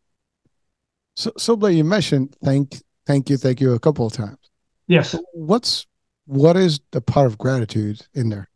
So 1.15 1.31
so 1.37 1.55
but 1.55 1.67
you 1.67 1.83
mentioned 1.83 2.35
thank 2.43 2.81
thank 3.05 3.29
you, 3.29 3.37
thank 3.37 3.61
you 3.61 3.73
a 3.73 3.79
couple 3.79 4.05
of 4.05 4.13
times. 4.13 4.39
Yes. 4.87 5.15
What's 5.33 5.87
what 6.25 6.57
is 6.57 6.79
the 6.91 7.01
part 7.01 7.27
of 7.27 7.37
gratitude 7.37 8.05
in 8.13 8.29
there? 8.29 8.49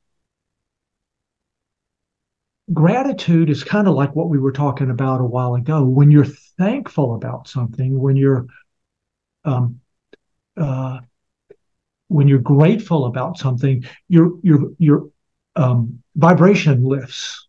gratitude 2.73 3.49
is 3.49 3.63
kind 3.63 3.87
of 3.87 3.95
like 3.95 4.15
what 4.15 4.29
we 4.29 4.37
were 4.37 4.51
talking 4.51 4.89
about 4.89 5.21
a 5.21 5.25
while 5.25 5.55
ago. 5.55 5.83
When 5.83 6.11
you're 6.11 6.25
thankful 6.25 7.15
about 7.15 7.47
something, 7.47 7.99
when 7.99 8.15
you're 8.15 8.47
um, 9.45 9.79
uh, 10.57 10.99
when 12.07 12.27
you're 12.27 12.39
grateful 12.39 13.05
about 13.05 13.37
something, 13.37 13.85
your 14.07 14.33
your 14.43 14.71
your 14.77 15.09
um, 15.55 16.03
vibration 16.15 16.83
lifts. 16.83 17.47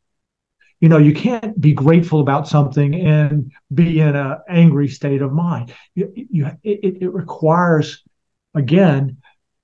You 0.81 0.89
know, 0.89 0.99
you 0.99 1.13
can't 1.13 1.61
be 1.61 1.73
grateful 1.73 2.21
about 2.21 2.49
something 2.49 2.95
and 2.95 3.53
be 3.73 4.01
in 4.01 4.17
an 4.17 4.39
angry 4.49 4.89
state 4.89 5.21
of 5.21 5.33
mind. 5.33 5.75
You, 5.95 6.13
you 6.15 6.47
it, 6.63 7.03
it 7.03 7.13
requires 7.13 8.03
again 8.55 9.19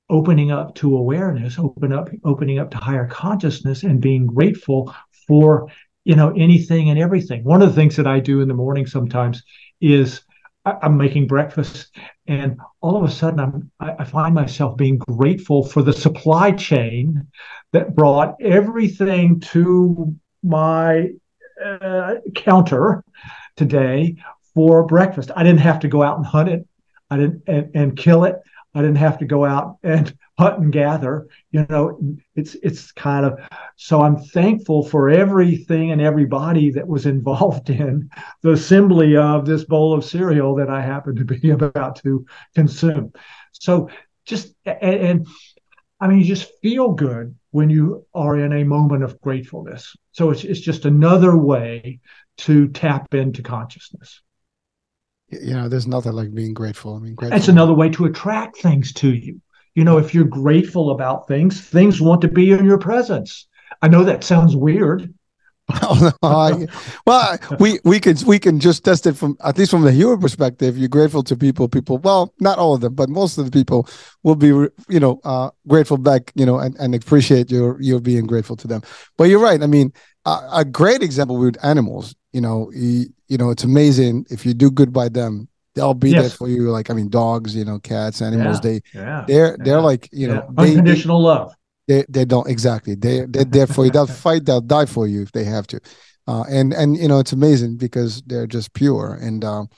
opening 0.08 0.52
up 0.52 0.74
to 0.76 0.96
awareness, 0.96 1.58
open 1.58 1.92
up, 1.92 2.10
opening 2.24 2.58
up 2.58 2.70
to 2.70 2.76
higher 2.76 3.06
consciousness, 3.06 3.82
and 3.82 4.00
being 4.00 4.26
grateful 4.26 4.94
for 5.26 5.68
you 6.04 6.14
know 6.14 6.32
anything 6.36 6.90
and 6.90 6.98
everything. 6.98 7.44
One 7.44 7.62
of 7.62 7.68
the 7.68 7.74
things 7.74 7.96
that 7.96 8.06
I 8.06 8.20
do 8.20 8.40
in 8.40 8.48
the 8.48 8.54
morning 8.54 8.86
sometimes 8.86 9.42
is 9.80 10.20
I'm 10.66 10.96
making 10.96 11.28
breakfast, 11.28 11.96
and 12.26 12.58
all 12.82 12.96
of 12.96 13.08
a 13.08 13.12
sudden 13.12 13.40
I'm 13.40 13.70
I 13.80 14.04
find 14.04 14.34
myself 14.34 14.76
being 14.76 14.98
grateful 14.98 15.64
for 15.64 15.82
the 15.82 15.92
supply 15.92 16.52
chain 16.52 17.26
that 17.72 17.94
brought 17.94 18.36
everything 18.40 19.40
to 19.40 20.14
my 20.46 21.10
uh, 21.62 22.14
counter 22.34 23.04
today 23.56 24.16
for 24.54 24.84
breakfast. 24.84 25.30
I 25.34 25.42
didn't 25.42 25.60
have 25.60 25.80
to 25.80 25.88
go 25.88 26.02
out 26.02 26.16
and 26.16 26.26
hunt 26.26 26.48
it. 26.48 26.66
I 27.10 27.16
didn't 27.18 27.42
and, 27.46 27.70
and 27.74 27.96
kill 27.96 28.24
it. 28.24 28.36
I 28.74 28.82
didn't 28.82 28.98
have 28.98 29.18
to 29.18 29.24
go 29.24 29.44
out 29.44 29.78
and 29.82 30.14
hunt 30.38 30.58
and 30.58 30.72
gather. 30.72 31.26
You 31.50 31.66
know, 31.68 31.98
it's 32.34 32.54
it's 32.62 32.92
kind 32.92 33.24
of 33.24 33.38
so 33.76 34.02
I'm 34.02 34.18
thankful 34.18 34.84
for 34.84 35.08
everything 35.08 35.92
and 35.92 36.00
everybody 36.00 36.70
that 36.72 36.86
was 36.86 37.06
involved 37.16 37.70
in 37.70 38.10
the 38.42 38.52
assembly 38.52 39.16
of 39.16 39.46
this 39.46 39.64
bowl 39.64 39.94
of 39.94 40.04
cereal 40.04 40.54
that 40.56 40.68
I 40.68 40.82
happen 40.82 41.16
to 41.16 41.24
be 41.24 41.50
about 41.58 41.96
to 42.02 42.26
consume. 42.54 43.12
So 43.52 43.88
just 44.26 44.54
and, 44.64 44.94
and 44.94 45.26
I 46.00 46.08
mean, 46.08 46.18
you 46.18 46.24
just 46.24 46.50
feel 46.60 46.92
good 46.92 47.34
when 47.52 47.70
you 47.70 48.06
are 48.14 48.38
in 48.38 48.52
a 48.52 48.64
moment 48.64 49.02
of 49.02 49.20
gratefulness. 49.20 49.96
So 50.12 50.30
it's 50.30 50.44
it's 50.44 50.60
just 50.60 50.84
another 50.84 51.36
way 51.36 52.00
to 52.38 52.68
tap 52.68 53.14
into 53.14 53.42
consciousness 53.42 54.20
you 55.28 55.54
know 55.54 55.68
there's 55.68 55.86
nothing 55.86 56.12
like 56.12 56.32
being 56.34 56.54
grateful 56.54 56.94
i 56.94 56.98
mean 56.98 57.14
grateful. 57.14 57.36
that's 57.36 57.48
another 57.48 57.74
way 57.74 57.88
to 57.88 58.04
attract 58.04 58.56
things 58.58 58.92
to 58.92 59.12
you 59.12 59.40
you 59.74 59.84
know 59.84 59.98
if 59.98 60.14
you're 60.14 60.24
grateful 60.24 60.90
about 60.90 61.26
things 61.26 61.60
things 61.60 62.00
want 62.00 62.20
to 62.20 62.28
be 62.28 62.52
in 62.52 62.64
your 62.64 62.78
presence 62.78 63.46
i 63.82 63.88
know 63.88 64.04
that 64.04 64.22
sounds 64.22 64.54
weird 64.54 65.12
well 67.02 67.38
we 67.58 67.80
we 67.82 67.98
can 67.98 68.16
we 68.24 68.38
can 68.38 68.60
just 68.60 68.84
test 68.84 69.04
it 69.04 69.14
from 69.14 69.36
at 69.42 69.58
least 69.58 69.70
from 69.70 69.82
the 69.82 69.90
human 69.90 70.20
perspective 70.20 70.78
you're 70.78 70.88
grateful 70.88 71.24
to 71.24 71.36
people 71.36 71.68
people 71.68 71.98
well 71.98 72.32
not 72.38 72.56
all 72.56 72.74
of 72.74 72.80
them 72.80 72.94
but 72.94 73.08
most 73.08 73.36
of 73.36 73.44
the 73.44 73.50
people 73.50 73.88
will 74.22 74.36
be 74.36 74.46
you 74.46 75.00
know 75.00 75.20
uh, 75.24 75.50
grateful 75.66 75.96
back 75.96 76.32
you 76.36 76.46
know 76.46 76.58
and, 76.58 76.76
and 76.76 76.94
appreciate 76.94 77.50
your 77.50 77.80
you 77.80 77.98
being 78.00 78.26
grateful 78.26 78.54
to 78.54 78.68
them 78.68 78.80
but 79.16 79.24
you're 79.24 79.40
right 79.40 79.62
i 79.62 79.66
mean 79.66 79.92
uh, 80.24 80.48
a 80.52 80.64
great 80.64 81.02
example 81.02 81.36
with 81.36 81.56
animals 81.64 82.14
you 82.32 82.40
know 82.40 82.70
you, 82.72 83.06
you 83.26 83.36
know 83.36 83.50
it's 83.50 83.64
amazing 83.64 84.24
if 84.30 84.46
you 84.46 84.54
do 84.54 84.70
good 84.70 84.92
by 84.92 85.08
them 85.08 85.48
they'll 85.74 85.94
be 85.94 86.10
yes. 86.10 86.22
there 86.22 86.30
for 86.30 86.48
you 86.48 86.70
like 86.70 86.90
i 86.90 86.94
mean 86.94 87.08
dogs 87.08 87.56
you 87.56 87.64
know 87.64 87.78
cats 87.80 88.22
animals 88.22 88.56
yeah. 88.56 88.70
they 88.70 88.80
yeah. 88.94 89.24
they're 89.26 89.56
yeah. 89.58 89.64
they're 89.64 89.80
like 89.80 90.08
you 90.12 90.28
know 90.28 90.46
they, 90.56 90.70
unconditional 90.70 91.20
love 91.20 91.52
they, 91.88 92.04
they 92.08 92.24
don't 92.24 92.48
exactly. 92.48 92.94
They 92.94 93.26
they're 93.26 93.44
there 93.44 93.66
for 93.66 93.84
you. 93.84 93.90
They'll 93.90 94.06
fight 94.24 94.44
they'll 94.44 94.60
die 94.60 94.86
for 94.86 95.06
you 95.06 95.22
if 95.22 95.32
they 95.32 95.44
have 95.44 95.66
to. 95.68 95.80
Uh, 96.26 96.44
and 96.48 96.72
and 96.72 96.96
you 96.96 97.08
know 97.08 97.18
it's 97.18 97.32
amazing 97.32 97.76
because 97.76 98.22
they're 98.22 98.46
just 98.46 98.72
pure. 98.74 99.18
And 99.20 99.44
um 99.44 99.68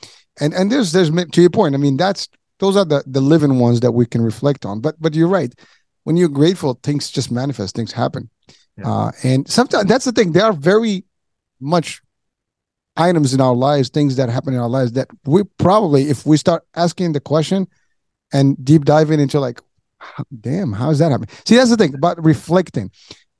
and 0.40 0.54
and 0.54 0.72
there's 0.72 0.92
there's 0.92 1.10
to 1.10 1.40
your 1.40 1.50
point 1.50 1.74
i 1.74 1.78
mean 1.78 1.96
that's 1.96 2.28
those 2.60 2.76
are 2.76 2.84
the 2.84 3.02
the 3.06 3.20
living 3.20 3.58
ones 3.58 3.80
that 3.80 3.92
we 3.92 4.06
can 4.06 4.22
reflect 4.22 4.64
on. 4.64 4.80
But 4.80 4.96
but 5.00 5.14
you're 5.14 5.28
right. 5.28 5.54
When 6.04 6.16
you're 6.16 6.28
grateful 6.28 6.78
things 6.82 7.10
just 7.10 7.30
manifest. 7.30 7.74
Things 7.76 7.92
happen. 7.92 8.30
Uh 8.82 9.12
and 9.22 9.48
sometimes 9.48 9.86
that's 9.86 10.04
the 10.04 10.12
thing. 10.12 10.32
There 10.32 10.44
are 10.44 10.52
very 10.52 11.04
much 11.60 12.00
items 12.98 13.32
in 13.32 13.40
our 13.40 13.54
lives, 13.54 13.88
things 13.88 14.16
that 14.16 14.28
happen 14.28 14.52
in 14.52 14.60
our 14.60 14.68
lives 14.68 14.92
that 14.92 15.08
we 15.24 15.44
probably, 15.58 16.10
if 16.10 16.26
we 16.26 16.36
start 16.36 16.64
asking 16.74 17.12
the 17.12 17.20
question 17.20 17.66
and 18.32 18.62
deep 18.62 18.84
diving 18.84 19.20
into 19.20 19.40
like, 19.40 19.60
damn, 20.40 20.72
how 20.72 20.90
is 20.90 20.98
that 20.98 21.10
happening? 21.10 21.34
See, 21.44 21.56
that's 21.56 21.70
the 21.70 21.76
thing 21.76 21.94
about 21.94 22.22
reflecting. 22.22 22.90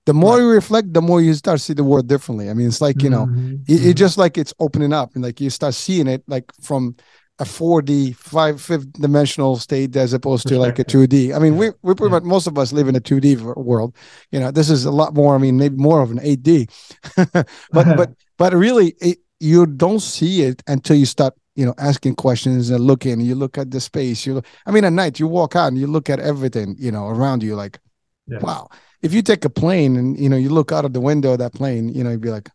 The 0.06 0.14
more 0.14 0.40
you 0.40 0.48
reflect, 0.48 0.94
the 0.94 1.02
more 1.02 1.20
you 1.20 1.34
start 1.34 1.58
to 1.58 1.64
see 1.64 1.74
the 1.74 1.84
world 1.84 2.08
differently. 2.08 2.48
I 2.48 2.54
mean, 2.54 2.68
it's 2.68 2.80
like, 2.80 3.02
you 3.02 3.10
know, 3.10 3.26
mm-hmm. 3.26 3.56
it, 3.68 3.72
it, 3.72 3.78
mm-hmm. 3.80 3.92
just 3.92 4.16
like 4.16 4.38
it's 4.38 4.54
opening 4.58 4.92
up 4.92 5.14
and 5.14 5.22
like 5.22 5.38
you 5.38 5.50
start 5.50 5.74
seeing 5.74 6.06
it 6.06 6.22
like 6.26 6.50
from 6.62 6.96
a 7.40 7.44
4D, 7.44 8.16
five, 8.16 8.60
fifth 8.60 8.92
dimensional 8.94 9.56
state 9.56 9.94
as 9.96 10.12
opposed 10.12 10.48
to 10.48 10.58
like 10.58 10.78
a 10.78 10.84
2D. 10.84 11.34
I 11.34 11.38
mean, 11.38 11.54
yeah. 11.54 11.58
we 11.58 11.70
we 11.82 11.94
pretty 11.94 12.10
yeah. 12.10 12.20
much 12.20 12.22
most 12.24 12.46
of 12.46 12.58
us 12.58 12.72
live 12.72 12.88
in 12.88 12.96
a 12.96 13.00
2D 13.00 13.54
world. 13.56 13.94
You 14.32 14.40
know, 14.40 14.50
this 14.50 14.70
is 14.70 14.84
a 14.86 14.90
lot 14.90 15.14
more. 15.14 15.34
I 15.34 15.38
mean, 15.38 15.56
maybe 15.56 15.76
more 15.76 16.00
of 16.00 16.10
an 16.10 16.18
8D, 16.18 16.68
but 17.70 17.96
but 17.96 18.10
but 18.38 18.54
really, 18.54 18.94
it, 19.00 19.18
you 19.40 19.66
don't 19.66 20.00
see 20.00 20.42
it 20.42 20.62
until 20.66 20.96
you 20.96 21.06
start 21.06 21.34
you 21.58 21.66
know 21.66 21.74
asking 21.76 22.14
questions 22.14 22.70
and 22.70 22.84
looking 22.84 23.20
you 23.20 23.34
look 23.34 23.58
at 23.58 23.72
the 23.72 23.80
space 23.80 24.24
you 24.24 24.34
look, 24.34 24.46
i 24.64 24.70
mean 24.70 24.84
at 24.84 24.92
night 24.92 25.18
you 25.18 25.26
walk 25.26 25.56
out 25.56 25.66
and 25.66 25.76
you 25.76 25.88
look 25.88 26.08
at 26.08 26.20
everything 26.20 26.76
you 26.78 26.92
know 26.92 27.08
around 27.08 27.42
you 27.42 27.56
like 27.56 27.80
yeah. 28.28 28.38
wow 28.38 28.68
if 29.02 29.12
you 29.12 29.22
take 29.22 29.44
a 29.44 29.50
plane 29.50 29.96
and 29.96 30.16
you 30.20 30.28
know 30.28 30.36
you 30.36 30.50
look 30.50 30.70
out 30.70 30.84
of 30.84 30.92
the 30.92 31.00
window 31.00 31.32
of 31.32 31.40
that 31.40 31.52
plane 31.52 31.88
you 31.88 32.04
know 32.04 32.10
you'd 32.10 32.20
be 32.20 32.30
like 32.30 32.48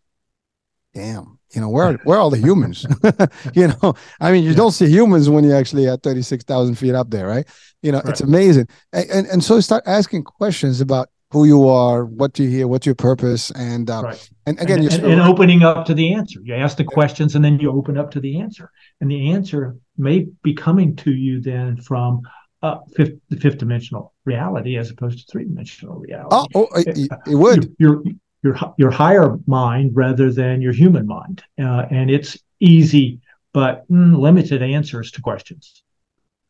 damn 0.94 1.38
you 1.54 1.60
know 1.60 1.68
where 1.68 1.94
where 2.06 2.18
are 2.18 2.22
all 2.22 2.30
the 2.30 2.38
humans 2.38 2.86
you 3.54 3.68
know 3.68 3.94
i 4.22 4.32
mean 4.32 4.42
you 4.42 4.52
yeah. 4.52 4.56
don't 4.56 4.72
see 4.72 4.88
humans 4.88 5.30
when 5.30 5.44
you're 5.44 5.58
actually 5.58 5.86
at 5.86 6.02
36000 6.02 6.76
feet 6.76 6.96
up 6.96 7.10
there 7.10 7.28
right 7.28 7.46
you 7.82 7.92
know 7.92 8.00
right. 8.00 8.10
it's 8.10 8.22
amazing 8.22 8.68
and, 8.94 9.10
and 9.10 9.28
and 9.28 9.44
so 9.44 9.60
start 9.60 9.84
asking 9.86 10.24
questions 10.24 10.80
about 10.80 11.10
who 11.34 11.46
you 11.46 11.68
are, 11.68 12.06
what 12.06 12.34
do 12.34 12.44
you 12.44 12.50
hear, 12.50 12.68
what's 12.68 12.86
your 12.86 12.96
purpose, 12.96 13.52
and 13.52 13.90
uh, 13.90 14.04
right. 14.04 14.30
and 14.46 14.60
again, 14.60 14.80
and, 14.80 14.94
and, 14.94 15.06
and, 15.06 15.22
opening 15.22 15.64
up 15.64 15.86
to 15.88 15.94
the 15.94 16.14
answer. 16.14 16.40
You 16.44 16.56
ask 16.56 16.78
the 16.78 16.84
questions, 16.84 17.36
and 17.36 17.44
then 17.44 17.60
you 17.60 17.72
open 17.72 17.98
up 17.98 18.12
to 18.12 18.20
the 18.20 18.40
answer, 18.40 18.72
and 19.02 19.12
the 19.12 19.32
answer 19.32 19.76
may 19.98 20.28
be 20.44 20.54
coming 20.54 20.96
to 20.98 21.12
you 21.12 21.42
then 21.42 21.82
from 21.82 22.22
uh, 22.62 22.78
fifth, 22.96 23.16
the 23.30 23.38
fifth 23.38 23.58
dimensional 23.58 24.14
reality 24.24 24.78
as 24.78 24.92
opposed 24.92 25.20
to 25.20 25.26
three 25.32 25.44
dimensional 25.44 25.96
reality. 25.96 26.30
Oh, 26.32 26.48
oh 26.56 26.68
it, 26.76 27.10
it 27.28 27.36
would. 27.36 27.76
Your, 27.80 28.04
your 28.44 28.58
your 28.78 28.92
higher 28.92 29.38
mind 29.48 29.92
rather 29.96 30.32
than 30.32 30.62
your 30.62 30.74
human 30.74 31.08
mind, 31.08 31.44
uh, 31.60 31.86
and 31.90 32.12
it's 32.12 32.38
easy 32.60 33.20
but 33.54 33.88
mm, 33.90 34.18
limited 34.20 34.62
answers 34.62 35.12
to 35.12 35.22
questions. 35.22 35.84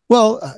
Well, 0.09 0.39
uh, 0.41 0.53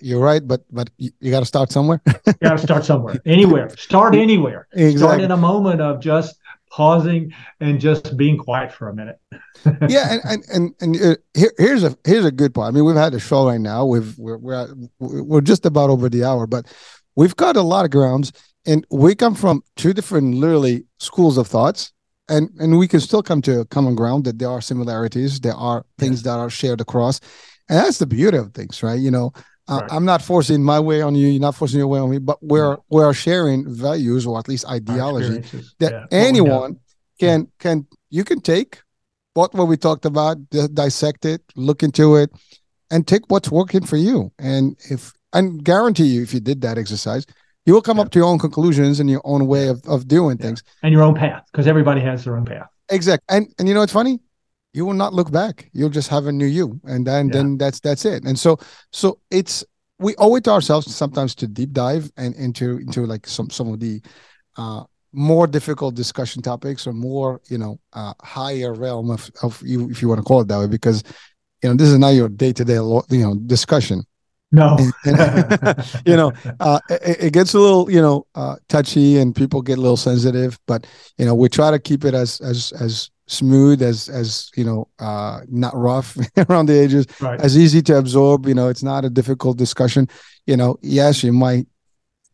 you're 0.00 0.20
right, 0.20 0.46
but 0.46 0.62
but 0.70 0.90
you, 0.98 1.10
you 1.20 1.30
got 1.30 1.40
to 1.40 1.46
start 1.46 1.72
somewhere. 1.72 2.00
you 2.06 2.32
got 2.42 2.58
to 2.58 2.58
start 2.58 2.84
somewhere, 2.84 3.16
anywhere. 3.24 3.68
Start 3.76 4.14
anywhere. 4.14 4.68
Exactly. 4.72 4.98
Start 4.98 5.20
in 5.20 5.30
a 5.30 5.36
moment 5.36 5.80
of 5.80 6.00
just 6.00 6.36
pausing 6.72 7.34
and 7.60 7.78
just 7.78 8.16
being 8.16 8.38
quiet 8.38 8.72
for 8.72 8.88
a 8.88 8.94
minute. 8.94 9.20
yeah, 9.88 10.14
and 10.14 10.22
and 10.24 10.44
and, 10.48 10.74
and 10.80 11.02
uh, 11.02 11.16
here, 11.34 11.52
here's 11.58 11.84
a 11.84 11.96
here's 12.04 12.24
a 12.24 12.32
good 12.32 12.54
part. 12.54 12.68
I 12.68 12.70
mean, 12.70 12.84
we've 12.84 12.96
had 12.96 13.14
a 13.14 13.20
show 13.20 13.46
right 13.46 13.60
now. 13.60 13.84
We've 13.84 14.18
we're 14.18 14.38
we're, 14.38 14.74
we're 14.98 15.40
just 15.40 15.66
about 15.66 15.90
over 15.90 16.08
the 16.08 16.24
hour, 16.24 16.46
but 16.46 16.66
we've 17.14 17.36
got 17.36 17.56
a 17.56 17.62
lot 17.62 17.84
of 17.84 17.90
grounds, 17.90 18.32
and 18.66 18.86
we 18.90 19.14
come 19.14 19.34
from 19.34 19.62
two 19.76 19.92
different 19.92 20.34
literally 20.34 20.84
schools 20.98 21.38
of 21.38 21.46
thoughts. 21.46 21.92
And, 22.28 22.48
and 22.60 22.78
we 22.78 22.88
can 22.88 23.00
still 23.00 23.22
come 23.22 23.42
to 23.42 23.60
a 23.60 23.64
common 23.66 23.94
ground 23.94 24.24
that 24.24 24.38
there 24.38 24.48
are 24.48 24.60
similarities, 24.60 25.40
there 25.40 25.56
are 25.56 25.84
things 25.98 26.20
yes. 26.20 26.22
that 26.22 26.38
are 26.38 26.48
shared 26.48 26.80
across, 26.80 27.20
and 27.68 27.78
that's 27.78 27.98
the 27.98 28.06
beauty 28.06 28.38
of 28.38 28.54
things, 28.54 28.82
right? 28.82 28.98
You 28.98 29.10
know, 29.10 29.32
right. 29.68 29.92
I'm 29.92 30.04
not 30.04 30.22
forcing 30.22 30.62
my 30.62 30.80
way 30.80 31.02
on 31.02 31.14
you. 31.14 31.28
You're 31.28 31.40
not 31.40 31.54
forcing 31.54 31.78
your 31.78 31.88
way 31.88 32.00
on 32.00 32.10
me, 32.10 32.18
but 32.18 32.42
we're 32.42 32.76
we're 32.88 33.12
sharing 33.12 33.72
values 33.72 34.26
or 34.26 34.38
at 34.38 34.48
least 34.48 34.66
ideology 34.68 35.42
that 35.78 35.92
yeah. 35.92 36.04
anyone 36.10 36.78
can 37.18 37.48
can 37.58 37.86
you 38.10 38.24
can 38.24 38.40
take 38.40 38.82
what 39.34 39.54
what 39.54 39.68
we 39.68 39.76
talked 39.76 40.04
about, 40.04 40.38
dissect 40.74 41.24
it, 41.24 41.42
look 41.56 41.82
into 41.82 42.16
it, 42.16 42.30
and 42.90 43.06
take 43.06 43.22
what's 43.28 43.50
working 43.50 43.84
for 43.86 43.96
you. 43.96 44.32
And 44.38 44.76
if 44.90 45.12
and 45.32 45.64
guarantee 45.64 46.06
you, 46.06 46.22
if 46.22 46.34
you 46.34 46.40
did 46.40 46.60
that 46.62 46.76
exercise, 46.76 47.24
you 47.64 47.72
will 47.72 47.82
come 47.82 47.96
yeah. 47.96 48.04
up 48.04 48.10
to 48.10 48.18
your 48.18 48.28
own 48.28 48.38
conclusions 48.38 49.00
and 49.00 49.08
your 49.08 49.22
own 49.24 49.46
way 49.46 49.68
of, 49.68 49.82
of 49.86 50.08
doing 50.08 50.36
yeah. 50.38 50.46
things 50.46 50.62
and 50.82 50.92
your 50.92 51.02
own 51.02 51.14
path 51.14 51.44
because 51.50 51.66
everybody 51.66 52.00
has 52.00 52.24
their 52.24 52.36
own 52.36 52.44
path. 52.44 52.68
Exactly. 52.88 53.24
And 53.36 53.54
and 53.58 53.68
you 53.68 53.74
know 53.74 53.80
what's 53.80 53.92
funny? 53.92 54.20
You 54.72 54.86
will 54.86 54.94
not 54.94 55.12
look 55.12 55.30
back. 55.30 55.68
You'll 55.72 55.90
just 55.90 56.08
have 56.08 56.26
a 56.26 56.32
new 56.32 56.46
you 56.46 56.80
and 56.84 57.06
then 57.06 57.28
yeah. 57.28 57.32
then 57.34 57.58
that's 57.58 57.80
that's 57.80 58.04
it. 58.04 58.24
And 58.24 58.38
so 58.38 58.58
so 58.90 59.20
it's 59.30 59.64
we 59.98 60.14
owe 60.16 60.34
it 60.34 60.44
to 60.44 60.50
ourselves 60.50 60.94
sometimes 60.94 61.34
to 61.36 61.46
deep 61.46 61.72
dive 61.72 62.10
and 62.16 62.34
into 62.34 62.78
into 62.78 63.06
like 63.06 63.26
some 63.26 63.50
some 63.50 63.72
of 63.72 63.80
the 63.80 64.00
uh 64.56 64.84
more 65.12 65.46
difficult 65.46 65.94
discussion 65.94 66.42
topics 66.42 66.86
or 66.86 66.92
more 66.92 67.40
you 67.48 67.58
know 67.58 67.78
uh 67.92 68.14
higher 68.22 68.72
realm 68.72 69.10
of 69.10 69.30
of 69.42 69.62
you 69.64 69.90
if 69.90 70.00
you 70.00 70.08
want 70.08 70.18
to 70.18 70.24
call 70.24 70.40
it 70.40 70.48
that 70.48 70.58
way 70.58 70.66
because 70.66 71.02
you 71.62 71.68
know 71.68 71.76
this 71.76 71.88
is 71.88 71.98
not 71.98 72.10
your 72.10 72.28
day-to-day 72.28 72.74
you 72.74 73.22
know 73.22 73.34
discussion. 73.46 74.02
No. 74.54 74.76
You 76.06 76.16
know 76.16 76.32
uh 76.60 76.80
it, 76.90 77.24
it, 77.24 77.32
gets 77.32 77.54
a 77.54 77.58
little 77.58 77.90
you 77.90 78.02
know 78.02 78.26
uh 78.34 78.56
touchy 78.68 79.18
and 79.18 79.34
people 79.34 79.62
get 79.62 79.78
a 79.78 79.80
little 79.80 79.96
sensitive 79.96 80.58
but 80.66 80.86
you 81.16 81.24
know 81.24 81.34
we 81.34 81.48
try 81.48 81.70
to 81.70 81.78
keep 81.78 82.04
it 82.04 82.12
as 82.12 82.40
as 82.40 82.72
as 82.72 83.10
smooth 83.26 83.82
as 83.82 84.08
as 84.08 84.50
you 84.56 84.64
know 84.64 84.88
uh 84.98 85.40
not 85.48 85.74
rough 85.76 86.16
around 86.48 86.66
the 86.66 86.74
edges 86.74 87.06
right. 87.20 87.40
as 87.40 87.56
easy 87.56 87.80
to 87.80 87.96
absorb 87.96 88.46
you 88.46 88.54
know 88.54 88.68
it's 88.68 88.82
not 88.82 89.04
a 89.04 89.10
difficult 89.10 89.56
discussion 89.56 90.08
you 90.46 90.56
know 90.56 90.76
yes 90.82 91.22
you 91.22 91.32
might 91.32 91.66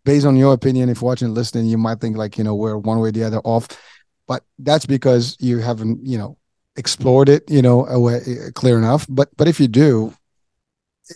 based 0.04 0.26
on 0.26 0.36
your 0.36 0.54
opinion 0.54 0.88
if 0.88 1.02
watching 1.02 1.34
listening 1.34 1.66
you 1.66 1.78
might 1.78 2.00
think 2.00 2.16
like 2.16 2.38
you 2.38 2.44
know 2.44 2.54
we're 2.54 2.76
one 2.76 2.98
way 2.98 3.10
or 3.10 3.12
the 3.12 3.22
other 3.22 3.40
off 3.44 3.68
but 4.26 4.44
that's 4.60 4.86
because 4.86 5.36
you 5.40 5.58
haven't 5.58 6.04
you 6.06 6.16
know 6.16 6.36
explored 6.76 7.28
it 7.28 7.48
you 7.50 7.60
know 7.60 7.86
away, 7.86 8.20
clear 8.54 8.78
enough 8.78 9.04
but 9.08 9.28
but 9.36 9.48
if 9.48 9.60
you 9.60 9.68
do 9.68 10.12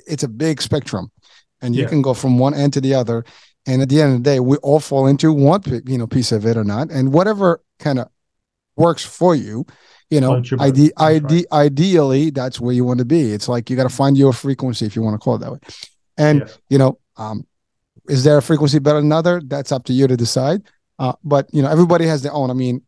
it's 0.07 0.23
a 0.23 0.29
big 0.29 0.61
spectrum 0.61 1.11
and 1.63 1.75
you 1.75 1.83
yeah. 1.83 1.89
can 1.89 2.03
go 2.03 2.13
from 2.13 2.39
one 2.39 2.55
end 2.55 2.73
to 2.73 2.81
the 2.81 2.95
other 2.95 3.25
and 3.67 3.81
at 3.81 3.89
the 3.89 4.03
end 4.03 4.13
of 4.13 4.23
the 4.23 4.31
day 4.31 4.41
we 4.41 4.57
all 4.59 4.81
fall 4.81 5.07
into 5.07 5.33
one 5.33 5.63
you 5.87 5.97
know 5.97 6.07
piece 6.07 6.33
of 6.33 6.45
it 6.45 6.57
or 6.57 6.65
not 6.65 6.91
and 6.91 7.13
whatever 7.13 7.63
kind 7.79 7.99
of 7.99 8.09
works 8.77 9.05
for 9.05 9.35
you 9.35 9.65
you 10.13 10.21
know 10.21 10.43
ide- 10.61 10.93
ide- 10.99 11.31
right. 11.31 11.45
ideally 11.53 12.31
that's 12.31 12.61
where 12.61 12.75
you 12.75 12.85
want 12.85 12.99
to 12.99 13.05
be. 13.07 13.33
It's 13.33 13.49
like 13.49 13.71
you 13.71 13.77
got 13.77 13.85
to 13.85 13.97
find 13.97 14.17
your 14.17 14.35
frequency 14.35 14.85
if 14.85 14.95
you 14.95 15.01
want 15.01 15.15
to 15.15 15.19
call 15.19 15.37
it 15.37 15.39
that 15.39 15.53
way. 15.53 15.59
And 16.19 16.51
you 16.69 16.77
know 16.77 16.99
um 17.17 17.47
is 18.09 18.23
there 18.23 18.37
a 18.37 18.43
frequency 18.43 18.79
better 18.79 18.99
than 18.99 19.07
another? 19.07 19.41
That's 19.43 19.73
up 19.73 19.85
to 19.85 19.95
you 19.95 20.07
to 20.07 20.17
decide. 20.17 20.63
Uh, 20.99 21.15
but 21.25 21.49
you 21.53 21.63
know 21.63 21.71
everybody 21.71 22.05
has 22.07 22.23
their 22.23 22.33
own. 22.35 22.51
I 22.51 22.53
mean 22.53 22.83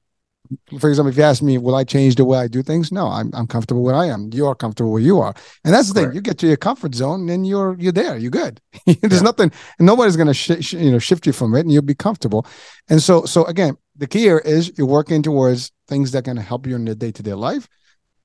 for 0.78 0.88
example, 0.88 1.10
if 1.10 1.16
you 1.16 1.22
ask 1.22 1.42
me, 1.42 1.58
will 1.58 1.74
I 1.74 1.84
change 1.84 2.16
the 2.16 2.24
way 2.24 2.38
I 2.38 2.48
do 2.48 2.62
things? 2.62 2.90
No, 2.92 3.06
I'm 3.06 3.30
I'm 3.34 3.46
comfortable 3.46 3.82
where 3.82 3.94
I 3.94 4.06
am. 4.06 4.30
You 4.32 4.46
are 4.46 4.54
comfortable 4.54 4.92
where 4.92 5.02
you 5.02 5.20
are, 5.20 5.34
and 5.64 5.72
that's 5.72 5.88
the 5.88 5.94
Correct. 5.94 6.08
thing. 6.08 6.16
You 6.16 6.20
get 6.22 6.38
to 6.38 6.46
your 6.46 6.56
comfort 6.56 6.94
zone, 6.94 7.28
and 7.28 7.46
you're 7.46 7.76
you're 7.78 7.92
there. 7.92 8.16
You're 8.16 8.30
good. 8.30 8.60
There's 8.86 8.98
yeah. 9.12 9.20
nothing, 9.20 9.52
nobody's 9.78 10.16
gonna 10.16 10.34
sh- 10.34 10.60
sh- 10.60 10.74
you 10.74 10.90
know 10.90 10.98
shift 10.98 11.26
you 11.26 11.32
from 11.32 11.54
it, 11.54 11.60
and 11.60 11.72
you'll 11.72 11.82
be 11.82 11.94
comfortable. 11.94 12.46
And 12.88 13.02
so 13.02 13.24
so 13.24 13.44
again, 13.44 13.76
the 13.96 14.06
key 14.06 14.20
here 14.20 14.38
is 14.38 14.72
you're 14.76 14.86
working 14.86 15.22
towards 15.22 15.72
things 15.88 16.12
that 16.12 16.24
can 16.24 16.36
help 16.36 16.66
you 16.66 16.74
in 16.74 16.84
the 16.84 16.94
day 16.94 17.12
to 17.12 17.22
day 17.22 17.34
life, 17.34 17.68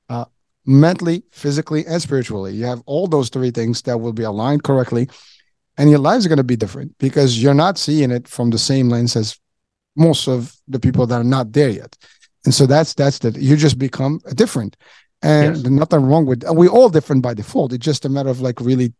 uh, 0.10 0.26
mentally, 0.66 1.24
physically, 1.32 1.86
and 1.86 2.02
spiritually. 2.02 2.54
You 2.54 2.66
have 2.66 2.82
all 2.86 3.08
those 3.08 3.30
three 3.30 3.52
things 3.52 3.82
that 3.84 4.00
will 4.00 4.14
be 4.14 4.24
aligned 4.24 4.64
correctly, 4.64 5.10
and 5.78 5.90
your 5.90 6.00
lives 6.00 6.26
are 6.26 6.30
going 6.30 6.38
to 6.38 6.44
be 6.44 6.58
different 6.58 6.98
because 6.98 7.42
you're 7.42 7.54
not 7.54 7.78
seeing 7.78 8.12
it 8.12 8.28
from 8.28 8.50
the 8.50 8.60
same 8.60 8.90
lens 8.90 9.16
as 9.16 9.40
most 9.96 10.28
of 10.28 10.56
the 10.68 10.80
people 10.80 11.06
that 11.08 11.22
are 11.22 11.24
not 11.24 11.52
there 11.52 11.70
yet. 11.70 11.98
And 12.46 12.54
so 12.54 12.66
that's 12.66 12.94
that's 12.94 13.20
that 13.20 13.38
you 13.38 13.56
just 13.56 13.78
become 13.78 14.22
different. 14.36 14.78
And 15.22 15.58
yes. 15.58 15.66
nothing 15.66 16.04
wrong 16.04 16.26
with 16.26 16.44
and 16.44 16.58
we're 16.58 16.70
all 16.70 16.90
different 16.90 17.22
by 17.22 17.34
default. 17.34 17.74
It's 17.74 17.86
just 17.86 18.06
a 18.06 18.10
matter 18.10 18.30
of 18.30 18.40
like 18.40 18.62
really 18.62 18.94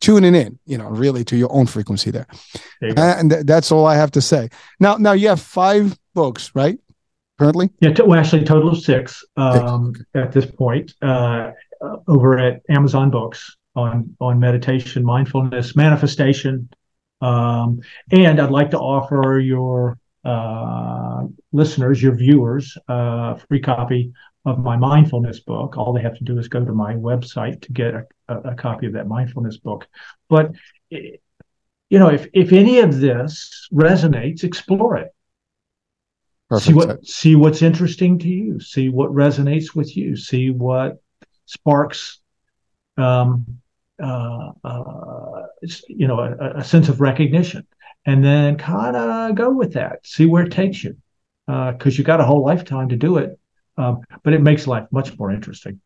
tuning 0.00 0.34
in, 0.34 0.58
you 0.66 0.78
know, 0.78 0.88
really 0.88 1.24
to 1.24 1.36
your 1.36 1.52
own 1.52 1.66
frequency 1.66 2.10
there. 2.10 2.26
there 2.80 3.18
and 3.18 3.30
th- 3.30 3.46
that's 3.46 3.72
all 3.72 3.84
I 3.84 3.96
have 3.96 4.12
to 4.12 4.20
say. 4.20 4.48
Now 4.78 4.96
now 4.96 5.12
you 5.12 5.28
have 5.28 5.40
five 5.40 5.98
books, 6.14 6.52
right? 6.54 6.78
Currently? 7.38 7.70
Yeah, 7.80 7.92
t- 7.92 8.02
well, 8.02 8.18
actually 8.18 8.44
total 8.44 8.70
of 8.70 8.78
six 8.78 9.24
um, 9.36 9.94
at 10.14 10.32
this 10.32 10.46
point 10.46 10.92
uh, 11.02 11.52
over 12.08 12.36
at 12.38 12.62
Amazon 12.68 13.10
Books 13.10 13.56
on 13.76 14.16
on 14.20 14.40
meditation, 14.40 15.04
mindfulness, 15.04 15.76
manifestation, 15.76 16.68
um, 17.20 17.80
and 18.10 18.40
I'd 18.40 18.50
like 18.50 18.70
to 18.72 18.78
offer 18.78 19.38
your 19.38 19.98
uh, 20.28 21.26
listeners, 21.52 22.02
your 22.02 22.14
viewers, 22.14 22.76
uh, 22.88 23.34
free 23.48 23.60
copy 23.60 24.12
of 24.44 24.58
my 24.58 24.76
mindfulness 24.76 25.40
book. 25.40 25.78
All 25.78 25.94
they 25.94 26.02
have 26.02 26.18
to 26.18 26.24
do 26.24 26.38
is 26.38 26.48
go 26.48 26.62
to 26.62 26.72
my 26.72 26.94
website 26.94 27.62
to 27.62 27.72
get 27.72 27.94
a, 27.94 28.04
a, 28.28 28.54
copy 28.54 28.86
of 28.86 28.92
that 28.92 29.08
mindfulness 29.08 29.56
book. 29.56 29.86
But 30.28 30.52
you 30.90 31.18
know, 31.98 32.08
if 32.08 32.28
if 32.34 32.52
any 32.52 32.80
of 32.80 33.00
this 33.00 33.68
resonates, 33.72 34.44
explore 34.44 34.98
it. 34.98 35.08
Perfect. 36.50 36.66
See 36.66 36.74
what 36.74 37.06
see 37.06 37.34
what's 37.34 37.62
interesting 37.62 38.18
to 38.18 38.28
you. 38.28 38.60
See 38.60 38.90
what 38.90 39.10
resonates 39.10 39.74
with 39.74 39.96
you. 39.96 40.14
See 40.14 40.50
what 40.50 40.98
sparks, 41.46 42.20
um, 42.98 43.46
uh, 44.02 44.50
uh, 44.62 45.46
you 45.88 46.06
know, 46.06 46.20
a, 46.20 46.58
a 46.58 46.64
sense 46.64 46.90
of 46.90 47.00
recognition 47.00 47.66
and 48.08 48.24
then 48.24 48.56
kind 48.56 48.96
of 48.96 49.34
go 49.34 49.50
with 49.50 49.74
that, 49.74 49.98
see 50.02 50.24
where 50.24 50.42
it 50.42 50.50
takes 50.50 50.82
you, 50.82 50.96
because 51.46 51.94
uh, 51.94 51.98
you 51.98 52.04
got 52.04 52.20
a 52.20 52.24
whole 52.24 52.42
lifetime 52.42 52.88
to 52.88 52.96
do 52.96 53.18
it. 53.18 53.38
Um, 53.76 54.00
but 54.24 54.32
it 54.32 54.40
makes 54.40 54.66
life 54.66 54.86
much 54.90 55.16
more 55.18 55.30
interesting. 55.30 55.80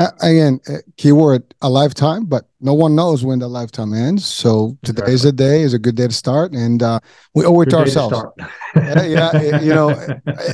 Uh, 0.00 0.10
again, 0.20 0.58
uh, 0.68 0.78
keyword 0.96 1.54
a 1.62 1.70
lifetime, 1.70 2.24
but 2.24 2.48
no 2.60 2.74
one 2.74 2.96
knows 2.96 3.24
when 3.24 3.38
the 3.38 3.46
lifetime 3.46 3.94
ends. 3.94 4.26
So 4.26 4.76
today 4.82 5.12
is 5.12 5.24
a 5.24 5.30
day, 5.30 5.62
is 5.62 5.74
a 5.74 5.78
good 5.78 5.94
day 5.94 6.08
to 6.08 6.12
start, 6.12 6.54
and 6.54 6.82
uh, 6.82 6.98
we 7.34 7.44
owe 7.44 7.60
it 7.60 7.66
good 7.66 7.70
to 7.70 7.78
ourselves. 7.78 8.18
To 8.18 8.48
yeah, 8.74 9.02
yeah 9.04 9.36
it, 9.36 9.62
you 9.62 9.72
know, 9.72 9.90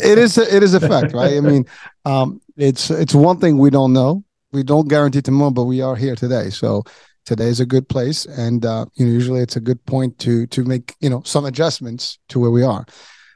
it 0.04 0.18
is 0.18 0.36
a, 0.36 0.54
it 0.54 0.62
is 0.62 0.74
a 0.74 0.80
fact, 0.80 1.14
right? 1.14 1.38
I 1.38 1.40
mean, 1.40 1.64
um, 2.04 2.42
it's 2.56 2.90
it's 2.90 3.14
one 3.14 3.38
thing 3.40 3.56
we 3.56 3.70
don't 3.70 3.94
know. 3.94 4.22
We 4.52 4.64
don't 4.64 4.88
guarantee 4.88 5.22
tomorrow, 5.22 5.50
but 5.50 5.64
we 5.64 5.80
are 5.80 5.96
here 5.96 6.14
today. 6.14 6.50
So 6.50 6.84
today 7.28 7.48
is 7.48 7.60
a 7.60 7.66
good 7.66 7.88
place 7.88 8.24
and 8.24 8.64
uh, 8.64 8.86
you 8.94 9.04
know 9.04 9.12
usually 9.12 9.40
it's 9.40 9.56
a 9.56 9.60
good 9.60 9.84
point 9.84 10.18
to 10.18 10.46
to 10.46 10.64
make 10.64 10.94
you 11.00 11.10
know 11.10 11.22
some 11.24 11.44
adjustments 11.44 12.18
to 12.28 12.40
where 12.40 12.50
we 12.50 12.62
are 12.62 12.86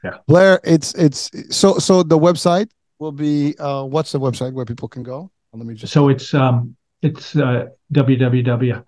yeah 0.03 0.17
blair 0.27 0.61
it's 0.65 0.95
it's 0.95 1.31
so 1.55 1.79
so 1.79 2.03
the 2.03 2.19
website 2.19 2.69
will 2.99 3.13
be 3.13 3.55
uh 3.59 3.85
what's 3.85 4.13
the 4.13 4.19
website 4.21 4.53
where 4.53 4.65
people 4.65 4.89
can 4.89 5.03
go 5.03 5.31
Let 5.53 5.67
me 5.67 5.75
just. 5.75 5.93
So 5.93 6.09
it's 6.09 6.33
um 6.33 6.77
it's 7.03 7.37
uh, 7.37 7.67
www 7.93 8.85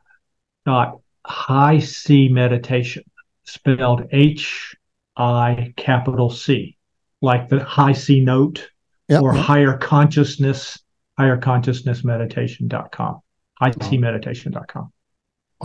dot 0.64 0.98
high 1.26 1.78
C 1.78 2.28
meditation 2.28 3.04
spelled 3.44 4.08
H 4.12 4.74
I 5.16 5.74
capital 5.76 6.30
C, 6.30 6.76
like 7.20 7.48
the 7.48 7.62
high 7.62 7.92
C 7.92 8.20
note 8.20 8.70
yep, 9.08 9.22
or 9.22 9.32
higher 9.32 9.76
consciousness, 9.76 10.78
higher 11.18 11.36
consciousness 11.36 12.04
meditation.com, 12.04 13.20
high 13.60 13.72
C 13.82 13.98
meditation.com. 13.98 14.92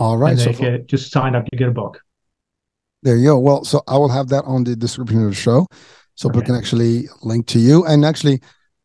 All 0.00 0.16
right. 0.16 0.38
so 0.38 0.52
for, 0.52 0.62
get, 0.62 0.86
just 0.86 1.12
sign 1.12 1.34
up 1.36 1.46
you 1.52 1.58
get 1.58 1.68
a 1.68 1.72
book. 1.72 2.00
There 3.02 3.16
you 3.16 3.26
go. 3.26 3.38
Well, 3.38 3.64
so 3.64 3.82
I 3.86 3.96
will 3.96 4.08
have 4.08 4.28
that 4.28 4.44
on 4.44 4.64
the 4.64 4.74
description 4.74 5.22
of 5.22 5.30
the 5.30 5.34
show 5.34 5.66
so 6.20 6.28
okay. 6.28 6.40
people 6.40 6.46
can 6.46 6.54
actually 6.56 7.08
link 7.22 7.46
to 7.46 7.58
you. 7.58 7.84
And 7.86 8.04
actually, 8.04 8.40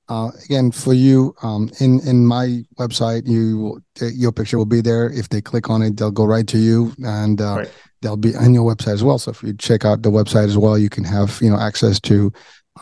uh, 0.07 0.31
again, 0.45 0.71
for 0.71 0.93
you, 0.93 1.35
um, 1.41 1.69
in 1.79 1.99
in 2.07 2.25
my 2.25 2.63
website, 2.77 3.27
you 3.27 3.81
your 3.99 4.31
picture 4.31 4.57
will 4.57 4.65
be 4.65 4.81
there. 4.81 5.09
If 5.09 5.29
they 5.29 5.41
click 5.41 5.69
on 5.69 5.81
it, 5.81 5.97
they'll 5.97 6.11
go 6.11 6.25
right 6.25 6.47
to 6.47 6.57
you, 6.57 6.93
and 7.03 7.41
uh, 7.41 7.55
right. 7.57 7.71
they'll 8.01 8.15
be 8.15 8.35
on 8.35 8.53
your 8.53 8.73
website 8.73 8.93
as 8.93 9.03
well. 9.03 9.17
So 9.17 9.31
if 9.31 9.43
you 9.43 9.53
check 9.53 9.83
out 9.83 10.03
the 10.03 10.11
website 10.11 10.45
as 10.45 10.57
well, 10.57 10.77
you 10.77 10.89
can 10.89 11.03
have 11.03 11.39
you 11.41 11.49
know 11.49 11.59
access 11.59 11.99
to 12.01 12.31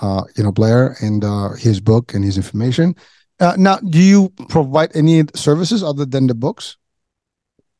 uh, 0.01 0.23
you 0.35 0.43
know 0.43 0.51
Blair 0.51 0.97
and 1.01 1.23
uh, 1.23 1.53
his 1.53 1.79
book 1.79 2.13
and 2.13 2.23
his 2.23 2.37
information. 2.37 2.95
Uh, 3.39 3.55
now, 3.57 3.77
do 3.77 3.99
you 3.99 4.29
provide 4.49 4.95
any 4.95 5.23
services 5.33 5.81
other 5.81 6.05
than 6.05 6.27
the 6.27 6.35
books, 6.35 6.77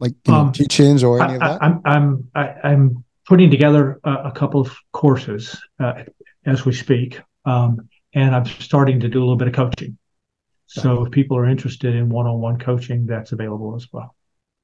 like 0.04 0.14
you 0.28 0.34
know, 0.34 0.40
um, 0.40 0.52
teachings 0.52 1.04
or 1.04 1.22
any 1.22 1.34
I, 1.34 1.36
of 1.36 1.40
that? 1.40 1.64
I'm 1.64 1.82
I'm 1.86 2.30
I'm 2.64 3.04
putting 3.26 3.50
together 3.50 4.00
a, 4.04 4.14
a 4.26 4.32
couple 4.32 4.62
of 4.62 4.76
courses 4.92 5.60
uh, 5.80 6.04
as 6.46 6.66
we 6.66 6.74
speak. 6.74 7.20
Um, 7.46 7.90
and 8.14 8.36
I'm 8.36 8.46
starting 8.46 9.00
to 9.00 9.10
do 9.10 9.20
a 9.20 9.24
little 9.24 9.38
bit 9.38 9.48
of 9.48 9.54
coaching. 9.54 9.98
So 10.68 11.06
if 11.06 11.12
people 11.12 11.38
are 11.38 11.46
interested 11.46 11.96
in 11.96 12.10
one-on-one 12.10 12.60
coaching, 12.60 13.06
that's 13.06 13.32
available 13.32 13.76
as 13.76 13.88
well. 13.92 14.16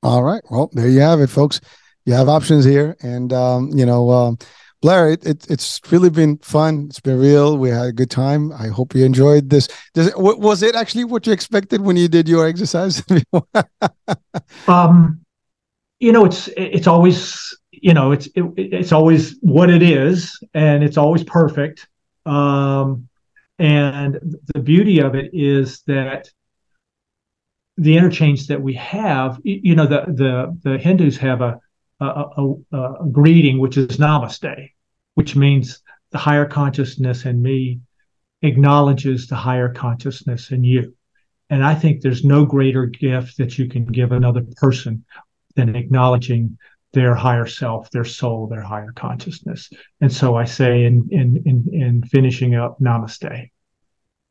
All 0.01 0.23
right. 0.23 0.41
Well, 0.49 0.69
there 0.73 0.87
you 0.87 1.01
have 1.01 1.19
it, 1.19 1.27
folks. 1.27 1.61
You 2.05 2.13
have 2.13 2.29
options 2.29 2.65
here, 2.65 2.95
and 3.01 3.31
um, 3.33 3.69
you 3.75 3.85
know, 3.85 4.09
um, 4.09 4.37
Blair, 4.81 5.09
it, 5.11 5.25
it, 5.25 5.51
it's 5.51 5.79
really 5.91 6.09
been 6.09 6.37
fun. 6.37 6.87
It's 6.89 7.01
been 7.01 7.19
real. 7.19 7.57
We 7.57 7.69
had 7.69 7.87
a 7.87 7.91
good 7.91 8.09
time. 8.09 8.51
I 8.53 8.67
hope 8.67 8.95
you 8.95 9.03
enjoyed 9.03 9.49
this. 9.49 9.67
It, 9.93 10.17
was 10.17 10.63
it 10.63 10.75
actually 10.75 11.03
what 11.03 11.27
you 11.27 11.33
expected 11.33 11.81
when 11.81 11.97
you 11.97 12.07
did 12.07 12.29
your 12.29 12.47
exercise? 12.47 13.03
um, 14.67 15.21
you 15.99 16.11
know, 16.11 16.25
it's 16.25 16.47
it's 16.55 16.87
always 16.87 17.57
you 17.71 17.93
know 17.93 18.11
it's 18.11 18.27
it, 18.27 18.43
it's 18.57 18.91
always 18.91 19.37
what 19.41 19.69
it 19.69 19.83
is, 19.83 20.37
and 20.53 20.83
it's 20.83 20.97
always 20.97 21.23
perfect. 21.23 21.87
Um, 22.25 23.07
and 23.57 24.19
the 24.53 24.59
beauty 24.59 24.99
of 24.99 25.15
it 25.15 25.31
is 25.33 25.81
that 25.87 26.29
the 27.77 27.97
interchange 27.97 28.47
that 28.47 28.61
we 28.61 28.73
have, 28.75 29.39
you 29.43 29.75
know, 29.75 29.85
the 29.85 30.05
the 30.07 30.59
the 30.63 30.77
Hindus 30.77 31.17
have 31.17 31.41
a 31.41 31.59
a, 31.99 32.25
a, 32.37 32.77
a 32.77 33.05
greeting 33.11 33.59
which 33.59 33.77
is 33.77 33.97
Namaste, 33.97 34.71
which 35.15 35.35
means 35.35 35.81
the 36.11 36.17
higher 36.17 36.45
consciousness 36.45 37.25
in 37.25 37.41
me 37.41 37.81
acknowledges 38.41 39.27
the 39.27 39.35
higher 39.35 39.69
consciousness 39.69 40.51
in 40.51 40.63
you. 40.63 40.95
And 41.49 41.63
I 41.63 41.75
think 41.75 42.01
there's 42.01 42.23
no 42.23 42.45
greater 42.45 42.85
gift 42.85 43.37
that 43.37 43.57
you 43.57 43.67
can 43.67 43.85
give 43.85 44.11
another 44.11 44.43
person 44.55 45.03
than 45.55 45.75
acknowledging 45.75 46.57
their 46.93 47.13
higher 47.13 47.45
self, 47.45 47.89
their 47.91 48.05
soul, 48.05 48.47
their 48.47 48.61
higher 48.61 48.91
consciousness. 48.95 49.69
And 50.01 50.11
so 50.11 50.35
I 50.35 50.45
say 50.45 50.85
in 50.85 51.07
in 51.11 51.43
in, 51.45 51.69
in 51.73 52.03
finishing 52.03 52.55
up, 52.55 52.79
Namaste. 52.79 53.49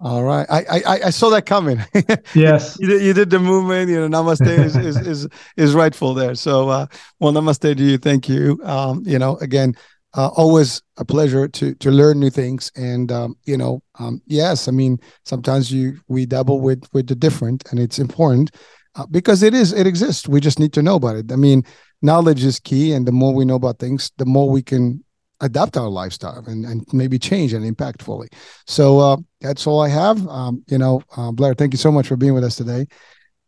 All 0.00 0.22
right, 0.22 0.46
I 0.48 0.64
I, 0.86 1.00
I 1.06 1.10
saw 1.10 1.28
that 1.30 1.46
coming. 1.46 1.84
yes, 2.34 2.76
you, 2.80 2.86
did, 2.86 3.02
you 3.02 3.12
did 3.12 3.30
the 3.30 3.38
movement. 3.38 3.90
You 3.90 4.08
know, 4.08 4.22
Namaste 4.22 4.46
is, 4.64 4.76
is 4.76 4.96
is 4.96 5.28
is 5.56 5.74
rightful 5.74 6.14
there. 6.14 6.34
So, 6.34 6.68
uh, 6.68 6.86
well, 7.20 7.32
Namaste 7.32 7.76
to 7.76 7.82
you. 7.82 7.98
Thank 7.98 8.28
you. 8.28 8.60
Um, 8.62 9.02
you 9.04 9.18
know, 9.18 9.36
again, 9.38 9.74
uh, 10.14 10.28
always 10.28 10.82
a 10.98 11.04
pleasure 11.04 11.48
to 11.48 11.74
to 11.76 11.90
learn 11.90 12.20
new 12.20 12.30
things. 12.30 12.72
And 12.76 13.10
um, 13.10 13.36
you 13.44 13.56
know, 13.56 13.82
um, 13.98 14.22
yes, 14.26 14.68
I 14.68 14.70
mean, 14.72 14.98
sometimes 15.24 15.72
you 15.72 15.98
we 16.08 16.26
dabble 16.26 16.60
with 16.60 16.88
with 16.92 17.08
the 17.08 17.16
different, 17.16 17.64
and 17.70 17.80
it's 17.80 17.98
important 17.98 18.52
uh, 18.98 19.06
because 19.10 19.42
it 19.42 19.54
is 19.54 19.72
it 19.72 19.86
exists. 19.86 20.28
We 20.28 20.40
just 20.40 20.58
need 20.58 20.72
to 20.74 20.82
know 20.82 20.96
about 20.96 21.16
it. 21.16 21.32
I 21.32 21.36
mean, 21.36 21.64
knowledge 22.02 22.44
is 22.44 22.58
key 22.58 22.92
and 22.92 23.06
the 23.06 23.12
more 23.12 23.32
we 23.32 23.44
know 23.44 23.54
about 23.54 23.78
things 23.78 24.10
the 24.18 24.26
more 24.26 24.50
we 24.50 24.62
can 24.62 25.02
adapt 25.40 25.76
our 25.76 25.88
lifestyle 25.88 26.42
and, 26.48 26.64
and 26.64 26.84
maybe 26.92 27.18
change 27.18 27.52
and 27.52 27.64
impact 27.64 28.02
fully. 28.02 28.28
So 28.66 28.98
uh, 28.98 29.16
that's 29.40 29.66
all 29.66 29.80
i 29.80 29.88
have. 29.88 30.26
Um, 30.26 30.64
you 30.68 30.78
know 30.78 31.02
uh, 31.16 31.30
blair 31.30 31.54
thank 31.54 31.72
you 31.72 31.78
so 31.78 31.92
much 31.92 32.08
for 32.08 32.16
being 32.16 32.34
with 32.34 32.44
us 32.44 32.56
today. 32.56 32.86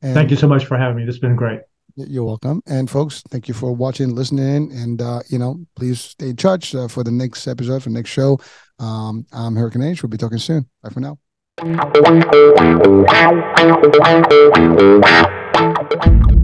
And 0.02 0.14
thank 0.14 0.31
you 0.31 0.36
so 0.36 0.48
much 0.48 0.64
for 0.66 0.78
having 0.78 0.97
me. 0.97 1.05
This 1.05 1.16
has 1.16 1.20
been 1.20 1.36
great. 1.36 1.60
You're 1.97 2.24
welcome. 2.24 2.62
And 2.66 2.89
folks 2.89 3.22
thank 3.28 3.48
you 3.48 3.55
for 3.55 3.74
watching 3.74 4.14
listening 4.14 4.72
and 4.72 5.02
uh, 5.02 5.20
you 5.28 5.39
know 5.39 5.60
please 5.74 6.01
stay 6.01 6.31
in 6.31 6.36
touch 6.36 6.74
uh, 6.74 6.86
for 6.86 7.02
the 7.02 7.10
next 7.10 7.47
episode 7.48 7.82
for 7.82 7.89
the 7.89 7.94
next 7.94 8.10
show. 8.10 8.39
Um, 8.78 9.27
i'm 9.32 9.56
hurricane 9.56 9.82
h. 9.82 10.02
We'll 10.02 10.10
be 10.10 10.16
talking 10.16 10.39
soon. 10.39 10.68
Bye 10.82 10.90
for 10.90 11.01
now 11.01 11.18
Thank 15.60 16.30
you. 16.30 16.39